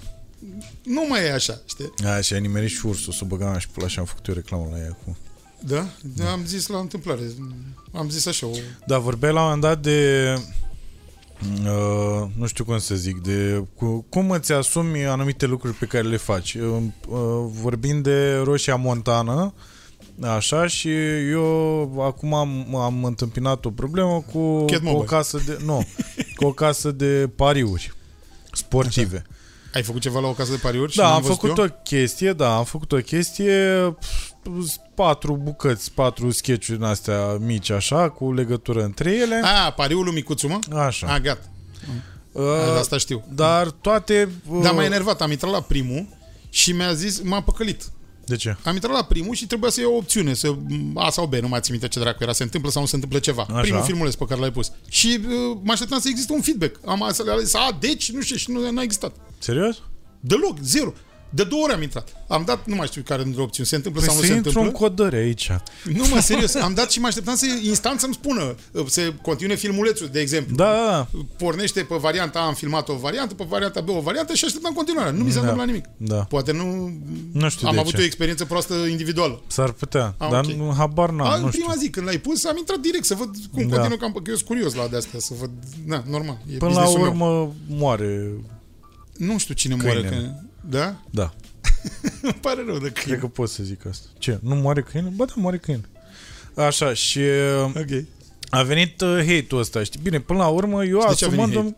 Nu 0.82 1.04
mai 1.08 1.24
e 1.24 1.32
așa, 1.32 1.60
știi? 1.68 1.92
A, 2.06 2.20
și 2.20 2.32
ai 2.34 2.40
nimerit 2.40 2.70
și 2.70 2.86
ursul, 2.86 3.12
să 3.12 3.24
băgam 3.24 3.58
și 3.58 3.68
pula 3.68 3.88
și 3.88 3.98
am 3.98 4.04
făcut 4.04 4.26
eu 4.26 4.34
reclamă 4.34 4.68
la 4.72 4.78
ea 4.78 4.96
acum. 5.00 5.16
Da? 5.60 5.86
da? 6.02 6.30
Am 6.30 6.44
zis 6.46 6.66
la 6.66 6.78
întâmplare. 6.78 7.20
Am 7.92 8.08
zis 8.10 8.26
așa. 8.26 8.46
O... 8.46 8.50
Da, 8.86 8.98
vorbeai 8.98 9.32
la 9.32 9.38
un 9.38 9.44
moment 9.44 9.62
dat 9.62 9.82
de... 9.82 10.34
Uh, 11.42 12.28
nu 12.38 12.46
știu 12.46 12.64
cum 12.64 12.78
să 12.78 12.94
zic, 12.94 13.22
de 13.22 13.64
cu, 13.74 14.06
cum 14.08 14.30
îți 14.30 14.52
asumi 14.52 15.04
anumite 15.04 15.46
lucruri 15.46 15.74
pe 15.74 15.86
care 15.86 16.08
le 16.08 16.16
faci. 16.16 16.54
Uh, 16.54 16.76
uh, 17.08 17.18
vorbind 17.60 18.02
de 18.02 18.36
Roșia 18.36 18.76
Montană, 18.76 19.54
așa, 20.22 20.66
și 20.66 20.90
eu 21.30 22.02
acum 22.06 22.34
am, 22.34 22.76
am 22.76 23.04
întâmpinat 23.04 23.64
o 23.64 23.70
problemă 23.70 24.24
cu, 24.32 24.64
Cat 24.64 24.80
cu 24.80 24.88
o 24.88 24.90
Mobile. 24.90 25.04
casă 25.04 25.42
de... 25.46 25.58
Nu, 25.64 25.86
cu 26.36 26.44
o 26.44 26.52
casă 26.52 26.90
de 26.90 27.30
pariuri 27.36 27.92
sportive. 28.52 29.16
Așa. 29.16 29.38
Ai 29.74 29.82
făcut 29.82 30.00
ceva 30.00 30.20
la 30.20 30.28
o 30.28 30.32
casă 30.32 30.50
de 30.50 30.58
pariuri? 30.62 30.90
și 30.90 30.96
Da, 30.96 31.04
n-am 31.04 31.14
am 31.14 31.22
văzut 31.22 31.40
făcut 31.40 31.58
eu? 31.58 31.64
o 31.64 31.68
chestie, 31.82 32.32
da, 32.32 32.56
am 32.56 32.64
făcut 32.64 32.92
o 32.92 32.96
chestie, 32.96 33.94
pf, 34.00 34.30
patru 34.94 35.36
bucăți, 35.42 35.92
patru 35.92 36.30
sketch-uri 36.30 36.78
din 36.78 36.86
astea 36.86 37.36
mici, 37.40 37.70
așa, 37.70 38.08
cu 38.10 38.32
legătură 38.32 38.82
între 38.82 39.12
ele. 39.12 39.40
A, 39.44 39.70
pariul 39.70 40.04
lui 40.04 40.12
Micuțu, 40.12 40.48
mă? 40.48 40.78
Așa. 40.78 41.06
A, 41.06 41.18
gata. 41.18 41.48
Uh, 42.32 42.42
Asta 42.78 42.98
știu. 42.98 43.24
dar 43.34 43.70
toate... 43.70 44.28
Uh, 44.48 44.62
Dar 44.62 44.72
m-a 44.72 44.84
enervat. 44.84 45.20
Am 45.20 45.30
intrat 45.30 45.50
la 45.52 45.60
primul 45.60 46.06
și 46.50 46.72
mi-a 46.72 46.92
zis, 46.92 47.22
m-a 47.22 47.42
păcălit. 47.42 47.82
De 48.26 48.36
ce? 48.36 48.56
Am 48.64 48.74
intrat 48.74 48.92
la 48.92 49.04
primul 49.04 49.34
și 49.34 49.46
trebuia 49.46 49.70
să 49.70 49.80
iau 49.80 49.92
o 49.92 49.96
opțiune, 49.96 50.34
să 50.34 50.54
A 50.94 51.10
sau 51.10 51.26
B, 51.26 51.34
nu 51.34 51.48
mai 51.48 51.60
țin 51.60 51.72
minte 51.72 51.88
ce 51.88 51.98
dracu 51.98 52.22
era, 52.22 52.32
se 52.32 52.42
întâmplă 52.42 52.70
sau 52.70 52.80
nu 52.80 52.88
se 52.88 52.94
întâmplă 52.94 53.18
ceva. 53.18 53.46
Așa. 53.48 53.60
Primul 53.60 53.82
filmuleț 53.82 54.14
pe 54.14 54.24
care 54.24 54.40
l-ai 54.40 54.52
pus. 54.52 54.72
Și 54.88 55.18
uh, 55.20 55.58
mă 55.62 55.72
așteptam 55.72 56.00
să 56.00 56.08
existe 56.08 56.32
un 56.32 56.40
feedback. 56.40 56.80
Am 56.86 57.02
ales, 57.02 57.54
a, 57.54 57.76
deci, 57.80 58.10
nu 58.10 58.20
știu, 58.20 58.36
și 58.36 58.50
nu 58.50 58.70
n-a 58.70 58.82
existat. 58.82 59.16
Serios? 59.38 59.76
Deloc, 60.20 60.58
zero. 60.62 60.92
De 61.34 61.44
două 61.44 61.62
ori 61.62 61.72
am 61.72 61.82
intrat. 61.82 62.08
Am 62.28 62.42
dat, 62.46 62.66
nu 62.66 62.74
mai 62.74 62.86
știu 62.86 63.02
care 63.02 63.22
dintre 63.22 63.42
opțiuni, 63.42 63.68
se 63.68 63.76
întâmplă 63.76 64.00
Păi 64.00 64.10
sau 64.10 64.18
să 64.20 64.26
nu 64.26 64.30
se 64.30 64.36
intru 64.36 64.58
în 64.60 64.64
întâmplă. 64.66 64.88
codări 64.88 65.16
aici. 65.16 65.50
Nu, 65.84 66.04
mă, 66.12 66.20
serios, 66.20 66.54
am 66.54 66.74
dat 66.74 66.90
și 66.90 67.00
mă 67.00 67.06
așteptam 67.06 67.34
să 67.36 67.46
instant 67.62 68.00
să-mi 68.00 68.14
spună, 68.14 68.54
uh, 68.72 68.84
să 68.86 69.12
continue 69.22 69.54
filmulețul, 69.56 70.08
de 70.12 70.20
exemplu. 70.20 70.56
Da, 70.56 70.64
da, 70.64 70.90
da. 70.90 71.08
Pornește 71.36 71.80
pe 71.82 71.94
varianta 72.00 72.38
A, 72.38 72.46
am 72.46 72.54
filmat 72.54 72.88
o 72.88 72.94
variantă, 72.96 73.34
pe 73.34 73.44
varianta 73.48 73.80
B 73.80 73.88
o 73.88 74.00
variantă 74.00 74.34
și 74.34 74.44
așteptam 74.44 74.70
în 74.70 74.76
continuare. 74.76 75.10
Nu 75.10 75.24
mi 75.24 75.30
s-a 75.30 75.34
Da. 75.34 75.40
întâmplat 75.40 75.66
nimic. 75.66 75.84
Da. 75.96 76.16
Poate 76.24 76.52
nu... 76.52 76.92
Nu 77.32 77.48
știu 77.48 77.66
am 77.68 77.74
de 77.74 77.80
avut 77.80 77.94
ce. 77.94 78.00
o 78.00 78.04
experiență 78.04 78.44
proastă 78.44 78.74
individuală. 78.74 79.42
S-ar 79.46 79.70
putea. 79.72 80.14
Ah, 80.18 80.28
dar 80.30 80.44
ok. 80.44 80.52
nu, 80.52 80.74
habar 80.76 81.10
n-am, 81.10 81.26
A, 81.26 81.36
nu 81.38 81.44
în 81.44 81.50
știu. 81.50 81.62
prima 81.64 81.74
zi, 81.80 81.90
când 81.90 82.06
l-ai 82.06 82.18
pus, 82.18 82.44
am 82.44 82.56
intrat 82.58 82.78
direct 82.78 83.04
să 83.04 83.14
văd 83.14 83.30
cum 83.52 83.68
Da. 83.68 83.74
continuă, 83.76 83.96
cam, 83.98 84.12
că 84.12 84.20
eu 84.26 84.34
sunt 84.34 84.48
curios 84.48 84.74
la 84.74 84.86
de-astea, 84.86 85.18
să 85.20 85.34
văd, 85.40 85.50
na, 85.86 86.04
normal, 86.10 86.38
e 86.52 86.56
Până 86.56 86.72
la 86.72 86.80
business-ul 86.82 87.00
meu. 87.16 87.28
urmă 87.42 87.54
moare. 87.68 88.30
Nu 89.16 89.38
știu 89.38 89.54
cine 89.54 89.74
moare, 89.74 90.00
Câinele. 90.00 90.16
că... 90.16 90.42
Da? 90.68 90.96
Da, 91.10 91.34
Îmi 92.22 92.38
pare 92.40 92.62
rău 92.66 92.74
de 92.78 92.90
cred 92.92 92.92
câine. 93.04 93.18
că 93.18 93.26
pot 93.26 93.48
să 93.48 93.62
zic 93.62 93.86
asta. 93.86 94.06
Ce? 94.18 94.38
Nu 94.42 94.54
moare 94.54 94.82
câine? 94.82 95.12
Ba 95.16 95.24
da, 95.24 95.32
moare 95.36 95.56
câine. 95.58 95.80
Așa, 96.56 96.94
și 96.94 97.18
uh, 97.18 97.64
Ok. 97.76 98.04
a 98.50 98.62
venit 98.62 99.00
uh, 99.00 99.08
hate-ul 99.18 99.60
ăsta, 99.60 99.82
știi? 99.82 100.00
Bine, 100.02 100.20
până 100.20 100.38
la 100.38 100.46
urmă, 100.48 100.84
eu 100.84 101.00
Și 101.00 101.06
de 101.08 101.14
ce 101.14 101.24
a 101.24 101.28
venit 101.28 101.44
asumându 101.44 101.76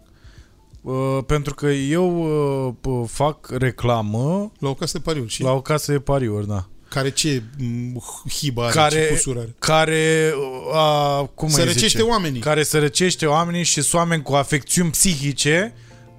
Uh, 0.80 1.18
pentru 1.26 1.54
că 1.54 1.66
eu 1.66 2.22
uh, 2.66 2.72
p- 2.80 3.08
fac 3.10 3.48
reclamă 3.50 4.52
La 4.58 4.68
o 4.68 4.74
casă 4.74 4.98
de 4.98 5.02
pariuri 5.04 5.30
și 5.30 5.42
la 5.42 5.52
o 5.52 5.60
casă 5.60 5.92
de 5.92 5.98
pariuri, 5.98 6.46
da. 6.46 6.66
care 6.88 7.10
ce 7.10 7.42
m, 7.58 8.02
hibă 8.30 8.62
are, 8.62 8.72
care, 8.72 9.06
ce 9.06 9.12
cusur 9.12 9.36
are. 9.38 9.54
care 9.58 10.32
uh, 10.72 11.28
cum 11.34 11.48
Să 11.48 11.60
îi 11.60 11.66
răcește 11.66 11.86
zice? 11.86 12.02
oamenii. 12.02 12.40
Care 12.40 12.62
să 12.62 12.78
răcește 12.78 13.26
oamenii 13.26 13.62
și 13.62 13.80
sunt 13.80 13.94
oameni 13.94 14.22
cu 14.22 14.32
afecțiuni 14.34 14.90
psihice 14.90 15.74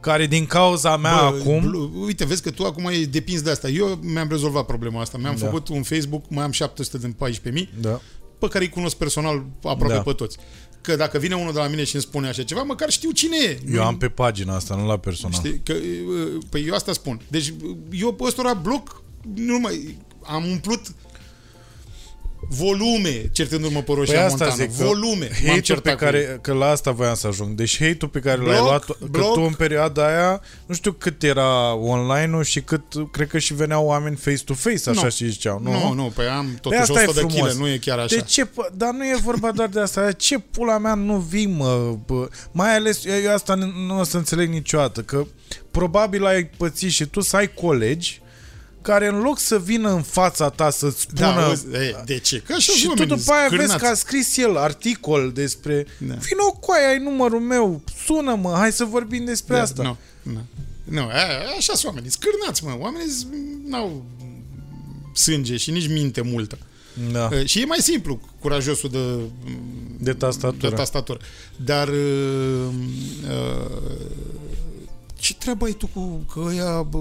care 0.07 0.27
din 0.27 0.45
cauza 0.45 0.97
mea 0.97 1.29
Bă, 1.29 1.37
acum... 1.39 1.59
blu- 1.59 1.91
Uite, 2.05 2.25
vezi 2.25 2.41
că 2.41 2.51
tu 2.51 2.63
acum 2.65 2.85
e 2.87 3.03
depins 3.03 3.41
de 3.41 3.49
asta. 3.49 3.67
Eu 3.69 3.99
mi-am 4.01 4.27
rezolvat 4.29 4.65
problema 4.65 5.01
asta. 5.01 5.17
Mi-am 5.17 5.35
Da. 5.39 5.45
făcut 5.45 5.67
un 5.67 5.83
Facebook, 5.83 6.23
mai 6.29 6.43
am 6.43 6.51
714.000, 6.51 7.69
Da. 7.81 8.01
pe 8.39 8.47
care 8.47 8.63
îi 8.63 8.69
cunosc 8.69 8.95
personal 8.95 9.45
aproape 9.63 9.93
Da. 9.93 10.01
pe 10.01 10.11
toți. 10.13 10.37
Că 10.81 10.95
dacă 10.95 11.17
vine 11.17 11.35
unul 11.35 11.53
de 11.53 11.59
la 11.59 11.67
mine 11.67 11.83
și 11.83 11.93
îmi 11.95 12.03
spune 12.03 12.27
așa 12.27 12.43
ceva, 12.43 12.61
măcar 12.63 12.89
știu 12.89 13.11
cine 13.11 13.37
e. 13.37 13.59
Eu 13.73 13.83
am 13.85 13.97
pe 13.97 14.07
pagina 14.07 14.55
asta, 14.55 14.75
nu 14.75 14.87
la 14.87 14.97
personal. 14.97 15.39
Știi? 15.39 15.61
Că, 15.63 15.73
uh, 15.73 16.43
păi 16.49 16.65
eu 16.67 16.73
asta 16.73 16.93
spun. 16.93 17.21
Deci 17.27 17.53
eu 17.91 18.13
pe 18.13 18.23
ăstora 18.23 18.53
bloc 18.53 19.01
nu 19.35 19.59
mai... 19.59 19.97
Am 20.23 20.45
umplut 20.45 20.81
volume 22.49 23.29
certându-mă 23.31 23.81
pe 23.81 23.91
Roșia 23.93 24.13
Păi 24.13 24.23
asta 24.23 24.45
Montană. 24.45 24.63
zic, 24.69 24.77
că 24.77 24.83
volume. 24.83 25.27
M-am 25.31 25.39
hate-ul 25.45 25.59
certat 25.61 25.83
pe 25.83 25.91
cu 25.91 25.97
care, 25.97 26.17
ei. 26.31 26.37
că 26.41 26.53
la 26.53 26.65
asta 26.69 26.91
voiam 26.91 27.15
să 27.15 27.27
ajung. 27.27 27.55
Deci 27.55 27.77
hate-ul 27.79 28.09
pe 28.11 28.19
care 28.19 28.37
l-ai 28.41 28.45
Bloc, 28.55 28.63
luat, 28.67 28.83
că 28.83 28.95
bloc. 29.09 29.33
tu 29.33 29.41
în 29.41 29.53
perioada 29.53 30.07
aia, 30.07 30.41
nu 30.65 30.73
știu 30.73 30.91
cât 30.91 31.23
era 31.23 31.73
online-ul 31.75 32.43
și 32.43 32.61
cât, 32.61 32.83
cred 33.11 33.27
că 33.27 33.37
și 33.37 33.53
veneau 33.53 33.85
oameni 33.85 34.15
face-to-face, 34.15 34.89
așa 34.89 35.01
Nu. 35.03 35.09
și 35.09 35.29
ziceau, 35.29 35.59
nu? 35.63 35.71
Nu, 35.71 35.93
nu, 35.93 36.11
păi 36.15 36.25
am 36.27 36.45
Păi 36.45 36.57
totuși 36.61 36.81
asta 36.81 37.01
e 37.01 37.05
100 37.05 37.19
de 37.21 37.27
frumos. 37.33 37.51
kg, 37.53 37.59
nu 37.59 37.67
e 37.67 37.77
chiar 37.77 37.97
așa. 37.99 38.15
De 38.15 38.21
ce? 38.21 38.45
pă- 38.45 38.73
Dar 38.73 38.93
nu 38.93 39.05
e 39.05 39.17
vorba 39.23 39.51
doar 39.51 39.67
de 39.67 39.79
asta. 39.79 40.11
Ce 40.11 40.39
pula 40.39 40.77
mea 40.77 40.93
nu 40.93 41.17
vii, 41.17 41.47
mă? 41.47 41.95
Bă? 42.05 42.27
Mai 42.51 42.75
ales, 42.75 43.05
eu 43.05 43.13
eu 43.23 43.33
asta 43.33 43.55
nu- 43.55 43.71
nu 43.85 43.99
o 43.99 44.03
să 44.03 44.17
înțeleg 44.17 44.49
niciodată, 44.49 45.01
că 45.01 45.23
probabil 45.71 46.25
ai 46.25 46.45
pățit 46.45 46.91
și 46.91 47.05
tu 47.05 47.21
să 47.21 47.35
ai 47.35 47.53
colegi 47.53 48.21
care 48.87 49.07
în 49.07 49.19
loc 49.19 49.39
să 49.39 49.59
vină 49.59 49.89
în 49.91 50.01
fața 50.01 50.49
ta 50.49 50.69
să-ți 50.69 51.01
spună... 51.01 51.19
da, 51.19 51.45
auzi, 51.45 51.65
e, 51.73 51.95
de 52.05 52.17
ce? 52.19 52.39
Că 52.41 52.53
așa 52.53 52.71
și 52.71 52.81
tu 52.83 52.87
oamenii, 52.89 53.15
după 53.17 53.31
aia 53.31 53.47
vezi 53.49 53.53
scârnați. 53.61 53.83
că 53.83 53.87
a 53.89 53.93
scris 53.93 54.37
el 54.37 54.57
articol 54.57 55.31
despre 55.33 55.85
Da. 55.97 56.13
Vino 56.13 56.51
cu 56.59 56.71
aia, 56.71 56.87
ai 56.89 56.97
numărul 57.03 57.39
meu, 57.39 57.81
sună-mă, 58.05 58.53
hai 58.57 58.71
să 58.71 58.83
vorbim 58.85 59.25
despre 59.25 59.55
Da, 59.55 59.61
asta. 59.61 59.83
Nu, 59.83 59.97
nu. 60.31 60.41
Nu, 60.83 61.01
a, 61.01 61.11
așa 61.57 61.73
sunt 61.73 61.83
oamenii, 61.85 62.11
scârnați, 62.11 62.63
mă. 62.63 62.75
Oamenii 62.79 63.09
s- 63.11 63.25
n-au 63.65 64.05
sânge 65.13 65.57
și 65.57 65.71
nici 65.71 65.87
minte 65.87 66.21
multă. 66.21 66.57
Da, 67.11 67.29
Uh, 67.31 67.45
Și 67.45 67.61
e 67.61 67.65
mai 67.65 67.77
simplu, 67.81 68.19
curajosul 68.39 68.89
de, 68.89 68.99
de 69.99 70.13
tastatură. 70.13 70.69
de 70.69 70.75
tastatură. 70.75 71.19
Dar 71.55 71.87
uh, 71.87 72.67
uh, 73.23 73.71
ce 75.27 75.33
treabă 75.33 75.65
ai 75.65 75.71
tu 75.71 75.87
cu 75.87 76.25
că 76.33 76.39
ăia 76.45 76.81
bă, 76.81 76.97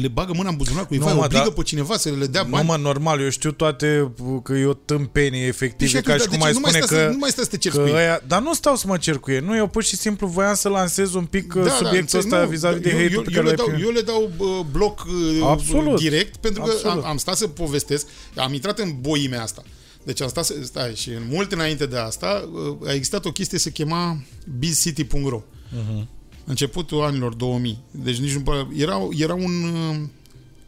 le 0.00 0.08
bagă 0.08 0.32
mâna 0.36 0.48
în 0.48 0.56
buzunar 0.56 0.86
cuiva, 0.86 1.04
Nu, 1.04 1.10
nu, 1.10 1.16
mă, 1.18 1.24
obligă 1.24 1.44
da. 1.44 1.50
pe 1.50 1.62
cineva 1.62 1.96
să 1.96 2.10
le 2.18 2.26
dea 2.26 2.42
nu, 2.42 2.48
bani? 2.48 2.66
mă, 2.66 2.76
normal, 2.76 3.20
eu 3.20 3.28
știu 3.28 3.50
toate 3.52 4.12
că 4.42 4.52
e 4.52 4.64
o 4.64 4.72
tâmpenie 4.72 5.46
efectiv, 5.46 5.88
Și 5.88 5.96
e 5.96 6.00
ca 6.00 6.12
atunci, 6.12 6.32
și 6.32 6.38
dar 6.38 6.38
cum 6.38 6.40
de 6.40 6.46
ai 6.46 6.52
ce? 6.52 6.58
nu 6.58 6.60
mai 6.60 6.70
spune 6.70 6.84
stai 6.86 6.98
că... 6.98 7.04
Să, 7.06 7.12
nu 7.12 7.18
mai 7.18 7.30
stai 7.30 7.44
să 7.44 7.50
te 7.50 7.56
ceri 7.56 7.74
Că 7.74 7.80
cu 7.80 7.86
ei. 7.88 7.94
aia, 7.94 8.22
dar 8.26 8.42
nu 8.42 8.54
stau 8.54 8.76
să 8.76 8.86
mă 8.86 8.96
cer 8.96 9.16
cu 9.18 9.30
ei. 9.30 9.40
Nu, 9.40 9.56
eu 9.56 9.66
pur 9.66 9.82
și 9.82 9.96
simplu 9.96 10.26
voiam 10.26 10.54
să 10.54 10.68
lansez 10.68 11.14
un 11.14 11.24
pic 11.24 11.52
da, 11.52 11.68
subiectul 11.70 11.98
înțeleg, 11.98 12.24
ăsta 12.24 12.42
nu, 12.42 12.48
vis-a-vis 12.48 12.80
de 12.80 12.88
eu, 12.90 12.96
hate-ul 12.96 13.12
eu, 13.14 13.22
pe 13.22 13.30
eu, 13.32 13.42
care 13.42 13.46
le 13.46 13.54
l-ai 13.54 13.56
dau, 13.56 13.66
primit. 13.66 13.84
eu 13.84 13.90
le 13.92 14.00
dau 14.00 14.30
uh, 14.36 14.64
bloc 14.72 15.04
uh, 15.06 15.46
Absolut. 15.46 16.00
direct 16.00 16.36
pentru 16.36 16.62
că 16.62 16.70
Absolut. 16.70 17.04
am, 17.04 17.10
am 17.10 17.16
stat 17.16 17.36
să 17.36 17.46
povestesc, 17.48 18.06
am 18.36 18.54
intrat 18.54 18.78
în 18.78 18.94
boimea 19.00 19.42
asta. 19.42 19.62
Deci 20.04 20.20
am 20.22 20.28
stat 20.28 20.44
să, 20.44 20.54
stai, 20.62 20.94
și 20.94 21.08
în 21.08 21.22
mult 21.30 21.52
înainte 21.52 21.86
de 21.86 21.96
asta 21.96 22.48
uh, 22.80 22.88
a 22.88 22.92
existat 22.92 23.24
o 23.24 23.32
chestie 23.32 23.58
se 23.58 23.70
chema 23.70 24.22
bizcity.ro 24.58 25.42
Mhm. 25.72 26.08
Începutul 26.50 27.02
anilor 27.02 27.34
2000. 27.34 27.78
Deci 27.90 28.16
nici 28.18 28.32
nu 28.32 28.40
pare- 28.40 28.66
era, 28.76 29.08
era 29.16 29.34
un 29.34 29.62
uh, 29.64 29.96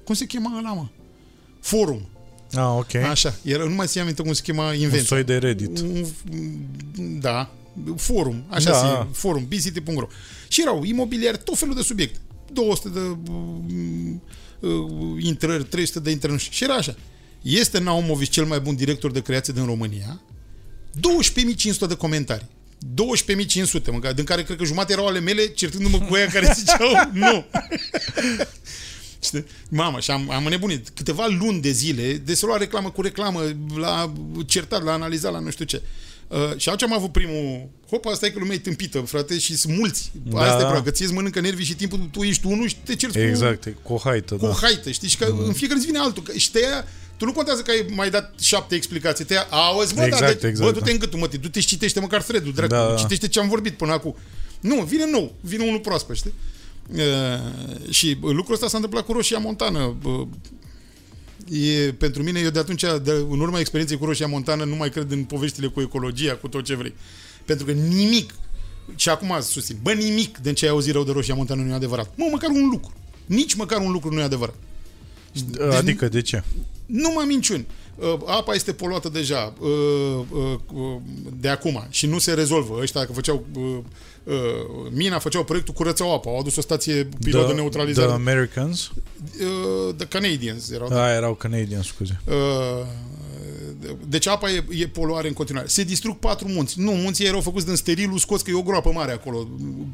cum 0.05 0.15
se 0.15 0.25
chema 0.27 0.59
ăla, 0.59 0.73
mă? 0.73 0.87
Forum. 1.61 2.09
Ah, 2.53 2.75
ok. 2.79 2.95
Așa. 2.95 3.35
Era, 3.43 3.65
nu 3.65 3.75
mai 3.75 3.87
țin 3.87 4.01
aminte 4.01 4.23
cum 4.23 4.33
se 4.33 4.43
chema 4.43 4.67
Un 4.69 4.75
invenția. 4.75 5.03
soi 5.07 5.25
de 5.25 5.37
Reddit. 5.37 5.79
Un, 5.81 6.05
da, 7.21 7.51
forum, 7.97 8.45
așa 8.49 8.71
Da. 8.71 8.81
da. 8.81 9.07
se, 9.13 9.19
forum, 9.19 9.45
bizcity.ro. 9.49 10.07
Și 10.49 10.61
erau 10.61 10.83
imobiliari, 10.85 11.39
tot 11.45 11.59
felul 11.59 11.75
de 11.75 11.83
subiecte. 11.83 12.19
200 12.53 12.89
de 12.89 12.99
uh, 13.01 13.17
uh, 14.61 15.25
intrări, 15.25 15.65
300 15.65 16.01
de 16.01 16.11
intrări, 16.11 16.33
nu 16.33 16.39
știu. 16.39 16.53
Și 16.53 16.65
era 16.65 16.75
așa. 16.75 16.97
Este 17.43 17.81
Naumovic 17.81 18.29
cel 18.31 18.45
mai 18.45 18.61
bun 18.61 18.75
director 18.75 19.11
de 19.11 19.23
creație 19.23 19.53
din 19.53 19.65
România? 19.65 20.21
12.500 20.97 21.79
de 21.89 21.95
comentarii. 21.95 22.47
12.500, 22.83 23.91
mă, 23.91 24.13
din 24.15 24.25
care 24.25 24.43
cred 24.43 24.57
că 24.57 24.65
jumate 24.65 24.93
erau 24.93 25.07
ale 25.07 25.21
mele, 25.21 25.47
certându-mă 25.47 25.99
cu 25.99 26.17
ea 26.17 26.27
care 26.27 26.53
ziceau 26.55 26.93
nu. 27.13 27.45
Știi? 29.25 29.45
Mamă, 29.69 30.01
și 30.01 30.11
am, 30.11 30.31
am 30.31 30.45
înnebunit 30.45 30.89
câteva 30.89 31.27
luni 31.27 31.61
de 31.61 31.71
zile 31.71 32.13
de 32.13 32.35
să 32.35 32.47
lua 32.47 32.57
reclamă 32.57 32.91
cu 32.91 33.03
reclamă, 33.03 33.57
la 33.77 34.13
certat, 34.47 34.85
la 34.85 34.93
analizat, 34.93 35.33
la 35.33 35.39
nu 35.39 35.51
știu 35.51 35.65
ce. 35.65 35.83
Uh, 36.29 36.57
și 36.57 36.69
atunci 36.69 36.91
am 36.91 36.97
avut 36.97 37.13
primul 37.13 37.69
Hop, 37.93 38.07
asta 38.07 38.27
e 38.27 38.31
că 38.31 38.39
lumea 38.39 38.55
e 38.55 38.59
tâmpită, 38.59 39.01
frate, 39.01 39.39
și 39.39 39.57
sunt 39.57 39.77
mulți. 39.77 40.11
Da. 40.13 40.41
Asta 40.41 40.55
e 40.55 40.57
problema, 40.57 40.83
că 40.83 40.91
ție 40.91 41.05
îți 41.05 41.15
mănâncă 41.15 41.41
nervii 41.41 41.65
și 41.65 41.75
timpul 41.75 42.09
tu 42.11 42.23
ești 42.23 42.47
unul 42.47 42.69
și 42.69 42.77
te 42.77 42.95
ceri 42.95 43.21
exact, 43.21 43.65
cu, 43.65 43.71
cu 43.83 43.93
o 43.93 43.99
haită. 43.99 44.35
Cu 44.35 44.45
da. 44.45 44.49
o 44.49 44.53
haită, 44.53 44.91
știi? 44.91 45.09
Și 45.09 45.17
că 45.17 45.29
mm. 45.33 45.45
în 45.45 45.53
fiecare 45.53 45.81
zi 45.81 45.87
vine 45.87 45.99
altul. 45.99 46.23
Și 46.37 46.51
te 46.51 46.59
ia, 46.59 46.85
tu 47.23 47.29
nu 47.29 47.35
contează 47.35 47.63
că 47.63 47.71
ai 47.71 47.87
mai 47.95 48.11
dat 48.11 48.35
șapte 48.41 48.75
explicații. 48.75 49.25
Te 49.25 49.35
ia, 49.35 49.47
auzi, 49.51 49.95
mă, 49.95 50.03
exact, 50.03 50.23
da, 50.23 50.27
deci, 50.27 50.43
exact, 50.43 50.67
bă, 50.67 50.73
du-te 50.73 50.85
da. 50.85 50.91
în 50.91 50.99
gâtul, 50.99 51.19
mă, 51.19 51.29
du-te 51.41 51.61
și 51.61 51.67
citește 51.67 52.01
măcar 52.01 52.23
thread-ul, 52.23 52.53
dracu, 52.53 52.73
da. 52.73 52.95
citește 52.99 53.29
ce 53.29 53.41
am 53.41 53.49
vorbit 53.49 53.77
până 53.77 53.93
acum. 53.93 54.17
Nu, 54.61 54.83
vine 54.83 55.11
nou, 55.11 55.35
vine 55.41 55.65
unul 55.65 55.81
proaspăt, 55.81 56.17
știi? 56.17 56.33
Uh, 56.95 57.91
și 57.91 58.19
lucrul 58.21 58.55
ăsta 58.55 58.69
s-a 58.69 58.77
întâmplat 58.77 59.05
cu 59.05 59.13
Roșia 59.13 59.39
Montană. 59.39 59.97
Uh, 60.05 60.27
e, 61.49 61.93
pentru 61.93 62.23
mine, 62.23 62.41
eu 62.41 62.51
de 62.51 62.59
atunci, 62.59 62.85
de, 63.03 63.11
în 63.31 63.41
urma 63.41 63.59
experienței 63.59 63.99
cu 63.99 64.05
Roșia 64.05 64.27
Montană, 64.27 64.65
nu 64.65 64.77
mai 64.77 64.91
cred 64.91 65.11
în 65.11 65.25
poveștile 65.25 65.67
cu 65.67 65.81
ecologia, 65.81 66.35
cu 66.35 66.49
tot 66.49 66.65
ce 66.65 66.75
vrei. 66.75 66.95
Pentru 67.45 67.67
că 67.67 67.73
nimic, 67.73 68.35
și 68.97 69.09
acum 69.09 69.37
susțin, 69.41 69.77
bă, 69.83 69.93
nimic 69.93 70.39
din 70.39 70.55
ce 70.55 70.65
ai 70.65 70.71
auzit 70.71 70.93
rău 70.93 71.05
de 71.05 71.13
Roșia 71.13 71.35
Montană 71.35 71.63
nu 71.63 71.71
e 71.71 71.75
adevărat. 71.75 72.13
Mă, 72.17 72.29
măcar 72.31 72.51
un 72.51 72.69
lucru. 72.71 72.93
Nici 73.27 73.55
măcar 73.55 73.81
un 73.81 73.93
lucru 73.93 74.13
nu 74.13 74.21
e 74.21 74.23
adevărat. 74.23 74.55
Deci, 75.33 75.61
adică, 75.61 76.09
de 76.09 76.21
ce? 76.21 76.43
Nu 76.93 77.11
mă 77.11 77.25
minciuni. 77.27 77.67
Uh, 77.97 78.19
apa 78.27 78.55
este 78.55 78.73
poluată 78.73 79.09
deja 79.09 79.53
uh, 79.61 79.69
uh, 80.31 80.97
de 81.41 81.49
acum 81.49 81.87
și 81.91 82.07
nu 82.07 82.19
se 82.19 82.35
rezolvă. 82.35 82.79
Ăștia 82.81 83.07
că 83.07 83.13
făceau 83.13 83.47
mina, 84.91 85.19
făceau 85.19 85.45
proiectul 85.45 85.75
curățau 85.75 86.15
apa, 86.15 86.31
au 86.31 86.39
adus 86.39 86.57
o 86.57 86.61
stație 86.61 87.09
pilot 87.25 87.47
de 87.47 87.53
neutralizare. 87.53 88.07
The 88.07 88.15
Americans? 88.15 88.91
The 89.97 90.07
Canadians 90.07 90.71
erau. 90.71 90.89
Da, 90.89 91.15
erau 91.15 91.35
Canadians, 91.35 91.87
scuze. 91.87 92.21
Deci 94.07 94.27
apa 94.27 94.51
e, 94.51 94.65
e 94.71 94.87
poluare 94.87 95.29
în 95.29 95.35
continuare. 95.35 95.69
Se 95.69 95.85
distrug 95.85 96.17
patru 96.19 96.49
munți. 96.49 96.81
Nu, 96.81 96.91
munții 96.91 97.27
erau 97.27 97.41
făcuți 97.41 97.67
din 97.67 97.75
sterilul 97.75 98.19
scos, 98.19 98.43
că 98.43 98.51
e 98.51 98.55
o 98.55 98.63
groapă 98.63 98.91
mare 98.91 99.13
acolo, 99.13 99.49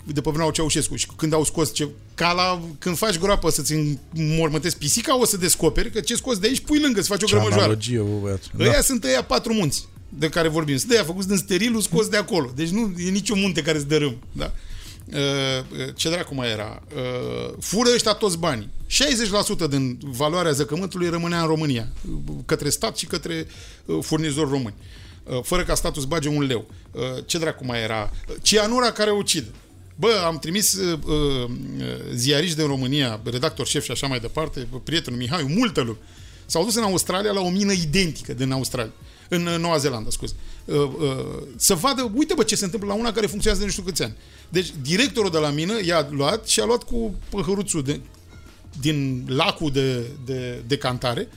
de 0.04 0.20
pe 0.20 0.30
vremea 0.30 0.50
Ceaușescu. 0.50 0.96
Și 0.96 1.06
când 1.16 1.32
au 1.32 1.44
scos, 1.44 1.72
ce, 1.74 1.88
ca 2.14 2.32
la, 2.32 2.60
când 2.78 2.96
faci 2.96 3.18
groapă 3.18 3.50
să-ți 3.50 3.74
înmormântezi 4.14 4.76
pisica, 4.76 5.18
o 5.18 5.24
să 5.24 5.36
descoperi 5.36 5.90
că 5.90 6.00
ce 6.00 6.14
scos 6.14 6.38
de 6.38 6.46
aici, 6.46 6.60
pui 6.60 6.80
lângă, 6.80 7.00
să 7.00 7.06
faci 7.06 7.22
o 7.22 7.26
ce 7.26 7.32
grămăjoară. 7.32 7.62
analogie, 7.62 7.98
bă, 7.98 8.18
băiat. 8.20 8.42
Ăia 8.58 8.72
da. 8.72 8.80
sunt 8.80 9.04
ăia 9.04 9.22
patru 9.22 9.52
munți 9.52 9.88
de 10.08 10.28
care 10.28 10.48
vorbim. 10.48 10.76
Sunt 10.76 10.90
ăia 10.90 11.04
făcuți 11.04 11.28
din 11.28 11.36
sterilul 11.36 11.80
scos 11.80 12.08
de 12.08 12.16
acolo. 12.16 12.52
Deci 12.54 12.68
nu 12.68 12.92
e 12.98 13.10
niciun 13.10 13.40
munte 13.40 13.62
care 13.62 13.78
să 13.78 13.84
dărâm. 13.84 14.16
Da? 14.32 14.52
Uh, 15.12 15.94
ce 15.94 16.10
dracu 16.10 16.34
mai 16.34 16.50
era? 16.50 16.82
Uh, 16.96 17.54
fură 17.60 17.90
ăștia 17.94 18.12
toți 18.12 18.38
banii. 18.38 18.68
60% 19.66 19.68
din 19.70 19.98
valoarea 20.02 20.52
zăcământului 20.52 21.08
rămânea 21.08 21.40
în 21.40 21.46
România, 21.46 21.88
către 22.46 22.68
stat 22.68 22.96
și 22.96 23.06
către 23.06 23.46
uh, 23.84 23.98
furnizori 24.02 24.50
români. 24.50 24.74
Fără 25.42 25.64
ca 25.64 25.74
statul 25.74 26.02
să 26.02 26.08
bage 26.08 26.28
un 26.28 26.42
leu. 26.42 26.70
Ce 27.26 27.38
dracu 27.38 27.64
mai 27.64 27.82
era? 27.82 28.10
Cianura 28.42 28.92
care 28.92 29.10
ucide. 29.10 29.50
Bă, 29.94 30.22
am 30.26 30.38
trimis 30.38 30.74
uh, 30.74 30.98
ziariști 32.14 32.56
din 32.56 32.66
România, 32.66 33.20
redactor 33.24 33.66
șef 33.66 33.84
și 33.84 33.90
așa 33.90 34.06
mai 34.06 34.20
departe, 34.20 34.68
prietenul 34.84 35.18
Mihai, 35.18 35.54
multă 35.56 35.80
lume. 35.80 35.98
S-au 36.46 36.64
dus 36.64 36.74
în 36.74 36.82
Australia 36.82 37.32
la 37.32 37.40
o 37.40 37.50
mină 37.50 37.72
identică 37.72 38.32
din 38.32 38.52
Australia. 38.52 38.92
În 39.28 39.42
Noua 39.42 39.76
Zeelandă, 39.76 40.10
scuze. 40.10 40.34
Uh, 40.64 40.76
uh, 40.76 41.42
să 41.56 41.74
vadă, 41.74 42.12
uite 42.14 42.34
bă 42.34 42.42
ce 42.42 42.56
se 42.56 42.64
întâmplă 42.64 42.88
la 42.88 42.94
una 42.94 43.12
care 43.12 43.26
funcționează 43.26 43.64
de 43.64 43.66
nu 43.66 43.72
știu 43.72 43.84
câți 43.84 44.02
ani. 44.02 44.16
Deci 44.48 44.72
directorul 44.82 45.30
de 45.30 45.38
la 45.38 45.50
mină 45.50 45.84
i-a 45.84 46.08
luat 46.10 46.46
și 46.46 46.60
a 46.60 46.64
luat 46.64 46.82
cu 46.82 47.14
păhăruțul 47.28 47.82
de, 47.82 48.00
din 48.80 49.24
lacul 49.28 49.70
de, 49.70 50.06
de, 50.24 50.62
de 50.66 50.76
cantare 50.76 51.28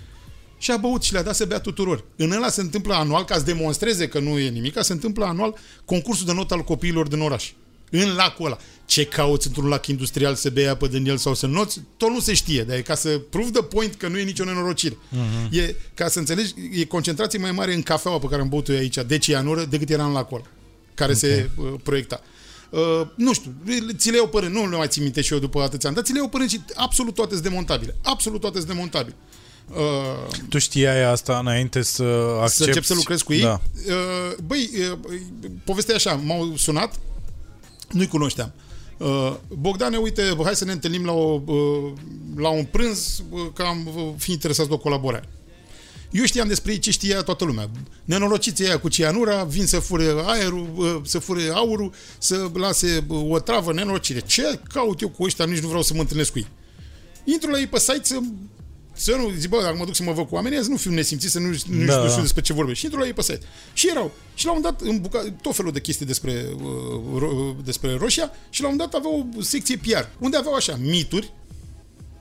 și 0.58 0.72
a 0.72 0.78
băut 0.78 1.04
și 1.04 1.14
le-a 1.14 1.24
dat 1.24 1.36
să 1.36 1.46
bea 1.46 1.60
tuturor. 1.60 2.04
În 2.16 2.32
ăla 2.32 2.50
se 2.50 2.62
întâmplă 2.62 2.94
anual, 2.94 3.26
ca 3.26 3.38
să 3.38 3.44
demonstreze 3.44 4.08
că 4.08 4.20
nu 4.20 4.40
e 4.40 4.50
nimic, 4.50 4.78
se 4.80 4.94
întâmplă 4.94 5.26
anual 5.26 5.56
concursul 5.86 6.26
de 6.26 6.34
not 6.34 6.52
al 6.52 6.64
copiilor 6.64 7.08
din 7.08 7.20
oraș. 7.20 7.52
În 7.90 8.16
lacul 8.16 8.46
ăla. 8.46 8.58
Ce 8.86 9.06
cauți 9.06 9.48
într-un 9.48 9.68
lac 9.68 9.88
industrial 9.88 10.36
să 10.36 10.50
bei 10.50 10.68
apă 10.68 10.88
din 10.88 11.08
el 11.08 11.18
sau 11.18 11.34
să 11.34 11.48
noți, 11.48 11.82
tot 11.98 12.10
nu 12.10 12.20
se 12.20 12.34
știe, 12.34 12.64
dar 12.64 12.78
e 12.78 12.82
ca 12.82 12.96
să 12.96 13.22
prove 13.30 13.50
the 13.50 13.64
point 13.64 13.96
că 13.96 14.08
nu 14.08 14.18
e 14.18 14.24
nicio 14.24 14.44
nenorocire. 14.44 14.96
Uh-huh. 14.96 15.52
E, 15.52 15.76
ca 15.94 16.08
să 16.08 16.20
înțelegi, 16.20 16.54
e 16.72 16.86
concentrație 16.86 17.40
mai 17.40 17.52
mare 17.52 17.74
în 17.74 17.82
cafeaua 17.82 18.20
pe 18.20 18.28
care 18.28 18.42
am 18.42 18.50
băut-o 18.50 18.72
aici, 18.72 18.98
de 19.08 19.18
cianură, 19.18 19.66
decât 19.66 19.90
era 19.90 20.06
în 20.06 20.12
lacul 20.12 20.38
ăla, 20.38 20.48
care 20.94 21.14
okay. 21.16 21.30
se 21.30 21.50
uh, 21.56 21.74
proiecta. 21.84 22.22
Uh, 22.72 23.08
nu 23.16 23.34
știu, 23.34 23.54
ți 23.98 24.10
le 24.10 24.16
iau 24.16 24.28
părând, 24.28 24.54
nu 24.54 24.70
le 24.70 24.78
mai 24.78 24.88
țin 24.88 25.04
minte 25.04 25.22
și 25.22 25.34
eu 25.34 25.40
după 25.40 25.62
atâția 25.62 25.90
ani, 25.90 25.98
dar 25.98 26.06
ți 26.06 26.12
le 26.12 26.18
iau 26.18 26.28
părând 26.28 26.50
și 26.50 26.62
absolut 26.76 27.14
toate 27.14 27.32
sunt 27.32 27.44
demontabile. 27.44 27.96
Absolut 28.02 28.42
toate 28.42 28.58
sunt 28.58 28.70
demontabile. 28.70 29.16
Uh, 29.70 30.46
tu 30.50 30.58
știai 30.58 31.04
asta 31.04 31.38
înainte 31.38 31.82
să 31.82 32.04
accepti? 32.42 32.56
Să 32.56 32.66
încep 32.66 32.84
să 32.84 32.94
lucrez 32.94 33.22
cu 33.22 33.34
ei? 33.34 33.42
Da. 33.42 33.62
Uh, 33.88 34.38
băi, 34.46 34.70
uh, 34.92 34.98
povestea 35.64 35.96
așa, 35.96 36.14
m-au 36.14 36.54
sunat, 36.58 37.00
nu-i 37.90 38.08
cunoșteam. 38.08 38.54
Uh, 38.98 39.34
Bogdane, 39.48 39.98
uite, 39.98 40.38
hai 40.44 40.56
să 40.56 40.66
ne 40.66 40.72
întâlnim 40.72 41.06
la, 41.06 41.12
o, 41.12 41.42
uh, 41.46 41.92
la 42.36 42.50
un 42.50 42.64
prânz, 42.64 43.24
uh, 43.30 43.42
că 43.54 43.62
am 43.62 43.90
uh, 43.96 44.10
fi 44.18 44.32
interesați 44.32 44.68
de 44.68 44.74
o 44.74 44.78
colaborare. 44.78 45.30
Eu 46.12 46.26
știam 46.26 46.48
despre 46.48 46.72
ei 46.72 46.80
ce 46.80 46.92
știa 46.92 47.22
toată 47.22 47.46
lumea. 47.46 47.70
Nenorociții 48.06 48.66
aia 48.66 48.80
cu 48.80 48.90
cianura 48.90 49.44
vin 49.44 49.66
să 49.66 49.80
fure 49.80 50.14
aerul, 50.26 51.02
să 51.06 51.20
fure 51.20 51.50
aurul, 51.54 51.94
să 52.18 52.50
lase 52.54 53.06
o 53.10 53.40
travă 53.40 53.74
nenorocire. 53.74 54.20
Ce 54.20 54.60
caut 54.74 55.02
eu 55.02 55.10
cu 55.10 55.24
ăștia? 55.24 55.46
Nici 55.46 55.60
nu 55.60 55.68
vreau 55.68 55.84
să 55.84 55.94
mă 55.94 56.00
întâlnesc 56.00 56.32
cu 56.32 56.38
ei. 56.38 56.48
Intru 57.24 57.50
la 57.50 57.60
ei 57.60 57.68
pe 57.68 57.80
site 57.80 58.02
să 58.04 58.20
să 58.94 59.16
nu, 59.16 59.32
zic, 59.38 59.50
bă, 59.50 59.62
dacă 59.62 59.76
mă 59.78 59.86
duc 59.86 59.96
să 59.96 60.04
mă 60.04 60.12
văd 60.12 60.28
cu 60.28 60.36
oamenii, 60.36 60.64
să 60.64 60.70
nu 60.70 60.78
fiu 60.78 60.92
nesimțit, 60.92 61.30
să 61.30 61.40
nu, 61.40 61.48
nu 61.48 61.86
da, 61.86 61.94
știu 61.94 62.16
da. 62.16 62.22
despre 62.22 62.42
ce 62.42 62.54
vorbesc. 62.54 62.78
Și 62.78 62.86
intru 62.86 63.00
la 63.00 63.06
ei 63.06 63.14
pe 63.14 63.22
site. 63.22 63.40
Și 63.74 63.90
erau. 63.90 64.12
Și 64.34 64.46
la 64.46 64.52
un 64.52 64.62
dat, 64.62 64.82
în 64.82 65.02
buca, 65.02 65.34
tot 65.42 65.56
felul 65.56 65.72
de 65.72 65.82
chestii 65.82 66.06
despre, 66.06 66.46
uh, 66.56 67.18
ro, 67.18 67.56
despre 67.64 67.96
Roșia 67.96 68.32
și 68.50 68.62
la 68.62 68.68
un 68.68 68.78
dat 68.78 68.94
aveau 68.94 69.30
o 69.38 69.42
secție 69.42 69.78
PR, 69.78 70.06
unde 70.20 70.38
aveau 70.38 70.54
așa, 70.54 70.76
mituri 70.82 71.34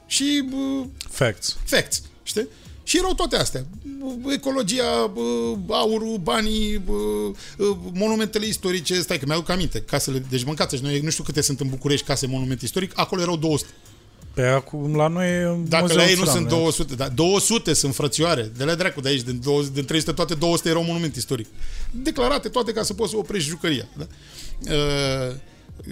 și... 0.07 0.49
Uh, 0.53 0.87
facts. 1.09 1.57
Facts, 1.65 2.03
știi? 2.23 2.49
Și 2.91 2.99
erau 2.99 3.15
toate 3.15 3.37
astea. 3.37 3.65
Ecologia, 4.33 5.13
aurul, 5.69 6.17
banii, 6.23 6.83
monumentele 7.93 8.47
istorice. 8.47 9.01
Stai 9.01 9.19
că 9.19 9.25
mi-aduc 9.27 9.49
aminte. 9.49 9.81
Casele, 9.81 10.25
deci 10.31 10.45
mâncați 10.45 10.83
noi, 10.83 11.01
nu 11.01 11.11
știu 11.11 11.25
câte 11.25 11.41
sunt 11.41 11.61
în 11.61 11.69
București 11.69 12.07
case 12.07 12.27
monument 12.27 12.61
istoric. 12.61 12.93
Acolo 12.95 13.21
erau 13.21 13.37
200. 13.37 13.71
Pe 14.35 14.43
acum, 14.43 14.97
la 14.97 15.07
noi 15.07 15.63
Dacă 15.69 15.93
la 15.93 16.09
ei 16.09 16.15
nu 16.15 16.25
sunt 16.25 16.49
200, 16.49 16.95
da, 16.95 17.09
200 17.09 17.73
sunt 17.73 17.95
frățioare. 17.95 18.53
De 18.57 18.65
la 18.65 18.75
dracu 18.75 19.01
de 19.01 19.09
aici, 19.09 19.23
din, 19.23 19.41
200, 19.43 19.75
din 19.75 19.85
300 19.85 20.13
toate 20.13 20.35
200 20.35 20.69
erau 20.69 20.85
monument 20.85 21.17
istoric. 21.17 21.47
Declarate 21.91 22.49
toate 22.49 22.73
ca 22.73 22.83
să 22.83 22.95
poți 22.95 23.11
să 23.11 23.17
oprești 23.17 23.49
jucăria. 23.49 23.89
Da? 23.97 24.07
Uh, 24.75 25.35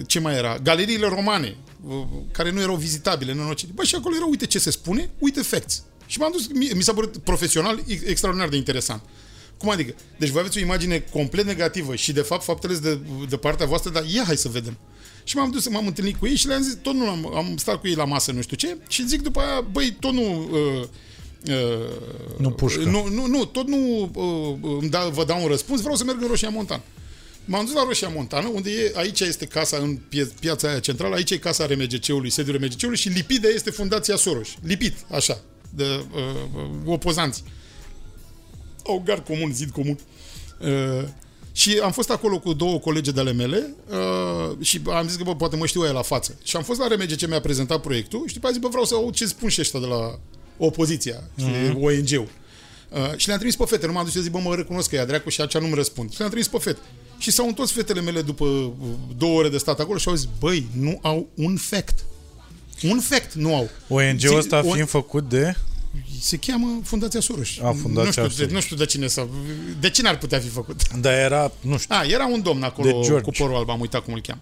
ce 0.05 0.19
mai 0.19 0.35
era? 0.35 0.57
Galeriile 0.63 1.07
romane, 1.07 1.55
uh, 1.87 2.03
care 2.31 2.51
nu 2.51 2.61
erau 2.61 2.75
vizitabile, 2.75 3.33
nenocite. 3.33 3.71
Bă, 3.75 3.83
și 3.83 3.95
acolo 3.95 4.15
era, 4.15 4.25
uite 4.25 4.45
ce 4.45 4.59
se 4.59 4.71
spune, 4.71 5.09
uite 5.19 5.41
facts. 5.41 5.83
Și 6.09 6.19
m-am 6.19 6.31
dus, 6.31 6.47
mi, 6.47 6.71
mi 6.75 6.83
s-a 6.83 6.93
părut 6.93 7.17
profesional 7.17 7.83
extraordinar 8.05 8.49
de 8.49 8.55
interesant. 8.55 9.01
Cum 9.57 9.69
adică? 9.69 9.93
Deci 10.17 10.29
voi 10.29 10.39
aveți 10.39 10.57
o 10.57 10.61
imagine 10.61 10.99
complet 11.11 11.45
negativă 11.45 11.95
și 11.95 12.11
de 12.11 12.21
fapt 12.21 12.43
faptele 12.43 12.75
de, 12.75 12.99
de 13.29 13.37
partea 13.37 13.65
voastră, 13.65 13.91
dar 13.91 14.03
ia 14.05 14.23
hai 14.25 14.37
să 14.37 14.49
vedem. 14.49 14.77
Și 15.23 15.35
m-am 15.35 15.51
dus, 15.51 15.67
m-am 15.67 15.87
întâlnit 15.87 16.15
cu 16.15 16.27
ei 16.27 16.35
și 16.35 16.47
le-am 16.47 16.61
zis, 16.61 16.77
tot 16.81 16.93
nu 16.93 17.09
am, 17.09 17.35
am 17.35 17.57
stat 17.57 17.79
cu 17.79 17.87
ei 17.87 17.95
la 17.95 18.05
masă, 18.05 18.31
nu 18.31 18.41
știu 18.41 18.55
ce, 18.55 18.77
și 18.87 19.07
zic 19.07 19.21
după 19.21 19.39
aia, 19.39 19.61
băi, 19.71 19.97
tot 19.99 20.13
nu... 20.13 20.49
Uh, 20.51 20.87
Uh, 21.47 22.37
nu 22.37 22.51
pușcă. 22.51 22.83
Nu, 22.83 23.07
nu, 23.07 23.25
nu 23.25 23.45
tot 23.45 23.67
nu 23.67 24.11
uh, 24.13 24.77
îmi 24.79 24.89
da, 24.89 25.07
vă 25.07 25.25
dau 25.25 25.41
un 25.41 25.47
răspuns, 25.47 25.81
vreau 25.81 25.95
să 25.95 26.03
merg 26.03 26.21
în 26.21 26.27
Roșia 26.27 26.49
Montană. 26.49 26.81
M-am 27.45 27.65
dus 27.65 27.73
la 27.73 27.83
Roșia 27.83 28.07
Montană, 28.07 28.47
unde 28.47 28.71
e, 28.71 28.91
aici 28.95 29.19
este 29.19 29.45
casa 29.45 29.77
în 29.77 29.95
pie, 29.95 30.31
piața 30.39 30.69
aia 30.69 30.79
centrală, 30.79 31.15
aici 31.15 31.31
e 31.31 31.37
casa 31.37 31.65
RMGC-ului, 31.65 32.29
sediul 32.29 32.55
RMGC-ului 32.55 32.97
și 32.97 33.09
lipit 33.09 33.41
de 33.41 33.51
este 33.55 33.69
Fundația 33.69 34.15
Soros. 34.15 34.47
Lipit, 34.61 34.93
așa, 35.11 35.41
de 35.69 36.05
uh, 36.15 36.69
opozanți. 36.85 37.43
Au 38.85 39.01
gard 39.05 39.25
comun, 39.25 39.53
zid 39.53 39.69
comun. 39.69 39.99
Uh, 40.59 41.07
și 41.51 41.79
am 41.83 41.91
fost 41.91 42.09
acolo 42.09 42.39
cu 42.39 42.53
două 42.53 42.79
colegi 42.79 43.11
de 43.11 43.19
ale 43.19 43.33
mele 43.33 43.75
uh, 43.89 44.57
și 44.65 44.81
am 44.89 45.07
zis 45.07 45.15
că, 45.15 45.23
bă, 45.23 45.35
poate 45.35 45.55
mă 45.55 45.65
știu 45.65 45.81
aia 45.81 45.91
la 45.91 46.01
față. 46.01 46.37
Și 46.43 46.55
am 46.55 46.63
fost 46.63 46.79
la 46.79 46.87
RMG 46.87 47.15
ce 47.15 47.27
mi-a 47.27 47.39
prezentat 47.39 47.81
proiectul 47.81 48.23
și 48.27 48.33
după 48.33 48.45
aia 48.45 48.53
zic, 48.53 48.63
bă, 48.63 48.67
vreau 48.69 48.85
să 48.85 48.95
aud 48.95 49.13
ce 49.13 49.25
spun 49.25 49.49
și 49.49 49.61
ăștia 49.61 49.79
de 49.79 49.85
la 49.85 50.19
opoziția, 50.57 51.15
mm-hmm. 51.15 51.73
ONG-ul. 51.73 52.27
Uh, 52.89 53.17
și 53.17 53.27
le-am 53.27 53.37
trimis 53.37 53.55
pe 53.55 53.65
fete, 53.65 53.85
nu 53.85 53.91
m-am 53.91 54.03
dus 54.03 54.13
și 54.13 54.21
zic, 54.21 54.31
bă, 54.31 54.39
mă 54.39 54.55
recunosc 54.55 54.89
că 54.89 54.95
e 54.95 55.05
dracu 55.05 55.29
și 55.29 55.41
acea 55.41 55.59
nu-mi 55.59 55.73
răspund. 55.73 56.11
Și 56.11 56.17
le-am 56.17 56.29
trimis 56.29 56.47
pe 56.47 56.57
fete. 56.57 56.79
Și 57.17 57.31
s-au 57.31 57.47
întors 57.47 57.71
fetele 57.71 58.01
mele 58.01 58.21
după 58.21 58.45
uh, 58.45 58.71
două 59.17 59.37
ore 59.37 59.49
de 59.49 59.57
stat 59.57 59.79
acolo 59.79 59.97
și 59.97 60.07
au 60.07 60.15
zis, 60.15 60.27
băi, 60.39 60.67
nu 60.79 60.99
au 61.01 61.27
un 61.33 61.55
fact. 61.55 62.05
Un 62.83 62.99
fact 62.99 63.33
nu 63.33 63.55
au. 63.55 63.69
ONG-ul 63.87 64.37
ăsta 64.37 64.61
fiind 64.61 64.87
făcut 64.89 65.29
de... 65.29 65.55
Se 66.21 66.37
cheamă 66.37 66.79
Fundația 66.83 67.19
Soros. 67.19 67.47
A, 67.63 67.75
Fundația 67.81 68.03
nu, 68.03 68.11
știu, 68.11 68.21
Soros. 68.21 68.37
de, 68.37 68.45
nu 68.53 68.59
știu 68.61 68.75
de 68.75 68.85
cine 68.85 69.07
sau 69.07 69.29
de 69.79 69.89
cine 69.89 70.07
ar 70.09 70.17
putea 70.17 70.39
fi 70.39 70.47
făcut. 70.47 70.93
Dar 70.99 71.13
era, 71.13 71.51
nu 71.61 71.77
știu, 71.77 71.95
A, 71.97 72.03
era 72.05 72.27
un 72.27 72.41
domn 72.41 72.63
acolo 72.63 72.87
De 72.87 72.93
George. 73.07 73.21
cu 73.23 73.31
părul 73.37 73.55
alb, 73.55 73.69
am 73.69 73.79
uitat 73.79 74.03
cum 74.03 74.13
îl 74.13 74.21
cheamă. 74.21 74.41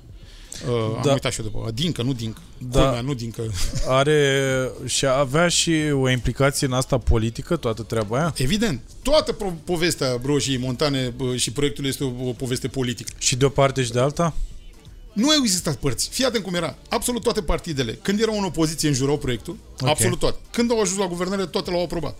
Uh, 0.67 0.73
am 0.95 1.01
Da. 1.03 1.11
uitat 1.11 1.31
și 1.31 1.39
eu 1.39 1.45
după. 1.45 1.71
Dincă, 1.73 2.01
nu 2.01 2.13
Dincă. 2.13 2.41
Da. 2.57 2.67
Da. 2.79 2.83
Culmea, 2.83 3.01
nu 3.01 3.13
Dincă. 3.13 3.41
are 3.87 4.69
și 4.85 5.05
avea 5.05 5.47
și 5.47 5.71
o 5.93 6.09
implicație 6.09 6.67
în 6.67 6.73
asta 6.73 6.97
politică, 6.97 7.55
toată 7.55 7.81
treaba 7.83 8.17
aia? 8.17 8.33
Evident, 8.37 8.81
toată 9.01 9.31
pro- 9.31 9.57
povestea 9.63 10.19
Roșii 10.25 10.57
Montane 10.57 11.13
bă, 11.17 11.35
și 11.35 11.51
proiectul 11.51 11.85
este 11.85 12.03
o, 12.03 12.07
o 12.27 12.31
poveste 12.31 12.67
politică. 12.67 13.11
Și 13.17 13.35
de 13.35 13.45
o 13.45 13.49
parte 13.49 13.83
și 13.83 13.91
de 13.91 13.99
alta? 13.99 14.33
Nu 15.17 15.29
au 15.29 15.35
existat 15.43 15.75
părți. 15.75 16.09
Fii 16.09 16.25
atent 16.25 16.43
cum 16.43 16.53
era. 16.53 16.77
Absolut 16.89 17.21
toate 17.23 17.41
partidele, 17.41 17.99
când 18.01 18.21
erau 18.21 18.37
în 18.37 18.43
opoziție, 18.43 18.87
înjurau 18.87 19.17
proiectul. 19.17 19.53
Ok. 19.53 19.81
Okay. 19.81 19.91
Absolut 19.91 20.19
toate. 20.19 20.37
Când 20.51 20.71
au 20.71 20.81
ajuns 20.81 20.99
la 20.99 21.07
guvernare, 21.07 21.45
toate 21.45 21.71
l-au 21.71 21.83
aprobat. 21.83 22.17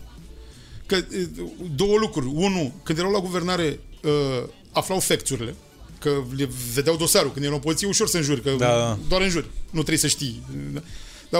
Că, 0.86 0.94
e, 0.94 1.28
două 1.74 1.96
lucruri. 1.98 2.30
Unu, 2.34 2.72
când 2.82 2.98
erau 2.98 3.10
la 3.10 3.18
guvernare, 3.18 3.80
uh, 4.02 4.48
aflau 4.72 5.00
facturile, 5.00 5.54
că 5.98 6.22
le 6.36 6.48
vedeau 6.74 6.96
dosarul. 6.96 7.32
Când 7.32 7.44
erau 7.44 7.56
în 7.56 7.62
opoziție, 7.62 7.88
ușor 7.88 8.08
să 8.08 8.16
înjuri, 8.16 8.42
că 8.42 8.50
Da, 8.50 8.66
da. 8.66 8.98
doar 9.08 9.20
înjuri. 9.22 9.46
Nu 9.64 9.78
trebuie 9.82 9.98
să 9.98 10.06
știi. 10.06 10.42
Dar 10.72 10.82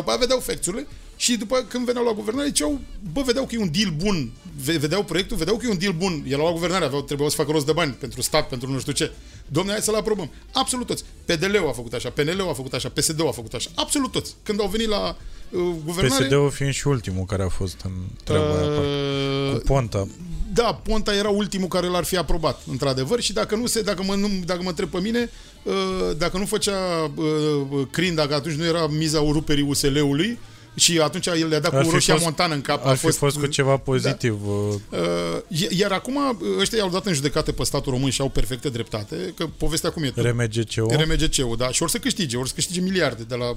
după 0.01 0.11
aia 0.11 0.19
vedeau 0.19 0.39
facturile 0.39 0.87
și 1.21 1.37
după 1.37 1.57
când 1.69 1.85
veneau 1.87 2.05
la 2.05 2.13
guvernare, 2.13 2.47
ziceau, 2.47 2.81
bă, 3.13 3.23
vedeau 3.27 3.47
că 3.47 3.55
e 3.55 3.59
un 3.59 3.71
deal 3.73 3.91
bun. 3.97 4.31
Ve- 4.65 4.77
Vedeau 4.77 5.03
proiectul, 5.05 5.37
vedeau 5.37 5.57
că 5.57 5.67
e 5.67 5.71
un 5.71 5.79
deal 5.79 5.93
bun. 5.93 6.25
Erau 6.29 6.45
la 6.47 6.53
guvernare, 6.53 6.85
aveau, 6.85 7.03
trebuiau 7.03 7.31
să 7.31 7.37
facă 7.37 7.51
rost 7.53 7.67
de 7.67 7.73
bani 7.73 7.93
pentru 7.93 8.21
stat, 8.21 8.49
pentru 8.49 8.71
nu 8.73 8.79
știu 8.79 8.93
ce. 8.93 9.13
Domne, 9.47 9.71
hai 9.73 9.81
să-l 9.81 9.95
aprobăm. 9.95 10.31
Absolut 10.53 10.87
toți. 10.87 11.05
PDL-ul 11.25 11.69
a 11.69 11.73
făcut 11.73 11.93
așa, 11.93 12.11
PNL-ul 12.11 12.49
a 12.49 12.53
făcut 12.53 12.73
așa, 12.73 12.89
PSD-ul 12.89 13.29
a 13.29 13.31
făcut 13.31 13.53
așa. 13.55 13.71
Absolut 13.75 14.13
toți. 14.13 14.35
Când 14.43 14.61
au 14.61 14.67
venit 14.69 14.89
la 14.89 15.17
uh, 15.51 15.61
guvernare... 15.85 16.25
PSD-ul 16.25 16.51
fiind 16.51 16.73
și 16.73 16.89
ultimul 16.89 17.25
care 17.25 17.43
a 17.43 17.49
fost 17.49 17.81
în 17.85 17.93
treaba 18.25 18.45
aia. 18.47 18.55
parcă. 18.69 18.81
uh, 18.81 19.53
Cu 19.53 19.59
Ponta. 19.65 20.07
da, 20.53 20.81
Ponta 20.85 21.15
era 21.15 21.29
ultimul 21.29 21.69
care 21.69 21.87
l-ar 21.87 22.05
fi 22.05 22.17
aprobat, 22.17 22.63
într-adevăr, 22.71 23.21
și 23.21 23.33
dacă 23.33 23.55
nu 23.57 23.67
se, 23.67 23.83
dacă 23.83 24.03
mă, 24.03 24.15
nu, 24.15 24.29
dacă 24.45 24.63
mă 24.63 24.69
întreb 24.69 24.89
pe 24.89 25.01
mine, 25.01 25.31
uh, 25.63 25.75
dacă 26.17 26.39
nu 26.39 26.47
făcea 26.47 27.11
uh, 27.15 27.87
Crin, 27.91 28.15
dacă 28.15 28.35
atunci 28.35 28.55
nu 28.55 28.65
era 28.65 28.87
miza 28.87 29.19
ruperii 29.19 29.65
USL-ului, 29.69 30.39
și 30.75 30.99
atunci 31.01 31.27
el 31.27 31.49
le-a 31.49 31.61
dat 31.61 31.73
Ar 31.75 31.81
cu 31.81 31.87
fi 31.89 31.93
roșia 31.95 32.13
fost- 32.15 32.25
montană 32.25 32.55
în 32.55 32.61
cap. 32.61 32.87
Ar 32.87 32.97
fi 32.97 33.11
fost 33.11 33.37
cu 33.39 33.47
ceva 33.47 33.77
pozitiv. 33.77 34.47
uh, 34.49 34.75
Uh, 34.91 35.69
iar 35.71 35.93
acum 35.93 36.17
uh, 36.17 36.37
ăștia 36.61 36.79
i-au 36.79 36.89
dat 36.91 37.07
în 37.07 37.13
judecată 37.13 37.53
pe 37.53 37.65
statul 37.65 37.93
român 37.93 38.11
și 38.11 38.21
au 38.21 38.29
perfecte 38.29 38.69
dreptate, 38.69 39.33
că 39.37 39.47
povestea 39.57 39.91
cum 39.91 40.03
e. 40.03 40.13
RMGCO. 40.15 40.87
RMGC-ul, 40.91 41.57
da, 41.57 41.71
și 41.71 41.83
or 41.83 41.89
să 41.89 41.99
câștige, 41.99 42.37
or 42.37 42.47
să 42.47 42.53
câștige 42.55 42.81
miliarde 42.81 43.23
de 43.23 43.35
la... 43.35 43.57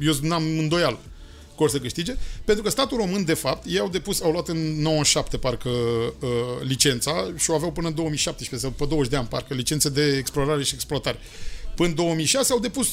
Eu 0.00 0.12
n-am 0.20 0.42
îndoială 0.58 0.98
că 1.56 1.62
or 1.62 1.68
să 1.70 1.78
câștige, 1.78 2.16
pentru 2.44 2.62
că 2.64 2.70
statul 2.70 2.96
român, 2.98 3.24
de 3.24 3.34
fapt, 3.34 3.66
ei 3.66 3.78
au 3.78 3.88
depus, 3.88 4.20
au 4.22 4.30
luat 4.30 4.48
în 4.48 4.80
97, 4.80 5.36
parcă, 5.36 5.68
uh, 5.68 6.28
licența 6.62 7.32
și 7.36 7.50
o 7.50 7.54
aveau 7.54 7.72
până 7.72 7.88
în 7.88 7.94
2017, 7.94 8.68
sau 8.68 8.76
pe 8.78 8.84
20 8.94 9.10
de 9.10 9.16
ani, 9.16 9.26
parcă, 9.26 9.54
licențe 9.54 9.88
de 9.88 10.16
explorare 10.18 10.62
și 10.62 10.74
exploatare. 10.74 11.18
Până 11.76 11.88
în 11.88 11.94
2006 11.94 12.52
au 12.52 12.58
depus 12.58 12.88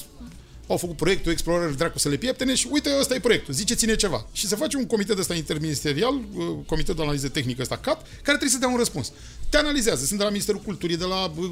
au 0.71 0.77
făcut 0.77 0.95
proiectul, 0.95 1.31
explorare, 1.31 1.71
dracu 1.71 1.99
să 1.99 2.09
le 2.09 2.15
pieptene 2.15 2.55
și 2.55 2.67
uite, 2.69 2.89
ăsta 2.99 3.15
e 3.15 3.19
proiectul, 3.19 3.53
ziceți-ne 3.53 3.95
ceva. 3.95 4.27
Și 4.31 4.47
se 4.47 4.55
face 4.55 4.77
un 4.77 4.85
comitet 4.85 5.17
ăsta 5.19 5.33
interministerial, 5.35 6.13
uh, 6.13 6.45
Comitetul 6.65 6.95
de 6.95 7.01
Analiză 7.01 7.29
Tehnică 7.29 7.61
ăsta, 7.61 7.77
CAT, 7.77 8.01
care 8.01 8.37
trebuie 8.37 8.49
să 8.49 8.57
dea 8.57 8.67
un 8.67 8.77
răspuns. 8.77 9.11
Te 9.49 9.57
analizează, 9.57 10.05
sunt 10.05 10.17
de 10.17 10.23
la 10.23 10.29
Ministerul 10.29 10.61
Culturii, 10.61 10.97
de 10.97 11.05
la 11.05 11.31
uh, 11.37 11.49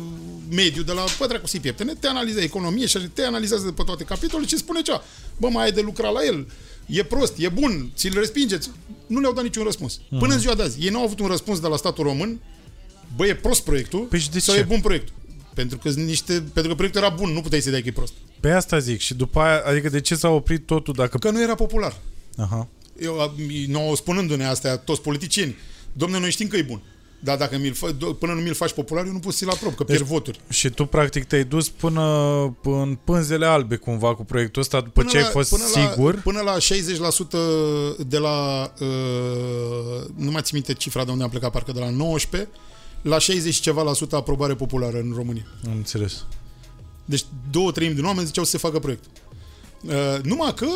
Mediu, 0.50 0.84
de 0.84 0.92
la, 0.92 1.04
bă, 1.18 1.28
dracu 1.28 1.48
să 1.48 1.58
pieptene, 1.60 1.94
te 1.94 2.08
analizează 2.08 2.46
economie 2.46 2.86
și 2.86 2.98
așa, 2.98 3.10
te 3.14 3.24
analizează 3.24 3.66
de 3.66 3.72
pe 3.72 3.84
toate 3.86 4.04
capitolele 4.04 4.48
și 4.48 4.58
spune 4.58 4.82
ceva. 4.82 5.04
Bă, 5.38 5.48
mai 5.48 5.64
ai 5.64 5.72
de 5.72 5.82
lucrat 5.82 6.14
la 6.14 6.26
el, 6.26 6.48
e 6.86 7.04
prost, 7.04 7.34
e 7.38 7.50
bun, 7.50 7.92
ți-l 7.96 8.20
respingeți. 8.20 8.70
Nu 9.08 9.20
le-au 9.20 9.34
dat 9.34 9.44
niciun 9.44 9.64
răspuns. 9.64 10.00
Până 10.20 10.34
în 10.34 10.40
ziua 10.40 10.54
de 10.56 10.64
azi. 10.64 10.84
Ei 10.84 10.90
nu 10.90 10.98
au 10.98 11.04
avut 11.04 11.20
un 11.20 11.28
răspuns 11.28 11.60
de 11.60 11.68
la 11.68 11.78
statul 11.78 12.04
român, 12.04 12.40
bă, 13.16 13.26
e 13.26 13.36
prost 13.36 13.64
proiectul 13.64 14.00
Păi 14.00 14.20
și 14.20 14.30
de 14.30 14.40
sau 14.40 14.56
ce? 14.56 14.60
e 14.62 14.64
bun 14.64 14.80
proiectul. 14.82 15.14
Pentru 15.60 15.78
că, 15.78 15.90
sunt 15.90 16.06
niște, 16.06 16.34
pentru 16.34 16.68
că 16.72 16.74
proiectul 16.76 17.02
era 17.02 17.14
bun, 17.16 17.30
nu 17.32 17.42
puteai 17.42 17.62
să 17.62 17.70
dai 17.70 17.82
că 17.82 17.88
e 17.88 17.92
prost. 17.92 18.14
Pe 18.40 18.52
asta 18.52 18.78
zic. 18.80 19.00
Și 19.00 19.14
după 19.14 19.40
aia, 19.40 19.62
adică 19.66 19.90
de 19.90 20.02
ce 20.02 20.16
s-a 20.16 20.30
oprit 20.30 20.66
totul 20.66 20.94
dacă... 20.98 21.18
Că 21.18 21.30
nu 21.32 21.42
era 21.42 21.56
popular. 21.56 21.98
Aha. 22.38 22.68
Eu, 23.02 23.20
a- 23.22 23.34
nouă 23.68 23.96
spunându-ne 23.96 24.46
astea, 24.46 24.78
toți 24.78 25.02
politicieni, 25.02 25.56
domne, 25.94 26.20
noi 26.20 26.32
știm 26.32 26.48
că 26.48 26.58
e 26.58 26.62
bun. 26.62 26.82
Dar 27.20 27.38
dacă 27.38 27.58
mi-l 27.58 27.74
fă, 27.74 27.94
do- 27.96 28.18
până 28.20 28.34
nu 28.34 28.42
mi-l 28.42 28.54
faci 28.54 28.72
popular, 28.72 29.06
eu 29.06 29.12
nu 29.12 29.20
pot 29.20 29.34
să-l 29.34 29.50
aprob, 29.50 29.76
că 29.76 29.84
Deci- 29.84 29.96
pierd 29.96 30.10
voturi. 30.10 30.40
Și 30.50 30.70
tu 30.70 30.86
practic 30.86 31.24
te-ai 31.24 31.44
dus 31.44 31.70
până 31.70 32.04
în 32.64 32.98
pânzele 33.04 33.46
albe 33.46 33.76
cumva 33.76 34.16
cu 34.16 34.24
proiectul 34.24 34.62
ăsta 34.62 34.82
după 34.82 35.04
ce 35.04 35.18
ai 35.18 35.24
fost 35.24 35.50
până 35.50 35.64
sigur. 35.66 36.14
La, 36.16 36.22
până 36.22 36.42
la 36.42 36.58
60% 36.58 38.06
de 38.08 38.18
la... 38.18 38.72
Uh, 38.80 38.88
nu 40.16 40.32
mai 40.32 40.42
țin 40.42 40.52
minte 40.54 40.74
cifra 40.74 41.04
de 41.06 41.12
unde 41.12 41.24
am 41.24 41.30
plecat, 41.30 41.52
parcă 41.52 41.72
de 41.72 41.80
la 41.80 41.90
19 41.90 42.50
la 43.02 43.18
60 43.20 43.54
și 43.54 43.62
ceva 43.62 43.84
la 43.84 43.94
sută 43.94 44.16
aprobare 44.16 44.56
populară 44.56 44.98
în 44.98 45.14
România. 45.16 45.46
Am 45.66 45.76
înțeles. 45.76 46.26
Deci 47.06 47.26
două 47.52 47.72
treimi 47.72 47.96
din 47.96 48.06
oameni 48.06 48.26
ziceau 48.26 48.44
să 48.44 48.50
se 48.50 48.58
facă 48.58 48.80
proiectul. 48.80 49.12
Uh, 49.82 50.24
numai 50.24 50.54
că 50.54 50.68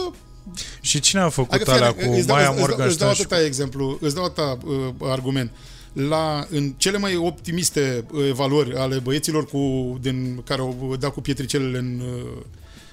Și 0.82 1.00
cine 1.00 1.22
a 1.22 1.30
făcut 1.30 1.54
Adică, 1.54 1.72
alea 1.72 1.88
fii 1.88 1.96
cu 1.96 2.02
atent, 2.02 2.18
îți 2.18 2.28
dau, 2.28 2.36
Maia 2.36 2.50
îți, 2.50 2.58
dau, 2.58 2.68
îți 2.68 2.78
dau 2.78 2.88
Morgenstern 2.88 3.14
și 3.14 3.26
cu... 3.26 3.34
atâta 3.34 3.46
exemplu, 3.46 3.98
îți 4.02 4.16
dau 4.16 4.24
atâta 4.24 4.58
uh, 4.66 4.94
argument. 5.02 5.52
La, 5.94 6.48
în 6.50 6.74
cele 6.78 6.98
mai 6.98 7.16
optimiste 7.16 8.06
uh, 8.12 8.28
evaluări 8.28 8.76
ale 8.76 9.00
băieților 9.00 9.46
cu, 9.46 9.98
din, 10.02 10.42
care 10.46 10.62
au 10.62 10.96
dat 11.00 11.14
cu 11.14 11.22
pietricelele 11.22 11.78
în, 11.78 12.00
uh, 12.00 12.42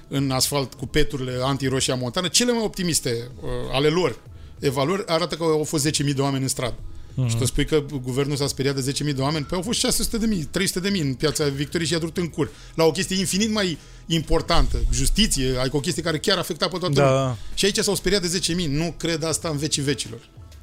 în 0.08 0.30
asfalt, 0.30 0.74
cu 0.74 0.86
peturile 0.86 1.32
anti-roșia 1.42 1.94
montană, 1.94 2.28
cele 2.28 2.52
mai 2.52 2.62
optimiste 2.64 3.30
uh, 3.40 3.48
ale 3.72 3.88
lor 3.88 4.18
evaluări 4.58 5.02
arată 5.06 5.34
că 5.34 5.42
au 5.42 5.64
fost 5.64 5.88
10.000 5.88 6.14
de 6.14 6.20
oameni 6.20 6.42
în 6.42 6.48
stradă. 6.48 6.74
Mhm. 7.20 7.28
Și 7.30 7.36
tu 7.36 7.44
spui 7.44 7.64
că 7.64 7.82
guvernul 8.02 8.36
s-a 8.36 8.46
speriat 8.46 8.74
de 8.74 8.80
10.000 8.80 9.12
de 9.14 9.22
oameni? 9.22 9.44
Păi 9.44 9.56
au 9.56 9.62
fost 9.62 9.78
600 9.78 10.18
de 10.18 10.26
mii, 10.26 10.42
300 10.44 10.80
de 10.80 10.88
mii 10.88 11.00
în 11.00 11.14
piața 11.14 11.44
Victoriei 11.44 11.86
și 11.86 11.92
i-a 11.92 11.98
durut 11.98 12.16
în 12.16 12.28
cur. 12.28 12.50
La 12.74 12.84
o 12.84 12.90
chestie 12.90 13.18
infinit 13.18 13.52
mai 13.52 13.78
importantă, 14.06 14.78
justiție, 14.92 15.56
adică 15.58 15.76
o 15.76 15.80
chestie 15.80 16.02
care 16.02 16.18
chiar 16.18 16.38
afecta 16.38 16.68
pe 16.68 16.78
toată 16.78 16.94
Da, 16.94 17.08
lumea. 17.10 17.24
da. 17.26 17.36
Și 17.54 17.64
aici 17.64 17.78
s-au 17.78 17.94
speriat 17.94 18.20
de 18.22 18.26
10.000. 18.54 18.66
Nu 18.66 18.94
cred 18.98 19.22
asta 19.24 19.48
în 19.48 19.56
vecii 19.56 19.82
vecilor. 19.82 20.18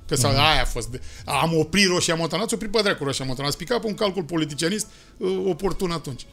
Că 0.08 0.14
Mhm. 0.14 0.22
sau 0.22 0.32
aia 0.32 0.62
a 0.62 0.66
fost. 0.66 0.88
De, 0.88 1.02
am 1.26 1.58
oprit 1.58 1.88
Roșia 1.88 2.16
Montană, 2.16 2.44
ați 2.44 2.54
oprit 2.54 2.72
pe 2.72 2.80
dracu 2.84 3.04
Roșia 3.04 3.26
Montană. 3.26 3.48
Ați 3.48 3.58
picat 3.58 3.82
pe 3.82 3.88
un 3.88 3.94
calcul 3.94 4.24
politicianist 4.24 4.88
uh, 5.18 5.42
oportun 5.46 5.92
atunci. 5.92 6.26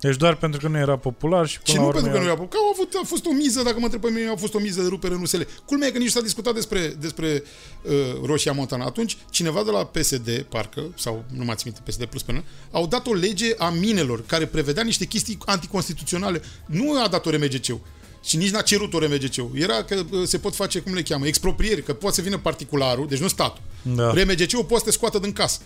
Deci 0.00 0.16
doar 0.16 0.36
pentru 0.36 0.60
că 0.60 0.68
nu 0.68 0.78
era 0.78 0.96
popular 0.96 1.46
și 1.46 1.60
până 1.60 1.68
Și 1.70 1.74
la 1.76 1.80
nu 1.80 1.86
urmă 1.88 2.00
pentru 2.00 2.18
că 2.18 2.24
nu 2.24 2.30
era- 2.30 2.38
era 2.40 2.48
că 2.48 2.56
au 2.56 2.70
avut, 2.72 2.94
a 2.94 3.06
fost 3.06 3.26
o 3.26 3.32
miză, 3.32 3.62
dacă 3.62 3.76
mă 3.78 3.84
întreb 3.84 4.00
pe 4.02 4.10
mine, 4.10 4.28
a 4.28 4.36
fost 4.36 4.54
o 4.54 4.58
miză 4.58 4.82
de 4.82 4.88
rupere 4.88 5.14
în 5.14 5.20
USL. 5.20 5.40
Culmea 5.64 5.88
e 5.88 5.90
că 5.90 5.98
nici 5.98 6.06
nu 6.06 6.12
s-a 6.12 6.20
discutat 6.20 6.54
despre, 6.54 6.86
despre 7.00 7.42
uh, 7.82 7.92
Roșia 8.24 8.52
Montană. 8.52 8.84
Atunci, 8.84 9.16
cineva 9.30 9.62
de 9.62 9.70
la 9.70 9.84
PSD, 9.84 10.46
parcă, 10.48 10.82
sau 10.96 11.24
nu 11.36 11.44
mai 11.44 11.54
țin 11.56 11.72
minte, 11.74 11.90
PSD 11.90 12.04
plus 12.04 12.22
până, 12.22 12.44
au 12.70 12.86
dat 12.86 13.06
o 13.06 13.12
lege 13.14 13.54
a 13.58 13.68
minelor 13.70 14.26
care 14.26 14.46
prevedea 14.46 14.82
niște 14.82 15.04
chestii 15.04 15.38
anticonstituționale. 15.44 16.42
Nu 16.66 17.02
a 17.04 17.08
dat-o 17.08 17.30
RMGC-ul. 17.30 17.80
Și 18.24 18.36
nici 18.36 18.50
n-a 18.50 18.60
cerut-o 18.60 18.98
RMGC-ul. 18.98 19.50
Era 19.54 19.82
că 19.84 20.02
uh, 20.10 20.22
se 20.26 20.38
pot 20.38 20.54
face, 20.54 20.78
cum 20.78 20.94
le 20.94 21.02
cheamă, 21.02 21.26
exproprieri, 21.26 21.82
că 21.82 21.92
poate 21.92 22.16
să 22.16 22.22
vină 22.22 22.38
particularul, 22.38 23.06
deci 23.08 23.18
nu 23.20 23.28
statul. 23.28 23.62
Da. 23.82 24.10
RMGC-ul 24.12 24.64
poate 24.64 24.78
să 24.84 24.84
te 24.84 24.90
scoată 24.90 25.18
din 25.18 25.32
casă. 25.32 25.60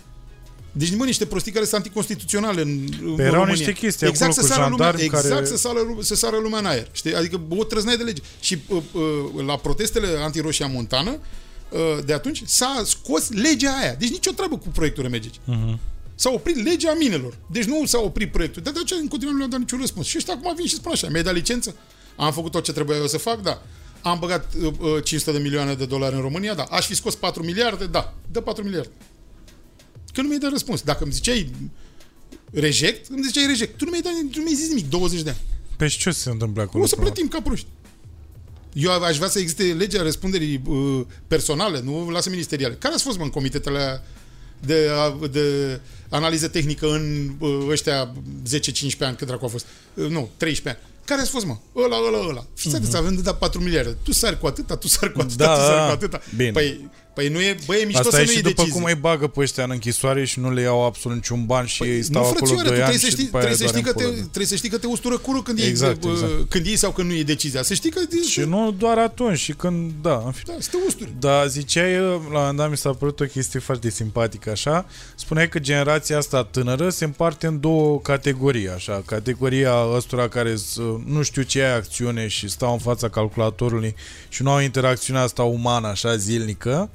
Deci, 0.71 0.95
mă, 0.95 1.05
niște 1.05 1.25
prostii 1.25 1.51
care 1.51 1.65
sunt 1.65 1.75
anticonstituționale 1.81 2.61
în, 2.61 2.69
în 3.03 3.15
Păi 3.15 3.25
erau 3.25 3.33
România. 3.33 3.53
niște 3.53 3.73
chestii 3.73 4.07
exact 4.07 4.31
acolo 4.31 4.47
să 4.47 4.53
cu 4.53 4.59
sară 4.59 4.69
lumea, 4.69 4.85
jandarmi 4.85 5.03
Exact 5.05 5.27
care- 5.33 5.45
să 5.45 5.57
sară, 5.57 5.79
să 5.99 6.15
sară 6.15 6.37
lumea 6.37 6.59
în 6.59 6.65
aer. 6.65 6.87
Știi? 6.91 7.15
Adică 7.15 7.41
o 7.49 7.63
trăznai 7.63 7.97
de 7.97 8.03
lege. 8.03 8.21
Și 8.39 8.57
uh, 8.67 8.81
uh, 8.91 9.45
la 9.45 9.55
protestele 9.55 10.07
anti-Roșia 10.19 10.67
Montană, 10.67 11.11
uh, 11.69 11.79
de 12.05 12.13
atunci, 12.13 12.41
s-a 12.45 12.81
scos 12.85 13.29
legea 13.29 13.77
aia. 13.81 13.93
Deci 13.93 14.09
nicio 14.09 14.31
treabă 14.31 14.57
cu 14.57 14.67
proiectul 14.67 15.03
RMGC. 15.03 15.33
Mhm. 15.45 15.79
S-a 16.15 16.29
oprit 16.31 16.63
legea 16.63 16.93
minelor. 16.93 17.37
Deci 17.47 17.63
nu 17.65 17.85
s-a 17.85 17.99
oprit 17.99 18.31
proiectul. 18.31 18.61
Dar 18.61 18.73
de 18.73 18.79
aceea 18.83 18.99
în 18.99 19.07
continuare 19.07 19.31
nu 19.37 19.37
le-au 19.37 19.49
dat 19.49 19.59
niciun 19.59 19.79
răspuns. 19.79 20.07
Și 20.07 20.17
ăștia 20.17 20.33
acum 20.33 20.55
vin 20.55 20.65
și 20.65 20.75
spun 20.75 20.91
așa, 20.91 21.07
mi-ai 21.09 21.23
dat 21.23 21.33
licență? 21.33 21.75
Am 22.15 22.33
făcut 22.33 22.51
tot 22.51 22.63
ce 22.63 22.71
trebuia 22.71 22.97
eu 22.97 23.07
să 23.07 23.17
fac? 23.17 23.41
Da. 23.41 23.61
Am 24.01 24.19
băgat 24.19 24.53
uh, 24.63 24.71
uh, 24.79 25.03
500 25.03 25.31
de 25.37 25.43
milioane 25.43 25.73
de 25.73 25.85
dolari 25.85 26.15
în 26.15 26.21
România? 26.21 26.53
Da. 26.53 26.63
Aș 26.63 26.85
fi 26.85 26.95
scos 26.95 27.15
4 27.15 27.43
miliarde? 27.43 27.85
Da. 27.85 28.13
Dă 28.31 28.39
4 28.41 28.63
miliarde. 28.63 28.89
Că 30.13 30.21
nu 30.21 30.27
mi-ai 30.27 30.39
dat 30.39 30.51
răspuns. 30.51 30.81
Dacă 30.81 31.03
îmi 31.03 31.13
ziceai 31.13 31.51
reject, 32.51 33.09
îmi 33.09 33.23
ziceai 33.23 33.45
reject. 33.47 33.77
Tu 33.77 33.83
nu 33.85 33.89
mi-ai, 33.89 34.01
dat, 34.01 34.13
nu 34.35 34.41
mi-ai 34.43 34.55
zis 34.55 34.67
nimic 34.67 34.89
20 34.89 35.21
de 35.21 35.29
ani. 35.29 35.39
Pe 35.77 35.87
și 35.87 35.97
ce 35.97 36.11
se 36.11 36.29
întâmplă 36.29 36.61
acolo? 36.61 36.83
O 36.83 36.87
să 36.87 36.95
până 36.95 37.07
la- 37.07 37.13
plătim 37.13 37.29
ca 37.31 37.41
proști. 37.41 37.67
Eu 38.73 38.91
aș 39.03 39.17
vrea 39.17 39.29
să 39.29 39.39
existe 39.39 39.63
legea 39.63 40.01
răspunderii 40.01 40.61
uh, 40.67 41.01
personale, 41.27 41.81
nu 41.81 42.09
lasă 42.09 42.29
ministeriale. 42.29 42.73
Care 42.79 42.93
ați 42.93 43.03
fost, 43.03 43.17
mă, 43.17 43.23
în 43.23 43.29
comitetele 43.29 43.77
alea 43.77 44.03
de, 44.65 44.89
de 45.31 45.79
analiză 46.09 46.47
tehnică 46.47 46.87
în 46.93 47.31
uh, 47.39 47.65
ăștia 47.69 48.13
10-15 48.13 48.97
ani, 48.99 49.15
cât 49.15 49.27
dracu 49.27 49.45
a 49.45 49.47
fost? 49.47 49.65
Uh, 49.93 50.07
nu, 50.07 50.29
13 50.37 50.69
ani. 50.83 50.89
Care 51.05 51.21
ați 51.21 51.29
fost, 51.29 51.45
mă? 51.45 51.57
Ăla, 51.75 51.97
ăla, 52.07 52.27
ăla. 52.29 52.45
Fiți 52.55 52.75
atenți, 52.75 52.97
avem 52.97 53.15
de 53.15 53.21
dat 53.21 53.37
4 53.37 53.61
miliarde. 53.61 53.97
Tu 54.03 54.11
sari 54.11 54.39
cu 54.39 54.47
atâta, 54.47 54.75
tu 54.75 54.87
sari 54.87 55.11
cu 55.13 55.21
atâta, 55.21 55.43
Mhm. 55.43 55.53
Da, 55.53 55.55
tu 55.55 55.61
sari 55.61 55.77
da, 55.79 55.85
cu 55.85 55.91
atâta. 55.91 56.21
bine. 56.35 56.51
Păi, 56.51 56.89
Păi 57.13 57.27
nu 57.27 57.39
e, 57.39 57.57
băi, 57.65 57.81
e 57.81 57.85
mișto 57.85 57.99
Asta 57.99 58.11
să 58.11 58.17
e 58.17 58.23
nu 58.23 58.27
și 58.27 58.33
iei 58.33 58.41
după 58.41 58.55
decizie. 58.55 58.81
cum 58.81 58.89
îi 58.89 58.95
bagă 58.95 59.27
pe 59.27 59.39
ăștia 59.39 59.63
în 59.63 59.69
închisoare 59.71 60.25
și 60.25 60.39
nu 60.39 60.51
le 60.51 60.61
iau 60.61 60.85
absolut 60.85 61.17
niciun 61.17 61.45
ban 61.45 61.65
și 61.65 61.83
ei 61.83 62.03
stau 62.03 62.21
nu, 62.21 62.27
acolo 62.27 62.45
frățioare, 62.45 62.69
tu 62.69 62.73
2 62.75 62.81
ani 62.83 62.89
trebuie 62.89 62.99
să 62.99 63.05
și 63.05 63.11
știi, 63.11 63.23
după 63.23 63.37
aia 63.37 63.45
trebuie 63.45 63.67
să, 63.67 63.73
doar 63.73 63.83
știi 63.83 63.91
că 63.91 63.99
în 63.99 64.05
te, 64.05 64.11
pulă. 64.11 64.27
trebuie 64.27 64.45
să 64.45 64.55
știi 64.55 64.69
că 64.69 64.77
te 64.77 64.87
ustură 64.87 65.17
curul 65.17 65.43
când 65.43 65.57
iei, 65.57 65.67
Exact, 65.67 66.03
uh, 66.03 66.11
exact. 66.11 66.49
când 66.49 66.65
iei 66.65 66.75
sau 66.77 66.91
când 66.91 67.07
nu 67.07 67.13
iei 67.13 67.23
decizia. 67.23 67.63
Să 67.63 67.73
știi 67.73 67.89
că... 67.89 67.99
Și 68.29 68.39
nu 68.39 68.71
doar 68.77 68.97
atunci, 68.97 69.37
și 69.37 69.53
când, 69.53 69.91
da, 70.01 70.21
în 70.25 70.31
fine. 70.31 70.53
Da, 70.53 70.61
să 70.61 70.69
te 70.71 70.77
usturi. 70.87 71.13
Da, 71.19 71.47
ziceai, 71.47 71.97
la 71.97 72.05
un 72.13 72.21
moment 72.31 72.57
dat 72.57 72.69
mi 72.69 72.77
s-a 72.77 72.89
părut 72.93 73.19
o 73.19 73.25
chestie 73.25 73.59
foarte 73.59 73.89
simpatică, 73.89 74.49
așa. 74.49 74.85
Spuneai 75.15 75.49
că 75.49 75.59
generația 75.59 76.17
asta 76.17 76.43
tânără 76.43 76.89
se 76.89 77.03
împarte 77.05 77.47
în 77.47 77.59
două 77.59 77.99
categorii, 77.99 78.69
așa. 78.69 79.03
Categoria 79.05 79.73
ăstora 79.95 80.27
care 80.27 80.55
nu 81.05 81.21
știu 81.21 81.41
ce 81.41 81.59
e 81.59 81.73
acțiune 81.73 82.27
și 82.27 82.47
stau 82.49 82.71
în 82.73 82.79
fața 82.79 83.09
calculatorului 83.09 83.95
și 84.29 84.43
nu 84.43 84.51
au 84.51 84.59
interacțiunea 84.59 85.21
asta 85.21 85.43
umană, 85.43 85.87
așa, 85.87 86.15
zilnică. 86.15 86.89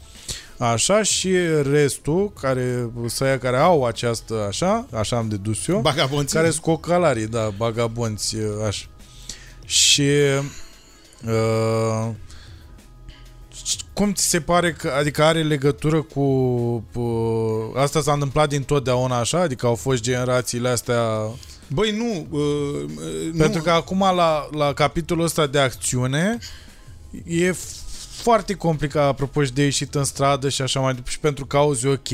Așa 0.58 1.02
și 1.02 1.36
restul, 1.62 2.32
care, 2.40 2.90
să 3.06 3.38
care 3.40 3.56
au 3.56 3.84
această, 3.84 4.44
așa, 4.48 4.86
așa 4.92 5.16
am 5.16 5.28
dedus 5.28 5.66
eu, 5.66 5.80
Bagabonții. 5.80 6.36
care 6.36 6.50
sunt 6.50 6.62
cocalarii, 6.62 7.26
da, 7.26 7.52
bagabonți, 7.56 8.36
așa. 8.66 8.86
Și 9.64 10.10
uh, 11.26 12.08
cum 13.92 14.12
ți 14.12 14.28
se 14.28 14.40
pare 14.40 14.72
că, 14.72 14.92
adică 14.98 15.22
are 15.22 15.42
legătură 15.42 16.02
cu, 16.02 16.24
cu 16.92 17.02
asta 17.76 18.00
s-a 18.00 18.12
întâmplat 18.12 18.48
din 18.48 18.62
totdeauna 18.62 19.18
așa, 19.18 19.40
adică 19.40 19.66
au 19.66 19.74
fost 19.74 20.02
generațiile 20.02 20.68
astea 20.68 21.02
Băi, 21.68 21.90
nu, 21.90 22.26
uh, 22.30 22.40
uh, 22.82 23.32
nu. 23.32 23.38
pentru 23.38 23.62
că 23.62 23.70
acum 23.70 23.98
la, 23.98 24.48
la 24.50 24.72
capitolul 24.72 25.24
ăsta 25.24 25.46
de 25.46 25.58
acțiune 25.58 26.38
e 27.26 27.54
foarte 28.30 28.54
complicat 28.54 29.08
apropo 29.08 29.44
și 29.44 29.52
de 29.52 29.62
ieșit 29.62 29.94
în 29.94 30.04
stradă 30.04 30.48
și 30.48 30.62
așa 30.62 30.80
mai 30.80 30.88
departe 30.90 31.10
și 31.10 31.18
pentru 31.18 31.46
cauze 31.46 31.88
ok 31.88 32.08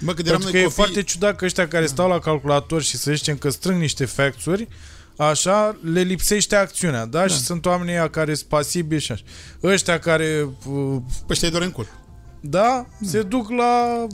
Bă, 0.00 0.12
când 0.14 0.26
eram 0.26 0.40
pentru 0.40 0.42
noi 0.42 0.52
că 0.52 0.58
e 0.58 0.62
copii, 0.62 0.74
foarte 0.76 1.02
ciudat 1.02 1.36
că 1.36 1.44
ăștia 1.44 1.68
care 1.68 1.86
stau 1.86 2.08
la 2.08 2.18
calculator 2.18 2.82
și 2.82 2.96
să 2.96 3.12
zicem 3.14 3.36
că 3.36 3.50
strâng 3.50 3.80
niște 3.80 4.04
facts-uri, 4.04 4.68
așa, 5.16 5.76
le 5.92 6.00
lipsește 6.00 6.56
acțiunea, 6.56 7.06
da? 7.06 7.18
da. 7.20 7.26
Și 7.26 7.38
sunt 7.38 7.66
oamenii 7.66 7.92
ăia 7.92 8.08
care 8.10 8.34
sunt 8.34 8.48
pasibili 8.48 9.00
și 9.00 9.12
așa. 9.12 9.22
Ăștia 9.62 9.98
care, 9.98 10.48
uh, 10.66 10.96
Păi 10.96 11.26
ăștia 11.30 11.50
doar 11.50 11.62
în 11.62 11.70
cur. 11.70 11.86
da, 12.40 12.86
se 13.06 13.22
duc 13.22 13.50
la 13.50 14.06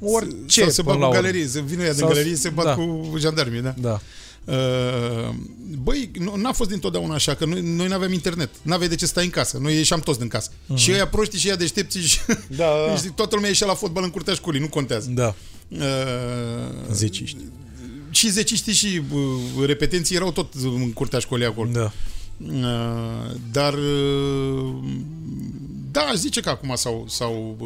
orice 0.00 0.60
Sau 0.60 0.70
se 0.70 0.82
până 0.82 0.94
bat 0.94 1.00
la 1.02 1.06
cu 1.06 1.12
urmă. 1.14 1.20
galerii, 1.28 1.46
se 1.48 1.60
vine 1.60 1.82
ea 1.82 1.90
din 1.90 1.98
Sau- 1.98 2.08
galerie, 2.08 2.34
se 2.34 2.48
bat 2.48 2.64
da. 2.64 2.74
cu 2.74 3.14
jandarmii, 3.18 3.60
da? 3.60 3.74
Da. 3.78 4.00
Uh, 4.44 5.34
Băi, 5.82 6.10
nu- 6.18 6.34
n-a 6.36 6.52
fost 6.52 6.70
dintotdeauna 6.70 7.14
așa, 7.14 7.34
că 7.34 7.44
noi, 7.44 7.60
noi 7.60 7.88
n-aveam 7.88 8.12
internet. 8.12 8.50
N-aveai 8.62 8.88
de 8.88 8.94
ce 8.94 9.04
să 9.04 9.10
stai 9.10 9.24
în 9.24 9.30
casă. 9.30 9.58
Noi 9.60 9.74
ieșeam 9.76 10.00
toți 10.00 10.18
din 10.18 10.28
casă. 10.28 10.50
Uh-huh. 10.50 10.74
Și 10.76 10.92
ăia 10.92 11.08
proști 11.08 11.38
și 11.38 11.46
ăia 11.46 11.56
deștepți 11.56 11.98
și... 11.98 12.18
Da, 12.48 12.66
da. 12.88 12.96
Știi, 12.96 13.10
toată 13.10 13.34
lumea 13.34 13.50
ieșea 13.50 13.66
la 13.66 13.74
fotbal 13.74 14.02
în 14.04 14.10
curtea 14.10 14.34
școlii, 14.34 14.60
nu 14.60 14.68
contează. 14.68 15.10
Da. 15.10 15.34
Uh, 15.68 15.80
Zeciști. 16.92 17.36
și 18.10 18.30
zeciștii 18.30 18.72
și 18.72 19.02
uh, 19.12 19.66
repetenții 19.66 20.16
erau 20.16 20.32
tot 20.32 20.52
în 20.62 20.92
curtea 20.92 21.18
școlii 21.18 21.46
acolo. 21.46 21.70
Da. 21.72 21.92
Uh, 22.38 23.30
dar 23.52 23.74
uh, 23.74 24.74
da, 25.90 26.00
aș 26.00 26.14
zice 26.16 26.40
că 26.40 26.48
acum 26.48 26.74
s-au, 26.74 27.04
s-au 27.08 27.56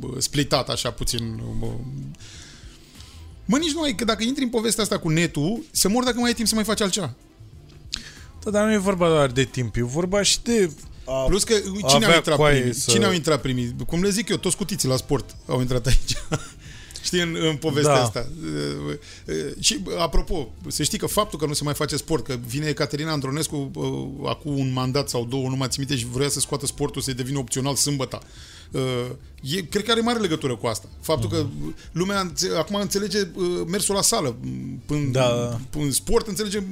uh, 0.00 0.08
splitat 0.18 0.68
așa 0.68 0.90
puțin. 0.90 1.42
Uh, 3.50 3.58
mă, 3.58 3.58
nici 3.58 3.72
nu 3.74 3.82
ai, 3.82 3.94
că 3.94 4.04
dacă 4.04 4.22
intri 4.22 4.42
în 4.44 4.50
povestea 4.50 4.82
asta 4.82 4.98
cu 4.98 5.08
netul, 5.08 5.64
să 5.70 5.88
mor 5.88 6.04
dacă 6.04 6.16
mai 6.18 6.28
ai 6.28 6.34
timp 6.34 6.48
să 6.48 6.54
mai 6.54 6.64
faci 6.64 6.80
altceva. 6.80 7.14
Da, 8.44 8.50
dar 8.50 8.64
nu 8.66 8.72
e 8.72 8.76
vorba 8.76 9.08
doar 9.08 9.30
de 9.30 9.44
timp, 9.44 9.76
e 9.76 9.82
vorba 9.82 10.22
și 10.22 10.38
de... 10.42 10.70
A, 11.04 11.12
Plus 11.12 11.44
că 11.44 11.54
cine 11.88 12.04
avea 12.04 12.08
au 12.08 12.14
intrat 12.16 12.36
coaie 12.36 12.58
primii? 12.58 12.74
să- 12.74 12.90
Cine 12.90 13.04
au 13.04 13.12
intrat 13.12 13.40
primii? 13.40 13.74
Cum 13.86 14.02
le 14.02 14.10
zic 14.10 14.28
eu, 14.28 14.36
toți 14.36 14.56
cutiții 14.56 14.88
la 14.88 14.96
sport 14.96 15.36
au 15.46 15.60
intrat 15.60 15.86
aici. 15.86 16.16
Știi, 17.04 17.20
în, 17.20 17.36
în 17.50 17.56
povestea 17.56 17.94
Da. 17.94 18.02
asta. 18.02 18.28
Uh, 18.42 18.94
uh, 19.26 19.34
Și, 19.60 19.80
apropo, 19.98 20.52
să 20.68 20.82
știi 20.82 20.98
că 20.98 21.06
faptul 21.06 21.38
că 21.38 21.46
nu 21.46 21.52
se 21.52 21.64
mai 21.64 21.74
face 21.74 21.96
sport, 21.96 22.24
că 22.24 22.38
vine 22.46 22.66
Ecaterina 22.66 23.12
Andronescu 23.12 23.70
uh, 23.74 24.28
acum 24.30 24.58
un 24.58 24.72
mandat 24.72 25.08
sau 25.08 25.24
două, 25.24 25.48
nu 25.48 25.56
mai 25.56 25.68
țin 25.68 25.84
minte, 25.86 26.02
și 26.02 26.06
vrea 26.12 26.28
să 26.28 26.40
scoată 26.40 26.66
sportul 26.66 27.02
să 27.02 27.12
devină 27.12 27.38
opțional 27.38 27.74
sâmbăta. 27.74 28.18
Uh, 28.70 29.06
e, 29.42 29.60
cred 29.60 29.84
că 29.84 29.90
are 29.90 30.00
mare 30.00 30.18
legătură 30.18 30.56
cu 30.56 30.66
asta. 30.66 30.88
Faptul 31.00 31.28
că 31.30 31.46
lumea 31.92 32.20
înțe- 32.20 32.56
acum 32.56 32.74
înțelege 32.76 33.18
uh, 33.34 33.46
mersul 33.66 33.94
la 33.94 34.02
sală. 34.02 34.36
Până, 34.86 35.08
Da. 35.10 35.60
În 35.78 35.90
sport 35.92 36.26
înțelege 36.26 36.62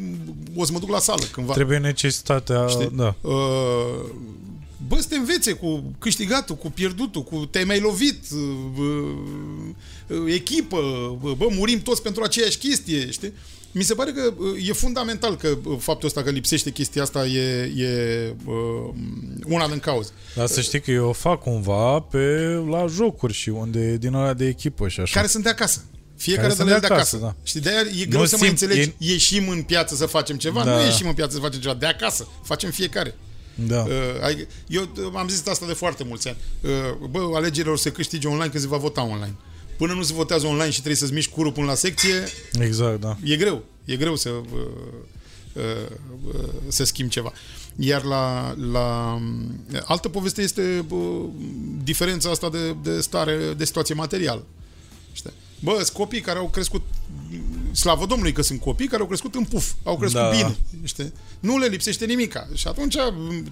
o 0.54 0.64
să 0.64 0.72
mă 0.72 0.78
duc 0.78 0.88
la 0.90 0.98
sală 0.98 1.22
cândva. 1.32 1.52
Trebuie 1.52 1.78
necesitatea... 1.78 2.66
Știi? 2.66 2.90
Da. 2.94 3.14
Uh, 3.20 4.04
bă, 4.88 4.96
să 5.00 5.06
te 5.08 5.16
învețe 5.16 5.52
cu 5.52 5.92
câștigatul, 5.98 6.56
cu 6.56 6.70
pierdutul, 6.70 7.22
cu 7.22 7.36
te-ai 7.50 7.64
mai 7.64 7.80
lovit, 7.80 8.24
uh, 8.32 8.38
uh, 10.08 10.32
echipă, 10.32 10.76
bă, 11.20 11.34
bă, 11.36 11.46
murim 11.50 11.80
toți 11.82 12.02
pentru 12.02 12.22
aceeași 12.22 12.58
chestie, 12.58 13.10
știi? 13.10 13.32
Mi 13.78 13.84
se 13.84 13.94
pare 13.94 14.12
că 14.12 14.32
uh, 14.36 14.68
e 14.68 14.72
fundamental 14.72 15.36
că 15.36 15.48
uh, 15.64 15.76
faptul 15.80 16.08
ăsta 16.08 16.22
că 16.22 16.30
lipsește 16.30 16.70
chestia 16.70 17.02
asta 17.02 17.26
e, 17.26 17.72
e 17.76 18.34
uh, 18.44 18.54
una 19.46 19.68
din 19.68 19.78
cauze. 19.78 20.10
Dar 20.34 20.46
să 20.46 20.60
știi 20.60 20.80
că 20.80 20.90
eu 20.90 21.08
o 21.08 21.12
fac 21.12 21.42
cumva 21.42 22.00
pe 22.00 22.18
la 22.70 22.86
jocuri 22.86 23.32
și 23.32 23.48
unde 23.48 23.96
din 23.96 24.12
ăla 24.14 24.34
de 24.34 24.46
echipă 24.46 24.88
și 24.88 25.00
așa. 25.00 25.14
Care 25.14 25.26
sunt 25.26 25.42
de 25.42 25.48
acasă. 25.48 25.80
Fiecare 26.16 26.46
Care 26.46 26.54
de 26.54 26.62
sunt 26.62 26.68
la 26.68 26.74
el 26.74 26.80
de 26.80 26.86
de 26.86 26.92
acasă. 26.94 27.16
acasă, 27.16 27.34
da. 27.36 27.42
Știi, 27.48 27.60
de-aia 27.60 27.80
e 28.00 28.04
greu 28.04 28.20
Nu 28.20 28.26
să 28.26 28.36
mai 28.40 28.48
simt, 28.48 28.60
înțelegi. 28.60 28.88
e- 28.88 28.94
Ieșim 29.12 29.48
în 29.48 29.62
piață 29.62 29.94
să 29.94 30.06
facem 30.06 30.36
ceva? 30.36 30.64
Da. 30.64 30.76
Nu 30.76 30.84
ieșim 30.84 31.08
în 31.08 31.14
piață 31.14 31.34
să 31.34 31.40
facem 31.40 31.60
ceva. 31.60 31.74
De 31.74 31.86
acasă. 31.86 32.28
Facem 32.42 32.70
fiecare. 32.70 33.14
Da. 33.54 33.82
Uh, 33.82 33.92
ai- 34.22 34.46
Eu 34.68 34.82
uh, 34.82 35.12
am 35.14 35.28
zis 35.28 35.46
asta 35.46 35.66
de 35.66 35.72
foarte 35.72 36.04
mulți 36.04 36.28
ani. 36.28 36.36
Uh, 36.62 36.70
Bă, 37.10 37.18
alegerile 37.34 37.72
o 37.72 37.76
să 37.76 37.82
se 37.82 37.90
câștige 37.92 38.28
online 38.28 38.48
când 38.48 38.62
se 38.62 38.68
va 38.68 38.76
vota 38.76 39.02
online. 39.02 39.34
Până 39.78 39.92
nu 39.92 40.02
se 40.02 40.12
votează 40.12 40.46
online 40.46 40.70
și 40.70 40.76
trebuie 40.76 40.96
să-ți 40.96 41.12
miști 41.12 41.32
curul 41.32 41.52
până 41.52 41.66
la 41.66 41.74
secție, 41.74 42.24
Exact, 42.60 43.00
da. 43.00 43.16
e 43.24 43.36
greu. 43.36 43.64
E 43.84 43.96
greu 43.96 44.16
să, 44.16 44.28
uh, 44.28 44.42
uh, 45.52 45.62
uh, 46.34 46.48
să 46.68 46.84
schimbi 46.84 47.12
ceva. 47.12 47.32
Iar 47.76 48.02
la, 48.02 48.54
la 48.70 49.18
altă 49.84 50.08
poveste 50.08 50.42
este 50.42 50.84
uh, 50.88 51.24
diferența 51.82 52.30
asta 52.30 52.50
de, 52.50 52.72
de 52.82 53.00
stare, 53.00 53.54
de 53.56 53.64
situație 53.64 53.94
materială. 53.94 54.44
Știi? 55.12 55.32
Bă, 55.60 55.72
sunt 55.72 55.88
copii 55.88 56.20
care 56.20 56.38
au 56.38 56.48
crescut 56.48 56.82
slavă 57.78 58.06
Domnului 58.06 58.32
că 58.32 58.42
sunt 58.42 58.60
copii 58.60 58.86
care 58.86 59.00
au 59.00 59.06
crescut 59.08 59.34
în 59.34 59.44
puf, 59.44 59.72
au 59.82 59.96
crescut 59.96 60.20
Da. 60.20 60.28
bine, 60.28 60.56
știi? 60.84 61.12
Nu 61.40 61.58
le 61.58 61.66
lipsește 61.66 62.04
nimica. 62.04 62.48
Și 62.54 62.68
atunci 62.68 62.96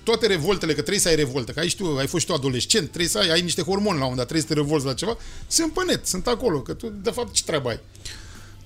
toate 0.03 0.27
revoltele, 0.27 0.73
că 0.73 0.81
trebuie 0.81 1.01
să 1.01 1.09
ai 1.09 1.15
revoltă, 1.15 1.53
că 1.53 1.61
ai, 1.61 1.69
și 1.69 1.77
tu, 1.77 1.97
ai 1.99 2.07
fost 2.07 2.21
și 2.23 2.29
tu 2.29 2.35
adolescent, 2.35 2.87
trebuie 2.87 3.09
să 3.09 3.19
ai, 3.19 3.31
ai 3.31 3.41
niște 3.41 3.63
hormoni 3.63 3.99
la 3.99 4.05
un 4.05 4.11
moment 4.11 4.17
dat, 4.17 4.27
trebuie 4.27 4.47
să 4.49 4.55
te 4.55 4.61
revolți 4.61 4.87
la 4.87 4.95
ceva, 4.95 5.17
sunt 5.47 5.73
pe 5.73 5.81
net, 5.87 6.07
sunt 6.07 6.27
acolo, 6.27 6.61
că 6.61 6.73
tu, 6.73 6.93
de 7.03 7.11
fapt, 7.11 7.33
ce 7.33 7.43
treabă 7.45 7.69
ai? 7.69 7.81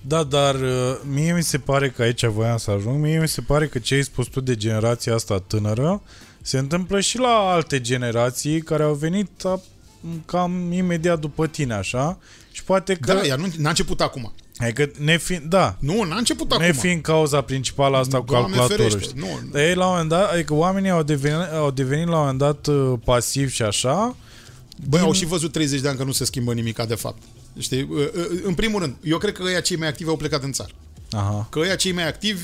Da, 0.01 0.23
dar 0.23 0.55
uh, 0.55 1.01
mie 1.13 1.33
mi 1.35 1.43
se 1.43 1.59
pare 1.59 1.91
că 1.91 2.03
aici 2.03 2.25
voiam 2.25 2.57
să 2.57 2.71
ajung, 2.71 3.03
mie 3.03 3.21
mi 3.21 3.29
se 3.29 3.41
pare 3.41 3.67
că 3.67 3.79
ce 3.79 3.95
ai 3.95 4.05
spus 4.05 4.27
tu 4.27 4.41
de 4.41 4.57
generația 4.57 5.15
asta 5.15 5.39
tânără 5.39 6.03
se 6.43 6.59
întâmplă 6.59 7.01
și 7.01 7.19
la 7.19 7.29
alte 7.29 7.81
generații 7.81 8.61
care 8.61 8.83
au 8.83 8.95
venit 8.95 9.45
a, 9.45 9.61
cam 10.25 10.73
imediat 10.73 11.21
după 11.21 11.47
tine, 11.47 11.75
așa, 11.75 12.19
și 12.51 12.65
poate 12.65 12.95
că... 12.95 13.15
Da, 13.15 13.27
ea 13.27 13.37
nu, 13.37 13.47
n-a 13.57 13.69
început 13.69 14.01
acum. 14.01 14.33
Adică 14.61 14.91
ne 14.99 15.19
fi, 15.19 15.39
da, 15.49 15.77
Nu, 15.79 16.03
n-a 16.03 16.17
început 16.17 16.59
ne 16.59 16.65
acum. 16.67 16.79
fiind 16.81 17.03
cauza 17.03 17.41
principală 17.41 17.97
asta 17.97 18.19
cu 18.19 18.25
Doamne 18.25 18.57
calculatorul. 18.57 18.91
ferește, 18.91 19.09
știi? 19.19 19.21
nu. 19.43 19.49
Dar 19.53 19.63
ei 19.63 19.75
la 19.75 19.85
un 19.85 19.91
moment 19.91 20.09
dat, 20.09 20.33
adică 20.33 20.55
oamenii 20.55 20.91
au 20.91 21.03
devenit, 21.03 21.53
au 21.53 21.71
devenit 21.71 22.07
la 22.07 22.13
un 22.15 22.19
moment 22.21 22.39
dat 22.39 22.67
uh, 22.67 22.93
pasivi 23.05 23.53
și 23.53 23.63
așa, 23.63 24.17
Băi, 24.89 24.99
din- 24.99 25.09
au 25.09 25.13
și 25.13 25.25
văzut 25.25 25.53
30 25.53 25.81
de 25.81 25.89
ani 25.89 25.97
că 25.99 26.05
nu 26.05 26.13
se 26.13 26.25
schimbă 26.25 26.53
nimica 26.53 26.85
de 26.85 26.95
fapt. 26.95 27.23
Știi? 27.59 27.89
În 28.43 28.55
primul 28.55 28.81
rând, 28.81 28.95
eu 29.03 29.19
cred 29.19 29.33
că 29.33 29.43
ăia 29.43 29.61
cei 29.61 29.77
mai 29.77 29.89
activi 29.89 30.09
au 30.11 30.17
plecat 30.17 30.43
în 30.43 30.53
țară. 30.53 30.71
Aha. 31.11 31.47
Că 31.51 31.59
ăia 31.59 31.75
cei 31.77 31.93
mai 31.93 32.09
activi 32.09 32.43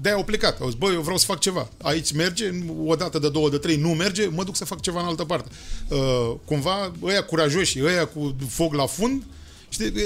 de 0.00 0.10
au 0.10 0.24
plecat. 0.24 0.60
Au 0.60 0.66
zis, 0.68 0.78
băi, 0.78 0.94
eu 0.94 1.00
vreau 1.00 1.16
să 1.16 1.24
fac 1.24 1.38
ceva. 1.38 1.68
Aici 1.82 2.12
merge, 2.12 2.50
o 2.86 2.94
dată, 2.94 3.18
de 3.18 3.28
două, 3.28 3.50
de 3.50 3.56
trei, 3.58 3.76
nu 3.76 3.88
merge, 3.88 4.26
mă 4.26 4.44
duc 4.44 4.56
să 4.56 4.64
fac 4.64 4.80
ceva 4.80 5.00
în 5.00 5.06
altă 5.06 5.24
parte. 5.24 5.48
Uh, 5.88 6.32
cumva, 6.44 6.92
ăia 7.02 7.22
curajoși, 7.22 7.82
ăia 7.84 8.04
cu 8.06 8.36
foc 8.48 8.74
la 8.74 8.86
fund, 8.86 9.22
știi, 9.68 9.86
e, 9.86 10.00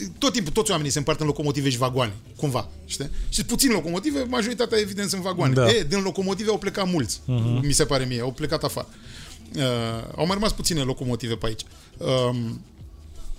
e, 0.00 0.08
tot 0.18 0.32
timpul 0.32 0.52
toți 0.52 0.70
oamenii 0.70 0.90
se 0.92 0.98
împart 0.98 1.20
în 1.20 1.26
locomotive 1.26 1.68
și 1.70 1.76
vagoane, 1.78 2.12
cumva, 2.36 2.68
știi? 2.86 3.10
Și 3.28 3.44
puțin 3.44 3.70
locomotive, 3.70 4.22
majoritatea 4.22 4.78
evident 4.78 5.08
sunt 5.08 5.22
vagoane. 5.22 5.54
Da. 5.54 5.68
E, 5.68 5.86
din 5.88 6.02
locomotive 6.02 6.50
au 6.50 6.58
plecat 6.58 6.90
mulți, 6.90 7.20
uh-huh. 7.20 7.60
mi 7.62 7.72
se 7.72 7.84
pare 7.84 8.04
mie, 8.04 8.20
au 8.20 8.32
plecat 8.32 8.64
afară. 8.64 8.88
Uh, 9.56 9.62
au 10.16 10.26
mai 10.26 10.34
rămas 10.34 10.52
puține 10.52 10.80
locomotive 10.82 11.34
pe 11.34 11.46
aici. 11.46 11.60
Uh, 11.96 12.36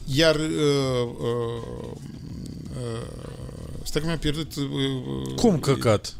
iar 0.05 0.35
uh, 0.35 1.09
uh, 1.19 1.91
uh, 2.81 3.07
stai 3.83 4.01
că 4.01 4.07
mi-am 4.07 4.19
pierdut 4.19 4.55
uh, 4.55 4.63
uh, 4.63 5.35
Cum 5.35 5.59
căcat? 5.59 6.15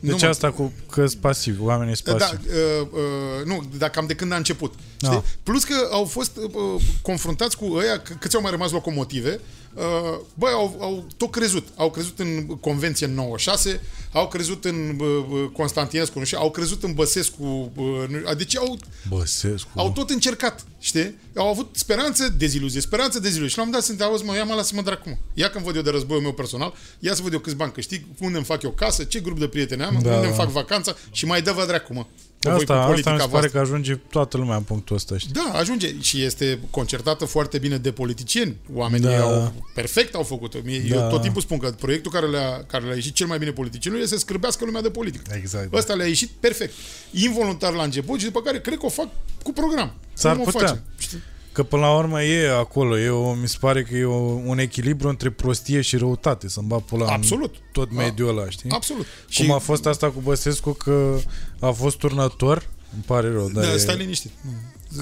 Deci 0.00 0.20
mă- 0.20 0.26
asta 0.26 0.50
cu 0.50 0.72
că 0.90 1.06
sunt 1.06 1.20
pasivi, 1.20 1.60
oamenii 1.60 1.96
sunt 1.96 2.18
Da, 2.18 2.24
pasivi. 2.24 2.42
uh, 2.48 2.86
uh, 2.92 3.44
nu, 3.44 3.64
dar 3.78 3.90
cam 3.90 4.06
de 4.06 4.14
când 4.14 4.32
a 4.32 4.36
început. 4.36 4.74
Știi? 5.02 5.08
Da. 5.16 5.22
Plus 5.42 5.64
că 5.64 5.88
au 5.90 6.04
fost 6.04 6.36
uh, 6.36 6.82
confruntați 7.02 7.56
cu 7.56 7.64
ăia, 7.74 8.02
c- 8.02 8.18
câți 8.20 8.36
au 8.36 8.42
mai 8.42 8.50
rămas 8.50 8.70
locomotive, 8.70 9.40
uh, 9.74 10.18
băi, 10.34 10.52
au, 10.52 10.76
au 10.80 11.06
tot 11.16 11.30
crezut. 11.30 11.66
Au 11.76 11.90
crezut 11.90 12.18
în 12.18 12.46
Convenție 12.46 13.06
în 13.06 13.14
96, 13.14 13.80
au 14.12 14.28
crezut 14.28 14.64
în 14.64 14.98
uh, 15.00 15.06
uh, 15.30 15.48
Constantinescu, 15.52 16.18
nu 16.18 16.24
știu, 16.24 16.38
au 16.38 16.50
crezut 16.50 16.82
în 16.82 16.92
Băsescu, 16.92 17.72
uh, 17.76 17.84
nu- 18.08 18.34
deci 18.34 18.56
au, 18.56 18.78
Băsescu. 19.08 19.68
au 19.74 19.92
tot 19.92 20.10
încercat, 20.10 20.64
știi? 20.78 21.18
Au 21.36 21.48
avut 21.48 21.68
speranță, 21.76 22.28
deziluzie, 22.38 22.80
speranță, 22.80 23.18
deziluzie. 23.18 23.48
Și 23.48 23.56
la 23.56 23.62
un 23.62 23.68
moment 23.68 23.86
dat 23.88 23.96
sunt, 23.96 24.08
auzi, 24.10 24.24
mă, 24.24 24.34
ia 24.36 24.44
mă, 24.44 24.54
lasă-mă 24.54 24.82
dracu, 24.82 25.08
mă. 25.08 25.16
Ia 25.34 25.50
când 25.50 25.64
văd 25.64 25.76
eu 25.76 25.82
de 25.82 25.90
războiul 25.90 26.22
meu 26.22 26.32
personal, 26.32 26.74
ia 26.98 27.14
să 27.14 27.22
văd 27.22 27.32
eu 27.32 27.38
câți 27.38 27.56
bani 27.56 27.72
câștig, 27.72 28.04
unde 28.20 28.36
îmi 28.36 28.46
fac 28.46 28.62
eu 28.62 28.70
casă, 28.70 29.04
ce 29.04 29.20
grup 29.20 29.38
de 29.38 29.46
prieteni 29.48 29.82
am, 29.82 29.90
Da, 29.92 29.96
unde 29.98 30.26
îmi 30.26 30.36
da. 30.36 30.42
fac 30.42 30.48
vacanța 30.48 30.94
și 31.10 31.24
mai 31.26 31.42
dă-vă 31.42 31.64
dracu, 31.66 31.92
mă. 31.94 32.06
Că 32.42 32.48
voi 32.48 32.58
Asta, 32.58 32.72
cu 32.74 32.78
asta 32.80 32.86
mi 32.88 33.02
politica 33.02 33.10
se 33.10 33.18
pare 33.18 33.28
voastră. 33.30 33.50
că 33.50 33.58
ajunge 33.58 33.94
toată 34.10 34.36
lumea 34.36 34.56
în 34.56 34.62
punctul 34.62 34.96
ăsta, 34.96 35.18
știi? 35.18 35.32
Da, 35.32 35.58
ajunge 35.58 35.94
și 36.00 36.22
este 36.22 36.58
concertată 36.70 37.24
foarte 37.24 37.58
bine 37.58 37.76
de 37.76 37.92
politicieni. 37.92 38.56
Oamenii 38.74 39.06
Da. 39.08 39.20
au 39.22 39.52
perfect 39.74 40.14
au 40.14 40.22
făcut-o. 40.22 40.58
Mie- 40.64 40.84
Eu 40.90 40.96
Da. 40.98 41.06
tot 41.08 41.22
timpul 41.22 41.42
spun 41.42 41.58
că 41.58 41.70
proiectul 41.70 42.10
care 42.12 42.26
le-a, 42.26 42.64
care 42.66 42.84
le-a 42.84 42.94
ieșit 42.94 43.14
cel 43.14 43.26
mai 43.26 43.38
bine 43.38 43.50
politicienilor 43.50 44.04
este 44.04 44.16
să 44.16 44.20
scârbească 44.24 44.64
lumea 44.64 44.82
de 44.82 44.90
politică. 44.90 45.34
Exact. 45.36 45.74
Ăsta 45.74 45.94
le-a 45.94 46.06
ieșit 46.06 46.30
perfect. 46.40 46.72
Involuntar 47.10 47.72
la 47.72 47.82
început 47.82 48.18
și 48.18 48.24
după 48.24 48.40
care 48.42 48.60
cred 48.60 48.78
că 48.78 48.86
o 48.86 48.88
fac 48.88 49.08
cu 49.42 49.52
program. 49.52 49.92
S-ar 50.12 50.32
Cum 50.36 50.40
o 50.42 50.44
putea. 50.50 50.66
facem, 50.66 50.82
știi? 50.98 51.22
Că 51.52 51.62
până 51.62 51.82
la 51.82 51.96
urmă 51.96 52.22
e 52.22 52.50
acolo, 52.50 52.98
e 52.98 53.08
o, 53.08 53.32
mi 53.34 53.48
se 53.48 53.56
pare 53.60 53.82
că 53.82 53.96
e 53.96 54.04
o, 54.04 54.14
un 54.46 54.58
echilibru 54.58 55.08
între 55.08 55.30
prostie 55.30 55.80
și 55.80 55.96
răutate, 55.96 56.48
să-mi 56.48 56.66
bag 56.66 56.82
pula 56.82 57.06
Absolut. 57.12 57.54
în 57.54 57.60
tot 57.72 57.92
mediul 57.92 58.28
ăla, 58.28 58.50
știi? 58.50 58.70
Absolut. 58.70 59.06
Cum 59.36 59.50
a 59.52 59.58
fost 59.58 59.86
asta 59.86 60.10
cu 60.10 60.20
Băsescu 60.20 60.72
că 60.72 61.16
a 61.60 61.70
fost 61.70 61.96
turnător, 61.96 62.68
îmi 62.94 63.02
pare 63.06 63.32
rău, 63.32 63.50
dar 63.52 63.64
Da, 63.64 63.72
e, 63.72 63.76
stai 63.76 63.96
liniștit. 63.96 64.30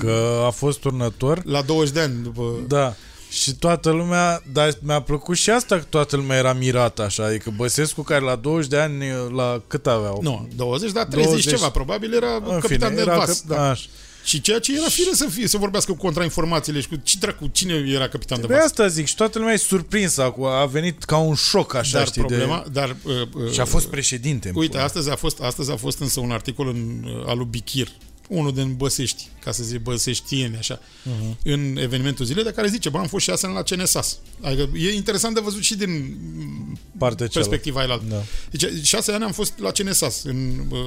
că 0.00 0.42
a 0.46 0.50
fost 0.50 0.78
turnător, 0.78 1.44
La 1.44 1.62
20 1.62 1.94
de 1.94 2.00
ani 2.00 2.22
după... 2.22 2.42
da, 2.68 2.94
și 3.30 3.54
toată 3.54 3.90
lumea, 3.90 4.42
dar 4.52 4.72
mi-a 4.82 5.00
plăcut 5.00 5.36
și 5.36 5.50
asta 5.50 5.76
că 5.76 5.84
toată 5.88 6.16
lumea 6.16 6.36
era 6.38 6.52
mirată 6.52 7.02
așa, 7.02 7.24
adică 7.24 7.52
Băsescu 7.56 8.02
care 8.02 8.20
la 8.24 8.36
20 8.36 8.70
de 8.70 8.78
ani, 8.78 9.04
la 9.34 9.62
cât 9.66 9.86
aveau? 9.86 10.18
Nu, 10.22 10.48
20, 10.56 10.92
dar 10.92 11.04
30 11.04 11.30
20. 11.30 11.48
ceva, 11.52 11.70
probabil 11.70 12.14
era 12.14 12.34
În 12.34 12.60
capitan 12.60 12.88
fine, 12.90 12.94
de 13.04 13.10
era 13.10 13.16
vas. 13.16 13.40
că, 13.40 13.54
da. 13.54 13.68
așa. 13.70 13.86
Și 14.24 14.40
ceea 14.40 14.58
ce 14.58 14.76
era 14.76 14.88
fire 14.88 15.10
să 15.12 15.26
fie, 15.30 15.46
să 15.48 15.56
vorbească 15.58 15.92
contra 15.92 16.24
informațiile 16.24 16.80
și 16.80 16.88
cu 16.88 16.96
ce 17.02 17.16
dracu, 17.18 17.46
cine 17.46 17.74
era 17.86 18.08
capitan 18.08 18.40
de 18.40 18.46
De 18.46 18.54
vas. 18.54 18.64
asta 18.64 18.86
zic, 18.86 19.06
și 19.06 19.14
toată 19.14 19.38
lumea 19.38 19.52
e 19.54 19.56
surprinsă 19.56 20.22
acum, 20.22 20.44
a 20.44 20.66
venit 20.66 21.04
ca 21.04 21.16
un 21.16 21.34
șoc 21.34 21.74
așa, 21.74 21.98
Dar 21.98 22.06
știi, 22.06 22.20
problema, 22.20 22.64
dar 22.72 22.96
uh, 23.02 23.12
uh, 23.44 23.52
și 23.52 23.60
a 23.60 23.64
fost 23.64 23.86
președinte. 23.86 24.48
în 24.48 24.54
Uite, 24.56 24.70
pula. 24.72 24.84
astăzi 24.84 25.10
a 25.10 25.16
fost, 25.16 25.40
astăzi 25.40 25.70
a 25.70 25.76
fost 25.76 25.98
însă 26.00 26.20
un 26.20 26.30
articol 26.30 26.68
în, 26.68 27.04
uh, 27.04 27.22
al 27.26 27.36
lui 27.36 27.46
Bichir, 27.50 27.88
unul 28.28 28.52
din 28.54 28.74
Băsești, 28.76 29.28
ca 29.44 29.52
să 29.52 29.62
zic 29.62 29.78
băseștieni, 29.80 30.56
așa, 30.56 30.78
uh-huh. 30.78 31.36
în 31.44 31.76
evenimentul 31.76 32.24
zilei, 32.24 32.44
de 32.44 32.50
care 32.52 32.68
zice, 32.68 32.88
bă, 32.88 32.98
am 32.98 33.06
fost 33.06 33.24
șase 33.24 33.46
ani 33.46 33.54
la 33.54 33.62
CNSAS. 33.62 34.18
Adică 34.40 34.68
e 34.74 34.92
interesant 34.94 35.34
de 35.34 35.40
văzut 35.40 35.62
și 35.62 35.74
din 35.76 36.16
Partea 36.98 37.26
cealaltă. 37.26 37.38
perspectiva 37.38 37.80
ailaltă. 37.80 38.04
Da. 38.08 38.22
Deci, 38.50 38.84
șase 38.86 39.12
ani 39.12 39.24
am 39.24 39.32
fost 39.32 39.52
la 39.58 39.70
CNSAS. 39.70 40.22
În, 40.24 40.52
uh, 40.70 40.78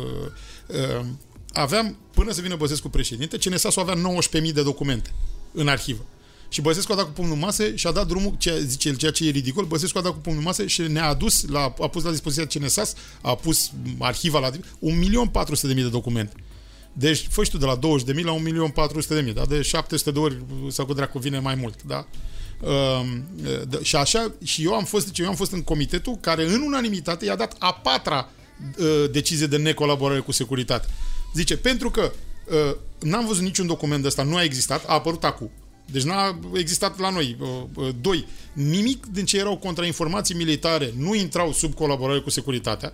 uh, 0.68 1.06
aveam, 1.54 1.98
până 2.14 2.32
să 2.32 2.42
vină 2.42 2.56
Băsescu 2.56 2.90
președinte, 2.90 3.38
CNSAS-ul 3.38 3.82
avea 3.82 3.96
19.000 4.42 4.54
de 4.54 4.64
documente 4.64 5.14
în 5.52 5.68
arhivă. 5.68 6.06
Și 6.50 6.62
Băsescu 6.62 6.92
a 6.92 6.96
dat 6.96 7.06
cu 7.06 7.12
pumnul 7.12 7.34
în 7.34 7.40
masă 7.40 7.76
și 7.76 7.88
a 7.88 7.92
dat 7.92 8.08
drumul, 8.08 8.36
ceea, 8.38 8.58
zice 8.58 8.88
el, 8.88 8.96
ceea 8.96 9.12
ce 9.12 9.28
e 9.28 9.30
ridicol, 9.30 9.66
Băsescu 9.66 9.98
a 9.98 10.02
dat 10.02 10.12
cu 10.12 10.18
pumnul 10.18 10.42
în 10.42 10.48
masă 10.48 10.66
și 10.66 10.82
ne-a 10.82 11.08
adus, 11.08 11.48
la, 11.48 11.74
a 11.82 11.88
pus 11.88 12.04
la 12.04 12.12
dispoziția 12.12 12.46
CNSAS, 12.46 12.94
a 13.22 13.36
pus 13.36 13.72
arhiva 14.00 14.40
la 14.40 14.50
1.400.000 14.50 15.76
de 15.76 15.90
documente. 15.90 16.34
Deci, 16.94 17.28
fă 17.30 17.44
și 17.44 17.50
tu 17.50 17.58
de 17.58 17.66
la 17.66 17.80
20.000 17.80 18.24
la 18.24 18.36
1.400.000, 19.28 19.34
da? 19.34 19.46
De 19.46 19.62
700 19.62 20.12
de 20.12 20.20
ori 20.20 20.44
sau 20.68 20.86
cu 20.86 20.94
dracu 20.94 21.20
vine 21.20 21.40
mai 21.40 21.56
mult, 21.56 21.84
da? 21.84 22.08
Um, 22.62 23.24
de- 23.68 23.80
și 23.82 23.96
așa, 23.96 24.34
și 24.44 24.64
eu 24.64 24.74
am 24.74 24.84
fost, 24.84 25.06
zice, 25.06 25.22
eu 25.22 25.28
am 25.28 25.36
fost 25.36 25.52
în 25.52 25.62
comitetul 25.62 26.18
care 26.22 26.46
în 26.46 26.62
unanimitate 26.62 27.26
i-a 27.26 27.36
dat 27.36 27.56
a 27.60 27.74
patra 27.74 28.30
uh, 28.80 29.10
decizie 29.12 29.48
de 29.48 29.58
necolaborare 29.58 30.20
cu 30.20 30.32
securitate. 30.32 30.88
Zice, 31.34 31.58
pentru 31.58 31.90
că 31.90 32.12
uh, 32.48 32.76
n-am 33.00 33.26
văzut 33.28 33.44
niciun 33.44 33.68
document 33.68 34.02
de 34.02 34.08
ăsta, 34.08 34.24
nu 34.24 34.36
a 34.36 34.44
existat, 34.44 34.84
a 34.88 34.94
apărut 34.94 35.24
acum. 35.24 35.50
Deci 35.86 36.04
n-a 36.04 36.40
existat 36.54 37.00
la 37.00 37.10
noi. 37.10 37.38
Uh, 37.40 37.48
uh, 37.76 37.90
Doi, 38.02 38.28
nimic 38.54 39.06
din 39.06 39.26
ce 39.26 39.38
erau 39.38 39.58
contrainformații 39.58 40.36
militare 40.36 40.94
nu 40.98 41.16
intrau 41.16 41.52
sub 41.52 41.74
colaborare 41.74 42.20
cu 42.20 42.30
securitatea. 42.30 42.94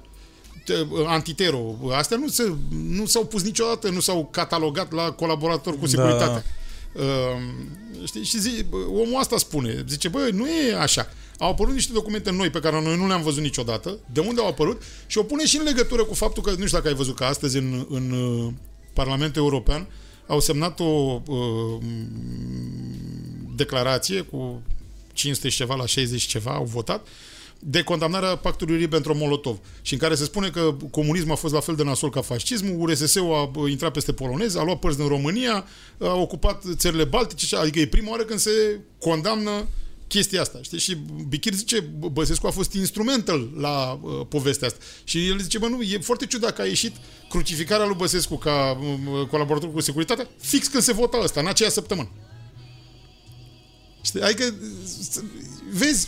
Te- 0.66 0.74
Antitero, 1.06 1.76
astea 1.92 2.18
nu, 2.18 2.28
se, 2.28 2.54
nu 2.90 3.06
s-au 3.06 3.26
pus 3.26 3.44
niciodată, 3.44 3.90
nu 3.90 4.00
s-au 4.00 4.28
catalogat 4.32 4.92
la 4.92 5.12
colaborator 5.12 5.74
cu 5.74 5.80
Da. 5.80 5.88
securitatea. 5.88 6.44
Uh, 6.46 6.58
știi, 8.06 8.24
și 8.24 8.40
zi, 8.40 8.64
bă, 8.70 8.78
omul 8.78 9.20
asta 9.20 9.38
spune, 9.38 9.84
zice, 9.88 10.08
bă, 10.08 10.30
nu 10.34 10.48
e 10.48 10.76
așa. 10.76 11.10
Au 11.38 11.50
apărut 11.50 11.74
niște 11.74 11.94
documente 11.94 12.32
noi 12.32 12.50
pe 12.50 12.60
care 12.60 12.82
noi 12.82 12.98
nu 12.98 13.08
le-am 13.08 13.22
văzut 13.22 13.42
niciodată. 13.42 13.98
De 14.14 14.20
unde 14.20 14.42
au 14.42 14.48
apărut? 14.48 14.82
Și 15.08 15.18
o 15.18 15.24
pune 15.24 15.46
și 15.46 15.58
în 15.58 15.64
legătură 15.64 16.04
cu 16.04 16.14
faptul 16.14 16.44
că, 16.44 16.50
nu 16.50 16.66
știu 16.66 16.78
dacă 16.78 16.88
ai 16.88 16.94
văzut 16.94 17.16
că 17.16 17.24
astăzi 17.24 17.58
în, 17.58 17.86
în 17.90 18.12
uh, 18.12 18.54
Parlamentul 18.94 19.42
European 19.42 19.88
au 20.28 20.40
semnat 20.40 20.80
o 20.80 21.22
uh, 21.26 21.78
declarație 23.56 24.22
cu 24.22 24.62
500 25.14 25.50
și 25.50 25.58
ceva 25.58 25.76
la 25.76 25.86
60 25.86 26.22
și 26.22 26.28
ceva, 26.28 26.52
au 26.52 26.64
votat, 26.64 27.08
de 27.60 27.82
condamnarea 27.84 28.36
pactului 28.36 28.78
Ribbentrop-Molotov 28.78 29.58
și 29.82 29.94
în 29.94 30.00
care 30.00 30.16
se 30.16 30.24
spune 30.24 30.50
că 30.50 30.76
comunismul 30.92 31.32
a 31.32 31.36
fost 31.36 31.54
la 31.54 31.60
fel 31.60 31.76
de 31.76 31.84
nasol 31.84 32.10
ca 32.10 32.22
fascismul, 32.22 32.76
URSS-ul 32.80 33.34
a 33.34 33.46
bă, 33.46 33.68
intrat 33.68 33.92
peste 33.92 34.14
polonezi, 34.14 34.58
a 34.58 34.64
luat 34.64 34.80
părți 34.80 34.98
din 34.98 35.08
România, 35.08 35.66
a 35.98 36.14
ocupat 36.16 36.64
țările 36.76 37.04
baltice, 37.04 37.46
și- 37.46 37.56
adică 37.56 37.80
e 37.80 37.88
prima 37.88 38.10
oară 38.10 38.24
când 38.24 38.40
se 38.40 38.80
condamnă 39.00 39.68
chestia 40.08 40.42
asta, 40.42 40.60
știi? 40.62 40.80
Și 40.80 40.96
Bichir 41.28 41.54
zice, 41.54 41.80
bă, 41.80 42.08
Băsescu 42.10 42.48
a 42.48 42.52
fost 42.52 42.74
instrumental 42.74 43.50
la 43.58 44.00
uh, 44.02 44.26
povestea 44.30 44.68
asta. 44.68 44.80
Și 45.04 45.28
el 45.28 45.40
zice, 45.40 45.58
bă, 45.58 45.68
nu, 45.68 45.82
e 45.82 45.98
foarte 46.02 46.26
ciudat 46.26 46.56
că 46.56 46.62
a 46.62 46.66
ieșit 46.66 46.96
crucificarea 47.30 47.86
lui 47.86 47.96
Băsescu 47.96 48.36
ca 48.36 48.80
uh, 48.82 49.28
colaborator 49.28 49.72
cu 49.74 49.80
securitatea 49.82 50.28
fix 50.42 50.68
când 50.68 50.84
se 50.84 50.94
vota 50.94 51.20
ăsta, 51.24 51.40
în 51.40 51.48
aceea 51.48 51.70
săptămână. 51.70 52.10
Știi? 54.02 54.22
Adică, 54.22 54.54
s- 55.02 55.24
vezi, 55.72 56.08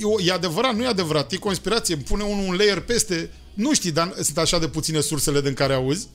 e, 0.00 0.04
o- 0.04 0.20
e 0.20 0.32
adevărat, 0.32 0.74
nu 0.74 0.82
e 0.82 0.86
adevărat, 0.86 1.32
e 1.32 1.36
conspirație, 1.36 1.96
pune 1.96 2.22
unul 2.22 2.44
un 2.48 2.54
layer 2.54 2.80
peste, 2.80 3.30
nu 3.54 3.74
știi, 3.74 3.90
dar 3.92 4.14
sunt 4.22 4.38
așa 4.38 4.58
de 4.58 4.68
puține 4.68 5.00
sursele 5.00 5.40
din 5.40 5.54
care 5.54 5.72
auzi, 5.74 6.06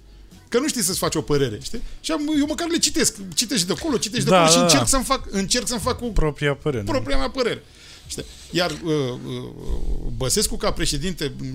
că 0.49 0.59
nu 0.59 0.67
știi 0.67 0.81
să-ți 0.84 0.97
faci 0.97 1.15
o 1.15 1.21
părere, 1.21 1.59
știi? 1.61 1.81
Și 2.01 2.11
am, 2.11 2.21
eu 2.39 2.45
măcar 2.45 2.67
le 2.69 2.77
citesc, 2.77 3.15
citești 3.35 3.61
și 3.61 3.67
de 3.67 3.73
acolo, 3.80 3.97
citești 3.97 4.23
de 4.23 4.30
Da, 4.30 4.38
acolo 4.43 4.51
și 4.51 4.57
da, 4.57 4.63
încerc 4.63 4.81
da. 4.81 4.88
să-mi 4.88 5.03
fac, 5.03 5.27
încerc 5.30 5.67
să-mi 5.67 5.80
fac 5.80 5.97
cu 5.97 6.05
Propria 6.05 6.55
părere. 6.55 6.84
propria 6.84 7.17
mea 7.17 7.30
părere. 7.30 7.63
Știi? 8.07 8.23
Iar 8.51 8.71
uh, 8.71 8.91
uh, 8.91 9.49
Băsescu 10.17 10.57
ca 10.57 10.71
președinte 10.71 11.34
m, 11.39 11.45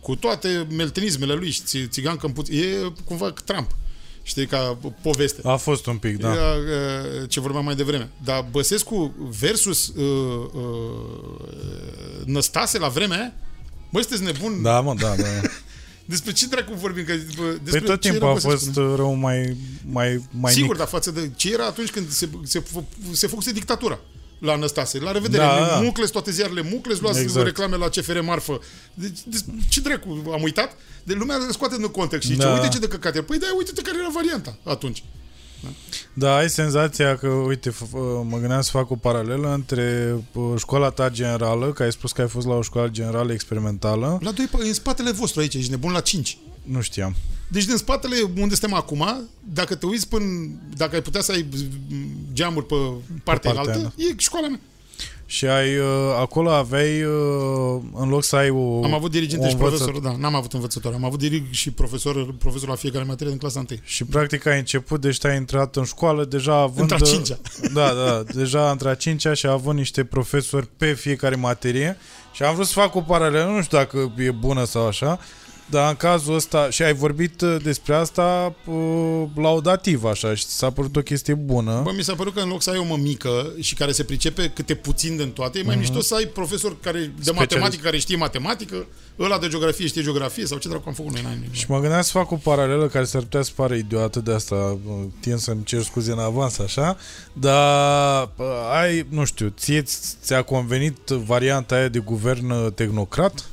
cu 0.00 0.14
toate 0.16 0.66
meltenismele 0.70 1.34
lui 1.34 1.50
și 1.50 1.60
ți- 1.62 1.86
țigan 1.88 2.16
câmpuț, 2.16 2.48
e 2.48 2.92
cumva 3.04 3.30
Trump. 3.44 3.70
Știi, 4.22 4.46
ca 4.46 4.78
poveste. 5.00 5.40
A 5.44 5.56
fost 5.56 5.86
un 5.86 5.96
pic, 5.96 6.16
da. 6.16 6.32
Era, 6.32 6.54
uh, 6.54 7.28
ce 7.28 7.40
vorbeam 7.40 7.64
mai 7.64 7.74
devreme. 7.74 8.10
Dar 8.24 8.46
Băsescu 8.50 9.14
versus 9.38 9.88
uh, 9.88 10.04
uh, 10.52 10.62
Năstase 12.24 12.78
la 12.78 12.88
vremea 12.88 13.18
aia, 13.18 13.32
Bă, 13.90 14.00
sunteți 14.00 14.22
nebuni? 14.22 14.62
Da, 14.62 14.80
mă, 14.80 14.94
da, 14.94 15.14
da. 15.16 15.24
Despre 16.04 16.32
ce 16.32 16.46
dracu 16.46 16.74
vorbim? 16.74 17.04
Că, 17.04 17.12
bă, 17.36 17.58
despre 17.62 17.80
Păi 17.80 17.88
tot 17.88 18.00
ce 18.00 18.08
timpul 18.10 18.28
era 18.28 18.30
a 18.30 18.32
Băsescu, 18.32 18.58
fost 18.58 18.76
uh, 18.76 18.92
rău 18.96 19.14
mai, 19.14 19.56
mai, 19.84 20.22
mai 20.30 20.52
Sigur, 20.52 20.68
mic. 20.68 20.78
dar 20.78 20.86
față 20.86 21.10
de 21.10 21.30
ce 21.36 21.52
era 21.52 21.66
atunci 21.66 21.90
când 21.90 22.10
se, 22.10 22.28
se, 22.42 22.62
se 23.12 23.26
făcuse 23.26 23.52
dictatura 23.52 24.00
la 24.42 24.56
Năstase. 24.56 24.98
La 25.00 25.12
revedere, 25.12 25.42
Da, 25.42 25.58
da, 25.58 25.66
da. 25.66 25.80
Mucles, 25.80 26.10
toate 26.10 26.30
ziarele 26.30 26.62
Mucles, 26.72 27.00
luați 27.00 27.20
Exact. 27.20 27.46
exact. 27.46 27.46
reclame 27.46 27.76
la 27.84 27.88
CFR 27.88 28.20
Marfă. 28.20 28.60
Deci, 28.94 29.18
deci, 29.26 29.40
ce 29.68 29.80
dracu, 29.80 30.22
am 30.32 30.42
uitat? 30.42 30.76
De 31.04 31.14
lumea 31.14 31.36
scoate 31.50 31.76
din 31.76 31.86
context 31.86 32.26
și 32.28 32.34
zice, 32.34 32.46
Da. 32.46 32.52
uite 32.52 32.68
ce 32.68 32.78
de 32.78 32.88
căcat 32.88 33.16
e. 33.16 33.22
Păi 33.22 33.38
da, 33.38 33.46
uite-te 33.56 33.82
care 33.82 33.96
era 34.00 34.08
varianta 34.14 34.58
atunci. 34.64 35.02
Da, 36.14 36.36
ai 36.36 36.50
senzația 36.50 37.16
că, 37.16 37.26
uite, 37.26 37.70
f- 37.70 37.74
f- 37.88 38.22
mă 38.28 38.38
gândeam 38.38 38.60
să 38.60 38.70
fac 38.70 38.90
o 38.90 38.96
paralelă 38.96 39.52
între 39.52 40.16
uh, 40.32 40.52
școala 40.56 40.90
ta 40.90 41.08
generală, 41.10 41.72
că 41.72 41.82
ai 41.82 41.92
spus 41.92 42.12
că 42.12 42.20
ai 42.20 42.28
fost 42.28 42.46
la 42.46 42.54
o 42.54 42.62
școală 42.62 42.88
generală 42.88 43.32
experimentală. 43.32 44.18
La 44.22 44.30
doi, 44.30 44.48
în 44.58 44.74
spatele 44.74 45.10
vostru 45.10 45.40
aici, 45.40 45.54
ești 45.54 45.70
nebun 45.70 45.92
la 45.92 46.00
5. 46.00 46.38
Nu 46.62 46.80
știam. 46.80 47.14
Deci 47.52 47.64
din 47.64 47.76
spatele 47.76 48.16
unde 48.40 48.54
suntem 48.54 48.74
acum, 48.78 49.28
dacă 49.52 49.74
te 49.74 49.86
uiți 49.86 50.08
până, 50.08 50.24
dacă 50.76 50.94
ai 50.94 51.02
putea 51.02 51.20
să 51.20 51.32
ai 51.32 51.46
geamuri 52.32 52.66
pe 52.66 52.74
partea 53.24 53.52
partea 53.52 53.72
altă, 53.74 53.92
e 53.96 54.14
școala 54.16 54.48
mea. 54.48 54.60
și 55.26 55.46
ai, 55.46 55.76
uh, 55.78 55.84
acolo 56.20 56.50
aveai, 56.50 57.02
uh, 57.02 57.80
în 57.94 58.08
loc 58.08 58.24
să 58.24 58.36
ai 58.36 58.50
o 58.50 58.84
Am 58.84 58.94
avut 58.94 59.10
diriginte 59.10 59.44
o 59.44 59.48
și 59.48 59.54
învăță- 59.54 59.76
profesor, 59.76 60.02
da, 60.02 60.16
n-am 60.18 60.34
avut 60.34 60.52
învățător. 60.52 60.92
Am 60.92 61.04
avut 61.04 61.18
dirig 61.18 61.44
și 61.50 61.70
profesor, 61.70 62.34
profesor 62.38 62.68
la 62.68 62.74
fiecare 62.74 63.04
materie 63.04 63.30
din 63.30 63.38
clasa 63.40 63.58
1. 63.70 63.78
Și 63.82 64.04
practic 64.04 64.46
ai 64.46 64.58
început, 64.58 65.00
deci 65.00 65.18
te-ai 65.18 65.36
intrat 65.36 65.76
în 65.76 65.84
școală 65.84 66.24
deja 66.24 66.54
având... 66.54 66.90
Între 66.90 66.96
a 66.96 66.98
cincea. 67.12 67.38
Da, 67.74 67.92
da, 67.94 68.22
deja 68.34 68.70
între 68.70 68.88
a 68.88 68.94
cincea 68.94 69.34
și 69.34 69.46
având 69.46 69.78
niște 69.78 70.04
profesori 70.04 70.68
pe 70.76 70.92
fiecare 70.92 71.34
materie 71.36 71.96
și 72.32 72.42
am 72.42 72.54
vrut 72.54 72.66
să 72.66 72.72
fac 72.72 72.94
o 72.94 73.00
paralelă, 73.00 73.50
nu 73.50 73.62
știu 73.62 73.76
dacă 73.78 74.12
e 74.18 74.30
bună 74.30 74.64
sau 74.64 74.86
așa, 74.86 75.18
dar 75.72 75.88
în 75.88 75.96
cazul 75.96 76.34
ăsta, 76.34 76.70
și 76.70 76.82
ai 76.82 76.94
vorbit 76.94 77.40
uh, 77.40 77.56
despre 77.62 77.94
asta 77.94 78.54
uh, 78.66 79.22
laudativ 79.34 80.04
așa 80.04 80.34
și 80.34 80.44
ți 80.44 80.56
s-a 80.56 80.70
părut 80.70 80.96
o 80.96 81.00
chestie 81.00 81.34
bună. 81.34 81.80
Bă, 81.84 81.92
mi 81.96 82.02
s-a 82.02 82.14
părut 82.14 82.34
că 82.34 82.40
în 82.40 82.48
loc 82.48 82.62
să 82.62 82.70
ai 82.70 82.78
o 82.78 82.84
mămică 82.84 83.52
și 83.60 83.74
care 83.74 83.92
se 83.92 84.04
pricepe 84.04 84.50
câte 84.54 84.74
puțin 84.74 85.16
din 85.16 85.30
toate, 85.30 85.58
e 85.58 85.62
mai 85.62 85.76
mișto 85.76 86.00
să 86.00 86.14
ai 86.14 86.24
profesor 86.24 86.76
care 86.80 86.98
de 86.98 87.04
Specialist. 87.06 87.38
matematică 87.38 87.82
care 87.82 87.98
știe 87.98 88.16
matematică, 88.16 88.86
ăla 89.18 89.38
de 89.38 89.48
geografie 89.48 89.86
știe 89.86 90.02
geografie 90.02 90.46
sau 90.46 90.58
ce 90.58 90.68
dracu 90.68 90.88
am 90.88 90.94
făcut 90.94 91.12
noi 91.12 91.20
în 91.24 91.30
anii. 91.30 91.48
Și 91.52 91.64
mă 91.68 91.80
gândeam 91.80 92.02
să 92.02 92.10
fac 92.10 92.30
o 92.30 92.36
paralelă 92.36 92.86
care 92.86 93.04
s-ar 93.04 93.22
putea 93.22 93.42
să 93.42 93.50
pară 93.54 93.74
idiotă 93.74 94.20
de 94.20 94.32
asta, 94.32 94.54
uh, 94.54 94.94
tind 95.20 95.38
să-mi 95.38 95.64
cer 95.64 95.82
scuze 95.82 96.12
în 96.12 96.18
avans 96.18 96.58
așa, 96.58 96.96
dar 97.32 98.22
uh, 98.36 98.46
ai, 98.80 99.06
nu 99.08 99.24
știu, 99.24 99.52
ție 99.58 99.82
ți- 99.82 100.14
ți-a 100.22 100.42
convenit 100.42 100.98
varianta 101.08 101.74
aia 101.74 101.88
de 101.88 101.98
guvern 101.98 102.50
uh, 102.50 102.72
tehnocrat? 102.74 103.44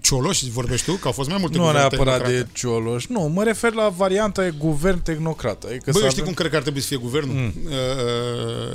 Cioloș 0.00 0.42
vorbești 0.42 0.86
tu? 0.86 0.92
Că 0.92 1.06
au 1.06 1.12
fost 1.12 1.28
mai 1.28 1.38
multe 1.40 1.56
Nu 1.56 1.62
guverne 1.62 1.86
neapărat 1.88 2.14
tehnocrate. 2.22 2.42
de 2.52 2.58
Cioloș, 2.58 3.06
nu, 3.06 3.20
mă 3.20 3.42
refer 3.42 3.72
la 3.72 3.88
varianta 3.88 4.42
de 4.42 4.54
guvern 4.58 5.02
tehnocrat. 5.02 5.64
Adică 5.64 5.90
Bă, 5.90 5.98
să 5.98 6.04
eu 6.04 6.10
știi 6.10 6.22
avem- 6.22 6.24
cum 6.24 6.32
cred 6.34 6.50
că 6.50 6.56
ar 6.56 6.62
trebui 6.62 6.80
să 6.80 6.86
fie 6.86 6.96
guvernul? 6.96 7.34
Mm. 7.34 7.52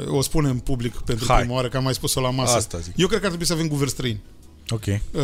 Uh, 0.07 0.15
o 0.17 0.21
spune 0.21 0.49
în 0.49 0.57
public 0.57 0.95
pentru 0.95 1.25
Hai. 1.27 1.39
prima 1.39 1.53
oară, 1.55 1.67
că 1.67 1.77
am 1.77 1.83
mai 1.83 1.93
spus-o 1.93 2.21
la 2.21 2.29
masă. 2.29 2.55
Asta 2.55 2.77
zic. 2.79 2.93
Eu 2.97 3.07
cred 3.07 3.19
că 3.19 3.23
ar 3.25 3.29
trebui 3.29 3.47
să 3.47 3.53
avem 3.53 3.67
guvern 3.67 3.89
străin. 3.89 4.19
Ok. 4.69 4.85
Uh, 4.85 5.21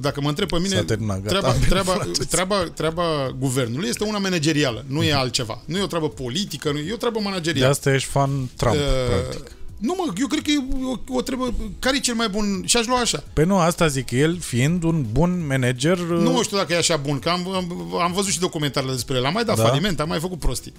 dacă 0.00 0.20
mă 0.20 0.28
întreb 0.28 0.48
pe 0.48 0.58
mine, 0.58 0.74
S-a 0.76 0.82
terminat, 0.84 1.16
gata, 1.16 1.28
treaba, 1.28 1.46
am 1.48 1.52
venit, 1.52 1.68
treaba, 1.68 1.92
frate. 1.92 2.24
treaba, 2.24 2.56
treaba 2.74 3.36
guvernului 3.38 3.88
este 3.88 4.04
una 4.04 4.18
managerială, 4.18 4.84
nu 4.88 5.02
e 5.02 5.12
altceva. 5.14 5.62
Nu 5.64 5.78
e 5.78 5.82
o 5.82 5.86
treabă 5.86 6.08
politică, 6.08 6.70
nu 6.72 6.78
e 6.78 6.92
o 6.92 6.96
treabă 6.96 7.18
De 7.18 7.24
managerială. 7.24 7.68
asta 7.70 7.94
ești 7.94 8.08
fan 8.08 8.48
Trump, 8.56 8.74
Uh, 8.74 8.80
practic. 9.08 9.56
Nu 9.82 9.94
mă, 9.98 10.12
eu 10.20 10.26
cred 10.26 10.42
că 10.42 10.50
e 10.50 10.64
o, 10.84 11.16
o 11.16 11.20
treabă... 11.22 11.54
Care 11.78 11.96
e 11.96 12.00
cel 12.00 12.14
mai 12.14 12.28
bun? 12.28 12.62
Și 12.66 12.76
aș 12.76 12.86
lua 12.86 12.98
așa. 12.98 13.24
Pe 13.32 13.44
nu, 13.44 13.58
asta 13.58 13.86
zic, 13.86 14.10
el 14.10 14.38
fiind 14.38 14.82
un 14.82 15.06
bun 15.12 15.46
manager... 15.46 15.98
uh, 15.98 16.18
Nu 16.18 16.42
știu 16.42 16.56
dacă 16.56 16.72
e 16.72 16.76
așa 16.76 16.96
bun, 16.96 17.18
că 17.18 17.28
am, 17.28 17.48
am, 17.54 17.94
am 18.02 18.12
văzut 18.12 18.32
și 18.32 18.38
documentarele 18.40 18.92
despre 18.92 19.16
el. 19.16 19.24
Am 19.24 19.32
mai 19.32 19.44
dat 19.44 19.56
Da. 19.56 19.62
da. 19.62 19.68
faliment, 19.68 20.00
am 20.00 20.08
mai 20.08 20.20
făcut 20.20 20.38
prostii. 20.38 20.72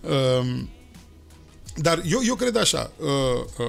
Um, 0.00 0.68
dar 1.74 2.02
eu, 2.06 2.20
eu 2.26 2.34
cred 2.34 2.56
așa, 2.56 2.90
uh, 3.00 3.08
uh, 3.58 3.66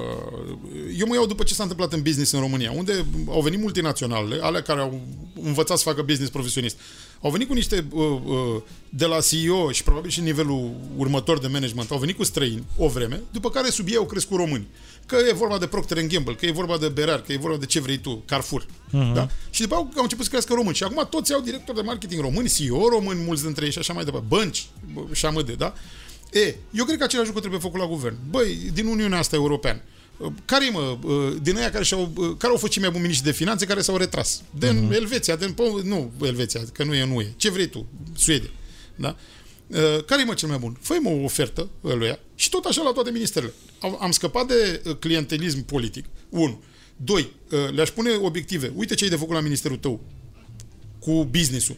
eu 0.98 1.06
mă 1.06 1.14
iau 1.14 1.26
după 1.26 1.42
ce 1.42 1.54
s-a 1.54 1.62
întâmplat 1.62 1.92
în 1.92 2.02
business 2.02 2.32
în 2.32 2.40
România, 2.40 2.72
unde 2.76 3.06
au 3.28 3.40
venit 3.40 3.60
multinaționale, 3.60 4.38
ale 4.42 4.60
care 4.60 4.80
au 4.80 5.00
învățat 5.42 5.78
să 5.78 5.84
facă 5.88 6.02
business 6.02 6.30
profesionist. 6.30 6.76
Au 7.22 7.30
venit 7.30 7.48
cu 7.48 7.54
niște, 7.54 7.86
uh, 7.92 8.02
uh, 8.24 8.62
de 8.88 9.06
la 9.06 9.18
CEO 9.20 9.70
și 9.70 9.82
probabil 9.82 10.10
și 10.10 10.18
în 10.18 10.24
nivelul 10.24 10.74
următor 10.96 11.38
de 11.38 11.46
management, 11.46 11.90
au 11.90 11.98
venit 11.98 12.16
cu 12.16 12.24
străini 12.24 12.64
o 12.76 12.88
vreme, 12.88 13.20
după 13.32 13.50
care 13.50 13.70
sub 13.70 13.88
ei 13.88 13.96
au 13.96 14.06
crescut 14.06 14.36
români. 14.36 14.66
Că 15.06 15.16
e 15.28 15.32
vorba 15.32 15.58
de 15.58 15.66
Procter 15.66 16.06
Gamble, 16.06 16.34
că 16.34 16.46
e 16.46 16.50
vorba 16.50 16.78
de 16.78 16.88
Berar, 16.88 17.20
că 17.20 17.32
e 17.32 17.36
vorba 17.36 17.56
de 17.56 17.66
ce 17.66 17.80
vrei 17.80 17.98
tu, 17.98 18.22
Carrefour. 18.26 18.62
Uh-huh. 18.64 19.14
Da? 19.14 19.28
Și 19.50 19.60
după 19.60 19.74
aceea 19.74 19.92
au 19.96 20.02
început 20.02 20.24
să 20.24 20.30
crească 20.30 20.54
români. 20.54 20.74
Și 20.74 20.82
acum 20.82 21.06
toți 21.10 21.32
au 21.32 21.40
directori 21.40 21.76
de 21.76 21.82
marketing 21.82 22.20
români, 22.20 22.48
CEO 22.48 22.88
români, 22.88 23.24
mulți 23.26 23.42
dintre 23.42 23.64
ei 23.64 23.70
și 23.70 23.78
așa 23.78 23.92
mai 23.92 24.04
departe, 24.04 24.26
bănci 24.28 24.66
bă, 24.92 25.00
și 25.12 25.26
amâde, 25.26 25.52
da? 25.52 25.74
E, 26.32 26.54
eu 26.72 26.84
cred 26.84 26.98
că 26.98 27.04
același 27.04 27.26
lucru 27.26 27.40
trebuie 27.40 27.60
făcut 27.60 27.80
la 27.80 27.86
guvern. 27.86 28.16
Băi, 28.30 28.70
din 28.72 28.86
Uniunea 28.86 29.18
asta 29.18 29.36
europeană, 29.36 29.80
care 30.44 30.70
mă, 30.72 30.98
din 31.42 31.56
aia 31.56 31.70
care, 31.70 31.84
și-au, 31.84 32.06
care 32.38 32.52
au 32.52 32.58
fost 32.58 32.72
cei 32.72 32.82
mai 32.82 32.90
buni 32.90 33.02
miniștri 33.02 33.26
de 33.26 33.36
finanțe 33.36 33.66
care 33.66 33.80
s-au 33.80 33.96
retras? 33.96 34.42
Din 34.58 34.88
uh-huh. 34.88 34.94
Elveția, 34.94 35.36
din, 35.36 35.54
nu 35.82 36.12
Elveția, 36.22 36.60
că 36.72 36.84
nu 36.84 36.94
e 36.94 37.02
în 37.02 37.10
UE. 37.10 37.26
Ce 37.36 37.50
vrei 37.50 37.66
tu? 37.66 37.86
Suedia. 38.16 38.50
Da? 38.96 39.16
Care 40.06 40.20
e 40.20 40.24
mă 40.24 40.34
cel 40.34 40.48
mai 40.48 40.58
bun? 40.58 40.76
fă 40.80 40.94
o 41.04 41.24
ofertă 41.24 41.68
ăluia 41.84 42.18
și 42.34 42.48
tot 42.48 42.64
așa 42.64 42.82
la 42.82 42.92
toate 42.92 43.10
ministerele. 43.10 43.52
Am 44.00 44.10
scăpat 44.10 44.46
de 44.46 44.82
clientelism 44.98 45.64
politic. 45.64 46.04
1. 46.28 46.62
Doi, 46.96 47.32
le-aș 47.74 47.90
pune 47.90 48.10
obiective. 48.10 48.72
Uite 48.74 48.94
ce 48.94 49.04
ai 49.04 49.10
de 49.10 49.16
făcut 49.16 49.34
la 49.34 49.40
ministerul 49.40 49.76
tău 49.76 50.00
cu 50.98 51.24
business-ul, 51.30 51.76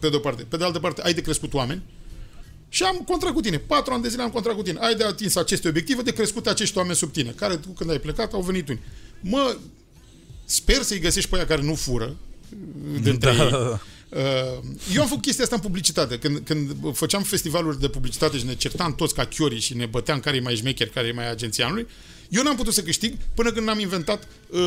pe 0.00 0.08
de 0.08 0.16
o 0.16 0.18
parte. 0.18 0.42
Pe 0.42 0.56
de 0.56 0.64
altă 0.64 0.78
parte, 0.78 1.02
ai 1.02 1.14
de 1.14 1.20
crescut 1.20 1.54
oameni, 1.54 1.82
și 2.72 2.82
am 2.82 2.96
contract 3.06 3.34
cu 3.34 3.40
tine. 3.40 3.58
Patru 3.58 3.92
ani 3.92 4.02
de 4.02 4.08
zile 4.08 4.22
am 4.22 4.30
contract 4.30 4.56
cu 4.56 4.62
tine. 4.62 4.78
Ai 4.80 4.94
de 4.94 5.04
atins 5.04 5.36
aceste 5.36 5.68
obiective, 5.68 6.02
de 6.02 6.12
crescut 6.12 6.46
acești 6.46 6.78
oameni 6.78 6.96
sub 6.96 7.12
tine, 7.12 7.30
care 7.30 7.56
tu 7.56 7.68
când 7.68 7.90
ai 7.90 7.98
plecat 7.98 8.32
au 8.32 8.42
venit 8.42 8.68
unii. 8.68 8.82
Mă, 9.20 9.56
sper 10.44 10.82
să-i 10.82 10.98
găsești 10.98 11.30
pe 11.30 11.36
aia 11.36 11.46
care 11.46 11.62
nu 11.62 11.74
fură 11.74 12.16
dintre 13.02 13.34
da. 13.34 13.44
ei. 13.44 13.80
Eu 14.94 15.02
am 15.02 15.08
făcut 15.08 15.22
chestia 15.22 15.44
asta 15.44 15.56
în 15.56 15.62
publicitate. 15.62 16.18
Când, 16.18 16.38
când 16.44 16.94
făceam 16.96 17.22
festivaluri 17.22 17.80
de 17.80 17.88
publicitate 17.88 18.38
și 18.38 18.44
ne 18.44 18.54
certam 18.54 18.94
toți 18.94 19.14
ca 19.14 19.24
chiorii 19.24 19.60
și 19.60 19.76
ne 19.76 19.86
băteam 19.86 20.20
care 20.20 20.36
e 20.36 20.40
mai 20.40 20.54
șmecher, 20.54 20.88
care 20.88 21.06
e 21.06 21.12
mai 21.12 21.30
agențianului, 21.30 21.86
eu 22.28 22.42
n-am 22.42 22.56
putut 22.56 22.74
să 22.74 22.82
câștig 22.82 23.14
până 23.34 23.52
când 23.52 23.66
n-am 23.66 23.78
inventat 23.78 24.28
uh, 24.48 24.60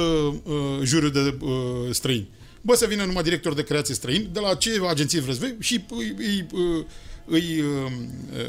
uh, 0.43 0.79
juriul 0.83 1.11
de 1.11 1.37
uh, 1.39 1.51
străini. 1.91 2.29
Bă, 2.61 2.75
să 2.75 2.85
vină 2.85 3.03
numai 3.03 3.23
director 3.23 3.53
de 3.53 3.63
creație 3.63 3.95
străini, 3.95 4.29
de 4.33 4.39
la 4.39 4.55
ce 4.55 4.81
agenție 4.87 5.19
vreți 5.19 5.39
voi 5.39 5.55
și 5.59 5.85
îi, 5.89 6.13
îi, 6.17 6.47
îi, 6.51 6.85
îi 7.25 7.59
uh, 7.59 7.91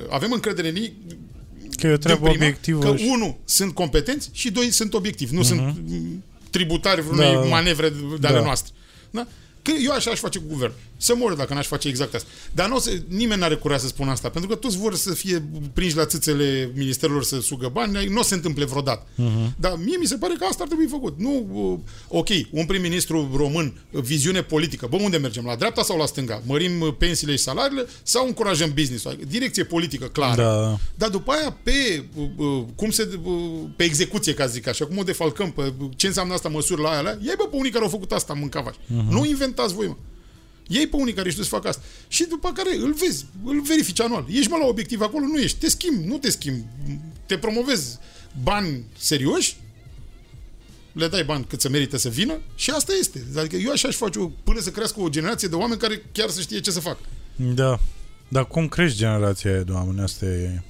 avem 0.08 0.32
încredere 0.32 0.68
în 0.68 0.76
ei 0.76 0.94
că 1.76 1.86
e 1.86 1.92
o 1.92 1.96
treabă 1.96 2.28
prima, 2.28 2.44
obiectivă. 2.44 2.78
Că 2.78 2.96
și... 2.96 3.06
unu, 3.08 3.38
sunt 3.44 3.74
competenți 3.74 4.30
și 4.32 4.50
doi, 4.50 4.70
sunt 4.70 4.94
obiectivi. 4.94 5.34
Nu 5.34 5.40
uh-huh. 5.40 5.46
sunt 5.46 5.76
tributari 6.50 7.02
vreunei 7.02 7.32
da, 7.32 7.40
manevre 7.40 7.92
de 8.20 8.26
ale 8.26 8.38
da. 8.38 8.44
noastre. 8.44 8.72
Da? 9.10 9.26
Că 9.62 9.72
eu 9.84 9.92
așa 9.92 10.10
aș 10.10 10.18
face 10.18 10.38
cu 10.38 10.44
guvernul. 10.48 10.78
Să 10.96 11.14
mor 11.16 11.32
dacă 11.34 11.54
n-aș 11.54 11.66
face 11.66 11.88
exact 11.88 12.14
asta. 12.14 12.28
Dar 12.52 12.68
nu 12.68 12.78
se, 12.78 13.02
nimeni 13.08 13.40
n-are 13.40 13.54
curaj 13.54 13.80
să 13.80 13.86
spună 13.86 14.10
asta, 14.10 14.28
pentru 14.28 14.50
că 14.50 14.56
toți 14.56 14.76
vor 14.78 14.94
să 14.94 15.14
fie 15.14 15.44
prinși 15.72 15.96
la 15.96 16.06
țâțele 16.06 16.72
ministerilor 16.74 17.24
să 17.24 17.40
sugă 17.40 17.70
bani, 17.72 18.06
nu 18.06 18.18
o 18.18 18.22
se 18.22 18.34
întâmple 18.34 18.64
vreodată. 18.64 19.06
Uh-huh. 19.06 19.56
Dar 19.56 19.76
mie 19.84 19.96
mi 19.96 20.06
se 20.06 20.16
pare 20.16 20.34
că 20.38 20.44
asta 20.44 20.62
ar 20.62 20.68
trebui 20.68 20.86
făcut. 20.86 21.18
Nu, 21.18 21.82
ok, 22.08 22.28
un 22.50 22.66
prim-ministru 22.66 23.30
român, 23.36 23.80
viziune 23.90 24.42
politică. 24.42 24.86
Bă, 24.90 24.96
unde 24.96 25.16
mergem? 25.16 25.44
La 25.44 25.56
dreapta 25.56 25.82
sau 25.82 25.98
la 25.98 26.06
stânga? 26.06 26.42
Mărim 26.46 26.94
pensiile 26.98 27.36
și 27.36 27.42
salariile 27.42 27.86
sau 28.02 28.26
încurajăm 28.26 28.72
business 28.74 29.06
Direcție 29.28 29.64
politică 29.64 30.06
clară. 30.06 30.42
Da. 30.42 30.78
Dar 30.94 31.08
după 31.08 31.32
aia 31.32 31.56
pe 31.62 32.04
cum 32.74 32.90
se 32.90 33.08
pe 33.76 33.84
execuție, 33.84 34.34
ca 34.34 34.44
să 34.46 34.52
zic 34.52 34.66
așa, 34.66 34.86
cum 34.86 34.98
o 34.98 35.02
defalcăm, 35.02 35.52
pe 35.52 35.72
ce 35.96 36.06
înseamnă 36.06 36.34
asta 36.34 36.48
măsuri 36.48 36.80
la 36.80 36.88
aia, 36.88 37.18
iei 37.22 37.34
bă 37.36 37.44
pe 37.50 37.56
unii 37.56 37.70
care 37.70 37.84
au 37.84 37.90
făcut 37.90 38.12
asta 38.12 38.32
mâncavași. 38.32 38.78
Uh-huh. 38.78 39.08
Nu 39.10 39.24
inventați 39.24 39.74
voi, 39.74 39.86
mă. 39.86 39.96
Ei 40.68 40.86
pe 40.86 40.96
unii 40.96 41.12
care 41.12 41.30
știu 41.30 41.42
să 41.42 41.48
facă 41.48 41.68
asta. 41.68 41.82
Și 42.08 42.24
după 42.24 42.52
care 42.52 42.76
îl 42.76 42.92
vezi, 42.92 43.26
îl 43.44 43.60
verifici 43.60 44.00
anual. 44.00 44.24
Ești 44.28 44.50
mă 44.50 44.56
la 44.56 44.66
obiectiv 44.66 45.00
acolo? 45.00 45.26
Nu 45.26 45.38
ești. 45.38 45.58
Te 45.58 45.68
schimbi, 45.68 46.06
nu 46.06 46.18
te 46.18 46.30
schimbi. 46.30 46.64
Te 47.26 47.38
promovezi 47.38 47.98
bani 48.42 48.84
serioși, 48.98 49.56
le 50.92 51.08
dai 51.08 51.24
bani 51.24 51.44
cât 51.44 51.60
să 51.60 51.68
merită 51.68 51.96
să 51.96 52.08
vină 52.08 52.40
și 52.54 52.70
asta 52.70 52.92
este. 53.00 53.24
Adică 53.36 53.56
eu 53.56 53.70
așa 53.70 53.88
aș 53.88 53.94
face 53.94 54.18
o, 54.18 54.26
până 54.26 54.60
să 54.60 54.70
crească 54.70 55.00
o 55.00 55.08
generație 55.08 55.48
de 55.48 55.54
oameni 55.54 55.80
care 55.80 56.02
chiar 56.12 56.28
să 56.28 56.40
știe 56.40 56.60
ce 56.60 56.70
să 56.70 56.80
facă. 56.80 56.98
Da. 57.36 57.80
Dar 58.28 58.46
cum 58.46 58.68
crești 58.68 58.98
generația 58.98 59.50
aia 59.50 59.62
de 59.62 59.72
oameni? 59.72 60.00
Asta 60.00 60.26
e... 60.26 60.62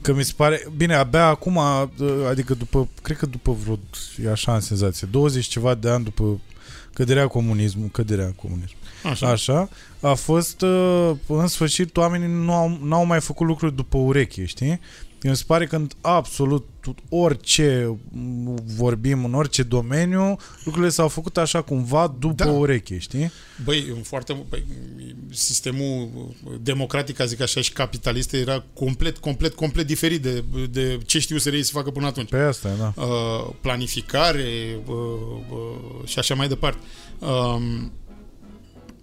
Că 0.00 0.12
mi 0.12 0.24
se 0.24 0.32
pare... 0.36 0.68
Bine, 0.76 0.94
abia 0.94 1.26
acum, 1.26 1.58
adică 2.28 2.54
după, 2.54 2.88
cred 3.02 3.16
că 3.16 3.26
după 3.26 3.52
vreo, 3.52 3.78
e 4.24 4.30
așa 4.30 4.54
în 4.54 4.60
senzație, 4.60 5.08
20 5.10 5.46
ceva 5.46 5.74
de 5.74 5.88
ani 5.88 6.04
după 6.04 6.40
căderea 6.98 7.26
comunismului, 7.26 7.90
căderea 7.90 8.32
comunismului. 8.36 8.88
Așa. 9.02 9.28
Așa. 9.28 9.68
A 10.00 10.14
fost, 10.14 10.60
uh, 10.62 11.10
în 11.26 11.46
sfârșit, 11.46 11.96
oamenii 11.96 12.28
nu 12.28 12.52
au, 12.52 12.78
n-au 12.82 13.04
mai 13.04 13.20
făcut 13.20 13.46
lucruri 13.46 13.74
după 13.76 13.98
ureche, 13.98 14.44
știi? 14.44 14.80
Mi 15.22 15.36
se 15.36 15.44
pare 15.46 15.66
că 15.66 15.86
absolut 16.00 16.66
orice 17.08 17.98
vorbim, 18.76 19.24
în 19.24 19.34
orice 19.34 19.62
domeniu, 19.62 20.36
lucrurile 20.64 20.90
s-au 20.92 21.08
făcut 21.08 21.36
așa 21.36 21.62
cumva 21.62 22.14
după 22.18 22.44
da. 22.44 22.50
ureche, 22.50 22.98
știi? 22.98 23.32
Băi, 23.64 23.86
în 23.96 24.02
foarte, 24.02 24.44
băi, 24.48 24.64
sistemul 25.30 26.08
democratic, 26.60 27.16
ca 27.16 27.24
zic 27.24 27.40
așa, 27.40 27.60
și 27.60 27.72
capitalist 27.72 28.32
era 28.32 28.64
complet, 28.72 29.18
complet, 29.18 29.54
complet 29.54 29.86
diferit 29.86 30.22
de, 30.22 30.44
de 30.70 30.98
ce 31.06 31.18
știu 31.18 31.38
să 31.38 31.50
să 31.62 31.70
facă 31.72 31.90
până 31.90 32.06
atunci. 32.06 32.28
Pe 32.28 32.38
asta, 32.38 32.68
da. 32.78 33.02
Uh, 33.02 33.50
planificare 33.60 34.78
uh, 34.86 34.94
uh, 35.50 36.08
și 36.08 36.18
așa 36.18 36.34
mai 36.34 36.48
departe. 36.48 36.78
Uh, 37.18 37.60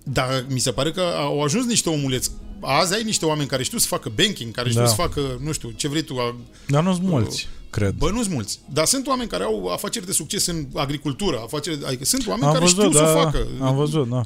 dar 0.03 0.45
mi 0.49 0.59
se 0.59 0.71
pare 0.71 0.91
că 0.91 1.01
au 1.01 1.43
ajuns 1.43 1.65
niște 1.65 1.89
omuleți. 1.89 2.31
Azi 2.59 2.93
ai 2.93 3.03
niște 3.03 3.25
oameni 3.25 3.47
care 3.47 3.63
știu 3.63 3.77
să 3.77 3.87
facă 3.87 4.11
banking, 4.15 4.51
care 4.51 4.69
știu 4.69 4.81
da. 4.81 4.87
să 4.87 4.95
facă, 4.95 5.39
nu 5.43 5.51
știu, 5.51 5.71
ce 5.71 5.87
vrei 5.87 6.01
tu. 6.01 6.35
Dar 6.67 6.83
nu 6.83 6.93
sunt 6.93 7.05
mulți, 7.05 7.47
uh, 7.49 7.69
cred. 7.69 7.93
Bă, 7.93 8.09
nu 8.11 8.21
sunt 8.21 8.33
mulți. 8.33 8.59
Dar 8.73 8.85
sunt 8.85 9.07
oameni 9.07 9.29
care 9.29 9.43
au 9.43 9.67
afaceri 9.67 10.05
de 10.05 10.11
succes 10.11 10.45
în 10.45 10.67
agricultură, 10.73 11.39
afaceri, 11.43 11.85
adică 11.85 12.05
sunt 12.05 12.27
oameni 12.27 12.45
am 12.45 12.53
care 12.53 12.65
văzut, 12.65 12.83
știu 12.83 12.99
da, 12.99 13.05
să 13.05 13.17
o 13.17 13.21
facă. 13.21 13.47
Am 13.61 13.75
văzut, 13.75 14.09
da. 14.09 14.23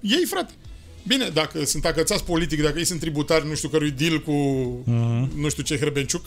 Ei, 0.00 0.24
frate. 0.26 0.52
Bine, 1.06 1.28
dacă 1.28 1.64
sunt 1.64 1.84
acățați 1.84 2.24
politic, 2.24 2.62
dacă 2.62 2.78
ei 2.78 2.84
sunt 2.84 3.00
tributari, 3.00 3.48
nu 3.48 3.54
știu 3.54 3.68
cărui 3.68 3.90
deal 3.90 4.20
cu 4.20 4.32
uh-huh. 4.82 5.28
nu 5.36 5.48
știu 5.48 5.62
ce 5.62 5.78
Hrebenciuc, 5.78 6.24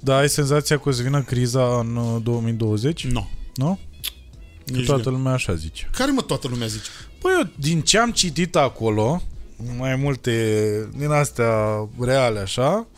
Da, 0.00 0.16
ai 0.16 0.28
senzația 0.28 0.78
că 0.78 0.88
o 0.88 0.92
să 0.92 1.02
vină 1.02 1.22
criza 1.22 1.78
în 1.78 1.96
uh, 1.96 2.22
2020? 2.22 3.06
Nu. 3.06 3.28
Nu? 3.54 3.78
Că 4.64 4.76
Nici 4.76 4.86
toată 4.86 5.02
gând. 5.02 5.16
lumea 5.16 5.32
așa 5.32 5.54
zice. 5.54 5.90
Care 5.92 6.10
mă 6.10 6.20
toată 6.20 6.48
lumea 6.48 6.66
zice? 6.66 6.88
Păi 7.18 7.32
eu, 7.38 7.48
din 7.56 7.80
ce 7.80 7.98
am 7.98 8.10
citit 8.10 8.56
acolo, 8.56 9.22
mai 9.78 9.96
multe 9.96 10.32
din 10.96 11.10
astea 11.10 11.88
reale 12.00 12.38
așa, 12.38 12.86
uh, 12.92 12.93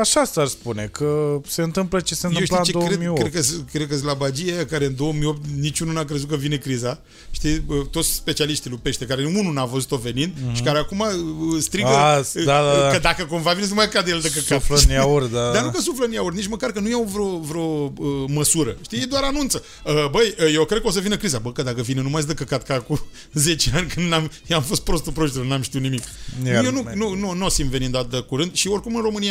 așa 0.00 0.24
s-ar 0.24 0.46
spune, 0.46 0.88
că 0.92 1.40
se 1.46 1.62
întâmplă 1.62 2.00
ce 2.00 2.14
se 2.14 2.26
Eu 2.26 2.30
întâmpla 2.30 2.62
știu 2.62 2.78
în 2.78 2.84
ce 2.84 2.88
cred, 2.88 2.98
2008. 2.98 3.20
cred 3.20 3.32
că, 3.32 3.48
cred 3.72 3.88
că 3.88 4.06
la 4.06 4.14
bagie 4.14 4.52
aia 4.52 4.66
care 4.66 4.84
în 4.84 4.96
2008 4.96 5.40
niciunul 5.60 5.94
n-a 5.94 6.04
crezut 6.04 6.28
că 6.28 6.36
vine 6.36 6.56
criza. 6.56 7.00
Știi, 7.30 7.58
bă, 7.58 7.74
toți 7.90 8.12
specialiștii 8.12 8.70
lui 8.70 8.78
pește, 8.82 9.04
care 9.04 9.24
unul 9.24 9.52
n-a 9.52 9.64
văzut-o 9.64 9.96
venind 9.96 10.32
mm-hmm. 10.32 10.54
și 10.54 10.62
care 10.62 10.78
acum 10.78 11.00
uh, 11.00 11.60
strigă 11.60 11.88
A, 11.88 12.18
uh, 12.18 12.44
da, 12.44 12.62
da, 12.62 12.80
da. 12.80 12.90
că 12.90 12.98
dacă 12.98 13.24
cumva 13.24 13.52
vine 13.52 13.62
să 13.62 13.68
nu 13.68 13.74
mai 13.74 13.88
cade 13.88 14.10
el 14.10 14.20
de 14.20 14.30
căcat. 14.30 14.60
Suflă 14.60 14.78
în 14.84 14.94
iaurt, 14.94 15.30
da. 15.30 15.52
Dar 15.52 15.62
nu 15.62 15.70
că 15.70 15.80
suflă 15.80 16.04
în 16.04 16.12
iaurt, 16.12 16.34
nici 16.36 16.48
măcar 16.48 16.70
că 16.72 16.80
nu 16.80 16.88
iau 16.88 17.02
vreo, 17.12 17.38
vreo 17.38 17.62
uh, 17.62 18.24
măsură. 18.26 18.76
Știi, 18.82 18.98
e 18.98 19.04
doar 19.04 19.22
anunță. 19.22 19.64
Uh, 19.84 20.08
băi, 20.10 20.34
uh, 20.38 20.54
eu 20.54 20.64
cred 20.64 20.80
că 20.80 20.86
o 20.86 20.90
să 20.90 21.00
vină 21.00 21.16
criza. 21.16 21.38
Bă, 21.38 21.52
că 21.52 21.62
dacă 21.62 21.82
vine, 21.82 22.00
nu 22.02 22.08
mai 22.08 22.22
de 22.22 22.34
căcat 22.34 22.62
ca 22.62 22.80
cu 22.80 23.06
10 23.32 23.70
ani 23.74 23.86
când 23.86 24.08
n-am, 24.08 24.30
i-am 24.46 24.62
fost 24.62 24.82
prostul 24.82 25.12
proștilor, 25.12 25.46
n-am 25.46 25.62
știut 25.62 25.82
nimic. 25.82 26.02
Iar- 26.46 26.64
eu 26.64 26.72
nu, 26.72 26.84
nu, 26.94 27.14
nu, 27.14 27.32
nu 27.32 27.44
o 27.44 27.48
simt 27.48 27.70
venind 27.70 27.92
dat 27.92 28.10
de 28.10 28.18
curând 28.18 28.54
și 28.54 28.68
oricum 28.68 28.94
în 28.94 29.02
România 29.02 29.21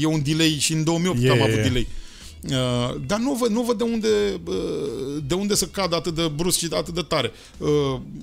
e 0.00 0.06
un 0.06 0.22
delay 0.24 0.56
și 0.60 0.72
în 0.72 0.84
2008 0.84 1.22
E, 1.22 1.30
am 1.30 1.38
e, 1.38 1.42
avut 1.42 1.58
e. 1.58 1.62
delay. 1.62 1.86
Uh, 2.50 3.00
dar 3.06 3.18
nu 3.18 3.32
văd, 3.34 3.50
nu 3.50 3.62
văd 3.62 3.78
de 3.78 3.84
unde 3.84 4.08
uh, 4.46 4.54
de 5.26 5.34
unde 5.34 5.54
să 5.54 5.66
cadă 5.66 5.96
atât 5.96 6.14
de 6.14 6.30
brusc 6.36 6.58
și 6.58 6.68
atât 6.70 6.94
de 6.94 7.00
tare. 7.00 7.30
Uh, 7.58 7.68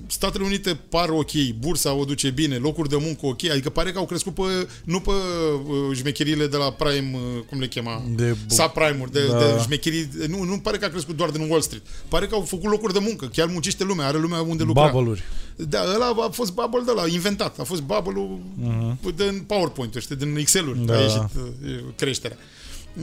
Statele 0.06 0.44
Unite 0.44 0.78
par 0.88 1.08
ok, 1.08 1.30
bursa 1.58 1.92
o 1.92 2.04
duce 2.04 2.30
bine, 2.30 2.56
locuri 2.56 2.88
de 2.88 2.96
muncă 3.00 3.26
ok, 3.26 3.44
adică 3.50 3.70
pare 3.70 3.92
că 3.92 3.98
au 3.98 4.06
crescut 4.06 4.34
pe, 4.34 4.42
nu 4.84 5.00
pe 5.00 5.10
uh, 5.10 5.96
șmecheriile 5.96 6.46
de 6.46 6.56
la 6.56 6.70
Prime, 6.72 7.10
uh, 7.16 7.42
cum 7.48 7.58
le 7.60 7.66
chema? 7.68 8.02
De 8.14 8.36
bu- 8.46 8.54
subprime-uri, 8.54 9.12
de, 9.12 9.26
Da. 9.26 9.32
da. 9.38 9.38
de 9.38 9.60
șmecherii, 9.62 10.08
nu, 10.28 10.42
nu 10.42 10.58
pare 10.58 10.76
că 10.76 10.84
a 10.84 10.88
crescut 10.88 11.16
doar 11.16 11.30
din 11.30 11.50
Wall 11.50 11.60
Street. 11.62 11.82
Pare 12.08 12.26
că 12.26 12.34
au 12.34 12.40
făcut 12.42 12.70
locuri 12.70 12.92
de 12.92 12.98
muncă, 12.98 13.30
chiar 13.34 13.46
muncește 13.48 13.84
lumea, 13.84 14.06
are 14.06 14.18
lumea 14.18 14.40
unde 14.40 14.62
lucra. 14.62 14.88
Bubble-uri. 14.90 15.22
Da, 15.68 15.82
ăla 15.94 16.12
a 16.16 16.28
fost 16.28 16.52
bubble 16.52 16.82
de 16.84 16.92
la 16.94 17.06
inventat. 17.08 17.58
A 17.58 17.62
fost 17.62 17.80
bubble-ul 17.82 18.38
uh-huh. 18.38 19.14
din 19.14 19.44
PowerPoint, 19.46 19.94
știi, 19.98 20.16
din 20.16 20.36
Excel-uri. 20.36 20.78
Mhm. 20.78 20.86
Da. 20.86 20.92
Da. 20.92 20.98
A 20.98 21.02
ieșit 21.02 21.18
uh, 21.20 21.78
creșterea. 21.96 22.36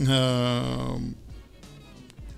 Uh, 0.02 1.00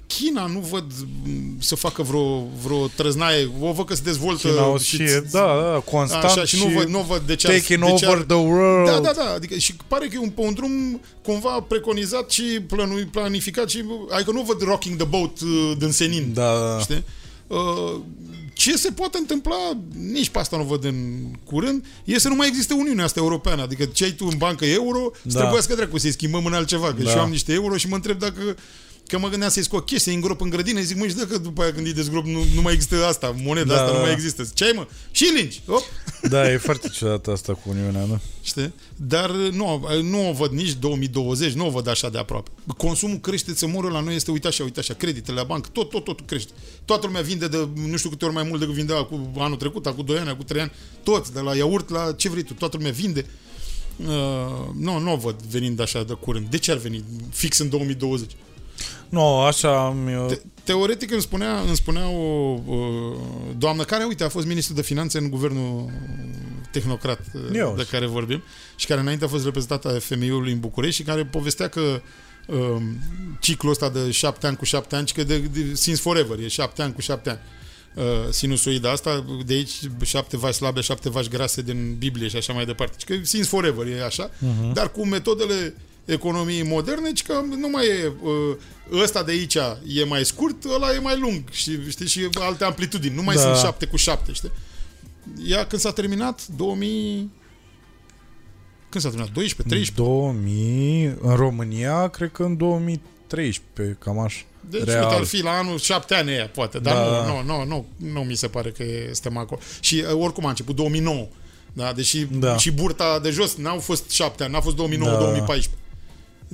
China 0.06 0.46
nu 0.46 0.58
văd 0.58 0.84
m, 1.24 1.60
să 1.60 1.74
facă 1.74 2.02
vreo, 2.02 2.42
vreo 2.64 2.86
trăznaie. 2.86 3.50
O 3.60 3.72
văd 3.72 3.86
că 3.86 3.94
se 3.94 4.00
dezvoltă 4.04 4.48
China 4.48 4.66
o 4.66 4.78
și, 4.78 4.96
da, 5.30 5.70
da, 5.72 5.82
constant 5.90 6.24
așa, 6.24 6.44
și, 6.44 6.56
nu 6.64 6.70
văd, 6.78 6.88
nu 6.88 6.98
văd 7.08 7.20
de 7.26 7.34
ce 7.34 7.46
ar- 7.46 7.52
taking 7.54 7.84
de 7.84 7.92
ce 7.92 8.06
ar- 8.06 8.12
over 8.12 8.24
the 8.24 8.36
world. 8.36 8.86
da, 8.90 8.98
da, 9.00 9.12
da. 9.16 9.32
Adică, 9.34 9.54
și 9.58 9.74
pare 9.88 10.06
că 10.06 10.14
e 10.14 10.18
un, 10.18 10.28
pe 10.30 10.40
un 10.40 10.54
drum 10.54 11.00
cumva 11.22 11.60
preconizat 11.68 12.30
și 12.30 12.42
planu- 12.42 13.06
planificat 13.10 13.70
și 13.70 13.84
adică 14.10 14.30
nu 14.30 14.42
văd 14.42 14.62
rocking 14.62 14.96
the 14.96 15.06
boat 15.06 15.40
uh, 15.40 15.72
din 15.78 15.90
senin. 15.90 16.30
Da, 16.34 16.52
da. 16.58 16.78
Știi? 16.80 17.04
Uh, 17.46 18.00
ce 18.60 18.76
se 18.76 18.90
poate 18.90 19.18
întâmpla, 19.18 19.56
nici 19.96 20.28
pe 20.28 20.38
asta 20.38 20.56
nu 20.56 20.62
văd 20.62 20.84
în 20.84 20.94
curând, 21.44 21.84
e 22.04 22.18
să 22.18 22.28
nu 22.28 22.34
mai 22.34 22.46
existe 22.46 22.74
Uniunea 22.74 23.04
asta 23.04 23.20
europeană. 23.20 23.62
Adică 23.62 23.84
ce 23.84 24.04
ai 24.04 24.10
tu 24.12 24.26
în 24.30 24.36
bancă 24.38 24.64
euro, 24.64 25.10
să 25.26 25.32
Da. 25.32 25.40
trebuiască 25.40 25.74
dracu 25.74 25.98
să-i 25.98 26.12
schimbăm 26.12 26.44
în 26.44 26.52
altceva. 26.52 26.86
Că 26.94 27.02
Da. 27.02 27.10
și 27.10 27.16
eu 27.16 27.22
am 27.22 27.30
niște 27.30 27.52
euro 27.52 27.76
și 27.76 27.88
mă 27.88 27.94
întreb 27.94 28.18
dacă 28.18 28.40
Că 29.10 29.18
mă 29.18 29.28
gândeam 29.28 29.50
să-i 29.50 29.62
scot 29.62 29.84
chestii, 29.84 30.00
să-i 30.00 30.14
îngrop 30.14 30.40
în 30.40 30.50
grădină, 30.50 30.80
zic, 30.80 30.96
mă, 30.96 31.06
și 31.06 31.14
dacă 31.14 31.38
după 31.38 31.62
aia 31.62 31.72
când 31.72 31.86
îi 31.86 31.92
dezgrop 31.92 32.24
nu, 32.24 32.44
nu 32.54 32.60
mai 32.60 32.72
există 32.72 33.04
asta, 33.06 33.34
moneda 33.42 33.74
Da, 33.74 33.80
asta 33.80 33.92
nu 33.92 33.96
da. 33.96 34.02
mai 34.02 34.12
există. 34.12 34.48
Ce 34.54 34.64
ai, 34.64 34.72
mă? 34.74 34.86
Și 35.10 35.24
lingi. 35.36 35.60
Op. 35.66 35.82
Da, 36.22 36.52
e 36.52 36.56
foarte 36.56 36.88
ciudat 36.88 37.26
asta 37.26 37.54
cu 37.54 37.60
Uniunea, 37.64 38.04
da? 38.04 38.20
Știi? 38.42 38.74
Dar 38.96 39.30
nu, 39.30 39.86
nu 40.02 40.28
o 40.28 40.32
văd 40.32 40.50
nici 40.50 40.72
2020, 40.72 41.52
nu 41.52 41.66
o 41.66 41.70
văd 41.70 41.88
așa 41.88 42.08
de 42.10 42.18
aproape. 42.18 42.50
Consumul 42.76 43.18
crește, 43.18 43.54
să 43.54 43.66
moră 43.66 43.88
la 43.88 44.00
noi 44.00 44.14
este, 44.14 44.30
uite 44.30 44.46
așa, 44.46 44.64
uite 44.64 44.80
așa, 44.80 44.94
creditele 44.94 45.36
la 45.36 45.44
bancă, 45.44 45.68
tot, 45.72 45.90
tot, 45.90 46.04
tot 46.04 46.20
crește. 46.26 46.52
Toată 46.84 47.06
lumea 47.06 47.22
vinde 47.22 47.48
de 47.48 47.68
nu 47.74 47.96
știu 47.96 48.10
câte 48.10 48.24
ori 48.24 48.34
mai 48.34 48.44
mult 48.48 48.60
decât 48.60 48.74
vindea 48.74 49.02
cu 49.02 49.30
anul 49.38 49.56
trecut, 49.56 49.86
cu 49.86 50.02
2 50.02 50.18
ani, 50.18 50.36
cu 50.36 50.42
3 50.42 50.60
ani, 50.60 50.72
toți, 51.02 51.32
de 51.32 51.40
la 51.40 51.54
iaurt 51.56 51.88
la 51.90 52.12
ce 52.12 52.28
vrei 52.28 52.42
tu, 52.42 52.54
toată 52.54 52.76
lumea 52.76 52.92
vinde. 52.92 53.26
Uh, 53.96 54.06
nu, 54.78 54.98
nu 54.98 55.12
o 55.12 55.16
văd 55.16 55.42
venind 55.50 55.80
așa 55.80 56.02
de 56.02 56.12
curând. 56.12 56.46
De 56.46 56.58
ce 56.58 56.70
ar 56.70 56.76
veni 56.76 57.04
fix 57.30 57.58
în 57.58 57.68
2020? 57.68 58.30
Nu, 59.08 59.40
așa 59.40 59.84
am... 59.86 60.08
eu- 60.08 60.26
Te- 60.26 60.40
teoretic 60.64 61.10
îmi 61.12 61.20
spunea, 61.22 61.60
îmi 61.60 61.76
spunea 61.76 62.08
o, 62.08 62.50
o 62.52 62.78
doamnă 63.58 63.82
care, 63.82 64.04
uite, 64.04 64.24
a 64.24 64.28
fost 64.28 64.46
ministru 64.46 64.74
de 64.74 64.82
finanțe 64.82 65.18
în 65.18 65.30
guvernul 65.30 65.90
tehnocrat 66.72 67.20
uh, 67.34 67.40
Ia 67.44 67.50
de 67.50 67.62
uite. 67.62 67.84
care 67.90 68.06
vorbim 68.06 68.42
și 68.76 68.86
care 68.86 69.00
înainte 69.00 69.24
a 69.24 69.28
fost 69.28 69.44
reprezentată 69.44 69.88
a 69.88 69.98
FMI-ului 69.98 70.52
în 70.52 70.60
București 70.60 70.96
și 71.00 71.06
care 71.06 71.24
povestea 71.24 71.68
că 71.68 72.00
um, 72.46 72.82
ciclul 73.40 73.72
ăsta 73.72 73.88
de 73.88 74.10
șapte 74.10 74.46
ani 74.46 74.56
cu 74.56 74.64
șapte 74.64 74.96
ani, 74.96 75.06
și 75.06 75.14
că 75.14 75.24
de, 75.24 75.38
de 75.38 75.74
since 75.74 76.00
forever, 76.00 76.38
e 76.38 76.48
șapte 76.48 76.82
ani 76.82 76.92
cu 76.92 77.00
șapte 77.00 77.30
ani. 77.30 77.38
Uh, 77.94 78.04
sinusoida 78.30 78.90
asta, 78.90 79.24
de 79.46 79.54
aici 79.54 79.70
șapte 80.04 80.36
vaci 80.36 80.54
slabe, 80.54 80.80
șapte 80.80 81.10
vaci 81.10 81.28
grase 81.28 81.62
din 81.62 81.94
Biblie 81.98 82.28
și 82.28 82.36
așa 82.36 82.52
mai 82.52 82.64
departe. 82.64 82.96
Și 82.98 83.04
că 83.04 83.14
since 83.22 83.48
forever 83.48 83.86
e 83.86 84.04
așa, 84.04 84.30
Mhm. 84.38 84.72
dar 84.72 84.90
cu 84.90 85.06
metodele 85.06 85.74
economiei 86.12 86.62
moderne, 86.62 87.12
ci 87.12 87.22
că 87.22 87.40
nu 87.58 87.68
mai 87.68 87.86
e 87.86 88.12
uh, 88.22 89.00
ăsta 89.02 89.22
de 89.22 89.30
aici 89.30 89.54
e 89.86 90.04
mai 90.08 90.24
scurt, 90.24 90.64
ăla 90.74 90.94
e 90.94 90.98
mai 90.98 91.18
lung 91.18 91.42
și, 91.50 91.78
știi, 91.90 92.06
și 92.06 92.28
alte 92.38 92.64
amplitudini. 92.64 93.14
Nu 93.14 93.22
mai 93.22 93.34
Da. 93.34 93.40
sunt 93.40 93.56
șapte 93.56 93.86
cu 93.86 93.96
șapte, 93.96 94.32
știi? 94.32 94.50
Ea 95.46 95.66
când 95.66 95.80
s-a 95.80 95.92
terminat, 95.92 96.46
2000... 96.46 97.30
Când 98.88 99.02
s-a 99.04 99.08
terminat? 99.08 99.32
12, 99.34 99.74
13? 99.74 99.92
2000, 99.94 101.04
în 101.20 101.34
România, 101.36 102.08
cred 102.08 102.30
că 102.32 102.42
în 102.42 102.56
2013, 102.56 103.96
cam 104.00 104.18
așa. 104.18 104.42
Deci 104.70 104.84
Real. 104.84 105.02
uite, 105.04 105.14
ar 105.14 105.24
fi 105.24 105.42
la 105.42 105.50
anul 105.50 105.78
șapte 105.78 106.14
ani 106.14 106.30
ea, 106.32 106.46
poate, 106.48 106.78
dar 106.78 106.94
Da. 106.94 107.26
nu, 107.26 107.42
nu, 107.42 107.64
nu, 107.64 107.64
nu, 107.64 107.86
nu 108.12 108.20
mi 108.20 108.34
se 108.34 108.48
pare 108.48 108.70
că 108.70 108.84
suntem 109.04 109.36
acolo. 109.36 109.60
Și 109.80 110.04
uh, 110.06 110.20
oricum 110.22 110.46
a 110.46 110.48
început 110.48 110.76
2009, 110.76 111.28
da, 111.72 111.92
deși 111.92 112.24
Da. 112.24 112.56
și 112.56 112.70
burta 112.72 113.18
de 113.18 113.30
jos 113.30 113.54
n-au 113.56 113.78
fost 113.78 114.10
șapte 114.10 114.42
ani, 114.42 114.52
n-a 114.52 114.60
fost 114.60 114.76
2009-2014, 114.76 114.78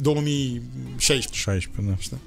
2016. 0.00 1.28
16, 1.40 1.90
da. 1.92 1.96
Știi? 1.98 2.18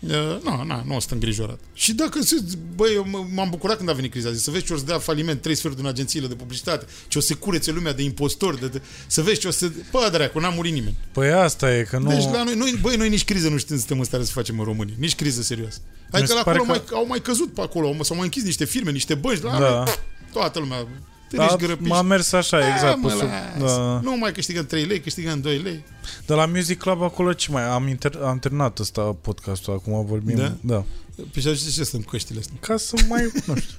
Uh, 0.00 0.42
Nu, 0.42 0.64
nu, 0.64 0.82
nu 0.86 0.98
sunt 0.98 1.10
îngrijorat. 1.10 1.58
Și 1.74 1.92
dacă, 1.92 2.22
se- 2.22 2.42
băi, 2.74 2.94
eu 2.94 3.04
m- 3.06 3.34
m-am 3.34 3.50
bucurat 3.50 3.76
când 3.76 3.88
a 3.88 3.92
venit 3.92 4.10
criza, 4.10 4.30
zic, 4.30 4.42
să 4.42 4.50
vezi 4.50 4.64
ce 4.64 4.72
o 4.72 4.76
să 4.76 4.84
dea 4.84 4.98
faliment 4.98 5.40
trei 5.42 5.54
sferturi 5.54 5.82
din 5.82 5.90
agențiile 5.90 6.26
de 6.26 6.34
publicitate, 6.34 6.86
ce 7.08 7.18
o 7.18 7.20
să 7.20 7.34
curețe 7.34 7.70
lumea 7.70 7.92
de 7.92 8.02
impostori, 8.02 8.60
de, 8.60 8.68
de, 8.68 8.82
să 9.06 9.22
vezi 9.22 9.40
ce 9.40 9.48
o 9.48 9.50
să... 9.50 9.70
Bă, 9.90 10.08
dracu, 10.12 10.38
n-a 10.38 10.48
murit 10.48 10.72
nimeni. 10.72 10.96
Păi 11.12 11.32
asta 11.32 11.74
e, 11.76 11.82
că 11.82 11.98
nu... 11.98 12.08
Deci 12.08 12.24
la 12.24 12.42
noi, 12.44 12.54
noi, 12.54 12.78
băi, 12.80 12.96
noi 12.96 13.08
nici 13.08 13.24
criză 13.24 13.48
nu 13.48 13.56
știm, 13.56 13.76
suntem 13.76 13.98
în 13.98 14.04
stare 14.04 14.24
să 14.24 14.32
facem 14.32 14.58
în 14.58 14.64
România. 14.64 14.94
Nici 14.98 15.14
criză 15.14 15.42
serioasă. 15.42 15.78
Adică 16.10 16.28
se 16.28 16.34
la 16.34 16.42
pare 16.42 16.58
acolo 16.58 16.72
că- 16.72 16.78
mai, 16.90 16.98
au 17.00 17.06
mai 17.06 17.20
căzut 17.20 17.52
pe 17.54 17.60
acolo, 17.60 17.96
s-au 18.02 18.16
mai 18.16 18.24
închis 18.24 18.42
niște 18.42 18.64
firme, 18.64 18.90
niște 18.90 19.14
bănci, 19.14 19.40
la 19.42 19.50
Da. 19.50 19.58
noi, 19.58 19.82
pf, 19.84 19.98
toată 20.32 20.58
lumea. 20.58 20.88
Te 21.28 21.36
da, 21.36 21.46
nici 21.50 21.66
grăpiși. 21.66 21.90
m-a 21.90 22.02
mers 22.02 22.32
așa, 22.32 22.72
exact. 22.74 22.98
mă, 23.00 23.08
pe 23.08 23.14
sub, 23.14 23.28
lasă. 23.58 23.76
da. 23.76 24.00
Nu 24.02 24.16
mai 24.16 24.32
câștigăm 24.32 24.66
3 24.66 24.84
lei, 24.84 25.00
câștigăm 25.00 25.40
2 25.40 25.58
lei. 25.58 25.84
De 26.26 26.34
la 26.34 26.46
Music 26.46 26.78
Club 26.78 27.02
acolo 27.02 27.32
ce 27.32 27.50
mai? 27.50 27.62
Am, 27.62 27.88
inter, 27.88 28.18
am 28.24 28.38
terminat 28.38 28.78
ăsta 28.78 29.00
podcastul, 29.20 29.72
acum 29.72 30.06
vorbim. 30.06 30.36
Da? 30.36 30.56
da. 30.60 30.84
Pe 31.32 31.40
ce 31.40 31.54
ce 31.74 31.84
sunt 31.84 32.06
căștile 32.06 32.38
astea? 32.38 32.56
Ca 32.60 32.76
să 32.76 32.96
mai, 33.08 33.22
nu 33.46 33.54
știu. 33.56 33.74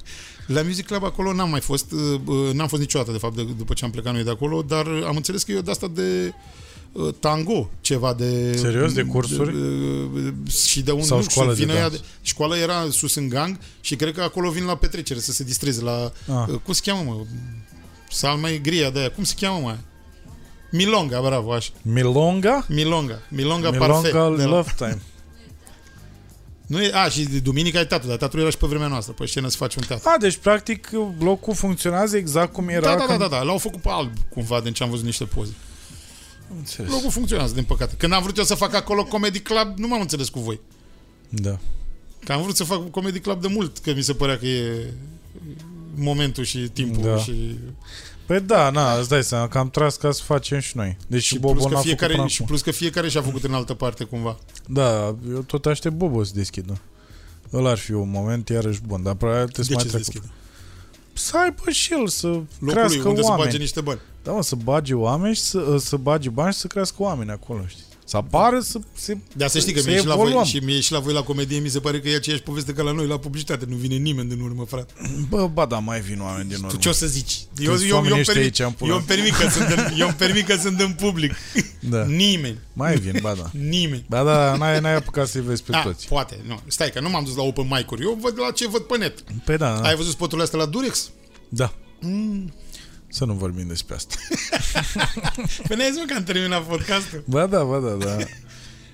La 0.55 0.61
Music 0.61 0.85
Club 0.85 1.03
acolo 1.03 1.33
n-am 1.33 1.49
mai 1.49 1.61
fost, 1.61 1.91
uh, 1.91 2.21
uh, 2.25 2.53
n-am 2.53 2.67
fost 2.67 2.81
niciodată, 2.81 3.11
de 3.11 3.17
fapt, 3.17 3.35
de, 3.35 3.43
după 3.57 3.73
ce 3.73 3.85
am 3.85 3.91
plecat 3.91 4.13
noi 4.13 4.23
de 4.23 4.29
acolo, 4.29 4.61
dar 4.61 4.87
am 5.07 5.15
înțeles 5.15 5.43
că 5.43 5.51
e 5.51 5.61
de 5.61 5.71
asta 5.71 5.87
de 5.93 6.25
uh, 6.27 6.33
tango, 7.19 7.69
ceva 7.81 8.13
de... 8.13 8.57
Serios? 8.57 8.93
De 8.93 9.03
cursuri? 9.03 9.51
De, 9.51 10.27
uh, 10.27 10.51
și 10.51 10.81
de 10.81 10.91
un... 10.91 11.01
Sau 11.03 11.17
nu 11.17 11.23
știu, 11.23 11.33
școală 11.33 11.53
de 11.53 11.63
vine 11.63 11.73
ea 11.73 11.89
dans? 11.89 11.93
de, 12.01 12.05
școala 12.21 12.57
era 12.57 12.85
sus 12.89 13.15
în 13.15 13.29
gang 13.29 13.57
și 13.81 13.95
cred 13.95 14.13
că 14.13 14.21
acolo 14.21 14.49
vin 14.49 14.65
la 14.65 14.75
petrecere 14.75 15.19
să 15.19 15.31
se 15.31 15.43
distreze 15.43 15.81
la... 15.81 16.11
Ah. 16.27 16.47
Uh, 16.47 16.59
cum 16.63 16.73
se 16.73 16.81
cheamă, 16.83 17.01
mă? 17.05 17.15
Salma 18.09 18.49
e 18.49 18.57
gria 18.57 18.89
de 18.89 18.99
aia. 18.99 19.11
Cum 19.11 19.23
se 19.23 19.33
cheamă, 19.39 19.59
mă? 19.59 19.77
Milonga, 20.71 21.21
bravo, 21.21 21.53
așa. 21.53 21.69
Milonga? 21.81 22.65
Milonga. 22.69 23.19
Milonga, 23.29 23.69
Milonga 23.69 23.77
parfait. 23.77 24.37
De 24.37 24.43
la- 24.43 24.55
Love 24.55 24.73
Time. 24.77 25.01
Nu 26.67 26.81
e, 26.81 26.91
a, 26.93 27.09
și 27.09 27.23
de 27.23 27.39
duminica 27.39 27.79
e 27.79 27.85
teatru, 27.85 28.07
dar 28.07 28.17
teatru 28.17 28.39
era 28.39 28.49
și 28.49 28.57
pe 28.57 28.65
vremea 28.67 28.87
noastră. 28.87 29.13
Pe 29.13 29.25
scenă 29.25 29.47
se 29.47 29.55
face 29.59 29.79
un 29.79 29.85
teatru. 29.87 30.09
A, 30.09 30.17
deci 30.17 30.35
practic 30.37 30.89
blocul 31.17 31.53
funcționează 31.53 32.17
exact 32.17 32.53
cum 32.53 32.69
era 32.69 32.81
Da, 32.81 32.89
da, 32.89 32.97
da, 32.97 33.05
când... 33.05 33.19
da, 33.19 33.27
da, 33.27 33.41
l-au 33.41 33.57
făcut 33.57 33.81
pe 33.81 33.89
alb, 33.91 34.11
cumva, 34.29 34.61
din 34.61 34.73
ce 34.73 34.83
am 34.83 34.89
văzut 34.89 35.05
niște 35.05 35.23
poze. 35.23 35.51
Am 36.51 36.57
înțeles. 36.57 36.91
Locul 36.91 37.09
funcționează, 37.11 37.53
din 37.53 37.63
păcate. 37.63 37.95
Când 37.97 38.13
am 38.13 38.21
vrut 38.23 38.37
eu 38.37 38.43
să 38.43 38.55
fac 38.55 38.73
acolo 38.73 39.03
Comedy 39.03 39.39
Club, 39.39 39.77
nu 39.77 39.87
m-am 39.87 40.01
înțeles 40.01 40.29
cu 40.29 40.39
voi. 40.39 40.59
Da. 41.29 41.57
Că 42.23 42.31
am 42.33 42.41
vrut 42.41 42.55
să 42.55 42.63
fac 42.63 42.89
Comedy 42.89 43.19
Club 43.19 43.41
de 43.41 43.47
mult, 43.47 43.77
că 43.77 43.93
mi 43.93 44.01
se 44.01 44.13
părea 44.13 44.37
că 44.37 44.45
e 44.47 44.93
momentul 45.95 46.43
și 46.43 46.57
timpul 46.59 47.03
Da. 47.03 47.17
și, 47.17 47.55
Păi 48.25 48.39
da, 48.41 48.69
na, 48.69 48.97
îți 48.97 49.09
dai 49.09 49.23
seama 49.23 49.47
că 49.47 49.57
am 49.57 49.69
tras 49.69 49.95
ca 49.95 50.11
să 50.11 50.21
facem 50.23 50.59
și 50.59 50.77
noi. 50.77 50.97
Deci 51.07 51.21
și, 51.21 51.27
și 51.27 51.39
plus 51.39 51.53
Bobo 51.53 51.65
că 51.67 51.73
n-a 51.73 51.79
fiecare, 51.79 52.13
făcut 52.15 52.29
și 52.29 52.37
până 52.37 52.47
plus 52.49 52.61
că 52.61 52.71
fiecare 52.71 53.09
și-a 53.09 53.21
făcut 53.21 53.43
în 53.43 53.53
altă 53.53 53.73
parte 53.73 54.03
cumva. 54.03 54.37
Da, 54.67 55.15
eu 55.29 55.41
tot 55.41 55.65
aștept 55.65 55.95
Bobo 55.95 56.23
să 56.23 56.31
deschidă. 56.35 56.77
Ăla 57.53 57.69
ar 57.69 57.77
fi 57.77 57.91
un 57.91 58.09
moment 58.09 58.49
iarăși 58.49 58.81
bun, 58.87 59.03
dar 59.03 59.13
probabil 59.13 59.47
trebuie 59.47 59.65
să 59.65 59.71
De 59.71 59.75
mai 59.75 59.83
ce 59.83 59.89
se 59.89 59.95
trecut. 60.11 60.13
deschide? 60.13 60.33
Să 61.17 61.37
aibă 61.37 61.69
și 61.71 61.93
el 61.93 62.07
să 62.07 62.27
Locul 62.27 62.47
lui, 62.59 62.73
crească 62.73 63.07
unde 63.07 63.21
să 63.21 63.27
oameni. 63.27 63.45
bage 63.45 63.57
niște 63.57 63.81
bani. 63.81 63.99
Da, 64.23 64.31
mă, 64.31 64.41
să 64.43 64.55
bage 64.55 64.93
oameni 64.93 65.35
și 65.35 65.41
să, 65.41 65.77
să 65.77 65.97
bage 65.97 66.29
bani 66.29 66.53
și 66.53 66.59
să 66.59 66.67
crească 66.67 66.95
oameni 67.03 67.31
acolo, 67.31 67.65
știi? 67.67 67.83
Să 68.09 68.17
apară, 68.17 68.59
să 68.59 68.79
se 68.93 69.17
Dar 69.35 69.49
să 69.49 69.59
știi 69.59 69.73
că 69.73 69.79
să 69.79 69.89
mie 69.89 69.97
și, 69.99 70.05
la 70.05 70.15
voi, 70.15 70.23
evoluăm. 70.25 70.45
și 70.45 70.57
mie 70.57 70.79
și 70.79 70.91
la 70.91 70.99
voi 70.99 71.13
la 71.13 71.21
comedie 71.23 71.59
mi 71.59 71.69
se 71.69 71.79
pare 71.79 71.99
că 71.99 72.09
e 72.09 72.15
aceeași 72.15 72.41
poveste 72.41 72.73
ca 72.73 72.83
la 72.83 72.91
noi 72.91 73.07
la 73.07 73.17
publicitate. 73.19 73.65
Nu 73.69 73.75
vine 73.75 73.95
nimeni 73.95 74.29
din 74.29 74.39
urmă, 74.41 74.65
frate. 74.65 74.93
Bă, 75.29 75.47
ba 75.47 75.65
da, 75.65 75.77
mai 75.79 75.99
vin 76.01 76.21
oameni 76.21 76.47
din 76.47 76.57
urmă. 76.57 76.69
Tu 76.69 76.77
ce 76.77 76.89
o 76.89 76.91
să 76.91 77.07
zici? 77.07 77.37
Eu, 77.59 77.71
Câți 77.71 77.83
eu, 77.83 77.89
eu, 77.89 77.95
oameni 77.95 78.13
eu, 78.13 78.19
ăștia 78.19 78.33
permit, 78.33 78.59
aici 78.59 78.67
în 78.67 78.73
pula? 78.73 78.91
eu, 78.91 78.97
îmi 78.97 79.05
permit 79.07 79.33
că 79.35 79.49
sunt 79.49 79.67
în, 79.69 79.93
eu 79.99 80.07
îmi 80.07 80.15
permit 80.15 80.45
că 80.45 80.55
sunt 80.55 80.79
în 80.79 80.91
public. 80.93 81.33
Da. 81.79 82.03
Nimeni. 82.05 82.57
Mai 82.73 82.95
vin, 82.97 83.19
ba 83.21 83.33
da. 83.33 83.49
Nimeni. 83.59 84.05
Ba 84.09 84.23
da, 84.23 84.55
n-ai, 84.55 84.79
n-ai 84.79 84.95
apucat 84.95 85.27
să-i 85.27 85.41
vezi 85.41 85.63
pe 85.63 85.75
A, 85.75 85.81
toți. 85.81 86.07
poate. 86.07 86.37
Nu. 86.47 86.59
Stai 86.67 86.89
că 86.91 86.99
nu 86.99 87.09
m-am 87.09 87.23
dus 87.23 87.35
la 87.35 87.43
open 87.43 87.67
mic-uri. 87.69 88.01
Eu 88.03 88.17
văd 88.21 88.39
la 88.39 88.51
ce 88.51 88.67
văd 88.67 88.81
pe 88.81 88.97
net. 88.97 89.23
Păi 89.45 89.57
da, 89.57 89.79
da. 89.81 89.87
Ai 89.87 89.95
văzut 89.95 90.11
spoturile 90.11 90.43
astea 90.43 90.59
la 90.59 90.65
Durex? 90.65 91.09
da. 91.49 91.73
Să 93.17 93.25
nu 93.25 93.33
vorbim 93.33 93.67
despre 93.67 93.95
asta. 93.95 94.15
Păi 95.67 95.77
n-ai 95.77 95.89
zis 95.91 95.99
mă, 95.99 96.05
că 96.07 96.13
am 96.17 96.23
terminat 96.23 96.63
podcastul. 96.63 97.23
Ba 97.25 97.45
da, 97.45 97.63
ba 97.63 97.79
da, 97.79 97.89
da. 97.89 98.15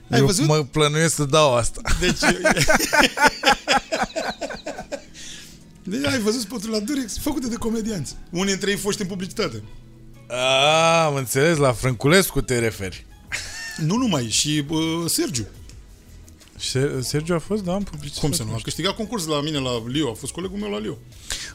Ai 0.09 0.19
Eu 0.19 0.25
văzut? 0.25 0.45
mă 0.45 0.63
plănuiesc 0.71 1.15
să 1.15 1.23
dau 1.23 1.55
asta. 1.55 1.81
Deci... 1.99 2.19
Deci 5.83 6.05
ai 6.05 6.19
văzut 6.19 6.41
spoturile 6.41 6.77
la 6.77 6.83
Durex? 6.83 7.17
Făcute 7.17 7.47
de 7.47 7.55
comedianți. 7.55 8.15
Unii 8.29 8.45
dintre 8.45 8.69
ei 8.69 8.77
foști 8.77 9.01
în 9.01 9.07
publicitate. 9.07 9.63
A, 10.27 11.05
am 11.05 11.15
înțeles, 11.15 11.57
la 11.57 11.71
Frânculescu 11.71 12.41
te 12.41 12.59
referi. 12.59 13.05
Nu 13.77 13.95
numai, 13.95 14.29
și 14.29 14.65
uh, 14.69 14.79
Sergiu. 15.05 15.47
Se- 16.69 16.99
Sergiu 17.01 17.33
a 17.33 17.39
fost, 17.39 17.63
da, 17.63 17.75
în 17.75 17.83
publicitate. 17.83 18.25
Cum 18.27 18.35
să 18.35 18.43
nu? 18.43 18.53
A 18.53 18.59
câștigat 18.63 18.95
concurs 18.95 19.25
la 19.25 19.41
mine 19.41 19.57
la 19.57 19.83
Lio. 19.87 20.09
A 20.09 20.13
fost 20.13 20.31
colegul 20.31 20.57
meu 20.57 20.69
la 20.69 20.79
Lio. 20.79 20.97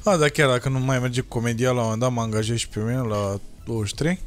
A, 0.05 0.16
dar 0.16 0.28
chiar 0.28 0.48
dacă 0.48 0.68
nu 0.68 0.78
mai 0.78 0.98
merge 0.98 1.20
comedia 1.20 1.66
la 1.70 1.76
un 1.76 1.82
moment 1.82 2.01
dat, 2.01 2.12
mă 2.12 2.20
angajez 2.20 2.56
și 2.56 2.68
pe 2.68 2.78
mine 2.80 2.97
la 3.01 3.40
23. 3.64 4.18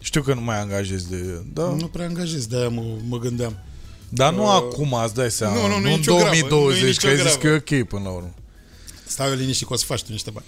Știu 0.00 0.22
că 0.22 0.34
nu 0.34 0.40
mai 0.40 0.60
angajez 0.60 1.02
de... 1.04 1.42
Da. 1.52 1.62
Nu 1.78 1.86
prea 1.86 2.06
angajez, 2.06 2.46
de-aia 2.46 2.68
mă, 2.68 2.82
mă 3.08 3.18
gândeam. 3.18 3.56
Dar 4.08 4.32
nu 4.34 4.42
Uh, 4.42 4.48
acum, 4.52 4.92
îți 5.04 5.14
dai 5.14 5.30
seama. 5.30 5.54
nu, 5.54 5.66
nu, 5.68 5.78
nu 5.80 5.88
e 5.88 5.92
în 5.92 5.98
nicio 5.98 6.14
gravă, 6.16 6.30
nu 6.30 6.36
e 6.36 6.40
2020, 6.48 6.82
nicio 6.86 7.00
că 7.00 7.06
ai 7.06 7.14
zis 7.16 7.24
gravă. 7.38 7.58
că 7.60 7.74
e 7.74 7.80
ok 7.82 7.88
până 7.88 8.02
la 8.02 8.10
urmă. 8.10 8.34
Stai 9.06 9.36
liniștit 9.36 9.66
că 9.66 9.72
o 9.72 9.76
să 9.76 9.84
faci 9.84 10.02
tu 10.02 10.12
niște 10.12 10.30
bani. 10.30 10.46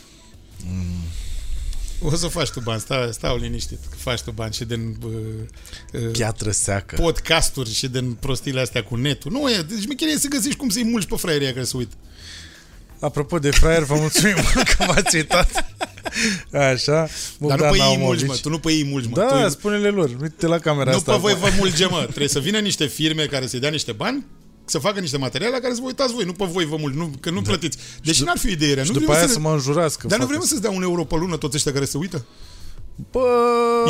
O 2.03 2.17
să 2.17 2.27
faci 2.27 2.49
tu 2.49 2.61
bani, 2.61 2.81
stai, 2.81 3.09
stai 3.13 3.39
liniștit 3.41 3.79
că 3.91 3.97
faci 3.97 4.21
tu 4.21 4.31
bani 4.31 4.53
și 4.53 4.65
din 4.65 4.97
uh, 5.05 5.13
uh, 5.93 6.11
Piatră 6.13 6.51
seacă. 6.51 6.97
podcasturi 6.97 7.75
și 7.75 7.89
din 7.89 8.13
prostiile 8.13 8.61
astea 8.61 8.83
cu 8.83 8.97
netul. 8.97 9.31
Nu 9.33 9.51
e, 9.51 9.63
deci 9.69 9.87
mi 9.87 10.13
e 10.13 10.19
să 10.19 10.29
găsești 10.29 10.57
cum 10.57 10.69
să-i 10.69 10.85
mulci 10.85 11.07
pe 11.07 11.17
fraierii 11.17 11.53
care 11.53 11.65
se 11.65 11.77
uită. 11.77 11.95
Apropo 13.01 13.39
de 13.39 13.51
fraier, 13.51 13.83
vă 13.83 13.95
mulțumim 13.95 14.35
că 14.77 14.85
m-ați 14.87 15.17
uitat. 15.17 15.65
Așa. 16.53 16.93
Dar 16.93 17.11
Bogdan 17.39 17.59
nu 17.59 17.71
pe 17.71 17.77
ei 17.77 17.79
Naumovici. 17.79 18.21
mulci, 18.21 18.27
mă, 18.27 18.37
tu 18.43 18.49
nu 18.49 18.59
pe 18.59 18.73
ei 18.73 18.85
mulci, 18.85 19.07
mă. 19.09 19.17
Da, 19.17 19.43
tu, 19.43 19.49
spune-le 19.49 19.89
lor. 19.89 20.17
Uite 20.21 20.47
la 20.47 20.59
camera 20.59 20.91
nu 20.91 20.97
asta. 20.97 21.13
pe 21.13 21.19
voi 21.19 21.33
acum. 21.33 21.49
vă 21.49 21.55
mulge, 21.59 21.87
mă. 21.87 22.03
Trebuie 22.03 22.29
să 22.29 22.39
vină 22.39 22.59
niște 22.59 22.87
firme 22.87 23.25
care 23.25 23.47
să-i 23.47 23.61
dea 23.61 23.71
niște 23.71 23.93
bani 23.93 24.27
să 24.71 24.79
facă 24.79 25.01
niște 25.01 25.17
materiale 25.17 25.53
la 25.55 25.61
care 25.61 25.75
să 25.75 25.81
vă 25.81 25.87
uitați 25.87 26.13
voi, 26.15 26.25
nu 26.25 26.33
pe 26.33 26.45
voi 26.45 26.65
vă 26.65 26.77
mult, 26.77 26.95
nu, 26.95 27.11
că 27.21 27.31
nu 27.31 27.41
da. 27.41 27.49
plătiți. 27.49 27.79
Deși 28.03 28.23
n-ar 28.25 28.39
fi 28.39 28.47
o 28.47 28.51
idee 28.51 28.75
rea. 28.75 28.83
Și 28.85 28.91
Nu 28.93 28.99
după 28.99 29.07
vrem 29.11 29.19
aia 29.19 29.27
să 29.27 29.33
să 29.33 29.39
ne- 29.39 29.47
mă 29.49 29.53
înjurați 29.53 29.99
că 29.99 30.07
Dar 30.07 30.19
nu 30.19 30.25
fac 30.25 30.35
vrem 30.35 30.47
să-ți 30.47 30.61
dea 30.61 30.71
un 30.71 30.83
euro 30.83 31.05
pe 31.05 31.17
lună 31.17 31.37
toți 31.37 31.57
ăștia 31.57 31.73
care 31.73 31.85
se 31.85 31.99
uită? 31.99 32.27
Bă, 33.11 33.27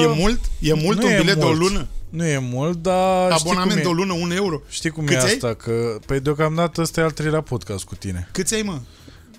E 0.03 0.07
mult? 0.07 0.41
E 0.61 0.73
mult 0.75 0.99
nu 1.01 1.07
un 1.07 1.13
e 1.13 1.19
bilet 1.21 1.37
de 1.39 1.45
o 1.45 1.47
mult. 1.47 1.59
lună? 1.61 1.87
Nu 2.11 2.25
e 2.27 2.39
mult, 2.39 2.83
dar 2.83 3.31
Abonament 3.31 3.71
știi 3.71 3.83
de 3.83 3.89
o 3.89 3.91
cum 3.91 3.99
e, 4.01 4.05
lună, 4.07 4.13
un 4.23 4.31
euro? 4.31 4.61
știi 4.69 4.91
cum 4.91 5.05
Câți 5.05 5.19
e 5.19 5.23
ai? 5.23 5.33
asta? 5.33 5.55
Că, 5.55 5.99
păi 6.07 6.21
deocamdată 6.21 6.81
ăsta 6.81 7.01
e 7.01 7.05
al 7.05 7.11
treilea 7.11 7.41
podcast 7.41 7.85
cu 7.85 7.95
tine. 7.95 8.29
Câți 8.33 8.55
ai, 8.55 8.63
mă? 8.63 8.81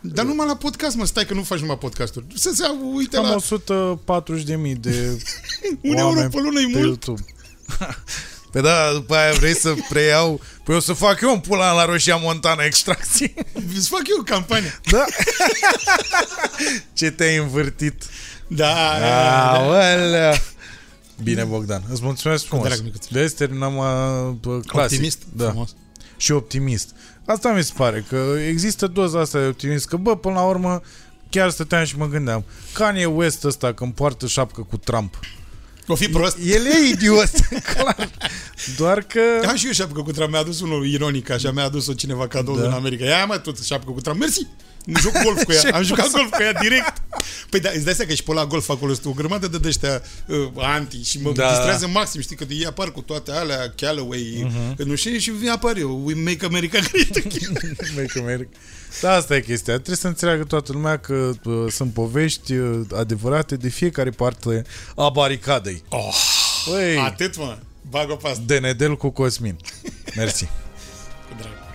Dar 0.01 0.25
numai 0.25 0.47
la 0.47 0.55
podcast, 0.55 0.95
mă, 0.95 1.05
stai 1.05 1.25
că 1.25 1.33
nu 1.33 1.43
faci 1.43 1.59
numai 1.59 1.77
podcasturi. 1.77 2.25
Să 2.35 2.51
se 2.53 2.63
uite 2.93 3.17
Am 3.17 3.23
la 3.25 3.35
140 3.35 4.43
de 4.43 4.55
mii 4.55 4.75
de 4.75 5.21
un 5.81 5.97
euro 5.97 6.07
oameni 6.07 6.29
pe 6.29 6.39
lună, 6.41 6.59
e 6.59 6.63
pe 6.63 6.69
mult. 6.77 6.83
YouTube. 6.85 7.21
Păi 8.51 8.61
da, 8.61 8.91
după 8.93 9.15
aia 9.15 9.31
vrei 9.33 9.55
să 9.55 9.73
preiau 9.89 10.41
Păi 10.63 10.75
o 10.75 10.79
să 10.79 10.93
fac 10.93 11.21
eu 11.21 11.31
un 11.31 11.39
pula 11.39 11.71
la 11.73 11.85
Roșia 11.85 12.15
Montana 12.15 12.63
extracție 12.63 13.33
Îți 13.75 13.89
fac 13.89 14.01
eu 14.17 14.23
campania. 14.23 14.79
Da 14.91 15.05
Ce 16.93 17.11
te-ai 17.11 17.35
învârtit 17.37 18.03
Da, 18.47 18.73
da, 18.99 18.99
da. 18.99 19.51
Aolea 19.51 20.41
Bine, 21.23 21.43
Bogdan, 21.43 21.83
îți 21.91 22.03
mulțumesc 22.03 22.45
frumos 22.45 22.67
drag, 22.67 22.79
micuț. 22.83 23.05
Vezi, 23.07 23.35
terminăm 23.35 23.77
uh, 23.77 24.61
clasic 24.67 24.73
Optimist? 24.93 25.19
da. 25.33 25.47
Frumos. 25.47 25.75
Și 26.17 26.31
optimist 26.31 26.89
Asta 27.25 27.51
mi 27.51 27.63
se 27.63 27.71
pare, 27.75 28.05
că 28.09 28.35
există 28.47 28.87
doza 28.87 29.19
asta 29.19 29.39
de 29.39 29.45
optimist 29.45 29.87
Că 29.87 29.95
bă, 29.97 30.15
până 30.17 30.33
la 30.33 30.41
urmă 30.45 30.81
Chiar 31.29 31.49
stăteam 31.49 31.83
și 31.85 31.97
mă 31.97 32.07
gândeam 32.07 32.43
Kanye 32.73 33.05
West 33.05 33.43
ăsta 33.43 33.73
când 33.73 33.93
poartă 33.93 34.27
șapcă 34.27 34.61
cu 34.61 34.77
Trump 34.77 35.19
O 35.91 35.95
fi 35.95 36.07
prost. 36.09 36.37
El 36.45 36.65
e 36.65 36.87
idiot, 36.91 37.29
clar 37.73 38.09
Doar 38.77 39.01
că 39.01 39.47
Am 39.47 39.55
și 39.55 39.65
eu 39.65 39.71
șapcă 39.71 40.01
cu 40.01 40.11
tram, 40.11 40.29
mi-a 40.29 40.39
adus 40.39 40.61
unul 40.61 40.85
ironic, 40.87 41.29
așa, 41.29 41.51
mi-a 41.51 41.63
adus-o 41.63 41.93
cineva 41.93 42.27
cadou 42.27 42.55
Da. 42.55 42.61
din 42.61 42.71
America. 42.71 43.05
Ia 43.05 43.25
mă, 43.25 43.37
tot 43.37 43.63
șapcă 43.63 43.91
cu 43.91 44.01
tram, 44.01 44.17
mersi! 44.17 44.47
Nu 44.85 44.99
joc 44.99 45.11
golf 45.23 45.43
cu 45.43 45.51
ea, 45.51 45.61
Ce 45.69 45.69
am 45.69 45.83
jucat 45.83 46.11
golf 46.11 46.29
cu 46.29 46.41
ea 46.41 46.53
direct. 46.53 46.93
Păi 47.49 47.59
da, 47.59 47.69
îți 47.73 47.83
dai 47.83 47.93
seama 47.93 48.09
că 48.09 48.15
și 48.15 48.23
pe 48.23 48.33
la 48.33 48.45
golf 48.45 48.69
acolo 48.69 48.93
sunt 48.93 49.05
o 49.05 49.11
grămadă 49.11 49.47
de 49.47 49.57
dăștia 49.57 50.01
uh, 50.25 50.37
anti 50.55 51.03
și 51.03 51.19
mă 51.21 51.31
Da. 51.31 51.43
da. 51.43 51.49
distrează 51.49 51.87
maxim, 51.87 52.21
știi, 52.21 52.35
că 52.35 52.45
ei 52.49 52.65
apar 52.65 52.91
cu 52.91 53.01
toate 53.01 53.31
alea, 53.31 53.73
Callaway, 53.75 54.47
uh-huh. 54.47 54.75
nu 54.77 54.95
știu, 54.95 55.17
și 55.17 55.31
vine 55.31 55.49
apar 55.49 55.77
eu, 55.77 56.01
we 56.05 56.13
make 56.13 56.45
America 56.45 56.79
great 56.91 57.15
again. 57.25 57.57
Make 57.97 58.19
America. 58.19 58.49
Da, 59.01 59.13
asta 59.13 59.35
e 59.35 59.41
chestia. 59.41 59.73
Trebuie 59.73 59.95
să 59.95 60.07
înțeleagă 60.07 60.43
toată 60.43 60.71
lumea 60.71 60.97
că 60.97 61.31
uh, 61.43 61.71
sunt 61.71 61.93
povești 61.93 62.53
uh, 62.53 62.79
adevărate 62.95 63.55
de 63.55 63.69
fiecare 63.69 64.09
parte 64.09 64.63
a 64.95 65.09
baricadei. 65.09 65.83
Oh, 65.89 66.15
Băi, 66.69 66.97
atât, 66.97 67.37
mă, 67.37 67.57
bag 67.89 68.09
o 68.09 68.15
pastă, 68.15 68.43
Denedel 68.45 68.97
cu 68.97 69.09
Cosmin. 69.09 69.57
Mersi. 70.15 70.45
cu 71.27 71.35
drag. 71.37 71.68